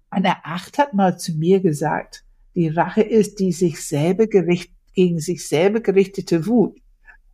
Eine 0.10 0.46
Acht 0.46 0.78
hat 0.78 0.94
mal 0.94 1.18
zu 1.20 1.34
mir 1.34 1.60
gesagt, 1.62 2.24
die 2.56 2.70
Rache 2.70 3.02
ist 3.02 3.40
die 3.40 3.52
sich 3.52 3.86
selber 3.86 4.28
gericht, 4.28 4.72
gegen 4.94 5.20
sich 5.20 5.48
selber 5.48 5.82
gerichtete 5.82 6.48
Wut. 6.48 6.80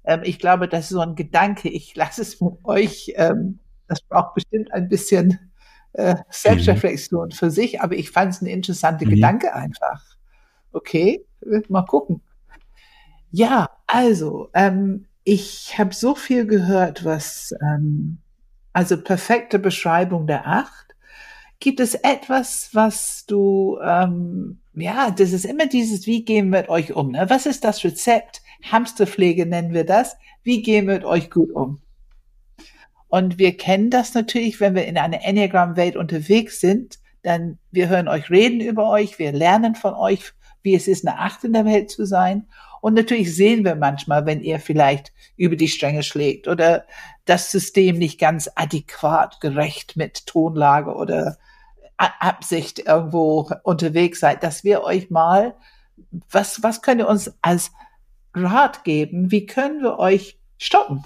Ähm, 0.05 0.21
ich 0.24 0.39
glaube, 0.39 0.67
das 0.67 0.86
ist 0.86 0.89
so 0.89 1.01
ein 1.01 1.15
Gedanke. 1.15 1.69
Ich 1.69 1.95
lasse 1.95 2.21
es 2.24 2.41
mit 2.41 2.55
euch, 2.63 3.13
ähm, 3.15 3.59
das 3.88 4.01
braucht 4.01 4.34
bestimmt 4.36 4.74
ein 4.74 4.89
bisschen 4.89 5.39
äh, 5.93 6.15
Selbstreflexion 6.30 7.32
für 7.32 7.51
sich, 7.51 7.82
aber 7.82 7.95
ich 7.95 8.09
fand 8.11 8.34
es 8.34 8.41
ein 8.41 8.47
interessanter 8.47 9.05
Mhm. 9.05 9.11
Gedanke 9.11 9.53
einfach. 9.53 10.03
Okay, 10.71 11.24
mal 11.69 11.84
gucken. 11.86 12.21
Ja, 13.32 13.69
also, 13.88 14.49
ähm, 14.53 15.05
ich 15.24 15.78
habe 15.78 15.93
so 15.93 16.15
viel 16.15 16.45
gehört, 16.45 17.05
was, 17.05 17.53
ähm, 17.61 18.17
also 18.74 19.01
perfekte 19.01 19.59
Beschreibung 19.59 20.28
der 20.28 20.47
Acht. 20.47 20.95
Gibt 21.59 21.80
es 21.80 21.95
etwas, 21.95 22.69
was 22.74 23.26
du, 23.26 23.80
ähm, 23.82 24.59
ja, 24.74 25.11
das 25.11 25.32
ist 25.32 25.45
immer 25.45 25.67
dieses, 25.67 26.07
wie 26.07 26.26
gehen 26.26 26.49
wir 26.49 26.61
mit 26.61 26.69
euch 26.69 26.93
um? 26.93 27.11
Ne? 27.11 27.30
Was 27.30 27.45
ist 27.45 27.63
das 27.63 27.84
Rezept? 27.84 28.41
Hamsterpflege 28.69 29.45
nennen 29.45 29.74
wir 29.74 29.86
das. 29.86 30.17
Wie 30.43 30.61
gehen 30.61 30.88
wir 30.88 30.95
mit 30.95 31.05
euch 31.05 31.30
gut 31.30 31.51
um? 31.51 31.80
Und 33.07 33.38
wir 33.38 33.55
kennen 33.55 33.91
das 33.91 34.13
natürlich, 34.15 34.59
wenn 34.59 34.76
wir 34.76 34.86
in 34.86 34.97
einer 34.97 35.24
Enneagram-Welt 35.24 35.95
unterwegs 35.95 36.59
sind, 36.59 36.97
dann 37.21 37.59
wir 37.71 37.88
hören 37.88 38.07
euch 38.07 38.30
reden 38.30 38.59
über 38.59 38.89
euch, 38.89 39.19
wir 39.19 39.32
lernen 39.32 39.76
von 39.76 39.93
euch, 39.93 40.34
wie 40.63 40.76
es 40.76 40.88
ist, 40.88 41.07
eine 41.07 41.19
Acht 41.19 41.43
in 41.43 41.53
der 41.53 41.65
Welt 41.65 41.91
zu 41.91 42.05
sein. 42.05 42.47
Und 42.84 42.96
natürlich 42.96 43.34
sehen 43.34 43.64
wir 43.64 43.76
manchmal, 43.76 44.26
wenn 44.26 44.42
ihr 44.42 44.60
vielleicht 44.60 45.14
über 45.38 45.56
die 45.56 45.70
Stränge 45.70 46.04
schlägt 46.04 46.50
oder 46.50 46.84
das 47.24 47.50
System 47.50 47.98
nicht 47.98 48.20
ganz 48.20 48.50
adäquat 48.56 49.40
gerecht 49.40 49.96
mit 49.96 50.28
Tonlage 50.28 50.94
oder 50.94 51.38
Absicht 51.96 52.80
irgendwo 52.80 53.50
unterwegs 53.64 54.20
seid, 54.20 54.44
dass 54.44 54.66
wir 54.66 54.84
euch 54.84 55.10
mal, 55.10 55.56
was, 56.30 56.62
was 56.62 56.82
könnt 56.82 57.00
ihr 57.00 57.08
uns 57.08 57.34
als 57.42 57.72
Rat 58.34 58.84
geben? 58.84 59.32
Wie 59.32 59.46
können 59.46 59.82
wir 59.82 59.98
euch 59.98 60.38
stoppen? 60.58 61.06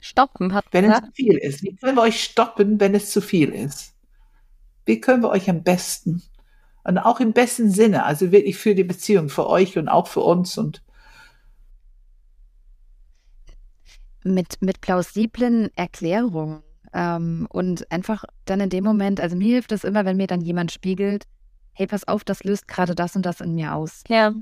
Stoppen 0.00 0.54
hat 0.54 0.64
wenn 0.70 0.86
es 0.86 0.90
gesagt. 0.92 1.06
zu 1.08 1.12
viel 1.12 1.36
ist? 1.36 1.62
Wie 1.62 1.76
können 1.76 1.96
wir 1.98 2.02
euch 2.02 2.24
stoppen, 2.24 2.80
wenn 2.80 2.94
es 2.94 3.10
zu 3.10 3.20
viel 3.20 3.50
ist? 3.50 3.94
Wie 4.86 5.02
können 5.02 5.22
wir 5.22 5.28
euch 5.28 5.50
am 5.50 5.62
besten 5.62 6.22
und 6.84 6.98
auch 6.98 7.20
im 7.20 7.32
besten 7.32 7.70
Sinne, 7.70 8.04
also 8.04 8.32
wirklich 8.32 8.56
für 8.58 8.74
die 8.74 8.84
Beziehung, 8.84 9.28
für 9.28 9.46
euch 9.48 9.76
und 9.78 9.88
auch 9.88 10.06
für 10.08 10.20
uns 10.20 10.56
und 10.58 10.82
mit, 14.24 14.60
mit 14.60 14.80
plausiblen 14.80 15.70
Erklärungen 15.76 16.62
ähm, 16.92 17.46
und 17.50 17.90
einfach 17.90 18.24
dann 18.44 18.60
in 18.60 18.70
dem 18.70 18.84
Moment, 18.84 19.20
also 19.20 19.36
mir 19.36 19.48
hilft 19.54 19.72
es 19.72 19.84
immer, 19.84 20.04
wenn 20.04 20.16
mir 20.16 20.26
dann 20.26 20.40
jemand 20.40 20.72
spiegelt, 20.72 21.24
hey, 21.72 21.86
pass 21.86 22.06
auf, 22.06 22.24
das 22.24 22.44
löst 22.44 22.68
gerade 22.68 22.94
das 22.94 23.16
und 23.16 23.24
das 23.24 23.40
in 23.40 23.54
mir 23.54 23.74
aus. 23.74 24.02
Ja, 24.08 24.34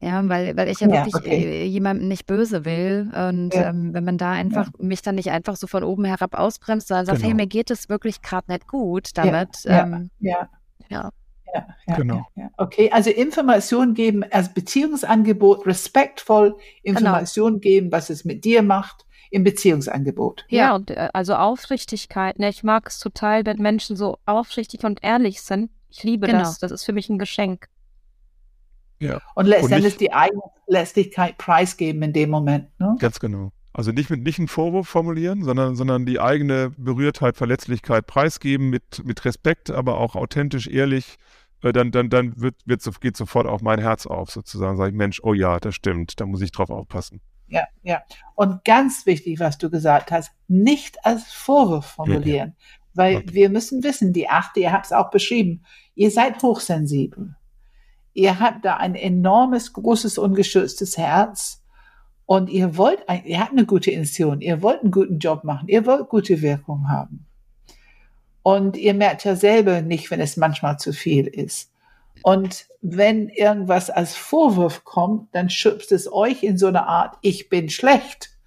Ja, 0.00 0.28
weil, 0.28 0.56
weil 0.56 0.68
ich 0.68 0.80
ja, 0.80 0.88
Ja, 0.88 0.94
wirklich 1.06 1.14
okay. 1.14 1.44
äh, 1.44 1.64
jemandem 1.64 2.08
nicht 2.08 2.26
böse 2.26 2.64
will. 2.66 3.10
Und 3.14 3.54
Ja. 3.54 3.70
ähm, 3.70 3.94
wenn 3.94 4.04
man 4.04 4.18
da 4.18 4.32
einfach 4.32 4.70
mich 4.78 5.00
dann 5.00 5.14
nicht 5.14 5.30
einfach 5.30 5.56
so 5.56 5.66
von 5.66 5.84
oben 5.84 6.04
herab 6.04 6.34
ausbremst, 6.34 6.88
sondern 6.88 7.06
sagt, 7.06 7.18
Genau. 7.20 7.28
hey, 7.30 7.34
mir 7.34 7.46
geht 7.46 7.70
es 7.70 7.88
wirklich 7.88 8.20
gerade 8.20 8.52
nicht 8.52 8.66
gut 8.68 9.10
damit. 9.14 9.64
ja, 9.64 9.82
ähm, 9.84 10.10
ja, 10.18 10.48
ja. 10.90 11.10
Ja, 11.56 11.66
ja, 11.86 11.96
Genau. 11.96 12.26
Ja, 12.34 12.42
ja. 12.44 12.50
Okay, 12.56 12.90
also 12.90 13.10
Information 13.10 13.94
geben 13.94 14.24
als 14.30 14.52
Beziehungsangebot, 14.52 15.66
respektvoll 15.66 16.56
Information 16.82 17.60
geben, 17.60 17.92
was 17.92 18.10
es 18.10 18.24
mit 18.24 18.44
dir 18.44 18.62
macht 18.62 19.04
im 19.30 19.44
Beziehungsangebot. 19.44 20.44
Ja, 20.48 20.74
und 20.74 20.90
äh, 20.90 21.08
also 21.12 21.34
Aufrichtigkeit. 21.34 22.38
Ne? 22.38 22.48
Ich 22.48 22.62
mag 22.62 22.88
es 22.88 22.98
total, 22.98 23.44
wenn 23.44 23.58
Menschen 23.58 23.96
so 23.96 24.18
aufrichtig 24.24 24.84
und 24.84 25.02
ehrlich 25.02 25.42
sind. 25.42 25.70
Ich 25.90 26.02
liebe 26.04 26.26
Genau. 26.26 26.40
das. 26.40 26.58
Das 26.58 26.70
ist 26.70 26.84
für 26.84 26.92
mich 26.92 27.08
ein 27.08 27.18
Geschenk. 27.18 27.68
Und 29.34 29.46
letztendlich 29.46 29.96
die 29.96 30.12
eigene 30.12 30.42
Verlässlichkeit 30.64 31.38
preisgeben 31.38 32.02
in 32.02 32.12
dem 32.12 32.30
Moment. 32.30 32.68
Ne? 32.78 32.96
Ganz 32.98 33.20
genau. 33.20 33.52
Also 33.72 33.92
nicht 33.92 34.08
mit 34.08 34.22
nicht 34.22 34.38
einen 34.38 34.48
Vorwurf 34.48 34.88
formulieren, 34.88 35.44
sondern, 35.44 35.76
sondern 35.76 36.06
die 36.06 36.18
eigene 36.18 36.70
Berührtheit, 36.78 37.36
Verletzlichkeit 37.36 38.06
preisgeben 38.06 38.70
mit, 38.70 39.04
mit 39.04 39.22
Respekt, 39.26 39.70
aber 39.70 39.98
auch 39.98 40.16
authentisch, 40.16 40.66
ehrlich. 40.66 41.16
Äh, 41.62 41.72
Dann, 41.72 41.90
dann, 41.90 42.10
dann 42.10 42.40
wird, 42.40 42.54
wird, 42.64 42.82
so- 42.82 42.90
geht 42.92 43.16
sofort 43.16 43.46
auch 43.46 43.60
mein 43.62 43.78
Herz 43.80 44.06
auf, 44.06 44.30
sozusagen. 44.30 44.76
Sage 44.76 44.90
ich, 44.90 44.96
Mensch, 44.96 45.20
oh 45.22 45.32
ja, 45.34 45.58
das 45.58 45.74
stimmt, 45.74 46.20
da 46.20 46.26
muss 46.26 46.42
ich 46.42 46.52
drauf 46.52 46.70
aufpassen. 46.70 47.20
Ja, 47.48 47.64
ja. 47.82 48.02
Und 48.34 48.64
ganz 48.64 49.06
wichtig, 49.06 49.38
was 49.40 49.56
du 49.56 49.70
gesagt 49.70 50.10
hast, 50.10 50.32
nicht 50.48 51.04
als 51.04 51.32
Vorwurf 51.32 51.86
formulieren. 51.86 52.56
Weil 52.92 53.16
Okay. 53.16 53.26
wir 53.32 53.50
müssen 53.50 53.82
wissen, 53.84 54.12
die 54.12 54.28
Achte, 54.28 54.60
ihr 54.60 54.72
habt 54.72 54.86
es 54.86 54.92
auch 54.92 55.10
beschrieben, 55.10 55.62
ihr 55.94 56.10
seid 56.10 56.42
hochsensibel. 56.42 57.36
Ihr 58.14 58.40
habt 58.40 58.64
da 58.64 58.78
ein 58.78 58.94
enormes, 58.94 59.72
großes, 59.74 60.16
ungeschütztes 60.18 60.96
Herz. 60.96 61.62
Und 62.24 62.48
ihr 62.50 62.76
wollt, 62.76 63.08
ein- 63.08 63.24
ihr 63.26 63.38
habt 63.38 63.52
eine 63.52 63.66
gute 63.66 63.90
Intention, 63.90 64.40
ihr 64.40 64.60
wollt 64.62 64.82
einen 64.82 64.90
guten 64.90 65.18
Job 65.18 65.44
machen, 65.44 65.68
ihr 65.68 65.86
wollt 65.86 66.08
gute 66.08 66.42
Wirkung 66.42 66.88
haben. 66.88 67.25
Und 68.46 68.76
ihr 68.76 68.94
merkt 68.94 69.24
ja 69.24 69.34
selber 69.34 69.82
nicht, 69.82 70.08
wenn 70.12 70.20
es 70.20 70.36
manchmal 70.36 70.78
zu 70.78 70.92
viel 70.92 71.26
ist. 71.26 71.72
Und 72.22 72.68
wenn 72.80 73.28
irgendwas 73.28 73.90
als 73.90 74.14
Vorwurf 74.14 74.84
kommt, 74.84 75.34
dann 75.34 75.50
schubst 75.50 75.90
es 75.90 76.12
euch 76.12 76.44
in 76.44 76.56
so 76.56 76.68
eine 76.68 76.86
Art, 76.86 77.18
ich 77.22 77.48
bin 77.48 77.68
schlecht. 77.70 78.38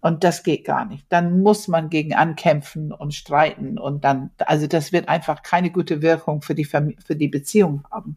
Und 0.00 0.24
das 0.24 0.42
geht 0.42 0.64
gar 0.64 0.84
nicht. 0.84 1.06
Dann 1.10 1.42
muss 1.42 1.68
man 1.68 1.90
gegen 1.90 2.12
ankämpfen 2.12 2.92
und 2.92 3.14
streiten 3.14 3.78
und 3.78 4.02
dann, 4.02 4.30
also 4.38 4.66
das 4.66 4.90
wird 4.90 5.08
einfach 5.08 5.44
keine 5.44 5.70
gute 5.70 6.02
Wirkung 6.02 6.42
für 6.42 6.56
die, 6.56 6.64
für 6.64 7.14
die 7.14 7.28
Beziehung 7.28 7.84
haben. 7.88 8.16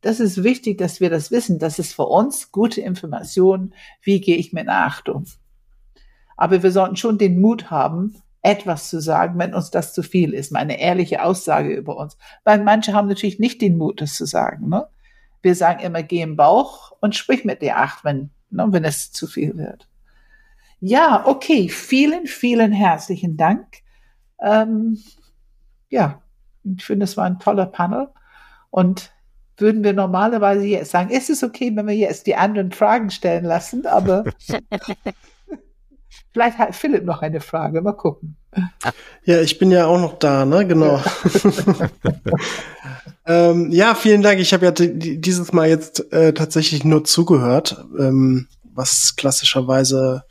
Das 0.00 0.20
ist 0.20 0.42
wichtig, 0.42 0.78
dass 0.78 1.00
wir 1.00 1.10
das 1.10 1.30
wissen. 1.30 1.58
Das 1.58 1.78
ist 1.78 1.92
für 1.92 2.06
uns 2.06 2.50
gute 2.50 2.80
Information. 2.80 3.74
Wie 4.00 4.22
gehe 4.22 4.38
ich 4.38 4.54
mit 4.54 4.68
Achtung? 4.68 5.26
Aber 6.38 6.62
wir 6.62 6.70
sollten 6.70 6.96
schon 6.96 7.18
den 7.18 7.42
Mut 7.42 7.70
haben, 7.70 8.22
etwas 8.46 8.88
zu 8.88 9.00
sagen, 9.00 9.38
wenn 9.38 9.54
uns 9.54 9.70
das 9.70 9.92
zu 9.92 10.04
viel 10.04 10.32
ist. 10.32 10.52
Meine 10.52 10.78
ehrliche 10.78 11.24
Aussage 11.24 11.74
über 11.74 11.96
uns. 11.96 12.16
Weil 12.44 12.62
manche 12.62 12.92
haben 12.92 13.08
natürlich 13.08 13.40
nicht 13.40 13.60
den 13.60 13.76
Mut, 13.76 14.00
das 14.00 14.14
zu 14.14 14.24
sagen. 14.24 14.68
Ne? 14.68 14.86
Wir 15.42 15.56
sagen 15.56 15.80
immer, 15.80 16.04
geh 16.04 16.22
im 16.22 16.36
Bauch 16.36 16.92
und 17.00 17.16
sprich 17.16 17.44
mit 17.44 17.60
der 17.60 17.80
Acht, 17.80 18.04
wenn, 18.04 18.30
ne, 18.50 18.66
wenn 18.70 18.84
es 18.84 19.10
zu 19.10 19.26
viel 19.26 19.56
wird. 19.56 19.88
Ja, 20.78 21.26
okay. 21.26 21.68
Vielen, 21.68 22.26
vielen 22.26 22.70
herzlichen 22.70 23.36
Dank. 23.36 23.66
Ähm, 24.40 25.02
ja, 25.90 26.22
ich 26.62 26.84
finde, 26.84 27.04
es 27.04 27.16
war 27.16 27.24
ein 27.24 27.40
toller 27.40 27.66
Panel. 27.66 28.08
Und 28.70 29.12
würden 29.56 29.82
wir 29.82 29.92
normalerweise 29.92 30.66
jetzt 30.66 30.92
sagen, 30.92 31.10
ist 31.10 31.30
es 31.30 31.42
okay, 31.42 31.72
wenn 31.74 31.88
wir 31.88 31.96
jetzt 31.96 32.28
die 32.28 32.36
anderen 32.36 32.70
Fragen 32.70 33.10
stellen 33.10 33.44
lassen, 33.44 33.86
aber 33.86 34.24
vielleicht 36.32 36.58
hat 36.58 36.74
Philipp 36.74 37.04
noch 37.04 37.22
eine 37.22 37.40
Frage. 37.40 37.80
Mal 37.82 37.92
gucken. 37.92 38.36
Ja, 39.24 39.40
ich 39.40 39.58
bin 39.58 39.70
ja 39.70 39.86
auch 39.86 40.00
noch 40.00 40.18
da, 40.18 40.44
ne? 40.44 40.66
Genau. 40.66 41.02
ähm, 43.26 43.70
ja, 43.70 43.94
vielen 43.94 44.22
Dank. 44.22 44.40
Ich 44.40 44.52
habe 44.52 44.64
ja 44.66 44.70
di- 44.70 45.20
dieses 45.20 45.52
Mal 45.52 45.68
jetzt 45.68 46.12
äh, 46.12 46.32
tatsächlich 46.32 46.84
nur 46.84 47.04
zugehört, 47.04 47.84
ähm, 47.98 48.48
was 48.62 49.16
klassischerweise 49.16 50.24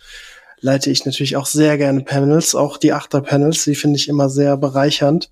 leite 0.59 0.89
ich 0.89 1.05
natürlich 1.05 1.35
auch 1.37 1.45
sehr 1.45 1.77
gerne 1.77 2.01
Panels, 2.01 2.55
auch 2.55 2.77
die 2.77 2.93
Achter-Panels, 2.93 3.63
die 3.65 3.75
finde 3.75 3.97
ich 3.97 4.07
immer 4.07 4.29
sehr 4.29 4.57
bereichernd. 4.57 5.29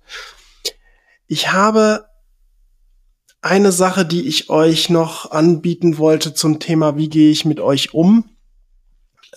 Ich 1.26 1.52
habe 1.52 2.04
eine 3.40 3.72
Sache, 3.72 4.04
die 4.06 4.26
ich 4.28 4.48
euch 4.50 4.90
noch 4.90 5.30
anbieten 5.30 5.98
wollte 5.98 6.34
zum 6.34 6.60
Thema, 6.60 6.96
wie 6.96 7.08
gehe 7.08 7.30
ich 7.30 7.44
mit 7.44 7.60
euch 7.60 7.92
um? 7.94 8.30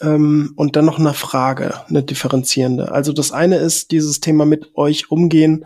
Ähm, 0.02 0.54
und 0.56 0.76
dann 0.76 0.86
noch 0.86 1.00
eine 1.00 1.14
Frage, 1.14 1.74
eine 1.90 2.04
differenzierende. 2.04 2.92
Also 2.92 3.14
das 3.14 3.32
eine 3.32 3.58
ist 3.58 3.92
dieses 3.92 4.20
Thema 4.20 4.46
mit 4.46 4.76
euch 4.76 5.12
umgehen. 5.12 5.66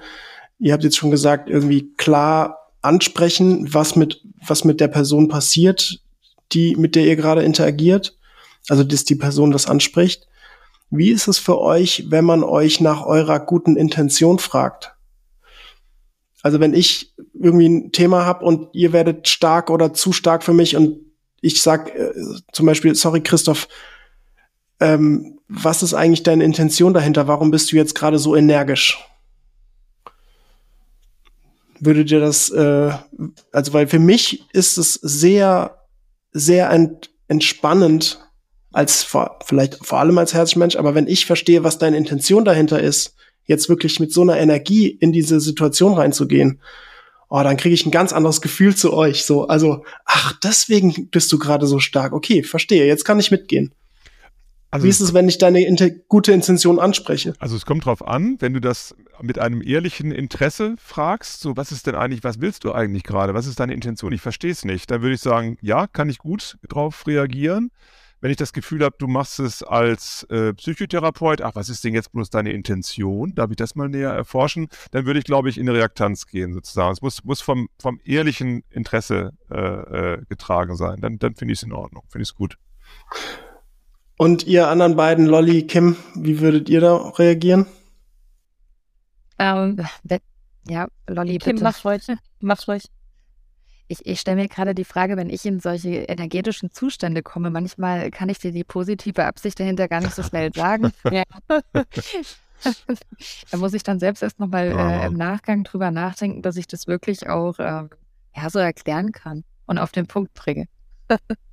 Ihr 0.60 0.74
habt 0.74 0.84
jetzt 0.84 0.98
schon 0.98 1.12
gesagt, 1.12 1.50
irgendwie 1.50 1.94
klar 1.98 2.72
ansprechen, 2.82 3.74
was 3.74 3.96
mit, 3.96 4.22
was 4.46 4.64
mit 4.64 4.80
der 4.80 4.88
Person 4.88 5.28
passiert, 5.28 6.00
die, 6.52 6.76
mit 6.76 6.96
der 6.96 7.06
ihr 7.06 7.16
gerade 7.16 7.44
interagiert. 7.44 8.18
Also, 8.70 8.84
dass 8.84 9.06
die 9.06 9.16
Person 9.16 9.52
das 9.52 9.68
anspricht. 9.68 10.28
Wie 10.92 11.10
ist 11.10 11.28
es 11.28 11.40
für 11.40 11.60
euch, 11.60 12.06
wenn 12.10 12.26
man 12.26 12.44
euch 12.44 12.80
nach 12.80 13.06
eurer 13.06 13.40
guten 13.40 13.76
Intention 13.76 14.40
fragt? 14.40 14.94
Also, 16.44 16.60
wenn 16.60 16.74
ich 16.74 17.14
irgendwie 17.34 17.70
ein 17.70 17.92
Thema 17.92 18.26
habe 18.26 18.46
und 18.46 18.70
ihr 18.74 18.94
werdet 18.94 19.28
stark 19.28 19.70
oder 19.70 19.94
zu 19.94 20.14
stark 20.14 20.44
für 20.44 20.54
mich 20.54 20.76
und 20.76 21.00
ich 21.42 21.62
sag 21.62 21.96
äh, 21.96 22.12
zum 22.52 22.68
Beispiel, 22.68 22.94
sorry 22.94 23.22
Christoph, 23.22 23.68
ähm, 24.82 25.40
was 25.48 25.84
ist 25.84 25.94
eigentlich 25.94 26.24
deine 26.24 26.44
Intention 26.44 26.94
dahinter? 26.94 27.28
Warum 27.28 27.52
bist 27.52 27.72
du 27.72 27.76
jetzt 27.78 27.96
gerade 27.96 28.20
so 28.20 28.36
energisch? 28.36 29.00
Würdet 31.80 32.12
ihr 32.12 32.20
das, 32.20 32.50
äh, 32.50 32.92
also 33.52 33.74
weil 33.74 33.88
für 33.88 34.00
mich 34.00 34.46
ist 34.54 34.78
es 34.78 34.96
sehr, 34.96 35.78
sehr 36.34 36.70
ent 36.70 37.10
entspannend, 37.28 38.20
als 38.74 39.04
vor, 39.04 39.40
vielleicht 39.46 39.86
vor 39.86 40.00
allem 40.00 40.18
als 40.18 40.34
Herzmensch, 40.34 40.76
aber 40.76 40.96
wenn 40.96 41.08
ich 41.08 41.26
verstehe, 41.26 41.64
was 41.64 41.78
deine 41.78 41.96
Intention 41.96 42.44
dahinter 42.44 42.82
ist, 42.82 43.16
jetzt 43.46 43.70
wirklich 43.70 44.02
mit 44.02 44.12
so 44.12 44.22
einer 44.22 44.38
Energie 44.38 44.88
in 44.88 45.14
diese 45.14 45.40
Situation 45.40 45.94
reinzugehen, 45.94 46.62
oh, 47.30 47.42
dann 47.42 47.56
kriege 47.56 47.74
ich 47.74 47.86
ein 47.86 47.92
ganz 47.92 48.12
anderes 48.12 48.42
Gefühl 48.42 48.76
zu 48.76 48.94
euch. 48.94 49.24
So, 49.24 49.48
also, 49.48 49.86
ach, 50.06 50.34
deswegen 50.44 51.10
bist 51.10 51.32
du 51.32 51.40
gerade 51.40 51.68
so 51.68 51.80
stark. 51.80 52.12
Okay, 52.12 52.44
verstehe. 52.44 52.86
Jetzt 52.86 53.06
kann 53.06 53.20
ich 53.20 53.32
mitgehen. 53.32 53.74
Also 54.72 54.86
Wie 54.86 54.90
ist 54.90 55.02
es, 55.02 55.14
wenn 55.14 55.28
ich 55.28 55.38
deine 55.38 55.62
gute 56.08 56.32
Intention 56.32 56.80
anspreche? 56.80 57.34
Also 57.40 57.58
es 57.58 57.66
kommt 57.66 57.86
drauf 57.86 58.08
an, 58.08 58.38
wenn 58.40 58.54
du 58.54 58.62
das 58.62 58.96
mit 59.22 59.38
einem 59.38 59.62
ehrlichen 59.62 60.12
Interesse 60.12 60.76
fragst, 60.80 61.42
so 61.42 61.58
was 61.58 61.74
ist 61.74 61.88
denn 61.88 61.96
eigentlich, 61.96 62.24
was 62.24 62.40
willst 62.40 62.64
du 62.64 62.72
eigentlich 62.72 63.04
gerade? 63.04 63.34
Was 63.34 63.48
ist 63.48 63.60
deine 63.60 63.74
Intention? 63.74 64.14
Ich 64.14 64.22
verstehe 64.22 64.52
es 64.52 64.64
nicht. 64.64 64.90
Dann 64.90 65.02
würde 65.02 65.16
ich 65.16 65.22
sagen, 65.22 65.58
ja, 65.62 65.88
kann 65.88 66.10
ich 66.10 66.20
gut 66.20 66.58
drauf 66.70 67.06
reagieren. 67.06 67.72
Wenn 68.22 68.32
ich 68.32 68.38
das 68.38 68.54
Gefühl 68.54 68.84
habe, 68.86 68.96
du 68.98 69.08
machst 69.08 69.40
es 69.40 69.62
als 69.62 70.24
äh, 70.30 70.54
Psychotherapeut, 70.54 71.42
ach, 71.42 71.56
was 71.56 71.70
ist 71.70 71.84
denn 71.84 71.96
jetzt 71.96 72.14
bloß 72.14 72.30
deine 72.30 72.54
Intention? 72.54 73.34
Darf 73.36 73.50
ich 73.50 73.58
das 73.58 73.76
mal 73.76 73.90
näher 73.90 74.12
erforschen? 74.12 74.68
Dann 74.92 75.06
würde 75.06 75.20
ich, 75.20 75.26
glaube 75.26 75.50
ich, 75.50 75.58
in 75.58 75.68
eine 75.68 75.78
Reaktanz 75.78 76.28
gehen, 76.28 76.54
sozusagen. 76.54 76.94
Es 76.94 77.02
muss, 77.02 77.24
muss 77.24 77.42
vom, 77.42 77.68
vom 77.80 78.00
ehrlichen 78.06 78.64
Interesse 78.70 79.32
äh, 79.50 79.58
äh, 79.58 80.22
getragen 80.30 80.78
sein. 80.78 81.02
Dann, 81.02 81.18
dann 81.18 81.36
finde 81.36 81.54
ich 81.54 81.60
es 81.60 81.64
in 81.64 81.74
Ordnung, 81.74 82.04
finde 82.10 82.22
ich 82.22 82.30
es 82.30 82.36
gut. 82.36 82.58
Und 84.22 84.46
ihr 84.46 84.68
anderen 84.68 84.96
beiden, 84.96 85.26
Lolly, 85.26 85.66
Kim, 85.66 85.96
wie 86.14 86.40
würdet 86.42 86.70
ihr 86.70 86.80
da 86.80 86.96
reagieren? 86.96 87.66
Ähm, 89.40 89.78
we- 90.04 90.20
ja, 90.68 90.88
Lolli, 91.08 91.40
Kim, 91.40 91.54
bitte. 91.54 91.64
mach 91.64 91.84
ruhig. 91.84 92.04
Mach 92.40 92.68
ruhig. 92.68 92.84
Ich, 93.88 94.06
ich 94.06 94.20
stelle 94.20 94.38
mir 94.40 94.48
gerade 94.48 94.76
die 94.76 94.84
Frage, 94.86 95.18
wenn 95.18 95.32
ich 95.32 95.44
in 95.48 95.60
solche 95.60 96.04
energetischen 96.04 96.70
Zustände 96.70 97.24
komme, 97.24 97.50
manchmal 97.50 98.12
kann 98.12 98.30
ich 98.30 98.38
dir 98.38 98.52
die 98.52 98.64
positive 98.64 99.26
Absicht 99.26 99.60
dahinter 99.60 99.88
gar 99.88 100.02
nicht 100.02 100.14
so 100.14 100.22
schnell 100.22 100.52
sagen. 100.56 100.94
Da 103.50 103.58
muss 103.58 103.74
ich 103.74 103.82
dann 103.82 104.00
selbst 104.00 104.22
erst 104.22 104.40
nochmal 104.40 104.70
Ja. 104.70 105.02
äh, 105.02 105.08
im 105.08 105.14
Nachgang 105.14 105.64
drüber 105.64 105.90
nachdenken, 105.90 106.44
dass 106.44 106.58
ich 106.58 106.68
das 106.68 106.86
wirklich 106.86 107.28
auch 107.28 107.56
ähm, 107.58 107.90
ja, 108.36 108.52
so 108.52 108.60
erklären 108.60 109.12
kann 109.14 109.44
und 109.66 109.80
auf 109.80 109.92
den 109.92 110.06
Punkt 110.06 110.36
bringe. 110.36 110.68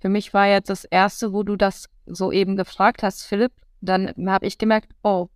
Für 0.00 0.08
mich 0.08 0.32
war 0.32 0.46
jetzt 0.46 0.70
das 0.70 0.84
erste, 0.84 1.32
wo 1.32 1.42
du 1.42 1.56
das 1.56 1.88
so 2.06 2.32
eben 2.32 2.56
gefragt 2.56 3.02
hast, 3.02 3.24
Philipp, 3.24 3.52
dann 3.80 4.12
habe 4.26 4.46
ich 4.46 4.58
gemerkt, 4.58 4.92
oh, 5.02 5.28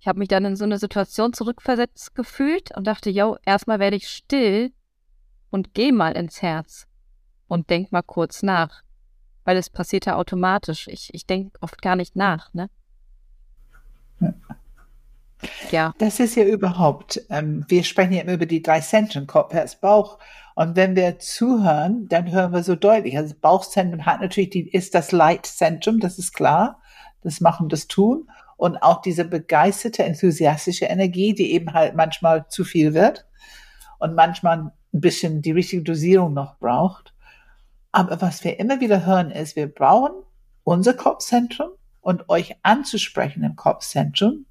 ich 0.00 0.08
habe 0.08 0.18
mich 0.18 0.28
dann 0.28 0.44
in 0.44 0.56
so 0.56 0.64
eine 0.64 0.78
Situation 0.78 1.32
zurückversetzt 1.32 2.14
gefühlt 2.14 2.76
und 2.76 2.86
dachte, 2.86 3.10
yo, 3.10 3.36
erstmal 3.44 3.78
werde 3.78 3.96
ich 3.96 4.08
still 4.08 4.72
und 5.50 5.72
geh 5.72 5.92
mal 5.92 6.16
ins 6.16 6.42
Herz 6.42 6.86
und 7.48 7.70
denk 7.70 7.92
mal 7.92 8.02
kurz 8.02 8.42
nach, 8.42 8.82
weil 9.44 9.56
es 9.56 9.70
passiert 9.70 10.06
ja 10.06 10.16
automatisch. 10.16 10.88
Ich, 10.88 11.12
ich 11.14 11.26
denke 11.26 11.56
oft 11.60 11.80
gar 11.80 11.96
nicht 11.96 12.16
nach, 12.16 12.52
ne? 12.52 12.68
Ja, 15.70 15.94
Das 15.98 16.20
ist 16.20 16.36
ja 16.36 16.44
überhaupt, 16.44 17.20
ähm, 17.28 17.64
wir 17.68 17.84
sprechen 17.84 18.14
ja 18.14 18.22
immer 18.22 18.34
über 18.34 18.46
die 18.46 18.62
drei 18.62 18.80
Zentren, 18.80 19.26
Kopf, 19.26 19.52
Herz, 19.52 19.78
Bauch. 19.78 20.18
Und 20.54 20.76
wenn 20.76 20.94
wir 20.94 21.18
zuhören, 21.18 22.06
dann 22.08 22.30
hören 22.30 22.52
wir 22.52 22.62
so 22.62 22.76
deutlich. 22.76 23.16
Also 23.16 23.30
das 23.30 23.40
Bauchzentrum 23.40 24.06
hat 24.06 24.20
natürlich 24.20 24.50
die, 24.50 24.68
ist 24.68 24.94
das 24.94 25.12
Leitzentrum, 25.12 26.00
das 26.00 26.18
ist 26.18 26.32
klar. 26.32 26.80
Das 27.22 27.40
Machen, 27.40 27.68
das 27.68 27.88
Tun. 27.88 28.28
Und 28.56 28.76
auch 28.78 29.02
diese 29.02 29.24
begeisterte, 29.24 30.04
enthusiastische 30.04 30.84
Energie, 30.84 31.34
die 31.34 31.52
eben 31.52 31.72
halt 31.72 31.96
manchmal 31.96 32.46
zu 32.48 32.64
viel 32.64 32.94
wird. 32.94 33.26
und 33.98 34.14
manchmal 34.14 34.58
ein 34.58 35.00
bisschen 35.00 35.40
die 35.42 35.52
richtige 35.52 35.82
Dosierung 35.82 36.34
noch 36.34 36.58
braucht. 36.58 37.14
Aber 37.90 38.20
was 38.20 38.44
wir 38.44 38.58
immer 38.58 38.80
wieder 38.80 39.06
hören 39.06 39.30
ist, 39.30 39.56
wir 39.56 39.66
brauchen 39.66 40.12
unser 40.62 40.94
Kopfzentrum 40.94 41.70
und 42.00 42.28
euch 42.28 42.56
anzusprechen 42.62 43.44
im 43.44 43.56
Kopfzentrum, 43.56 44.46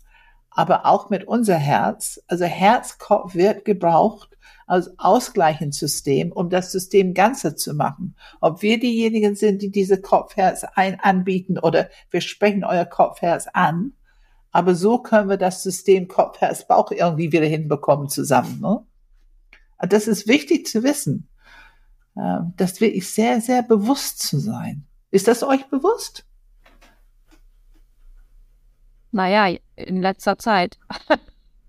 aber 0.55 0.85
auch 0.85 1.09
mit 1.09 1.25
unser 1.25 1.55
Herz. 1.55 2.21
Also 2.27 2.45
Herzkopf 2.45 3.35
wird 3.35 3.65
gebraucht 3.65 4.37
als 4.67 4.97
Ausgleichungssystem, 4.97 6.31
um 6.31 6.49
das 6.49 6.71
System 6.71 7.13
ganzer 7.13 7.55
zu 7.55 7.73
machen. 7.73 8.15
Ob 8.39 8.61
wir 8.61 8.79
diejenigen 8.79 9.35
sind, 9.35 9.61
die 9.61 9.71
diese 9.71 10.01
Kopfherz 10.01 10.63
ein 10.75 10.99
anbieten 10.99 11.59
oder 11.59 11.89
wir 12.09 12.21
sprechen 12.21 12.63
euer 12.63 12.85
Kopfherz 12.85 13.47
an, 13.51 13.93
aber 14.51 14.75
so 14.75 14.99
können 14.99 15.29
wir 15.29 15.37
das 15.37 15.63
System 15.63 16.07
Kopf-Herz-Bauch 16.07 16.91
irgendwie 16.91 17.31
wieder 17.31 17.47
hinbekommen 17.47 18.07
zusammen. 18.07 18.61
Ne? 18.61 18.85
Das 19.89 20.07
ist 20.07 20.27
wichtig 20.27 20.67
zu 20.67 20.83
wissen. 20.83 21.27
Ähm, 22.15 22.53
das 22.57 22.79
wirklich 22.79 23.09
sehr, 23.09 23.41
sehr 23.41 23.63
bewusst 23.63 24.19
zu 24.19 24.37
sein. 24.37 24.85
Ist 25.09 25.27
das 25.27 25.43
euch 25.43 25.67
bewusst? 25.69 26.25
Naja, 29.11 29.59
in 29.75 30.01
letzter 30.01 30.37
Zeit 30.37 30.77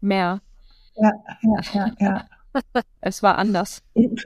mehr. 0.00 0.40
Ja, 0.96 1.12
ja, 1.42 1.60
ja, 1.72 1.92
ja. 1.98 2.24
es 3.00 3.22
war 3.22 3.38
anders. 3.38 3.82
Inf 3.94 4.22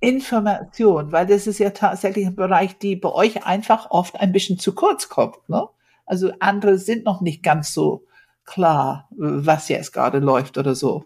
Information, 0.00 1.12
weil 1.12 1.26
das 1.26 1.46
ist 1.46 1.58
ja 1.58 1.70
tatsächlich 1.70 2.26
ein 2.26 2.36
Bereich, 2.36 2.78
die 2.78 2.96
bei 2.96 3.10
euch 3.10 3.46
einfach 3.46 3.90
oft 3.90 4.18
ein 4.20 4.32
bisschen 4.32 4.58
zu 4.58 4.74
kurz 4.74 5.08
kommt. 5.08 5.48
Ne? 5.48 5.66
Also 6.06 6.32
andere 6.40 6.78
sind 6.78 7.04
noch 7.04 7.20
nicht 7.20 7.42
ganz 7.42 7.72
so 7.72 8.04
klar, 8.44 9.08
was 9.10 9.68
jetzt 9.68 9.92
gerade 9.92 10.18
läuft 10.18 10.58
oder 10.58 10.74
so. 10.74 11.04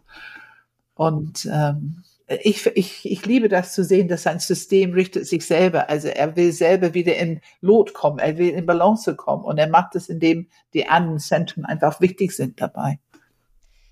Und 0.95 1.49
ähm, 1.53 2.05
ich, 2.27 2.67
ich, 2.75 3.05
ich 3.05 3.27
liebe 3.27 3.49
das 3.49 3.75
zu 3.75 3.85
sehen, 3.85 4.09
dass 4.09 4.23
sein 4.23 4.39
System 4.39 4.93
richtet 4.93 5.27
sich 5.27 5.47
selber. 5.47 5.91
Also 5.91 6.09
er 6.09 6.37
will 6.37 6.53
selber 6.53 6.95
wieder 6.95 7.17
in 7.17 7.41
Lot 7.61 7.93
kommen, 7.93 8.19
er 8.19 8.39
will 8.39 8.51
in 8.51 8.65
Balance 8.65 9.15
kommen 9.15 9.45
und 9.45 9.59
er 9.59 9.69
macht 9.69 9.95
es, 9.95 10.09
indem 10.09 10.49
die 10.73 10.89
anderen 10.89 11.19
Zentren 11.19 11.65
einfach 11.65 12.01
wichtig 12.01 12.33
sind 12.33 12.61
dabei. 12.61 12.99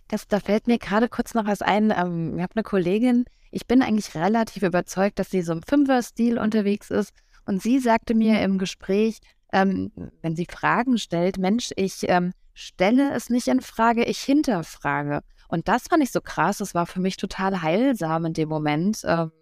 Das, 0.09 0.28
da 0.28 0.40
fällt 0.40 0.66
mir 0.66 0.78
gerade 0.78 1.09
kurz 1.09 1.34
noch 1.34 1.46
was 1.46 1.62
ein. 1.62 1.92
Ähm, 1.96 2.36
ich 2.36 2.42
habe 2.42 2.54
eine 2.54 2.62
Kollegin, 2.62 3.24
ich 3.50 3.66
bin 3.66 3.82
eigentlich 3.82 4.14
relativ 4.14 4.62
überzeugt, 4.62 5.18
dass 5.18 5.30
sie 5.30 5.42
so 5.42 5.52
im 5.52 5.62
Fünfer-Stil 5.62 6.38
unterwegs 6.38 6.90
ist. 6.90 7.12
Und 7.44 7.62
sie 7.62 7.78
sagte 7.78 8.14
mir 8.14 8.40
im 8.42 8.59
Gespräch, 8.59 9.18
ähm, 9.52 9.92
wenn 10.22 10.36
sie 10.36 10.46
Fragen 10.50 10.96
stellt, 10.96 11.38
Mensch, 11.38 11.70
ich 11.76 12.09
ähm, 12.09 12.32
stelle 12.54 13.12
es 13.12 13.28
nicht 13.30 13.48
in 13.48 13.60
Frage, 13.60 14.04
ich 14.04 14.20
hinterfrage. 14.20 15.20
Und 15.52 15.68
das 15.68 15.82
fand 15.88 16.02
ich 16.02 16.10
so 16.10 16.22
krass, 16.22 16.58
das 16.58 16.74
war 16.74 16.86
für 16.86 16.98
mich 16.98 17.18
total 17.18 17.60
heilsam 17.60 18.24
in 18.24 18.32
dem 18.32 18.48
Moment. 18.48 19.02
Ähm, 19.04 19.32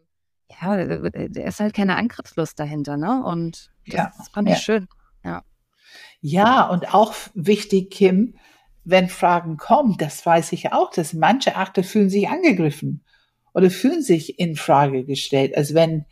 ja, 0.60 0.98
da 0.98 1.42
ist 1.42 1.60
halt 1.60 1.72
keine 1.72 1.94
Angriffslust 1.94 2.58
dahinter, 2.58 2.96
ne? 2.96 3.22
Und 3.24 3.70
das, 3.86 3.94
ja, 3.94 4.12
das 4.18 4.28
fand 4.28 4.48
ich 4.48 4.58
schön. 4.58 4.88
Ja. 5.24 5.44
Ja, 6.20 6.68
und 6.68 6.92
auch 6.92 7.14
wichtig, 7.34 7.92
Kim, 7.92 8.34
wenn 8.82 9.08
Fragen 9.08 9.56
kommen, 9.56 9.98
das 9.98 10.26
weiß 10.26 10.50
ich 10.50 10.72
auch, 10.72 10.90
dass 10.90 11.12
manche 11.12 11.54
Achter 11.54 11.84
fühlen 11.84 12.10
sich 12.10 12.28
angegriffen 12.28 13.04
oder 13.54 13.70
fühlen 13.70 14.02
sich 14.02 14.40
in 14.40 14.56
Frage 14.56 15.04
gestellt, 15.04 15.56
als 15.56 15.74
wenn 15.74 16.06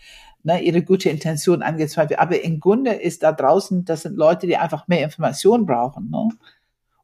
ne, 0.45 0.61
ihre 0.63 0.83
gute 0.85 1.11
Intention 1.11 1.61
angezweifelt 1.61 2.11
wird. 2.11 2.21
Aber 2.21 2.41
im 2.41 2.61
Grunde 2.61 2.93
ist 2.93 3.25
da 3.25 3.33
draußen, 3.33 3.85
das 3.85 4.03
sind 4.03 4.17
Leute, 4.17 4.47
die 4.47 4.59
einfach 4.59 4.87
mehr 4.87 5.03
Informationen 5.03 5.67
brauchen. 5.67 6.09
Ne? 6.09 6.29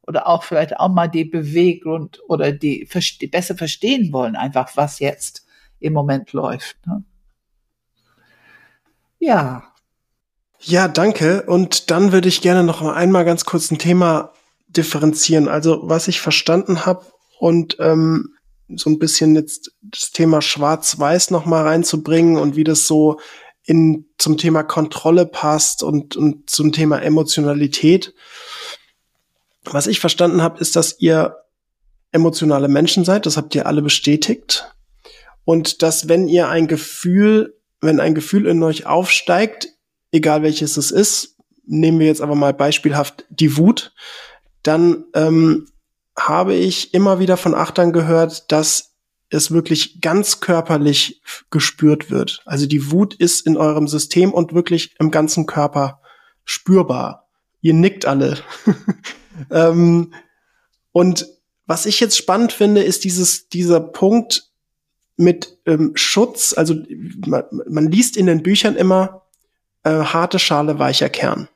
Oder 0.07 0.27
auch 0.27 0.43
vielleicht 0.43 0.77
auch 0.77 0.89
mal 0.89 1.07
die 1.07 1.25
Beweggrund 1.25 2.21
oder 2.27 2.51
die, 2.51 2.87
die 3.21 3.27
besser 3.27 3.55
verstehen 3.55 4.13
wollen, 4.13 4.35
einfach 4.35 4.71
was 4.75 4.99
jetzt 4.99 5.45
im 5.79 5.93
Moment 5.93 6.33
läuft. 6.33 6.77
Ne? 6.85 7.03
Ja. 9.19 9.63
Ja, 10.59 10.87
danke. 10.87 11.43
Und 11.43 11.91
dann 11.91 12.11
würde 12.11 12.27
ich 12.27 12.41
gerne 12.41 12.63
noch 12.63 12.81
einmal 12.81 13.25
ganz 13.25 13.45
kurz 13.45 13.71
ein 13.71 13.77
Thema 13.77 14.33
differenzieren. 14.67 15.47
Also 15.47 15.81
was 15.83 16.07
ich 16.07 16.21
verstanden 16.21 16.85
habe 16.85 17.05
und 17.39 17.77
ähm, 17.79 18.35
so 18.75 18.89
ein 18.89 18.99
bisschen 18.99 19.35
jetzt 19.35 19.75
das 19.81 20.11
Thema 20.11 20.41
Schwarz-Weiß 20.41 21.31
noch 21.31 21.45
mal 21.45 21.63
reinzubringen 21.63 22.37
und 22.37 22.55
wie 22.55 22.63
das 22.63 22.87
so 22.87 23.19
in 23.63 24.05
zum 24.17 24.37
Thema 24.37 24.63
Kontrolle 24.63 25.25
passt 25.25 25.83
und, 25.83 26.15
und 26.15 26.49
zum 26.49 26.71
Thema 26.71 26.99
Emotionalität. 26.99 28.13
Was 29.65 29.87
ich 29.87 29.99
verstanden 29.99 30.41
habe, 30.41 30.59
ist, 30.59 30.75
dass 30.75 30.99
ihr 30.99 31.37
emotionale 32.11 32.67
Menschen 32.67 33.03
seid. 33.03 33.25
Das 33.25 33.37
habt 33.37 33.53
ihr 33.55 33.65
alle 33.65 33.81
bestätigt. 33.81 34.71
Und 35.43 35.81
dass 35.81 36.07
wenn 36.07 36.27
ihr 36.27 36.49
ein 36.49 36.67
Gefühl, 36.67 37.55
wenn 37.81 37.99
ein 37.99 38.15
Gefühl 38.15 38.47
in 38.47 38.63
euch 38.63 38.85
aufsteigt, 38.85 39.69
egal 40.11 40.41
welches 40.41 40.77
es 40.77 40.91
ist, 40.91 41.37
nehmen 41.65 41.99
wir 41.99 42.07
jetzt 42.07 42.21
aber 42.21 42.35
mal 42.35 42.53
beispielhaft 42.53 43.25
die 43.29 43.57
Wut, 43.57 43.93
dann 44.63 45.05
ähm, 45.13 45.67
habe 46.17 46.55
ich 46.55 46.93
immer 46.93 47.19
wieder 47.19 47.37
von 47.37 47.53
Achtern 47.53 47.91
gehört, 47.91 48.51
dass 48.51 48.95
es 49.29 49.51
wirklich 49.51 50.01
ganz 50.01 50.39
körperlich 50.39 51.21
gespürt 51.51 52.09
wird. 52.09 52.41
Also 52.45 52.65
die 52.67 52.91
Wut 52.91 53.13
ist 53.13 53.45
in 53.45 53.57
eurem 53.57 53.87
System 53.87 54.33
und 54.33 54.53
wirklich 54.53 54.95
im 54.99 55.11
ganzen 55.11 55.45
Körper 55.45 56.01
spürbar. 56.43 57.27
Ihr 57.61 57.73
nickt 57.73 58.05
alle. 58.05 58.37
ähm, 59.51 60.13
und 60.91 61.27
was 61.65 61.85
ich 61.85 61.99
jetzt 61.99 62.17
spannend 62.17 62.53
finde, 62.53 62.83
ist 62.83 63.03
dieses, 63.03 63.49
dieser 63.49 63.79
Punkt 63.79 64.51
mit 65.17 65.57
ähm, 65.65 65.91
Schutz. 65.95 66.53
Also 66.55 66.75
man, 67.25 67.43
man 67.67 67.91
liest 67.91 68.17
in 68.17 68.27
den 68.27 68.43
Büchern 68.43 68.75
immer 68.75 69.23
äh, 69.83 69.89
harte 69.89 70.39
Schale, 70.39 70.79
weicher 70.79 71.09
Kern. 71.09 71.47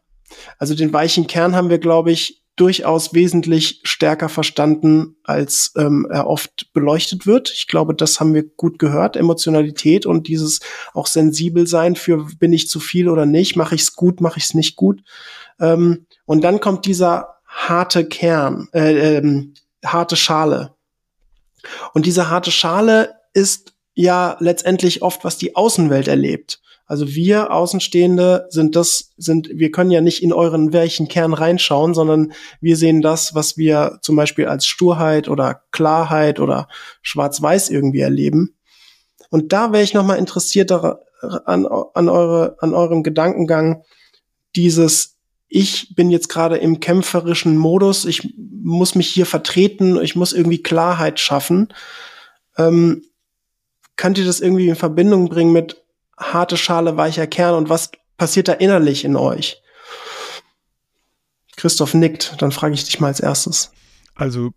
Also 0.57 0.76
den 0.76 0.93
weichen 0.93 1.27
Kern 1.27 1.56
haben 1.56 1.69
wir, 1.69 1.80
glaube 1.80 2.11
ich, 2.11 2.43
durchaus 2.56 3.14
wesentlich 3.14 3.80
stärker 3.84 4.27
verstanden, 4.27 5.15
als 5.23 5.72
ähm, 5.77 6.06
er 6.11 6.27
oft 6.27 6.73
beleuchtet 6.73 7.26
wird. 7.26 7.49
Ich 7.53 7.68
glaube, 7.68 7.95
das 7.95 8.19
haben 8.19 8.34
wir 8.34 8.43
gut 8.43 8.80
gehört. 8.80 9.15
Emotionalität 9.15 10.06
und 10.06 10.27
dieses 10.27 10.60
auch 10.93 11.07
sensibel 11.07 11.68
sein 11.68 11.95
für 11.95 12.27
bin 12.38 12.51
ich 12.51 12.68
zu 12.68 12.81
viel 12.81 13.07
oder 13.07 13.26
nicht, 13.26 13.56
mache 13.56 13.76
ich 13.76 13.81
es 13.84 13.95
gut, 13.95 14.19
mache 14.19 14.39
ich 14.39 14.45
es 14.45 14.53
nicht 14.56 14.76
gut. 14.76 15.01
Ähm, 15.61 16.06
und 16.26 16.43
dann 16.43 16.60
kommt 16.60 16.85
dieser 16.85 17.38
harte 17.49 18.05
Kern, 18.05 18.69
äh, 18.73 19.17
ähm, 19.17 19.55
harte 19.84 20.15
Schale. 20.15 20.76
Und 21.93 22.05
diese 22.05 22.30
harte 22.30 22.51
Schale 22.51 23.15
ist 23.34 23.73
ja 23.93 24.38
letztendlich 24.39 25.01
oft, 25.01 25.26
was 25.26 25.38
die 25.38 25.55
Außenwelt 25.55 26.07
erlebt. 26.07 26.61
Also 26.85 27.07
wir 27.09 27.51
Außenstehende 27.51 28.47
sind 28.49 28.76
das, 28.76 29.11
sind, 29.17 29.49
wir 29.53 29.71
können 29.71 29.91
ja 29.91 30.01
nicht 30.01 30.23
in 30.23 30.34
euren 30.34 30.73
welchen 30.73 31.07
Kern 31.07 31.34
reinschauen, 31.34 31.93
sondern 31.93 32.34
wir 32.61 32.77
sehen 32.77 33.01
das, 33.01 33.35
was 33.35 33.57
wir 33.57 33.99
zum 34.01 34.15
Beispiel 34.15 34.47
als 34.47 34.65
Sturheit 34.65 35.27
oder 35.27 35.61
Klarheit 35.71 36.39
oder 36.39 36.67
Schwarz-Weiß 37.03 37.69
irgendwie 37.69 37.99
erleben. 37.99 38.55
Und 39.30 39.53
da 39.53 39.71
wäre 39.71 39.84
ich 39.84 39.93
nochmal 39.93 40.17
interessiert 40.17 40.71
an, 40.71 40.95
an, 41.45 42.09
eure, 42.09 42.55
an 42.59 42.73
eurem 42.73 43.03
Gedankengang, 43.03 43.84
dieses 44.55 45.18
ich 45.49 45.95
bin 45.95 46.11
jetzt 46.11 46.30
gerade 46.30 46.57
im 46.57 46.80
kämpferischen 46.80 47.57
Modus, 47.57 48.05
ich 48.05 48.34
muss 48.38 48.93
mich 48.93 49.09
hier 49.09 49.26
vertreten, 49.26 49.99
ich 50.01 50.15
muss 50.15 50.31
irgendwie 50.31 50.61
Klarheit 50.61 51.19
schaffen. 51.19 51.73
Ähm, 52.55 53.03
könnt 53.95 54.19
ihr 54.19 54.26
das 54.26 54.39
irgendwie 54.39 54.69
in 54.69 54.76
Verbindung 54.76 55.27
bringen 55.27 55.51
mit 55.51 55.84
harte 56.17 56.55
Schale, 56.55 56.97
weicher 56.97 57.26
Kern 57.26 57.55
und 57.55 57.69
was 57.69 57.91
passiert 58.17 58.47
da 58.47 58.53
innerlich 58.53 59.03
in 59.03 59.15
euch? 59.15 59.61
Christoph 61.55 61.93
nickt, 61.95 62.41
dann 62.41 62.51
frage 62.51 62.76
ich 62.76 62.85
dich 62.85 62.99
mal 62.99 63.07
als 63.07 63.19
erstes. 63.19 63.71
Also, 64.15 64.51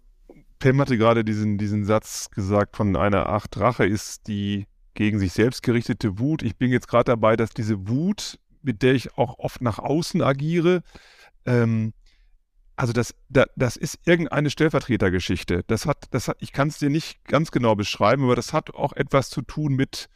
Pam 0.59 0.81
hatte 0.81 0.99
gerade 0.99 1.25
diesen, 1.25 1.59
diesen 1.59 1.85
Satz 1.85 2.31
gesagt 2.31 2.77
von 2.77 2.95
einer 2.97 3.29
Acht 3.29 3.59
Rache 3.59 3.87
ist 3.87 4.29
die 4.29 4.67
gegen 4.95 5.19
sich 5.19 5.33
selbst 5.33 5.63
gerichtete 5.63 6.19
Wut. 6.19 6.43
Ich 6.43 6.57
bin 6.57 6.71
jetzt 6.71 6.87
gerade 6.87 7.05
dabei, 7.05 7.37
dass 7.37 7.51
diese 7.51 7.89
Wut, 7.89 8.39
mit 8.63 8.83
der 8.83 8.95
ich 8.95 9.17
auch 9.17 9.39
oft 9.39 9.61
nach 9.61 9.79
außen 9.79 10.23
agiere, 10.23 10.83
ähm, 11.47 11.93
also 12.77 12.93
das, 12.93 13.15
das, 13.29 13.47
das 13.55 13.77
ist 13.77 13.99
irgendeine 14.07 14.51
Stellvertretergeschichte. 14.51 15.63
Das 15.67 15.87
hat, 15.87 16.07
das 16.11 16.29
hat, 16.29 16.39
ich 16.41 16.53
kann 16.53 16.69
es 16.69 16.79
dir 16.79 16.91
nicht 16.91 17.25
ganz 17.27 17.51
genau 17.51 17.75
beschreiben, 17.75 18.25
aber 18.25 18.35
das 18.35 18.53
hat 18.53 18.75
auch 18.75 18.93
etwas 18.95 19.31
zu 19.31 19.43
tun 19.43 19.75
mit 19.75 20.09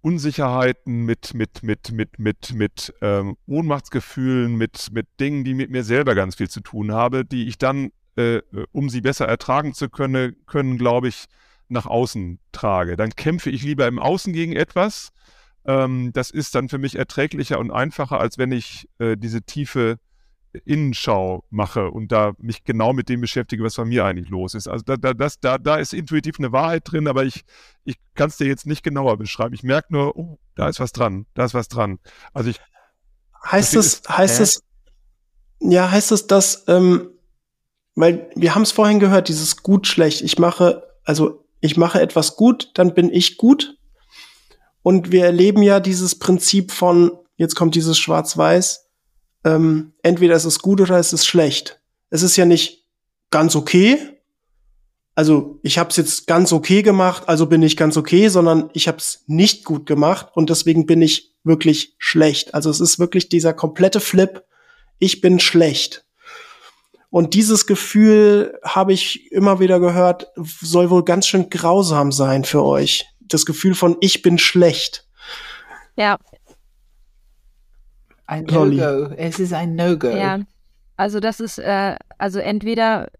Unsicherheiten, 0.00 1.04
mit, 1.04 1.34
mit, 1.34 1.62
mit, 1.62 1.92
mit, 1.92 2.18
mit, 2.18 2.52
mit 2.54 2.94
ähm, 3.02 3.36
Ohnmachtsgefühlen, 3.46 4.56
mit, 4.56 4.88
mit 4.92 5.06
Dingen, 5.20 5.44
die 5.44 5.54
mit 5.54 5.70
mir 5.70 5.84
selber 5.84 6.14
ganz 6.14 6.36
viel 6.36 6.48
zu 6.48 6.60
tun 6.60 6.90
habe, 6.92 7.24
die 7.24 7.46
ich 7.46 7.58
dann, 7.58 7.92
äh, 8.16 8.40
um 8.72 8.88
sie 8.88 9.02
besser 9.02 9.28
ertragen 9.28 9.74
zu 9.74 9.90
können, 9.90 10.36
können, 10.46 10.78
glaube 10.78 11.08
ich, 11.08 11.26
nach 11.68 11.86
außen 11.86 12.40
trage. 12.52 12.96
Dann 12.96 13.10
kämpfe 13.10 13.50
ich 13.50 13.62
lieber 13.62 13.86
im 13.86 13.98
Außen 13.98 14.32
gegen 14.32 14.56
etwas. 14.56 15.12
Ähm, 15.64 16.12
das 16.12 16.30
ist 16.30 16.54
dann 16.54 16.68
für 16.68 16.78
mich 16.78 16.96
erträglicher 16.96 17.58
und 17.58 17.70
einfacher, 17.70 18.20
als 18.20 18.38
wenn 18.38 18.52
ich 18.52 18.88
äh, 18.98 19.16
diese 19.16 19.42
tiefe 19.42 19.98
Innenschau 20.64 21.44
mache 21.50 21.90
und 21.90 22.10
da 22.10 22.32
mich 22.38 22.64
genau 22.64 22.92
mit 22.92 23.08
dem 23.08 23.20
beschäftige, 23.20 23.62
was 23.62 23.76
bei 23.76 23.84
mir 23.84 24.04
eigentlich 24.04 24.30
los 24.30 24.54
ist. 24.54 24.66
Also 24.66 24.84
da, 24.84 24.96
da, 24.96 25.14
das, 25.14 25.38
da, 25.38 25.58
da 25.58 25.76
ist 25.76 25.94
intuitiv 25.94 26.36
eine 26.38 26.50
Wahrheit 26.50 26.82
drin, 26.84 27.06
aber 27.06 27.24
ich, 27.24 27.44
ich 27.84 27.96
kann 28.14 28.30
es 28.30 28.36
dir 28.36 28.46
jetzt 28.46 28.66
nicht 28.66 28.82
genauer 28.82 29.16
beschreiben. 29.16 29.54
Ich 29.54 29.62
merke 29.62 29.92
nur, 29.92 30.16
oh, 30.16 30.38
da 30.56 30.68
ist 30.68 30.80
was 30.80 30.92
dran, 30.92 31.26
da 31.34 31.44
ist 31.44 31.54
was 31.54 31.68
dran. 31.68 31.98
Also 32.32 32.50
ich. 32.50 32.60
Heißt 33.44 33.74
es, 33.76 34.02
heißt 34.08 34.40
es, 34.40 34.62
ja, 35.60 35.90
heißt 35.90 36.12
es, 36.12 36.26
dass, 36.26 36.64
ähm, 36.68 37.10
weil 37.94 38.30
wir 38.34 38.54
haben 38.54 38.62
es 38.62 38.72
vorhin 38.72 39.00
gehört, 39.00 39.28
dieses 39.28 39.58
gut 39.58 39.86
schlecht. 39.86 40.20
Ich 40.22 40.38
mache, 40.38 40.82
also 41.04 41.46
ich 41.60 41.76
mache 41.76 42.00
etwas 42.00 42.36
gut, 42.36 42.70
dann 42.74 42.94
bin 42.94 43.10
ich 43.12 43.36
gut. 43.36 43.76
Und 44.82 45.12
wir 45.12 45.24
erleben 45.26 45.62
ja 45.62 45.80
dieses 45.80 46.14
Prinzip 46.18 46.72
von, 46.72 47.12
jetzt 47.36 47.54
kommt 47.54 47.74
dieses 47.74 47.98
Schwarz-Weiß, 47.98 48.86
ähm, 49.44 49.92
entweder 50.02 50.34
ist 50.34 50.44
es 50.44 50.60
gut 50.60 50.80
oder 50.80 50.98
ist 50.98 51.08
es 51.08 51.20
ist 51.20 51.26
schlecht. 51.26 51.80
Es 52.10 52.22
ist 52.22 52.36
ja 52.36 52.44
nicht 52.44 52.84
ganz 53.30 53.56
okay. 53.56 53.98
Also 55.14 55.58
ich 55.62 55.78
habe 55.78 55.90
es 55.90 55.96
jetzt 55.96 56.26
ganz 56.26 56.52
okay 56.52 56.82
gemacht, 56.82 57.24
also 57.28 57.46
bin 57.46 57.62
ich 57.62 57.76
ganz 57.76 57.96
okay, 57.96 58.28
sondern 58.28 58.70
ich 58.72 58.88
habe 58.88 58.98
es 58.98 59.24
nicht 59.26 59.64
gut 59.64 59.86
gemacht 59.86 60.28
und 60.34 60.50
deswegen 60.50 60.86
bin 60.86 61.02
ich 61.02 61.34
wirklich 61.44 61.94
schlecht. 61.98 62.54
Also 62.54 62.70
es 62.70 62.80
ist 62.80 62.98
wirklich 62.98 63.28
dieser 63.28 63.52
komplette 63.52 64.00
Flip. 64.00 64.42
Ich 64.98 65.20
bin 65.20 65.40
schlecht. 65.40 66.04
Und 67.10 67.34
dieses 67.34 67.66
Gefühl 67.66 68.58
habe 68.62 68.92
ich 68.92 69.32
immer 69.32 69.58
wieder 69.58 69.80
gehört, 69.80 70.28
soll 70.36 70.90
wohl 70.90 71.04
ganz 71.04 71.26
schön 71.26 71.50
grausam 71.50 72.12
sein 72.12 72.44
für 72.44 72.62
euch. 72.64 73.09
Das 73.30 73.46
Gefühl 73.46 73.74
von 73.74 73.96
ich 74.00 74.22
bin 74.22 74.38
schlecht. 74.38 75.06
Ja. 75.96 76.18
Ein 78.26 78.44
No-Go. 78.44 79.14
Es 79.16 79.38
ist 79.38 79.52
ein 79.52 79.74
No-Go. 79.74 80.10
Ja. 80.10 80.40
Also 80.96 81.18
das 81.18 81.40
ist, 81.40 81.58
äh, 81.58 81.96
also 82.18 82.38
entweder 82.38 83.10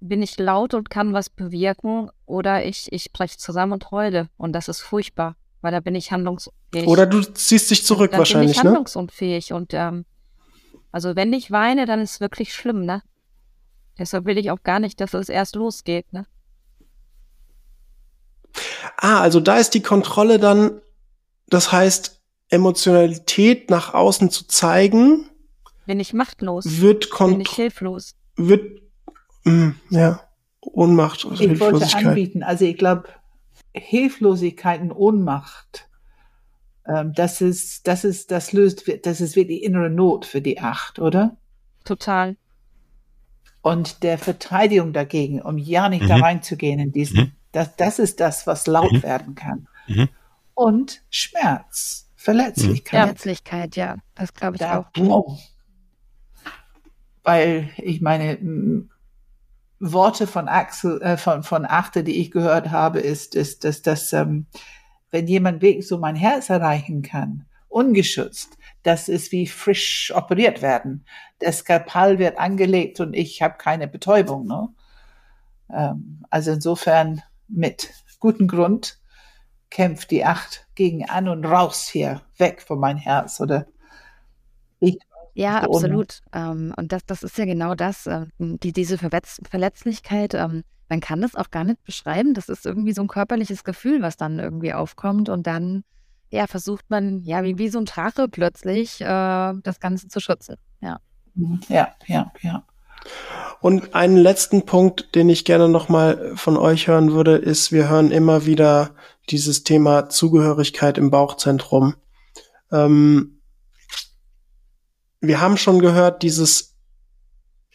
bin 0.00 0.22
ich 0.22 0.38
laut 0.38 0.74
und 0.74 0.90
kann 0.90 1.12
was 1.12 1.30
bewirken 1.30 2.10
oder 2.26 2.64
ich, 2.64 2.92
ich 2.92 3.12
breche 3.12 3.38
zusammen 3.38 3.72
und 3.72 3.90
heule. 3.90 4.28
Und 4.36 4.52
das 4.52 4.68
ist 4.68 4.80
furchtbar, 4.80 5.36
weil 5.60 5.72
da 5.72 5.80
bin 5.80 5.94
ich 5.94 6.12
handlungsunfähig. 6.12 6.86
Oder 6.86 7.06
du 7.06 7.22
ziehst 7.22 7.70
dich 7.70 7.84
zurück 7.84 8.10
dann 8.10 8.18
wahrscheinlich, 8.18 8.52
bin 8.52 8.58
ich 8.58 8.62
ne? 8.62 8.70
handlungsunfähig. 8.70 9.52
Und 9.52 9.72
ähm, 9.74 10.04
also 10.92 11.16
wenn 11.16 11.32
ich 11.32 11.50
weine, 11.50 11.86
dann 11.86 12.00
ist 12.00 12.14
es 12.14 12.20
wirklich 12.20 12.54
schlimm, 12.54 12.84
ne? 12.84 13.02
Deshalb 13.98 14.26
will 14.26 14.38
ich 14.38 14.50
auch 14.50 14.62
gar 14.62 14.78
nicht, 14.78 15.00
dass 15.00 15.14
es 15.14 15.28
erst 15.28 15.56
losgeht, 15.56 16.12
ne? 16.12 16.26
Ah, 18.96 19.20
also 19.20 19.40
da 19.40 19.58
ist 19.58 19.74
die 19.74 19.82
Kontrolle 19.82 20.38
dann, 20.38 20.80
das 21.48 21.70
heißt, 21.72 22.20
Emotionalität 22.50 23.70
nach 23.70 23.94
außen 23.94 24.30
zu 24.30 24.46
zeigen, 24.46 25.28
Bin 25.86 26.00
ich 26.00 26.12
machtlos, 26.14 26.64
wird 26.80 27.08
bin 27.18 27.40
ich 27.40 27.50
hilflos. 27.50 28.14
wird 28.36 28.80
mm, 29.44 29.70
ja 29.90 30.20
Ohnmacht 30.60 31.24
oder 31.24 31.34
Ich 31.34 31.40
wollte 31.40 31.48
Hilflosigkeit. 31.50 32.06
anbieten, 32.06 32.42
also 32.42 32.64
ich 32.64 32.76
glaube, 32.76 33.08
Hilflosigkeit 33.74 34.80
und 34.80 34.92
Ohnmacht, 34.92 35.88
ähm, 36.86 37.12
das 37.14 37.40
ist, 37.40 37.86
das 37.86 38.04
ist, 38.04 38.30
das 38.30 38.52
löst, 38.52 38.84
das 39.04 39.20
ist 39.20 39.36
wirklich 39.36 39.62
innere 39.62 39.90
Not 39.90 40.24
für 40.26 40.40
die 40.40 40.58
Acht, 40.60 40.98
oder? 40.98 41.36
Total. 41.84 42.36
Und 43.60 44.02
der 44.02 44.18
Verteidigung 44.18 44.92
dagegen, 44.92 45.42
um 45.42 45.58
ja 45.58 45.88
nicht 45.88 46.08
da 46.08 46.16
Mhm. 46.16 46.22
reinzugehen 46.22 46.80
in 46.80 46.92
diesen, 46.92 47.18
Mhm. 47.20 47.32
Das, 47.58 47.76
das 47.76 47.98
ist 47.98 48.20
das, 48.20 48.46
was 48.46 48.66
laut 48.66 48.92
Mhm. 48.92 49.02
werden 49.02 49.34
kann. 49.34 49.68
Mhm. 49.86 50.08
Und 50.54 51.02
Schmerz, 51.10 52.08
Verletzlichkeit. 52.16 53.06
Herzlichkeit, 53.06 53.76
ja, 53.76 53.96
das 54.14 54.32
glaube 54.34 54.56
ich 54.56 54.60
da, 54.60 54.78
auch. 54.78 54.90
boom. 54.92 55.38
Weil 57.22 57.70
ich 57.76 58.00
meine, 58.00 58.38
Worte 59.80 60.26
von 60.26 60.48
Axel, 60.48 61.00
äh, 61.02 61.16
von, 61.16 61.42
von 61.42 61.66
Achte, 61.66 62.02
die 62.02 62.20
ich 62.20 62.30
gehört 62.30 62.70
habe, 62.70 63.00
ist, 63.00 63.34
ist, 63.34 63.64
dass 63.64 63.82
das, 63.82 64.12
ähm, 64.12 64.46
wenn 65.10 65.26
jemand 65.26 65.62
wirklich 65.62 65.86
so 65.86 65.98
mein 65.98 66.16
Herz 66.16 66.50
erreichen 66.50 67.02
kann, 67.02 67.46
ungeschützt, 67.68 68.56
das 68.82 69.08
ist 69.08 69.30
wie 69.32 69.46
frisch 69.46 70.12
operiert 70.14 70.62
werden. 70.62 71.04
Der 71.40 71.52
Skalpell 71.52 72.18
wird 72.18 72.38
angelegt 72.38 73.00
und 73.00 73.14
ich 73.14 73.42
habe 73.42 73.56
keine 73.58 73.86
Betäubung. 73.88 74.46
Ne? 74.46 74.68
Ähm, 75.72 76.24
also 76.30 76.52
insofern 76.52 77.22
mit 77.48 77.90
gutem 78.18 78.48
Grund 78.48 78.98
kämpft 79.70 80.10
die 80.10 80.24
Acht 80.24 80.66
gegen 80.74 81.08
an 81.08 81.28
und 81.28 81.44
raus 81.44 81.88
hier, 81.88 82.22
weg 82.38 82.62
von 82.62 82.78
mein 82.78 82.96
Herz 82.96 83.40
oder 83.40 83.66
ich 84.80 84.98
Ja, 85.34 85.60
absolut. 85.60 86.20
Ähm, 86.32 86.72
und 86.76 86.92
das, 86.92 87.04
das 87.04 87.22
ist 87.22 87.36
ja 87.38 87.44
genau 87.44 87.74
das, 87.74 88.06
ähm, 88.06 88.30
die, 88.38 88.72
diese 88.72 88.98
Verletz 88.98 89.40
Verletzlichkeit. 89.48 90.34
Ähm, 90.34 90.64
man 90.88 91.00
kann 91.00 91.20
das 91.20 91.34
auch 91.34 91.50
gar 91.50 91.64
nicht 91.64 91.82
beschreiben. 91.84 92.34
Das 92.34 92.48
ist 92.48 92.64
irgendwie 92.64 92.92
so 92.92 93.02
ein 93.02 93.08
körperliches 93.08 93.62
Gefühl, 93.62 94.00
was 94.00 94.16
dann 94.16 94.38
irgendwie 94.38 94.72
aufkommt. 94.72 95.28
Und 95.28 95.46
dann, 95.46 95.84
ja, 96.30 96.46
versucht 96.46 96.88
man, 96.88 97.22
ja, 97.22 97.44
wie, 97.44 97.58
wie 97.58 97.68
so 97.68 97.78
ein 97.78 97.84
Drache 97.84 98.28
plötzlich, 98.28 99.00
äh, 99.00 99.04
das 99.62 99.80
Ganze 99.80 100.08
zu 100.08 100.20
schützen. 100.20 100.56
Ja. 100.80 100.98
Mhm. 101.34 101.60
Ja, 101.68 101.94
ja, 102.06 102.32
ja. 102.40 102.64
Und 103.60 103.94
einen 103.94 104.16
letzten 104.16 104.66
Punkt, 104.66 105.14
den 105.14 105.28
ich 105.28 105.44
gerne 105.44 105.68
noch 105.68 105.88
mal 105.88 106.32
von 106.36 106.56
euch 106.56 106.86
hören 106.86 107.12
würde, 107.12 107.36
ist, 107.36 107.72
wir 107.72 107.88
hören 107.88 108.12
immer 108.12 108.46
wieder 108.46 108.94
dieses 109.30 109.64
Thema 109.64 110.08
Zugehörigkeit 110.08 110.96
im 110.96 111.10
Bauchzentrum. 111.10 111.94
Ähm, 112.70 113.40
wir 115.20 115.40
haben 115.40 115.56
schon 115.56 115.80
gehört, 115.80 116.22
dieses 116.22 116.76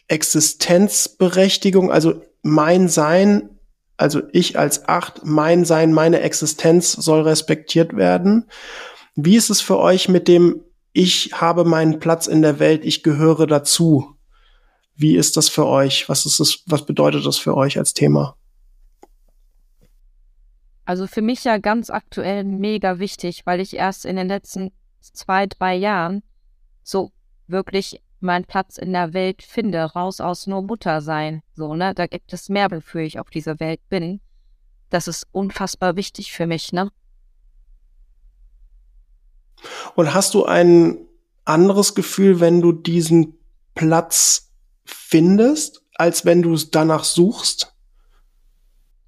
Existenzberechtigung, 0.08 1.90
also 1.90 2.22
mein 2.42 2.88
Sein, 2.88 3.58
also 3.96 4.22
ich 4.32 4.58
als 4.58 4.88
Acht, 4.88 5.24
mein 5.24 5.64
Sein, 5.64 5.92
meine 5.92 6.20
Existenz 6.20 6.92
soll 6.92 7.22
respektiert 7.22 7.96
werden. 7.96 8.48
Wie 9.14 9.36
ist 9.36 9.50
es 9.50 9.60
für 9.60 9.78
euch 9.78 10.08
mit 10.08 10.28
dem, 10.28 10.62
ich 10.92 11.32
habe 11.34 11.64
meinen 11.64 12.00
Platz 12.00 12.26
in 12.26 12.42
der 12.42 12.58
Welt, 12.58 12.84
ich 12.84 13.02
gehöre 13.02 13.46
dazu? 13.46 14.13
Wie 14.96 15.16
ist 15.16 15.36
das 15.36 15.48
für 15.48 15.66
euch? 15.66 16.08
Was 16.08 16.26
ist 16.26 16.40
das, 16.40 16.62
was 16.66 16.86
bedeutet 16.86 17.26
das 17.26 17.38
für 17.38 17.56
euch 17.56 17.78
als 17.78 17.94
Thema? 17.94 18.36
Also 20.84 21.06
für 21.06 21.22
mich 21.22 21.44
ja 21.44 21.58
ganz 21.58 21.90
aktuell 21.90 22.44
mega 22.44 22.98
wichtig, 22.98 23.46
weil 23.46 23.60
ich 23.60 23.74
erst 23.74 24.04
in 24.04 24.16
den 24.16 24.28
letzten 24.28 24.72
zwei, 25.00 25.46
drei 25.46 25.74
Jahren 25.74 26.22
so 26.82 27.10
wirklich 27.46 28.02
meinen 28.20 28.44
Platz 28.44 28.78
in 28.78 28.92
der 28.92 29.12
Welt 29.12 29.42
finde, 29.42 29.82
raus 29.82 30.20
aus 30.20 30.46
nur 30.46 30.62
Mutter 30.62 31.00
sein. 31.00 31.42
So, 31.54 31.74
ne? 31.74 31.94
Da 31.94 32.06
gibt 32.06 32.32
es 32.32 32.48
mehr, 32.48 32.70
wofür 32.70 33.02
ich 33.02 33.18
auf 33.18 33.30
dieser 33.30 33.60
Welt 33.60 33.80
bin. 33.88 34.20
Das 34.90 35.08
ist 35.08 35.26
unfassbar 35.32 35.96
wichtig 35.96 36.32
für 36.32 36.46
mich, 36.46 36.72
ne? 36.72 36.90
Und 39.94 40.12
hast 40.12 40.34
du 40.34 40.44
ein 40.44 40.98
anderes 41.44 41.94
Gefühl, 41.94 42.40
wenn 42.40 42.60
du 42.60 42.72
diesen 42.72 43.38
Platz 43.74 44.43
findest, 44.84 45.82
als 45.94 46.24
wenn 46.24 46.42
du 46.42 46.54
es 46.54 46.70
danach 46.70 47.04
suchst? 47.04 47.74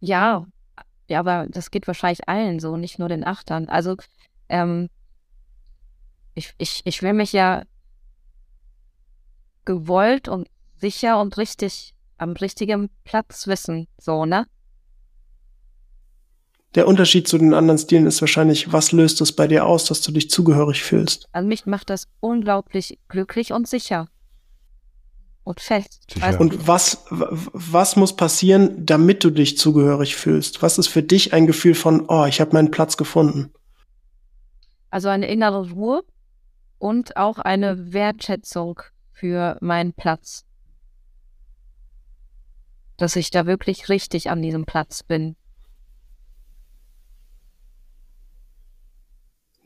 Ja, 0.01 0.47
ja, 1.09 1.21
aber 1.21 1.47
das 1.49 1.71
geht 1.71 1.87
wahrscheinlich 1.87 2.29
allen 2.29 2.61
so, 2.61 2.77
nicht 2.77 2.99
nur 2.99 3.09
den 3.09 3.25
Achtern. 3.25 3.69
Also, 3.69 3.97
ähm, 4.49 4.89
ich, 6.35 6.55
ich, 6.59 6.83
ich 6.85 7.03
will 7.03 7.13
mich 7.13 7.33
ja 7.33 7.63
gewollt 9.65 10.29
und 10.29 10.49
sicher 10.77 11.21
und 11.21 11.37
richtig 11.39 11.95
am 12.19 12.33
richtigen 12.33 12.91
Platz 13.05 13.47
wissen, 13.47 13.89
so, 13.99 14.25
ne? 14.25 14.47
Der 16.75 16.87
Unterschied 16.87 17.27
zu 17.27 17.39
den 17.39 17.55
anderen 17.55 17.79
Stilen 17.79 18.07
ist 18.07 18.21
wahrscheinlich, 18.21 18.71
was 18.71 18.93
löst 18.93 19.21
es 19.23 19.33
bei 19.33 19.47
dir 19.47 19.65
aus, 19.65 19.87
dass 19.87 20.03
du 20.03 20.13
dich 20.13 20.29
zugehörig 20.29 20.83
fühlst? 20.83 21.27
Also 21.33 21.49
mich 21.49 21.65
macht 21.65 21.89
das 21.89 22.07
unglaublich 22.21 22.99
glücklich 23.09 23.53
und 23.53 23.67
sicher. 23.67 24.09
Und 25.47 25.61
fest. 25.61 26.03
Sicher. 26.13 26.41
Und 26.41 26.67
was, 26.67 27.05
w- 27.09 27.25
was 27.53 27.95
muss 27.95 28.17
passieren, 28.17 28.85
damit 28.85 29.23
du 29.23 29.31
dich 29.31 29.57
zugehörig 29.57 30.17
fühlst? 30.17 30.61
Was 30.61 30.77
ist 30.77 30.89
für 30.89 31.05
dich 31.05 31.33
ein 31.33 31.47
Gefühl 31.47 31.77
von, 31.77 32.05
oh, 32.09 32.25
ich 32.25 32.41
habe 32.41 32.53
meinen 32.53 32.71
Platz 32.71 32.97
gefunden? 32.97 33.53
also 34.91 35.09
eine 35.09 35.27
innere 35.29 35.71
Ruhe 35.71 36.03
und 36.79 37.17
auch 37.17 37.39
eine 37.39 37.93
Wertschätzung 37.93 38.81
für 39.13 39.57
meinen 39.61 39.93
Platz. 39.93 40.45
Dass 42.97 43.15
ich 43.15 43.31
da 43.31 43.45
wirklich 43.47 43.89
richtig 43.91 44.31
an 44.31 44.41
diesem 44.41 44.65
Platz 44.65 45.03
bin. 45.03 45.37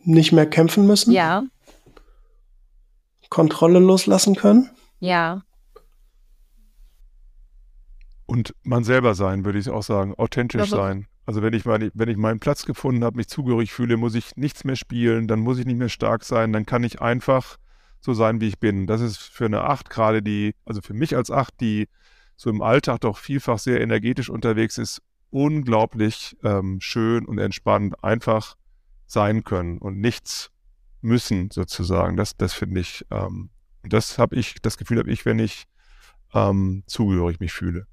Nicht 0.05 0.32
mehr 0.32 0.47
kämpfen 0.48 0.86
müssen? 0.86 1.12
Ja, 1.12 1.44
Kontrolle 3.28 3.78
loslassen 3.78 4.35
können? 4.36 4.70
ja, 4.98 5.43
Und 8.31 8.55
man 8.62 8.85
selber 8.85 9.16
sein, 9.16 9.44
würde 9.44 9.59
ich 9.59 9.69
auch 9.70 9.82
sagen. 9.82 10.15
Authentisch 10.15 10.61
Also- 10.61 10.77
sein. 10.77 11.09
Also 11.27 11.43
wenn 11.43 11.52
ich, 11.52 11.65
meine, 11.65 11.90
wenn 11.94 12.09
ich 12.09 12.16
meinen 12.16 12.39
Platz 12.39 12.65
gefunden 12.65 13.02
habe, 13.05 13.16
mich 13.16 13.27
zugehörig 13.28 13.73
fühle, 13.73 13.97
muss 13.97 14.15
ich 14.15 14.36
nichts 14.36 14.62
mehr 14.65 14.77
spielen, 14.77 15.27
dann 15.27 15.40
muss 15.40 15.59
ich 15.59 15.66
nicht 15.66 15.78
mehr 15.78 15.89
stark 15.89 16.24
sein, 16.24 16.52
dann 16.52 16.65
kann 16.65 16.85
ich 16.85 17.01
einfach 17.01 17.57
so 18.01 18.15
sein, 18.15 18.40
wie 18.40 18.47
ich 18.47 18.59
bin. 18.61 18.86
Das 18.86 19.01
ist 19.01 19.19
für 19.19 19.47
eine 19.47 19.62
Acht 19.62 19.90
gerade 19.90 20.23
die, 20.23 20.55
also 20.65 20.81
für 20.81 20.94
mich 20.94 21.16
als 21.16 21.31
Acht, 21.31 21.61
die 21.61 21.89
so 22.36 22.51
im 22.51 22.62
Alltag 22.62 23.01
doch 23.01 23.19
vielfach 23.19 23.59
sehr 23.59 23.81
energetisch 23.81 24.31
unterwegs 24.31 24.78
ist, 24.78 25.02
unglaublich 25.31 26.36
ähm, 26.44 26.81
schön 26.81 27.27
und 27.27 27.39
entspannt 27.39 28.02
einfach 28.02 28.57
sein 29.07 29.43
können 29.44 29.78
und 29.78 29.98
nichts 30.01 30.51
müssen 31.01 31.51
sozusagen. 31.51 32.16
Das, 32.16 32.36
das 32.36 32.52
finde 32.55 32.81
ich, 32.81 33.05
ähm, 33.11 33.51
das 33.82 34.19
habe 34.19 34.36
ich, 34.36 34.57
das 34.62 34.77
Gefühl 34.78 34.98
habe 34.98 35.11
ich, 35.11 35.24
wenn 35.27 35.39
ich 35.40 35.65
ähm, 36.32 36.85
zugehörig 36.86 37.40
mich 37.40 37.52
fühle. 37.52 37.86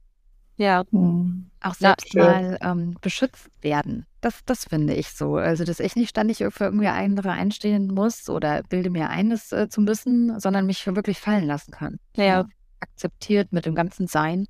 Ja. 0.57 0.84
Mhm. 0.91 1.49
Auch 1.61 1.75
selbst 1.75 2.13
ja, 2.13 2.25
mal 2.25 2.57
ähm, 2.61 2.95
beschützt 3.01 3.49
werden. 3.61 4.05
Das, 4.21 4.35
das 4.45 4.65
finde 4.65 4.93
ich 4.93 5.09
so. 5.09 5.35
Also, 5.35 5.63
dass 5.63 5.79
ich 5.79 5.95
nicht 5.95 6.09
ständig 6.09 6.38
für 6.49 6.65
irgendwie 6.65 6.88
andere 6.88 7.31
einstehen 7.31 7.93
muss 7.93 8.29
oder 8.29 8.63
bilde 8.63 8.89
mir 8.89 9.09
ein, 9.09 9.29
das 9.29 9.51
äh, 9.51 9.69
zu 9.69 9.81
müssen, 9.81 10.39
sondern 10.39 10.65
mich 10.65 10.85
wirklich 10.88 11.19
fallen 11.19 11.45
lassen 11.45 11.71
kann. 11.71 11.99
Ja. 12.15 12.45
Akzeptiert 12.79 13.53
mit 13.53 13.65
dem 13.65 13.75
ganzen 13.75 14.07
Sein. 14.07 14.47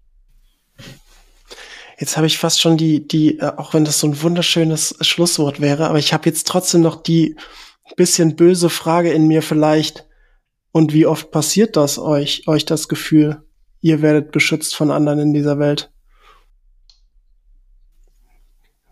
Jetzt 2.00 2.18
habe 2.18 2.28
ich 2.28 2.38
fast 2.38 2.62
schon 2.62 2.78
die, 2.78 3.08
die, 3.08 3.40
äh, 3.40 3.54
auch 3.58 3.74
wenn 3.74 3.86
das 3.86 4.00
so 4.00 4.08
ein 4.08 4.22
wunderschönes 4.22 4.98
Schlusswort 5.02 5.60
wäre, 5.60 5.88
aber 5.88 6.00
ich 6.00 6.14
habe 6.14 6.30
jetzt 6.30 6.48
trotzdem 6.48 6.82
noch 6.82 7.02
die 7.02 7.36
bisschen 7.96 8.36
böse 8.36 8.70
Frage 8.70 9.12
in 9.12 9.28
mir 9.28 9.42
vielleicht. 9.42 10.06
Und 10.72 10.94
wie 10.94 11.06
oft 11.06 11.32
passiert 11.32 11.76
das 11.76 11.98
euch, 11.98 12.48
euch 12.48 12.66
das 12.66 12.88
Gefühl, 12.88 13.44
ihr 13.82 14.02
werdet 14.02 14.32
beschützt 14.32 14.76
von 14.76 14.92
anderen 14.92 15.20
in 15.20 15.34
dieser 15.34 15.60
Welt? 15.60 15.92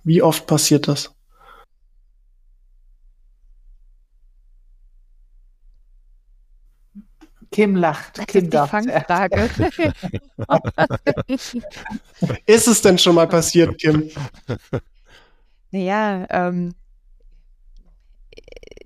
Wie 0.05 0.21
oft 0.21 0.45
passiert 0.45 0.87
das? 0.87 1.11
Kim 7.51 7.75
lacht. 7.75 8.19
Das 8.19 8.27
Kim 8.27 8.43
ist 8.43 8.53
die 8.53 8.67
Fangfrage. 8.67 9.49
ist 12.45 12.67
es 12.67 12.81
denn 12.81 12.97
schon 12.97 13.15
mal 13.15 13.27
passiert, 13.27 13.77
Kim? 13.79 14.09
Naja, 15.71 16.27
ähm, 16.29 16.75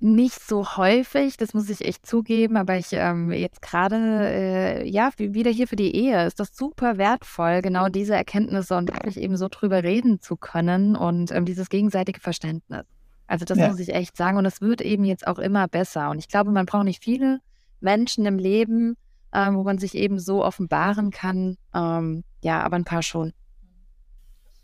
nicht 0.02 0.40
so 0.40 0.76
häufig, 0.76 1.36
das 1.36 1.54
muss 1.54 1.68
ich 1.68 1.84
echt 1.84 2.06
zugeben, 2.06 2.56
aber 2.56 2.76
ich 2.76 2.88
ähm, 2.92 3.30
jetzt 3.32 3.62
gerade, 3.62 3.96
äh, 3.96 4.88
ja, 4.88 5.10
wieder 5.16 5.50
hier 5.50 5.68
für 5.68 5.76
die 5.76 5.94
Ehe 5.94 6.26
ist 6.26 6.40
das 6.40 6.56
super 6.56 6.98
wertvoll, 6.98 7.62
genau 7.62 7.88
diese 7.88 8.14
Erkenntnisse 8.14 8.76
und 8.76 8.92
wirklich 8.92 9.18
eben 9.18 9.36
so 9.36 9.48
drüber 9.48 9.82
reden 9.82 10.20
zu 10.20 10.36
können 10.36 10.96
und 10.96 11.32
ähm, 11.32 11.44
dieses 11.44 11.68
gegenseitige 11.68 12.20
Verständnis. 12.20 12.84
Also 13.26 13.44
das 13.44 13.58
ja. 13.58 13.68
muss 13.68 13.78
ich 13.78 13.94
echt 13.94 14.16
sagen 14.16 14.38
und 14.38 14.46
es 14.46 14.60
wird 14.60 14.80
eben 14.80 15.04
jetzt 15.04 15.26
auch 15.26 15.38
immer 15.38 15.68
besser 15.68 16.10
und 16.10 16.18
ich 16.18 16.28
glaube, 16.28 16.50
man 16.50 16.66
braucht 16.66 16.84
nicht 16.84 17.02
viele 17.02 17.40
Menschen 17.80 18.26
im 18.26 18.38
Leben, 18.38 18.96
ähm, 19.32 19.56
wo 19.56 19.62
man 19.62 19.78
sich 19.78 19.94
eben 19.94 20.18
so 20.18 20.44
offenbaren 20.44 21.10
kann, 21.10 21.56
ähm, 21.74 22.24
ja, 22.42 22.62
aber 22.62 22.76
ein 22.76 22.84
paar 22.84 23.02
schon. 23.02 23.32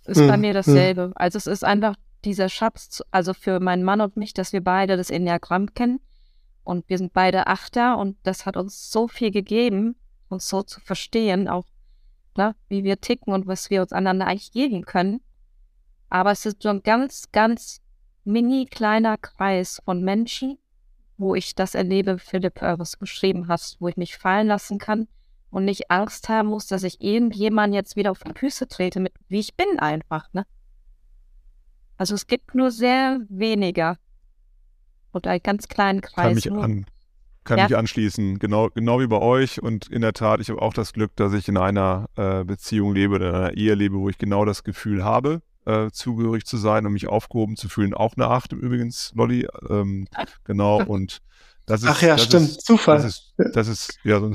Ist 0.06 0.20
hm, 0.20 0.28
bei 0.28 0.36
mir 0.36 0.50
hm. 0.50 0.54
dasselbe. 0.54 1.02
Hm. 1.02 1.12
Also 1.14 1.36
es 1.36 1.46
ist 1.46 1.64
einfach 1.64 1.94
dieser 2.26 2.48
Schatz, 2.48 3.02
also 3.10 3.32
für 3.32 3.60
meinen 3.60 3.84
Mann 3.84 4.00
und 4.00 4.16
mich, 4.16 4.34
dass 4.34 4.52
wir 4.52 4.62
beide 4.62 4.96
das 4.96 5.10
Enneagramm 5.10 5.72
kennen. 5.72 6.00
Und 6.64 6.88
wir 6.88 6.98
sind 6.98 7.12
beide 7.12 7.46
Achter 7.46 7.96
und 7.96 8.16
das 8.24 8.44
hat 8.44 8.56
uns 8.56 8.90
so 8.90 9.06
viel 9.06 9.30
gegeben, 9.30 9.96
uns 10.28 10.48
so 10.48 10.62
zu 10.62 10.80
verstehen, 10.80 11.48
auch 11.48 11.66
ne, 12.36 12.54
wie 12.68 12.84
wir 12.84 13.00
ticken 13.00 13.32
und 13.32 13.46
was 13.46 13.70
wir 13.70 13.82
uns 13.82 13.92
einander 13.92 14.26
eigentlich 14.26 14.52
geben 14.52 14.84
können. 14.84 15.20
Aber 16.08 16.32
es 16.32 16.44
ist 16.44 16.62
so 16.62 16.68
ein 16.68 16.82
ganz, 16.82 17.30
ganz 17.30 17.80
mini 18.24 18.66
kleiner 18.66 19.16
Kreis 19.16 19.80
von 19.84 20.02
Menschen, 20.02 20.58
wo 21.16 21.34
ich 21.34 21.54
das 21.54 21.74
erlebe, 21.74 22.18
Philipp, 22.18 22.60
äh, 22.62 22.78
was 22.78 22.92
du 22.92 22.98
beschrieben 22.98 23.48
hast, 23.48 23.80
wo 23.80 23.88
ich 23.88 23.96
mich 23.96 24.16
fallen 24.16 24.48
lassen 24.48 24.78
kann 24.78 25.08
und 25.50 25.64
nicht 25.64 25.90
Angst 25.90 26.28
haben 26.28 26.48
muss, 26.48 26.66
dass 26.66 26.82
ich 26.82 27.00
irgendjemand 27.00 27.74
jetzt 27.74 27.96
wieder 27.96 28.10
auf 28.10 28.22
die 28.24 28.34
Füße 28.36 28.68
trete, 28.68 29.00
mit 29.00 29.14
wie 29.28 29.38
ich 29.38 29.54
bin 29.54 29.78
einfach, 29.78 30.32
ne? 30.32 30.44
Also 31.96 32.14
es 32.14 32.26
gibt 32.26 32.54
nur 32.54 32.70
sehr 32.70 33.20
weniger 33.28 33.98
und 35.12 35.26
einen 35.26 35.42
ganz 35.42 35.68
kleinen 35.68 36.00
Kreis. 36.00 36.24
Kann 36.24 36.34
mich, 36.34 36.52
an, 36.52 36.86
kann 37.44 37.58
ja. 37.58 37.64
mich 37.64 37.76
anschließen, 37.76 38.38
genau, 38.38 38.68
genau 38.70 39.00
wie 39.00 39.06
bei 39.06 39.18
euch. 39.18 39.62
Und 39.62 39.88
in 39.88 40.02
der 40.02 40.12
Tat, 40.12 40.40
ich 40.40 40.50
habe 40.50 40.60
auch 40.60 40.74
das 40.74 40.92
Glück, 40.92 41.16
dass 41.16 41.32
ich 41.32 41.48
in 41.48 41.56
einer 41.56 42.06
äh, 42.16 42.44
Beziehung 42.44 42.94
lebe 42.94 43.14
oder 43.16 43.28
in 43.30 43.34
einer 43.34 43.52
Ehe 43.54 43.74
lebe, 43.74 43.96
wo 43.96 44.08
ich 44.08 44.18
genau 44.18 44.44
das 44.44 44.62
Gefühl 44.62 45.04
habe, 45.04 45.40
äh, 45.64 45.90
zugehörig 45.90 46.44
zu 46.44 46.58
sein 46.58 46.84
und 46.84 46.92
mich 46.92 47.08
aufgehoben 47.08 47.56
zu 47.56 47.68
fühlen. 47.68 47.94
Auch 47.94 48.14
eine 48.16 48.28
Acht 48.28 48.52
übrigens, 48.52 49.12
Lolly. 49.14 49.48
Ähm, 49.68 50.06
genau, 50.44 50.84
und 50.84 51.20
das 51.66 51.82
ist, 51.82 51.88
Ach 51.88 52.00
ja, 52.00 52.16
stimmt, 52.16 52.48
ist, 52.50 52.64
Zufall. 52.64 52.98
Das 52.98 53.04
ist, 53.04 53.34
das 53.54 53.66
ist 53.66 53.98
ja 54.04 54.20
so, 54.20 54.32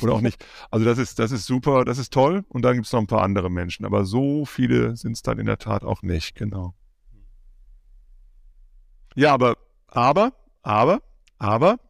oder 0.00 0.12
auch 0.12 0.20
nicht. 0.20 0.44
Also 0.70 0.84
das 0.84 0.96
ist, 0.96 1.18
das 1.18 1.32
ist 1.32 1.46
super, 1.46 1.84
das 1.84 1.98
ist 1.98 2.12
toll. 2.12 2.44
Und 2.48 2.62
dann 2.62 2.74
gibt 2.74 2.86
es 2.86 2.92
noch 2.92 3.00
ein 3.00 3.08
paar 3.08 3.22
andere 3.22 3.50
Menschen. 3.50 3.84
Aber 3.84 4.04
so 4.04 4.44
viele 4.44 4.96
sind 4.96 5.12
es 5.12 5.22
dann 5.22 5.40
in 5.40 5.46
der 5.46 5.58
Tat 5.58 5.82
auch 5.82 6.02
nicht, 6.02 6.36
genau. 6.36 6.74
Ja, 9.16 9.34
aber, 9.34 9.56
aber, 9.88 10.32
aber, 10.62 11.02
aber, 11.38 11.80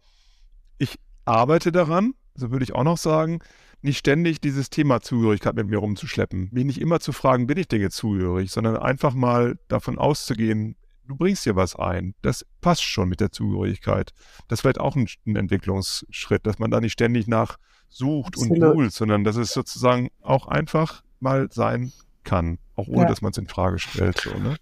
ich 0.79 0.99
arbeite 1.27 1.71
daran, 1.71 2.15
so 2.35 2.51
würde 2.51 2.65
ich 2.65 2.75
auch 2.75 2.85
noch 2.85 2.97
sagen, 2.97 3.41
nicht 3.83 3.99
ständig 3.99 4.41
dieses 4.41 4.71
Thema 4.71 5.03
Zugehörigkeit 5.03 5.57
mit 5.57 5.69
mir 5.69 5.79
rumzuschleppen. 5.79 6.49
Mich 6.53 6.65
nicht 6.65 6.81
immer 6.81 7.01
zu 7.01 7.13
fragen, 7.13 7.47
bin 7.47 7.59
ich 7.59 7.69
denn 7.69 7.83
jetzt 7.83 7.97
zugehörig, 7.97 8.51
sondern 8.51 8.79
einfach 8.79 9.13
mal 9.13 9.59
davon 9.69 9.99
auszugehen, 9.99 10.75
du 11.09 11.17
bringst 11.17 11.45
dir 11.47 11.57
was 11.57 11.75
ein. 11.75 12.15
Das 12.23 12.47
passt 12.61 12.85
schon 12.85 13.09
mit 13.09 13.21
der 13.21 13.33
Zugehörigkeit. 13.33 14.13
Das 14.47 14.59
ist 14.59 14.61
vielleicht 14.61 14.81
auch 14.81 14.95
ein, 14.95 15.09
ein 15.27 15.37
Entwicklungsschritt, 15.37 16.47
dass 16.47 16.59
man 16.59 16.71
da 16.71 16.81
nicht 16.81 16.93
ständig 16.93 17.27
nach 17.27 17.57
sucht 17.89 18.35
Absolut. 18.35 18.63
und 18.63 18.71
googelt, 18.73 18.93
sondern 18.93 19.25
dass 19.25 19.37
es 19.37 19.53
sozusagen 19.53 20.11
auch 20.23 20.47
einfach 20.47 21.03
mal 21.21 21.49
sein 21.51 21.93
kann, 22.23 22.59
auch 22.77 22.87
ohne 22.87 23.03
ja. 23.03 23.09
dass 23.09 23.23
man 23.23 23.33
es 23.33 23.39
in 23.39 23.49
Frage 23.49 23.79
stellt. 23.79 24.21
So, 24.21 24.39
ne? 24.39 24.57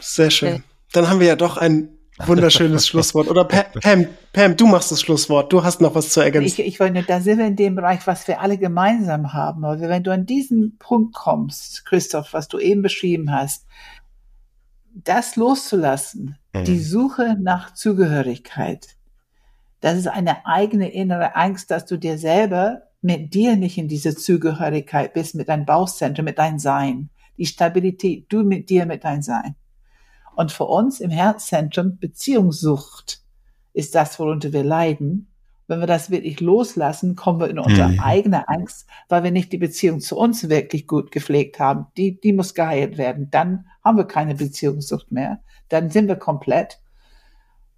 Sehr 0.00 0.30
schön. 0.30 0.62
Dann 0.92 1.08
haben 1.08 1.20
wir 1.20 1.26
ja 1.26 1.36
doch 1.36 1.56
ein 1.56 1.88
wunderschönes 2.26 2.86
Schlusswort. 2.88 3.28
Oder 3.28 3.44
Pam, 3.44 4.06
Pam, 4.32 4.56
du 4.56 4.66
machst 4.66 4.92
das 4.92 5.00
Schlusswort. 5.00 5.52
Du 5.52 5.64
hast 5.64 5.80
noch 5.80 5.94
was 5.94 6.10
zu 6.10 6.20
ergänzen. 6.20 6.60
Ich, 6.60 6.66
ich 6.66 6.80
wollte, 6.80 7.02
da 7.02 7.20
sind 7.20 7.38
wir 7.38 7.46
in 7.46 7.56
dem 7.56 7.74
Bereich, 7.74 8.06
was 8.06 8.28
wir 8.28 8.40
alle 8.40 8.58
gemeinsam 8.58 9.32
haben. 9.32 9.64
Also 9.64 9.88
wenn 9.88 10.02
du 10.02 10.12
an 10.12 10.26
diesen 10.26 10.76
Punkt 10.78 11.14
kommst, 11.14 11.86
Christoph, 11.86 12.34
was 12.34 12.48
du 12.48 12.58
eben 12.58 12.82
beschrieben 12.82 13.32
hast, 13.32 13.66
das 15.04 15.36
loszulassen, 15.36 16.36
mhm. 16.52 16.64
die 16.64 16.80
Suche 16.80 17.36
nach 17.40 17.74
Zugehörigkeit, 17.74 18.96
das 19.80 19.96
ist 19.96 20.08
eine 20.08 20.46
eigene 20.46 20.92
innere 20.92 21.36
Angst, 21.36 21.70
dass 21.70 21.86
du 21.86 21.96
dir 21.96 22.18
selber 22.18 22.82
mit 23.00 23.32
dir 23.32 23.56
nicht 23.56 23.78
in 23.78 23.88
diese 23.88 24.14
Zugehörigkeit 24.14 25.14
bist, 25.14 25.34
mit 25.34 25.48
deinem 25.48 25.64
Bauchzentrum, 25.64 26.26
mit 26.26 26.38
deinem 26.38 26.58
Sein, 26.58 27.08
die 27.38 27.46
Stabilität, 27.46 28.26
du 28.28 28.42
mit 28.42 28.68
dir, 28.68 28.84
mit 28.84 29.04
deinem 29.04 29.22
Sein. 29.22 29.56
Und 30.36 30.52
für 30.52 30.64
uns 30.64 31.00
im 31.00 31.10
Herzzentrum 31.10 31.98
Beziehungssucht 31.98 33.22
ist 33.72 33.94
das, 33.94 34.18
worunter 34.18 34.52
wir 34.52 34.64
leiden. 34.64 35.28
Wenn 35.70 35.78
wir 35.78 35.86
das 35.86 36.10
wirklich 36.10 36.40
loslassen, 36.40 37.14
kommen 37.14 37.38
wir 37.38 37.48
in 37.48 37.60
unsere 37.60 37.90
mhm. 37.90 38.00
eigene 38.00 38.48
Angst, 38.48 38.88
weil 39.08 39.22
wir 39.22 39.30
nicht 39.30 39.52
die 39.52 39.58
Beziehung 39.58 40.00
zu 40.00 40.16
uns 40.16 40.48
wirklich 40.48 40.88
gut 40.88 41.12
gepflegt 41.12 41.60
haben. 41.60 41.86
Die, 41.96 42.20
die 42.20 42.32
muss 42.32 42.54
geheilt 42.54 42.98
werden. 42.98 43.28
Dann 43.30 43.66
haben 43.84 43.96
wir 43.96 44.04
keine 44.04 44.34
Beziehungssucht 44.34 45.12
mehr. 45.12 45.38
Dann 45.68 45.88
sind 45.90 46.08
wir 46.08 46.16
komplett. 46.16 46.80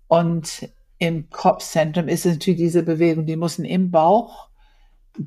Und 0.08 0.70
im 0.96 1.28
Kopfzentrum 1.28 2.08
ist 2.08 2.24
es 2.24 2.32
natürlich 2.32 2.60
diese 2.60 2.82
Bewegung, 2.82 3.26
die 3.26 3.36
müssen 3.36 3.66
im 3.66 3.90
Bauch 3.90 4.48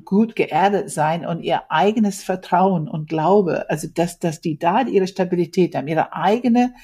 gut 0.04 0.34
geerdet 0.34 0.90
sein 0.90 1.24
und 1.24 1.42
ihr 1.42 1.70
eigenes 1.70 2.24
Vertrauen 2.24 2.88
und 2.88 3.08
Glaube, 3.08 3.70
also 3.70 3.86
dass, 3.94 4.18
dass 4.18 4.40
die 4.40 4.58
da 4.58 4.80
ihre 4.80 5.06
Stabilität 5.06 5.76
haben, 5.76 5.86
ihre 5.86 6.14
eigene 6.14 6.74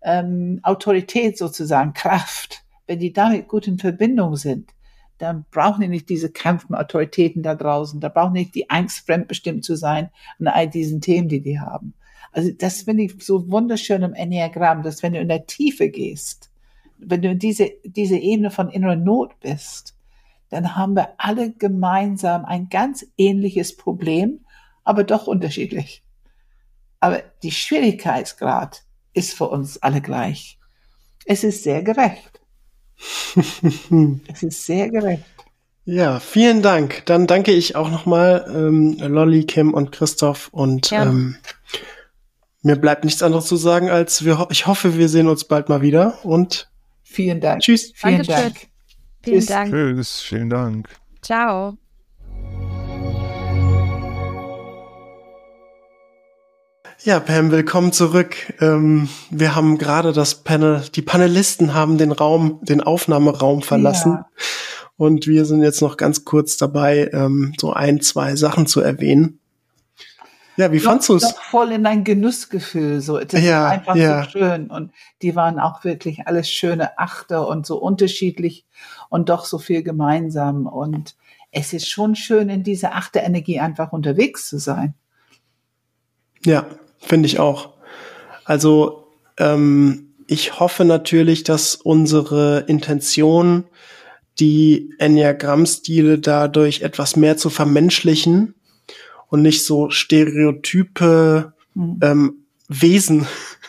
ähm, 0.00 0.60
Autorität 0.62 1.36
sozusagen, 1.38 1.92
Kraft, 1.92 2.62
wenn 2.86 3.00
die 3.00 3.12
damit 3.12 3.48
gut 3.48 3.66
in 3.66 3.80
Verbindung 3.80 4.36
sind, 4.36 4.70
dann 5.18 5.44
brauchen 5.50 5.82
die 5.82 5.88
nicht 5.88 6.08
diese 6.08 6.30
Kämpfe 6.30 6.76
Autoritäten 6.78 7.42
da 7.42 7.54
draußen, 7.54 8.00
da 8.00 8.08
brauchen 8.08 8.34
die 8.34 8.40
nicht 8.40 8.54
die 8.54 8.70
Angst, 8.70 9.06
fremdbestimmt 9.06 9.64
zu 9.64 9.76
sein 9.76 10.10
an 10.40 10.48
all 10.48 10.68
diesen 10.68 11.00
Themen, 11.00 11.28
die 11.28 11.40
die 11.40 11.60
haben. 11.60 11.94
Also 12.32 12.50
das 12.50 12.82
finde 12.82 13.04
ich 13.04 13.24
so 13.24 13.48
wunderschön 13.50 14.02
im 14.02 14.12
Enneagramm, 14.12 14.82
dass 14.82 15.02
wenn 15.02 15.12
du 15.12 15.20
in 15.20 15.28
der 15.28 15.46
Tiefe 15.46 15.88
gehst, 15.88 16.50
wenn 16.98 17.22
du 17.22 17.30
in 17.30 17.38
diese, 17.38 17.70
diese 17.84 18.16
Ebene 18.16 18.50
von 18.50 18.68
innerer 18.68 18.96
Not 18.96 19.38
bist, 19.40 19.94
dann 20.50 20.76
haben 20.76 20.94
wir 20.94 21.14
alle 21.18 21.52
gemeinsam 21.52 22.44
ein 22.44 22.68
ganz 22.68 23.06
ähnliches 23.16 23.76
Problem, 23.76 24.44
aber 24.82 25.04
doch 25.04 25.26
unterschiedlich. 25.26 26.02
Aber 27.00 27.22
die 27.42 27.52
Schwierigkeitsgrad 27.52 28.82
ist 29.12 29.34
für 29.34 29.48
uns 29.48 29.82
alle 29.82 30.00
gleich. 30.00 30.58
Es 31.24 31.44
ist 31.44 31.62
sehr 31.62 31.82
gerecht. 31.82 32.33
es 34.32 34.42
ist 34.42 34.66
sehr 34.66 34.90
gerecht. 34.90 35.24
Ja, 35.86 36.18
vielen 36.18 36.62
Dank. 36.62 37.04
Dann 37.06 37.26
danke 37.26 37.52
ich 37.52 37.76
auch 37.76 37.90
nochmal 37.90 38.46
ähm, 38.48 38.96
Lolly, 38.98 39.44
Kim 39.44 39.74
und 39.74 39.92
Christoph 39.92 40.48
und 40.52 40.90
ja. 40.90 41.02
ähm, 41.04 41.36
mir 42.62 42.76
bleibt 42.76 43.04
nichts 43.04 43.22
anderes 43.22 43.44
zu 43.44 43.56
sagen, 43.56 43.90
als 43.90 44.24
wir, 44.24 44.46
ich 44.50 44.66
hoffe, 44.66 44.96
wir 44.96 45.10
sehen 45.10 45.28
uns 45.28 45.44
bald 45.44 45.68
mal 45.68 45.82
wieder 45.82 46.18
und 46.24 46.70
vielen 47.02 47.40
Dank. 47.40 47.60
Tschüss. 47.60 47.92
Vielen 47.94 48.22
Dankeschön. 48.22 48.42
Dank. 48.42 48.56
Vielen 49.22 49.38
Tschüss. 49.38 49.46
Dank. 49.46 49.70
Tschüss, 49.70 50.20
vielen 50.20 50.50
Dank. 50.50 50.88
Ciao. 51.20 51.76
Ja, 57.04 57.20
Pam, 57.20 57.50
willkommen 57.50 57.92
zurück. 57.92 58.34
Ähm, 58.62 59.10
wir 59.28 59.54
haben 59.54 59.76
gerade 59.76 60.14
das 60.14 60.36
Panel, 60.36 60.82
die 60.94 61.02
Panelisten 61.02 61.74
haben 61.74 61.98
den 61.98 62.12
Raum, 62.12 62.60
den 62.62 62.80
Aufnahmeraum 62.80 63.60
verlassen. 63.60 64.12
Ja. 64.12 64.26
Und 64.96 65.26
wir 65.26 65.44
sind 65.44 65.62
jetzt 65.62 65.82
noch 65.82 65.98
ganz 65.98 66.24
kurz 66.24 66.56
dabei, 66.56 67.10
ähm, 67.12 67.52
so 67.60 67.74
ein, 67.74 68.00
zwei 68.00 68.36
Sachen 68.36 68.66
zu 68.66 68.80
erwähnen. 68.80 69.38
Ja, 70.56 70.72
wie 70.72 70.80
fandst 70.80 71.10
du 71.10 71.16
es? 71.16 71.30
Voll 71.50 71.72
in 71.72 71.84
dein 71.84 72.04
Genussgefühl. 72.04 73.02
So, 73.02 73.18
das 73.18 73.42
Ja, 73.42 73.66
ist 73.66 73.72
einfach 73.80 73.96
ja. 73.96 74.24
so 74.24 74.30
schön. 74.30 74.70
Und 74.70 74.90
die 75.20 75.36
waren 75.36 75.58
auch 75.58 75.84
wirklich 75.84 76.26
alles 76.26 76.48
schöne 76.48 76.98
Achter 76.98 77.46
und 77.48 77.66
so 77.66 77.76
unterschiedlich 77.76 78.64
und 79.10 79.28
doch 79.28 79.44
so 79.44 79.58
viel 79.58 79.82
gemeinsam. 79.82 80.66
Und 80.66 81.16
es 81.50 81.74
ist 81.74 81.86
schon 81.86 82.16
schön, 82.16 82.48
in 82.48 82.62
dieser 82.62 82.94
Achterenergie 82.94 83.60
einfach 83.60 83.92
unterwegs 83.92 84.48
zu 84.48 84.56
sein. 84.56 84.94
Ja, 86.46 86.66
finde 87.06 87.26
ich 87.26 87.38
auch. 87.38 87.70
Also 88.44 89.06
ähm, 89.38 90.14
ich 90.26 90.58
hoffe 90.58 90.84
natürlich, 90.84 91.44
dass 91.44 91.74
unsere 91.74 92.64
Intention, 92.66 93.64
die 94.40 94.90
Enneagramm-Stile 94.98 96.18
dadurch 96.18 96.82
etwas 96.82 97.16
mehr 97.16 97.36
zu 97.36 97.50
vermenschlichen 97.50 98.54
und 99.28 99.42
nicht 99.42 99.64
so 99.64 99.90
stereotype 99.90 101.54
Mhm. 101.74 101.98
ähm, 102.02 102.34
Wesen, 102.68 103.26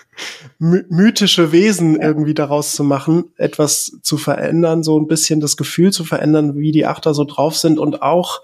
my 0.59 0.83
mythische 0.89 1.51
Wesen 1.51 1.99
irgendwie 1.99 2.33
daraus 2.33 2.73
zu 2.73 2.83
machen, 2.83 3.25
etwas 3.37 3.97
zu 4.01 4.17
verändern, 4.17 4.83
so 4.83 4.97
ein 4.99 5.07
bisschen 5.07 5.41
das 5.41 5.57
Gefühl 5.57 5.91
zu 5.91 6.05
verändern, 6.05 6.55
wie 6.55 6.71
die 6.71 6.85
Achter 6.85 7.13
so 7.13 7.25
drauf 7.25 7.57
sind 7.57 7.77
und 7.79 8.01
auch 8.01 8.41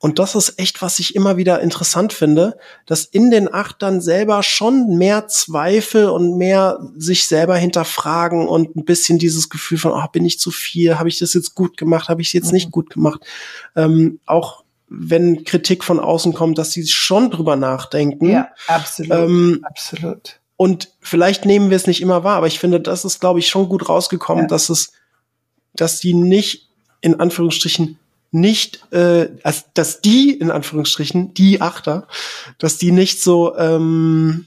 und 0.00 0.18
das 0.20 0.36
ist 0.36 0.58
echt, 0.60 0.80
was 0.80 1.00
ich 1.00 1.16
immer 1.16 1.36
wieder 1.36 1.60
interessant 1.60 2.12
finde, 2.12 2.56
dass 2.86 3.04
in 3.04 3.30
den 3.32 3.52
Achtern 3.52 4.00
selber 4.00 4.44
schon 4.44 4.96
mehr 4.96 5.26
Zweifel 5.26 6.06
und 6.08 6.38
mehr 6.38 6.78
sich 6.96 7.26
selber 7.26 7.56
hinterfragen 7.56 8.46
und 8.46 8.76
ein 8.76 8.84
bisschen 8.84 9.18
dieses 9.18 9.48
Gefühl 9.48 9.78
von, 9.78 9.92
ach, 9.92 10.08
bin 10.08 10.24
ich 10.24 10.38
zu 10.38 10.52
viel, 10.52 10.98
habe 10.98 11.08
ich 11.08 11.18
das 11.18 11.34
jetzt 11.34 11.54
gut 11.56 11.76
gemacht, 11.76 12.08
habe 12.08 12.22
ich 12.22 12.28
es 12.28 12.32
jetzt 12.32 12.52
nicht 12.52 12.70
gut 12.70 12.90
gemacht. 12.90 13.22
Ähm, 13.74 14.20
auch 14.24 14.62
wenn 14.88 15.44
Kritik 15.44 15.82
von 15.82 15.98
außen 15.98 16.32
kommt, 16.32 16.58
dass 16.58 16.70
sie 16.72 16.86
schon 16.86 17.30
drüber 17.30 17.56
nachdenken. 17.56 18.30
Ja, 18.30 18.48
absolut. 18.68 19.10
Ähm, 19.12 19.60
absolut. 19.64 20.40
und 20.56 20.92
vielleicht 21.00 21.44
nehmen 21.44 21.70
wir 21.70 21.76
es 21.76 21.86
nicht 21.88 22.00
immer 22.00 22.22
wahr, 22.22 22.36
aber 22.36 22.46
ich 22.46 22.60
finde, 22.60 22.80
das 22.80 23.04
ist, 23.04 23.20
glaube 23.20 23.40
ich, 23.40 23.48
schon 23.48 23.68
gut 23.68 23.88
rausgekommen, 23.88 24.44
Ja. 24.44 24.48
dass 24.48 24.70
es, 24.70 24.92
dass 25.74 25.98
die 25.98 26.14
nicht 26.14 26.68
in 27.00 27.18
Anführungsstrichen 27.18 27.98
nicht, 28.30 28.92
äh, 28.92 29.30
dass 29.74 30.00
die 30.00 30.32
in 30.32 30.50
Anführungsstrichen 30.50 31.34
die 31.34 31.60
Achter, 31.60 32.06
dass 32.58 32.78
die 32.78 32.92
nicht 32.92 33.22
so 33.22 33.56
ähm, 33.56 34.46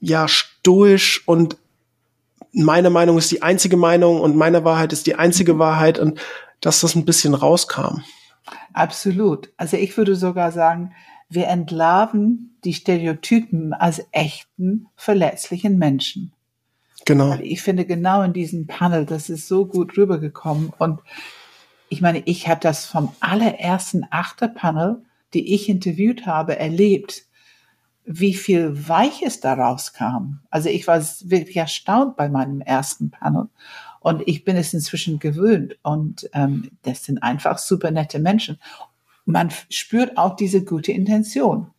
ja 0.00 0.28
stoisch 0.28 1.26
und 1.26 1.56
meine 2.52 2.90
Meinung 2.90 3.18
ist 3.18 3.30
die 3.30 3.42
einzige 3.42 3.76
Meinung 3.76 4.20
und 4.20 4.36
meine 4.36 4.64
Wahrheit 4.64 4.92
ist 4.92 5.06
die 5.06 5.16
einzige 5.16 5.58
Wahrheit 5.58 5.98
und 5.98 6.20
dass 6.60 6.80
das 6.80 6.94
ein 6.94 7.04
bisschen 7.04 7.34
rauskam. 7.34 8.00
Absolut. 8.72 9.50
Also 9.56 9.76
ich 9.76 9.96
würde 9.96 10.16
sogar 10.16 10.50
sagen, 10.50 10.92
wir 11.28 11.48
entlarven 11.48 12.56
die 12.64 12.72
Stereotypen 12.72 13.74
als 13.74 14.02
echten, 14.12 14.86
verletzlichen 14.96 15.78
Menschen. 15.78 16.32
Genau. 17.04 17.30
Weil 17.30 17.42
ich 17.42 17.62
finde, 17.62 17.84
genau 17.84 18.22
in 18.22 18.32
diesem 18.32 18.66
Panel, 18.66 19.04
das 19.04 19.28
ist 19.28 19.46
so 19.46 19.66
gut 19.66 19.96
rübergekommen. 19.96 20.72
Und 20.78 21.00
ich 21.88 22.00
meine, 22.00 22.22
ich 22.26 22.48
habe 22.48 22.60
das 22.60 22.86
vom 22.86 23.12
allerersten 23.20 24.06
Achterpanel, 24.10 25.02
die 25.34 25.54
ich 25.54 25.68
interviewt 25.68 26.26
habe, 26.26 26.58
erlebt, 26.58 27.24
wie 28.04 28.34
viel 28.34 28.88
Weiches 28.88 29.40
daraus 29.40 29.92
kam. 29.92 30.40
Also 30.50 30.70
ich 30.70 30.86
war 30.86 31.02
wirklich 31.24 31.56
erstaunt 31.56 32.16
bei 32.16 32.28
meinem 32.28 32.60
ersten 32.62 33.10
Panel. 33.10 33.48
Und 34.00 34.22
ich 34.26 34.44
bin 34.44 34.56
es 34.56 34.72
inzwischen 34.72 35.18
gewöhnt. 35.18 35.78
Und 35.82 36.28
ähm, 36.32 36.70
das 36.82 37.04
sind 37.04 37.22
einfach 37.22 37.58
super 37.58 37.90
nette 37.90 38.18
Menschen. 38.18 38.58
Man 39.26 39.50
spürt 39.68 40.16
auch 40.16 40.36
diese 40.36 40.64
gute 40.64 40.92
Intention. 40.92 41.70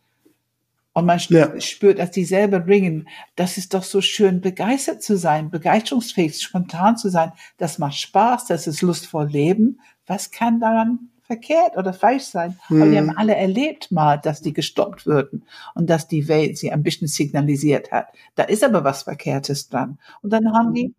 Und 0.94 1.06
man 1.06 1.20
Ja. 1.30 1.60
spürt, 1.62 1.98
dass 1.98 2.12
die 2.12 2.26
selber 2.26 2.68
ringen. 2.68 3.08
Das 3.36 3.58
ist 3.58 3.74
doch 3.74 3.84
so 3.84 4.02
schön, 4.02 4.42
begeistert 4.42 5.02
zu 5.02 5.18
sein, 5.18 5.50
begeisterungsfähig, 5.50 6.40
spontan 6.42 6.98
zu 6.98 7.10
sein. 7.10 7.32
Das 7.58 7.80
macht 7.80 7.96
Spaß, 7.96 8.46
das 8.48 8.68
ist 8.68 8.82
lustvoll 8.82 9.28
Leben. 9.28 9.80
Was 10.10 10.32
kann 10.32 10.60
daran 10.60 11.10
verkehrt 11.24 11.78
oder 11.78 11.94
falsch 11.94 12.24
sein? 12.24 12.58
Aber 12.70 12.90
wir 12.92 13.00
Hm. 13.00 13.10
haben 13.10 13.18
alle 13.18 13.36
erlebt 13.36 13.92
mal, 13.92 14.18
dass 14.18 14.42
die 14.42 14.52
gestoppt 14.54 15.06
würden 15.06 15.44
und 15.76 15.90
dass 15.90 16.08
die 16.08 16.28
Welt 16.28 16.58
sie 16.58 16.72
ein 16.72 16.82
bisschen 16.82 17.08
signalisiert 17.08 17.92
hat. 17.92 18.08
Da 18.36 18.44
ist 18.44 18.64
aber 18.64 18.84
was 18.84 19.04
Verkehrtes 19.04 19.70
dran. 19.70 20.00
Und 20.22 20.34
dann 20.34 20.52
haben 20.54 20.74
die 20.74 20.94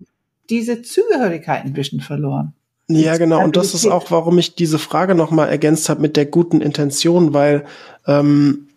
diese 0.49 0.83
Zugehörigkeit 0.83 1.65
ein 1.65 1.73
bisschen 1.73 2.01
verloren. 2.01 2.55
Ja, 2.89 3.17
genau. 3.19 3.43
Und 3.43 3.57
das 3.57 3.75
ist 3.75 3.87
auch, 3.87 4.11
warum 4.11 4.39
ich 4.39 4.55
diese 4.57 4.79
Frage 4.79 5.15
nochmal 5.15 5.49
ergänzt 5.49 5.89
habe 5.89 6.01
mit 6.01 6.17
der 6.17 6.27
guten 6.27 6.61
Intention, 6.61 7.35
weil 7.35 7.65
ähm, 8.07 8.69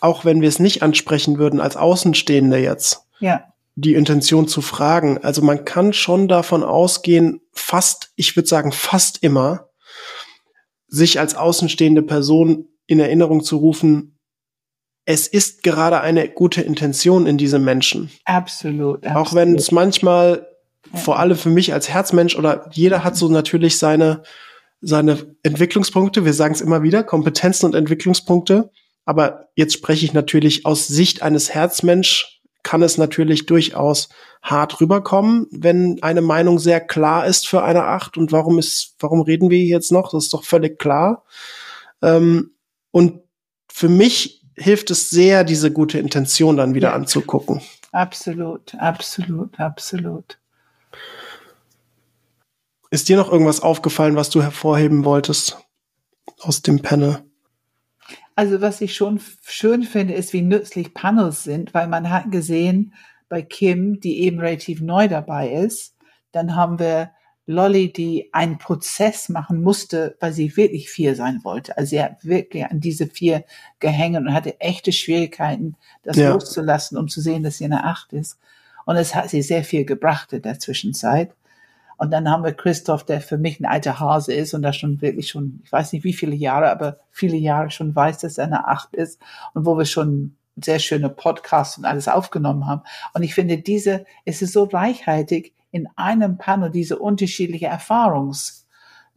auch 0.00 0.24
wenn 0.24 0.42
wir 0.42 0.48
es 0.48 0.58
nicht 0.58 0.82
ansprechen 0.82 1.38
würden 1.38 1.60
als 1.60 1.76
Außenstehende 1.76 2.58
jetzt, 2.58 3.04
Ja, 3.20 3.44
die 3.80 3.94
Intention 3.94 4.48
zu 4.48 4.60
fragen, 4.60 5.18
also 5.18 5.40
man 5.40 5.64
kann 5.64 5.92
schon 5.92 6.26
davon 6.26 6.64
ausgehen, 6.64 7.40
fast, 7.52 8.10
ich 8.16 8.34
würde 8.34 8.48
sagen 8.48 8.72
fast 8.72 9.22
immer, 9.22 9.68
sich 10.88 11.20
als 11.20 11.36
außenstehende 11.36 12.02
Person 12.02 12.66
in 12.86 12.98
Erinnerung 12.98 13.44
zu 13.44 13.58
rufen, 13.58 14.18
es 15.04 15.28
ist 15.28 15.62
gerade 15.62 16.00
eine 16.00 16.28
gute 16.28 16.60
Intention 16.60 17.26
in 17.26 17.38
diesem 17.38 17.64
Menschen. 17.64 18.10
absolut. 18.24 19.06
absolut. 19.06 19.16
Auch 19.16 19.34
wenn 19.34 19.54
es 19.54 19.70
manchmal, 19.70 20.48
vor 20.92 21.18
allem 21.18 21.36
für 21.36 21.50
mich 21.50 21.72
als 21.72 21.88
Herzmensch 21.88 22.36
oder 22.36 22.68
jeder 22.72 23.04
hat 23.04 23.16
so 23.16 23.28
natürlich 23.28 23.78
seine, 23.78 24.22
seine 24.80 25.36
Entwicklungspunkte. 25.44 26.24
Wir 26.24 26.34
sagen 26.34 26.54
es 26.54 26.60
immer 26.60 26.82
wieder, 26.82 27.04
Kompetenzen 27.04 27.66
und 27.66 27.74
Entwicklungspunkte. 27.74 28.70
Aber 29.04 29.48
jetzt 29.54 29.74
spreche 29.74 30.04
ich 30.04 30.12
natürlich 30.12 30.66
aus 30.66 30.88
Sicht 30.88 31.22
eines 31.22 31.54
Herzmensch, 31.54 32.37
kann 32.68 32.82
es 32.82 32.98
natürlich 32.98 33.46
durchaus 33.46 34.10
hart 34.42 34.78
rüberkommen, 34.78 35.46
wenn 35.50 36.02
eine 36.02 36.20
Meinung 36.20 36.58
sehr 36.58 36.82
klar 36.82 37.24
ist 37.24 37.48
für 37.48 37.62
eine 37.62 37.84
Acht. 37.84 38.18
Und 38.18 38.30
warum 38.30 38.58
ist, 38.58 38.94
warum 38.98 39.22
reden 39.22 39.48
wir 39.48 39.64
jetzt 39.64 39.90
noch? 39.90 40.10
Das 40.10 40.24
ist 40.24 40.34
doch 40.34 40.44
völlig 40.44 40.78
klar. 40.78 41.24
Ähm, 42.02 42.50
und 42.90 43.22
für 43.72 43.88
mich 43.88 44.44
hilft 44.54 44.90
es 44.90 45.08
sehr, 45.08 45.44
diese 45.44 45.72
gute 45.72 45.98
Intention 45.98 46.58
dann 46.58 46.74
wieder 46.74 46.88
Ja. 46.88 46.94
anzugucken. 46.94 47.62
Absolut, 47.92 48.74
absolut, 48.74 49.58
absolut. 49.58 50.38
Ist 52.90 53.08
dir 53.08 53.16
noch 53.16 53.32
irgendwas 53.32 53.60
aufgefallen, 53.60 54.14
was 54.14 54.28
du 54.28 54.42
hervorheben 54.42 55.06
wolltest 55.06 55.56
aus 56.40 56.60
dem 56.60 56.82
Panel? 56.82 57.24
Also 58.38 58.60
was 58.60 58.80
ich 58.80 58.94
schon 58.94 59.20
schön 59.42 59.82
finde, 59.82 60.14
ist, 60.14 60.32
wie 60.32 60.42
nützlich 60.42 60.94
Panels 60.94 61.42
sind, 61.42 61.74
weil 61.74 61.88
man 61.88 62.08
hat 62.08 62.30
gesehen 62.30 62.94
bei 63.28 63.42
Kim, 63.42 63.98
die 63.98 64.20
eben 64.20 64.38
relativ 64.38 64.80
neu 64.80 65.08
dabei 65.08 65.50
ist, 65.50 65.96
dann 66.30 66.54
haben 66.54 66.78
wir 66.78 67.10
Lolly, 67.46 67.92
die 67.92 68.28
einen 68.32 68.58
Prozess 68.58 69.28
machen 69.28 69.60
musste, 69.60 70.16
weil 70.20 70.32
sie 70.32 70.56
wirklich 70.56 70.88
vier 70.88 71.16
sein 71.16 71.40
wollte. 71.42 71.76
Also 71.76 71.90
sie 71.90 72.00
hat 72.00 72.24
wirklich 72.24 72.64
an 72.64 72.78
diese 72.78 73.08
vier 73.08 73.42
gehängt 73.80 74.16
und 74.16 74.32
hatte 74.32 74.60
echte 74.60 74.92
Schwierigkeiten, 74.92 75.74
das 76.04 76.16
Ja. 76.16 76.30
loszulassen, 76.32 76.96
um 76.96 77.08
zu 77.08 77.20
sehen, 77.20 77.42
dass 77.42 77.58
sie 77.58 77.64
eine 77.64 77.82
Acht 77.82 78.12
ist. 78.12 78.38
Und 78.86 78.94
es 78.94 79.16
hat 79.16 79.30
sie 79.30 79.42
sehr 79.42 79.64
viel 79.64 79.84
gebracht 79.84 80.32
in 80.32 80.42
der 80.42 80.60
Zwischenzeit. 80.60 81.32
Und 81.98 82.12
dann 82.12 82.30
haben 82.30 82.44
wir 82.44 82.52
Christoph, 82.52 83.04
der 83.04 83.20
für 83.20 83.38
mich 83.38 83.60
ein 83.60 83.66
alter 83.66 83.98
Hase 84.00 84.32
ist 84.32 84.54
und 84.54 84.62
da 84.62 84.72
schon 84.72 85.02
wirklich 85.02 85.28
schon, 85.28 85.60
ich 85.64 85.72
weiß 85.72 85.92
nicht 85.92 86.04
wie 86.04 86.12
viele 86.12 86.34
Jahre, 86.34 86.70
aber 86.70 86.98
viele 87.10 87.36
Jahre 87.36 87.70
schon 87.70 87.94
weiß, 87.94 88.18
dass 88.18 88.38
er 88.38 88.46
eine 88.46 88.68
Acht 88.68 88.94
ist 88.94 89.20
und 89.52 89.66
wo 89.66 89.76
wir 89.76 89.84
schon 89.84 90.36
sehr 90.64 90.78
schöne 90.78 91.08
Podcasts 91.08 91.76
und 91.76 91.84
alles 91.84 92.08
aufgenommen 92.08 92.66
haben. 92.66 92.82
Und 93.14 93.22
ich 93.22 93.34
finde, 93.34 93.58
diese, 93.58 94.04
es 94.24 94.42
ist 94.42 94.52
so 94.52 94.64
reichhaltig, 94.64 95.54
in 95.70 95.88
einem 95.96 96.38
Panel 96.38 96.70
diese 96.70 96.98
unterschiedliche 96.98 97.66
Erfahrungszeiten 97.66 98.66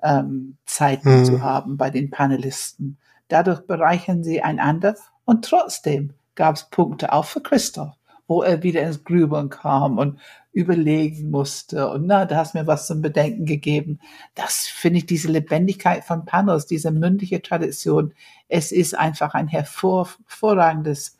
ähm, 0.04 0.58
Zeiten 0.66 1.10
Hm. 1.10 1.26
zu 1.26 1.42
haben 1.42 1.78
bei 1.78 1.90
den 1.90 2.10
Panelisten. 2.10 2.98
Dadurch 3.28 3.62
bereichern 3.62 4.24
sie 4.24 4.42
einander 4.42 4.96
und 5.24 5.46
trotzdem 5.46 6.14
gab 6.36 6.56
es 6.56 6.70
Punkte 6.70 7.14
auch 7.14 7.26
für 7.26 7.42
Christoph, 7.42 7.96
wo 8.28 8.42
er 8.42 8.64
wieder 8.64 8.82
ins 8.82 9.04
Grübeln 9.04 9.50
kam 9.50 9.98
und 9.98 10.20
überlegen 10.54 11.30
musste 11.30 11.90
und 11.90 12.06
na, 12.08 12.26
da 12.26 12.38
hast 12.38 12.54
mir 12.54 12.68
was 12.68 12.88
zum 12.88 13.02
Bedenken 13.02 13.46
gegeben. 13.46 14.00
Das 14.36 14.68
finde 14.68 15.00
ich 15.00 15.06
diese 15.06 15.30
Lebendigkeit 15.30 16.04
von 16.04 16.26
Panels, 16.26 16.66
diese 16.66 16.92
mündliche 16.92 17.42
Tradition. 17.42 18.14
Es 18.50 18.72
ist 18.72 18.98
einfach 18.98 19.34
ein 19.34 19.48
hervor, 19.48 20.10
hervorragendes 20.28 21.18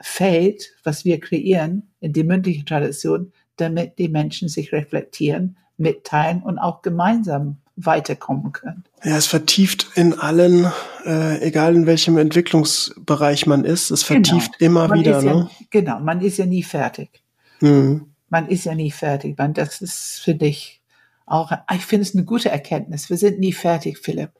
Feld, 0.00 0.72
was 0.84 1.04
wir 1.04 1.20
kreieren 1.20 1.90
in 2.00 2.12
die 2.12 2.24
mündliche 2.24 2.64
Tradition, 2.64 3.32
damit 3.56 3.98
die 3.98 4.08
Menschen 4.08 4.48
sich 4.48 4.72
reflektieren, 4.72 5.58
mitteilen 5.76 6.42
und 6.42 6.58
auch 6.58 6.80
gemeinsam 6.80 7.58
weiterkommen 7.76 8.52
können. 8.52 8.84
Ja, 9.04 9.16
es 9.16 9.26
vertieft 9.26 9.86
in 9.94 10.18
allen, 10.18 10.70
äh, 11.04 11.40
egal 11.40 11.74
in 11.74 11.86
welchem 11.86 12.18
Entwicklungsbereich 12.18 13.46
man 13.46 13.64
ist, 13.64 13.90
es 13.90 14.02
vertieft 14.02 14.58
genau. 14.58 14.70
immer 14.70 14.88
man 14.88 14.98
wieder. 14.98 15.22
Ja, 15.22 15.34
ne? 15.34 15.50
Genau, 15.70 16.00
man 16.00 16.20
ist 16.20 16.38
ja 16.38 16.46
nie 16.46 16.62
fertig. 16.62 17.22
Mhm. 17.60 18.11
Man 18.32 18.48
ist 18.48 18.64
ja 18.64 18.74
nie 18.74 18.90
fertig. 18.90 19.36
Man, 19.36 19.52
das 19.52 19.82
ist, 19.82 20.22
finde 20.24 20.46
ich, 20.46 20.80
auch, 21.26 21.52
ich 21.70 21.84
finde 21.84 22.04
es 22.04 22.14
eine 22.14 22.24
gute 22.24 22.48
Erkenntnis. 22.48 23.10
Wir 23.10 23.18
sind 23.18 23.38
nie 23.38 23.52
fertig, 23.52 23.98
Philipp. 23.98 24.30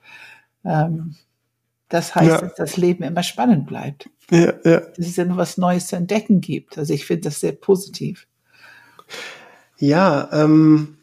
Ähm, 0.64 1.14
das 1.90 2.14
heißt, 2.14 2.30
ja. 2.30 2.40
dass 2.40 2.54
das 2.54 2.78
Leben 2.78 3.04
immer 3.04 3.22
spannend 3.22 3.66
bleibt. 3.66 4.08
Ja, 4.30 4.54
ja. 4.64 4.80
Dass 4.80 5.06
es 5.06 5.16
ja 5.16 5.26
noch 5.26 5.36
was 5.36 5.58
Neues 5.58 5.88
zu 5.88 5.96
entdecken 5.96 6.40
gibt. 6.40 6.78
Also 6.78 6.94
ich 6.94 7.04
finde 7.04 7.28
das 7.28 7.40
sehr 7.40 7.52
positiv. 7.52 8.26
Ja, 9.76 10.26
ähm, 10.32 10.96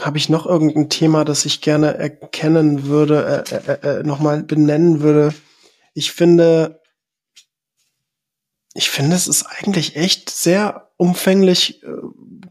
habe 0.00 0.16
ich 0.16 0.30
noch 0.30 0.46
irgendein 0.46 0.88
Thema, 0.88 1.26
das 1.26 1.44
ich 1.44 1.60
gerne 1.60 1.98
erkennen 1.98 2.84
würde, 2.86 3.44
äh, 3.50 3.72
äh, 3.72 3.98
äh, 3.98 4.02
nochmal 4.04 4.42
benennen 4.42 5.00
würde? 5.00 5.34
Ich 5.92 6.12
finde, 6.12 6.80
ich 8.72 8.88
finde, 8.88 9.16
es 9.16 9.28
ist 9.28 9.44
eigentlich 9.44 9.96
echt 9.96 10.30
sehr 10.30 10.85
umfänglich 10.96 11.82
äh, 11.82 11.88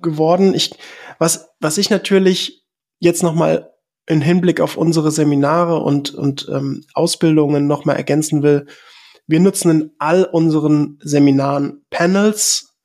geworden. 0.02 0.54
Ich, 0.54 0.76
was, 1.20 1.50
was 1.60 1.78
ich 1.78 1.90
natürlich 1.90 2.66
jetzt 3.00 3.24
nochmal 3.24 3.72
in 4.08 4.22
Hinblick 4.22 4.62
auf 4.62 4.78
unsere 4.78 5.12
Seminare 5.12 5.82
und, 5.82 6.14
und 6.14 6.48
ähm, 6.52 6.84
Ausbildungen 6.94 7.68
nochmal 7.68 7.96
ergänzen 7.96 8.44
will, 8.44 8.68
wir 9.28 9.40
nutzen 9.40 9.72
in 9.72 9.92
all 9.98 10.24
unseren 10.24 11.00
Seminaren 11.02 11.84
Panels 11.90 12.76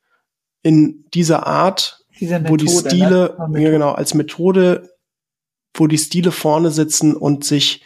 in 0.63 1.05
dieser 1.13 1.47
Art, 1.47 2.05
Methode, 2.19 2.51
wo 2.51 2.57
die 2.57 2.65
ne? 2.65 2.71
Stile, 2.71 3.37
ne? 3.51 3.63
ja, 3.63 3.71
genau, 3.71 3.93
als 3.93 4.15
Methode, 4.15 4.91
wo 5.75 5.87
die 5.87 5.99
Stile 5.99 6.33
vorne 6.33 6.71
sitzen 6.71 7.15
und 7.15 7.45
sich 7.45 7.83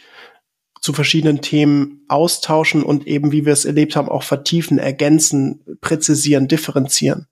zu 0.85 0.93
verschiedenen 0.93 1.41
Themen 1.41 2.05
austauschen 2.09 2.83
und 2.83 3.07
eben, 3.07 3.31
wie 3.31 3.43
wir 3.43 3.53
es 3.53 3.65
erlebt 3.65 3.95
haben, 3.95 4.07
auch 4.07 4.21
vertiefen, 4.21 4.77
ergänzen, 4.77 5.65
präzisieren, 5.81 6.47
differenzieren. 6.47 7.25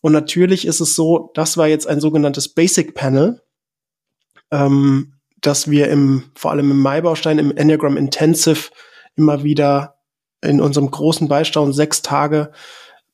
Und 0.00 0.14
natürlich 0.14 0.66
ist 0.66 0.80
es 0.80 0.94
so, 0.94 1.30
das 1.34 1.58
war 1.58 1.68
jetzt 1.68 1.86
ein 1.86 2.00
sogenanntes 2.00 2.48
Basic 2.48 2.94
Panel, 2.94 3.42
ähm, 4.50 5.12
dass 5.42 5.70
wir 5.70 5.90
im, 5.90 6.30
vor 6.34 6.50
allem 6.50 6.70
im 6.70 6.78
Mai-Baustein, 6.78 7.38
im 7.38 7.54
Enneagram 7.54 7.98
Intensive 7.98 8.70
immer 9.16 9.44
wieder 9.44 9.96
in 10.40 10.58
unserem 10.58 10.90
großen 10.90 11.28
Beistaun 11.28 11.74
sechs 11.74 12.00
Tage 12.00 12.52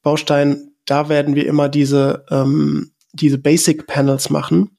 Baustein, 0.03 0.71
da 0.85 1.09
werden 1.09 1.35
wir 1.35 1.49
immer 1.49 1.69
diese, 1.69 2.25
ähm, 2.31 2.93
diese 3.13 3.39
Basic 3.39 3.89
Panels 3.89 4.31
machen. 4.31 4.78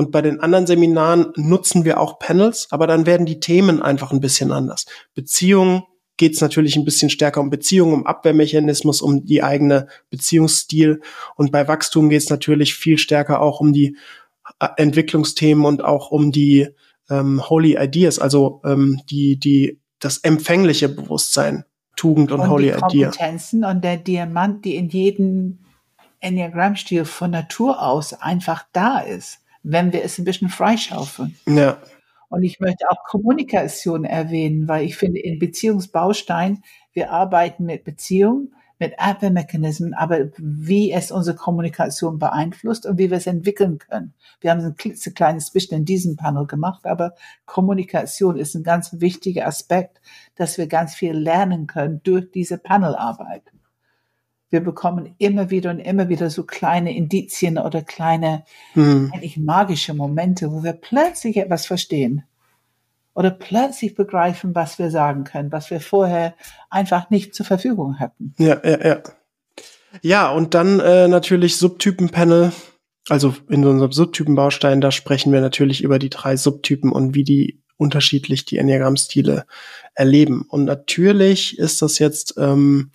Und 0.00 0.12
bei 0.12 0.22
den 0.22 0.40
anderen 0.40 0.66
Seminaren 0.66 1.26
nutzen 1.36 1.84
wir 1.84 2.00
auch 2.00 2.18
Panels, 2.18 2.68
aber 2.70 2.86
dann 2.86 3.04
werden 3.04 3.26
die 3.26 3.38
Themen 3.38 3.82
einfach 3.82 4.12
ein 4.12 4.20
bisschen 4.20 4.50
anders. 4.50 4.86
Beziehungen 5.14 5.82
geht 6.16 6.32
es 6.32 6.40
natürlich 6.40 6.74
ein 6.76 6.86
bisschen 6.86 7.10
stärker 7.10 7.42
um 7.42 7.50
Beziehungen, 7.50 7.92
um 7.92 8.06
Abwehrmechanismus, 8.06 9.02
um 9.02 9.26
die 9.26 9.42
eigene 9.42 9.88
Beziehungsstil. 10.08 11.02
Und 11.36 11.52
bei 11.52 11.68
Wachstum 11.68 12.08
geht 12.08 12.22
es 12.22 12.30
natürlich 12.30 12.76
viel 12.76 12.96
stärker 12.96 13.42
auch 13.42 13.60
um 13.60 13.74
die 13.74 13.94
äh, 14.58 14.68
Entwicklungsthemen 14.78 15.66
und 15.66 15.84
auch 15.84 16.10
um 16.10 16.32
die 16.32 16.68
ähm, 17.10 17.46
Holy 17.50 17.76
Ideas, 17.78 18.18
also 18.18 18.62
ähm, 18.64 19.02
die, 19.10 19.38
die, 19.38 19.82
das 19.98 20.16
empfängliche 20.16 20.88
Bewusstsein, 20.88 21.66
Tugend 21.94 22.32
und, 22.32 22.40
und 22.40 22.48
Holy 22.48 22.72
die 22.90 23.02
Kompetenzen 23.02 23.66
und 23.66 23.84
der 23.84 23.98
Diamant, 23.98 24.64
die 24.64 24.76
in 24.76 24.88
jedem 24.88 25.58
Enneagramm-Stil 26.20 27.04
von 27.04 27.32
Natur 27.32 27.82
aus 27.82 28.14
einfach 28.14 28.64
da 28.72 29.00
ist, 29.00 29.40
wenn 29.62 29.92
wir 29.92 30.04
es 30.04 30.18
ein 30.18 30.24
bisschen 30.24 30.48
freischaufeln. 30.48 31.36
Ja. 31.46 31.78
Und 32.28 32.44
ich 32.44 32.60
möchte 32.60 32.88
auch 32.88 33.04
Kommunikation 33.04 34.04
erwähnen, 34.04 34.68
weil 34.68 34.84
ich 34.84 34.96
finde, 34.96 35.20
in 35.20 35.38
Beziehungsbaustein, 35.38 36.62
wir 36.92 37.10
arbeiten 37.10 37.64
mit 37.64 37.84
Beziehung, 37.84 38.52
mit 38.78 38.98
Abwehrmechanismen, 38.98 39.92
aber 39.94 40.30
wie 40.38 40.90
es 40.90 41.10
unsere 41.12 41.36
Kommunikation 41.36 42.18
beeinflusst 42.18 42.86
und 42.86 42.98
wie 42.98 43.10
wir 43.10 43.18
es 43.18 43.26
entwickeln 43.26 43.78
können. 43.78 44.14
Wir 44.40 44.52
haben 44.52 44.60
ein 44.60 44.76
klitzekleines 44.76 45.50
bisschen 45.50 45.78
in 45.78 45.84
diesem 45.84 46.16
Panel 46.16 46.46
gemacht, 46.46 46.86
aber 46.86 47.14
Kommunikation 47.44 48.38
ist 48.38 48.54
ein 48.54 48.62
ganz 48.62 49.00
wichtiger 49.00 49.46
Aspekt, 49.46 50.00
dass 50.36 50.56
wir 50.56 50.66
ganz 50.66 50.94
viel 50.94 51.12
lernen 51.12 51.66
können 51.66 52.00
durch 52.04 52.30
diese 52.30 52.56
Panelarbeit 52.56 53.42
wir 54.50 54.60
bekommen 54.60 55.14
immer 55.18 55.50
wieder 55.50 55.70
und 55.70 55.78
immer 55.78 56.08
wieder 56.08 56.28
so 56.28 56.44
kleine 56.44 56.94
Indizien 56.94 57.56
oder 57.58 57.82
kleine, 57.82 58.44
mhm. 58.74 59.10
eigentlich 59.14 59.36
magische 59.36 59.94
Momente, 59.94 60.52
wo 60.52 60.62
wir 60.62 60.72
plötzlich 60.72 61.36
etwas 61.36 61.66
verstehen 61.66 62.24
oder 63.14 63.30
plötzlich 63.30 63.94
begreifen, 63.94 64.54
was 64.54 64.78
wir 64.78 64.90
sagen 64.90 65.24
können, 65.24 65.52
was 65.52 65.70
wir 65.70 65.80
vorher 65.80 66.34
einfach 66.68 67.10
nicht 67.10 67.34
zur 67.34 67.46
Verfügung 67.46 67.98
hatten. 67.98 68.34
Ja, 68.38 68.60
ja, 68.64 68.86
ja. 68.86 69.02
Ja, 70.02 70.30
und 70.30 70.54
dann 70.54 70.78
äh, 70.80 71.08
natürlich 71.08 71.56
Subtypenpanel. 71.56 72.52
Also 73.08 73.34
in 73.48 73.64
unserem 73.64 73.90
Subtypenbaustein, 73.90 74.80
da 74.80 74.92
sprechen 74.92 75.32
wir 75.32 75.40
natürlich 75.40 75.82
über 75.82 75.98
die 75.98 76.10
drei 76.10 76.36
Subtypen 76.36 76.92
und 76.92 77.14
wie 77.14 77.24
die 77.24 77.60
unterschiedlich 77.76 78.44
die 78.44 78.58
Enneagramm-Stile 78.58 79.46
erleben. 79.94 80.42
Und 80.48 80.64
natürlich 80.66 81.58
ist 81.58 81.82
das 81.82 81.98
jetzt 81.98 82.34
ähm, 82.38 82.92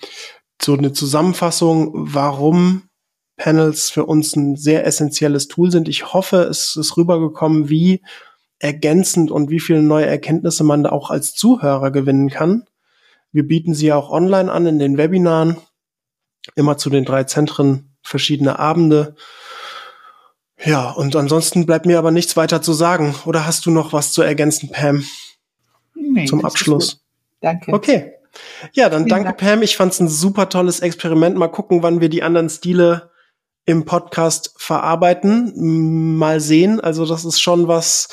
so 0.62 0.74
eine 0.74 0.94
Zusammenfassung, 0.94 1.92
warum 1.94 2.90
Panels 3.38 3.90
für 3.90 4.06
uns 4.06 4.36
ein 4.36 4.56
sehr 4.56 4.86
essentielles 4.86 5.48
Tool 5.48 5.72
sind. 5.72 5.90
Ich 5.90 6.14
hoffe, 6.14 6.38
es 6.44 6.76
ist 6.76 6.96
rübergekommen, 6.98 7.70
wie 7.70 8.02
ergänzend 8.60 9.32
und 9.32 9.50
wie 9.50 9.60
viele 9.60 9.82
neue 9.82 10.06
Erkenntnisse 10.06 10.64
man 10.64 10.84
da 10.84 10.92
auch 10.92 11.10
als 11.10 11.34
Zuhörer 11.36 11.92
gewinnen 11.92 12.30
kann. 12.30 12.66
Wir 13.32 13.46
bieten 13.46 13.74
sie 13.74 13.92
auch 13.92 14.10
online 14.10 14.52
an 14.52 14.66
in 14.66 14.80
den 14.80 14.98
Webinaren, 14.98 15.58
immer 16.56 16.78
zu 16.78 16.90
den 16.90 17.04
drei 17.04 17.26
Zentren 17.26 17.98
verschiedene 18.02 18.60
Abende. 18.60 19.16
Ja, 20.64 20.92
und 20.92 21.16
ansonsten 21.18 21.66
bleibt 21.66 21.86
mir 21.86 22.00
aber 22.00 22.12
nichts 22.12 22.38
weiter 22.38 22.62
zu 22.62 22.72
sagen. 22.72 23.14
Oder 23.26 23.46
hast 23.46 23.66
du 23.66 23.72
noch 23.72 23.92
was 23.92 24.14
zu 24.14 24.22
ergänzen, 24.22 24.72
Pam? 24.72 25.04
Nee, 25.96 26.26
zum 26.26 26.46
Abschluss. 26.46 27.02
Danke. 27.42 27.74
Okay. 27.74 28.14
Ja, 28.74 28.90
dann 28.90 29.08
danke 29.08 29.26
Dank. 29.26 29.38
Pam. 29.38 29.62
Ich 29.62 29.78
fand 29.78 29.94
es 29.94 30.00
ein 30.00 30.08
super 30.08 30.50
tolles 30.50 30.80
Experiment. 30.80 31.38
Mal 31.38 31.48
gucken, 31.48 31.84
wann 31.84 32.02
wir 32.02 32.10
die 32.10 32.24
anderen 32.24 32.50
Stile 32.50 33.12
im 33.66 33.86
Podcast 33.86 34.54
verarbeiten. 34.58 36.18
Mal 36.18 36.40
sehen. 36.40 36.80
Also 36.80 37.06
das 37.06 37.26
ist 37.26 37.42
schon 37.42 37.68
was 37.68 38.10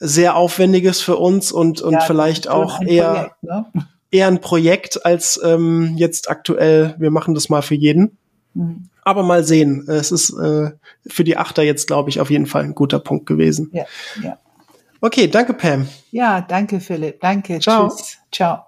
sehr 0.00 0.36
Aufwendiges 0.36 1.00
für 1.00 1.16
uns 1.16 1.52
und, 1.52 1.80
und 1.80 1.94
ja, 1.94 2.00
vielleicht 2.00 2.48
auch 2.48 2.80
eher, 2.82 3.12
Projekt, 3.12 3.42
ne? 3.42 3.66
eher 4.10 4.26
ein 4.26 4.40
Projekt 4.40 5.06
als 5.06 5.40
ähm, 5.42 5.94
jetzt 5.96 6.28
aktuell, 6.28 6.96
wir 6.98 7.10
machen 7.10 7.34
das 7.34 7.48
mal 7.48 7.62
für 7.62 7.76
jeden. 7.76 8.18
Mhm. 8.54 8.90
Aber 9.04 9.22
mal 9.22 9.44
sehen. 9.44 9.86
Es 9.88 10.10
ist 10.10 10.30
äh, 10.30 10.72
für 11.06 11.22
die 11.22 11.36
Achter 11.36 11.62
jetzt, 11.62 11.86
glaube 11.86 12.10
ich, 12.10 12.18
auf 12.18 12.30
jeden 12.30 12.46
Fall 12.46 12.64
ein 12.64 12.74
guter 12.74 12.98
Punkt 12.98 13.26
gewesen. 13.26 13.70
Ja, 13.72 13.84
ja. 14.22 14.38
Okay, 15.00 15.28
danke 15.28 15.54
Pam. 15.54 15.86
Ja, 16.10 16.40
danke 16.40 16.80
Philipp. 16.80 17.20
Danke. 17.20 17.60
Ciao. 17.60 17.88
Tschüss. 17.88 18.18
Ciao. 18.32 18.65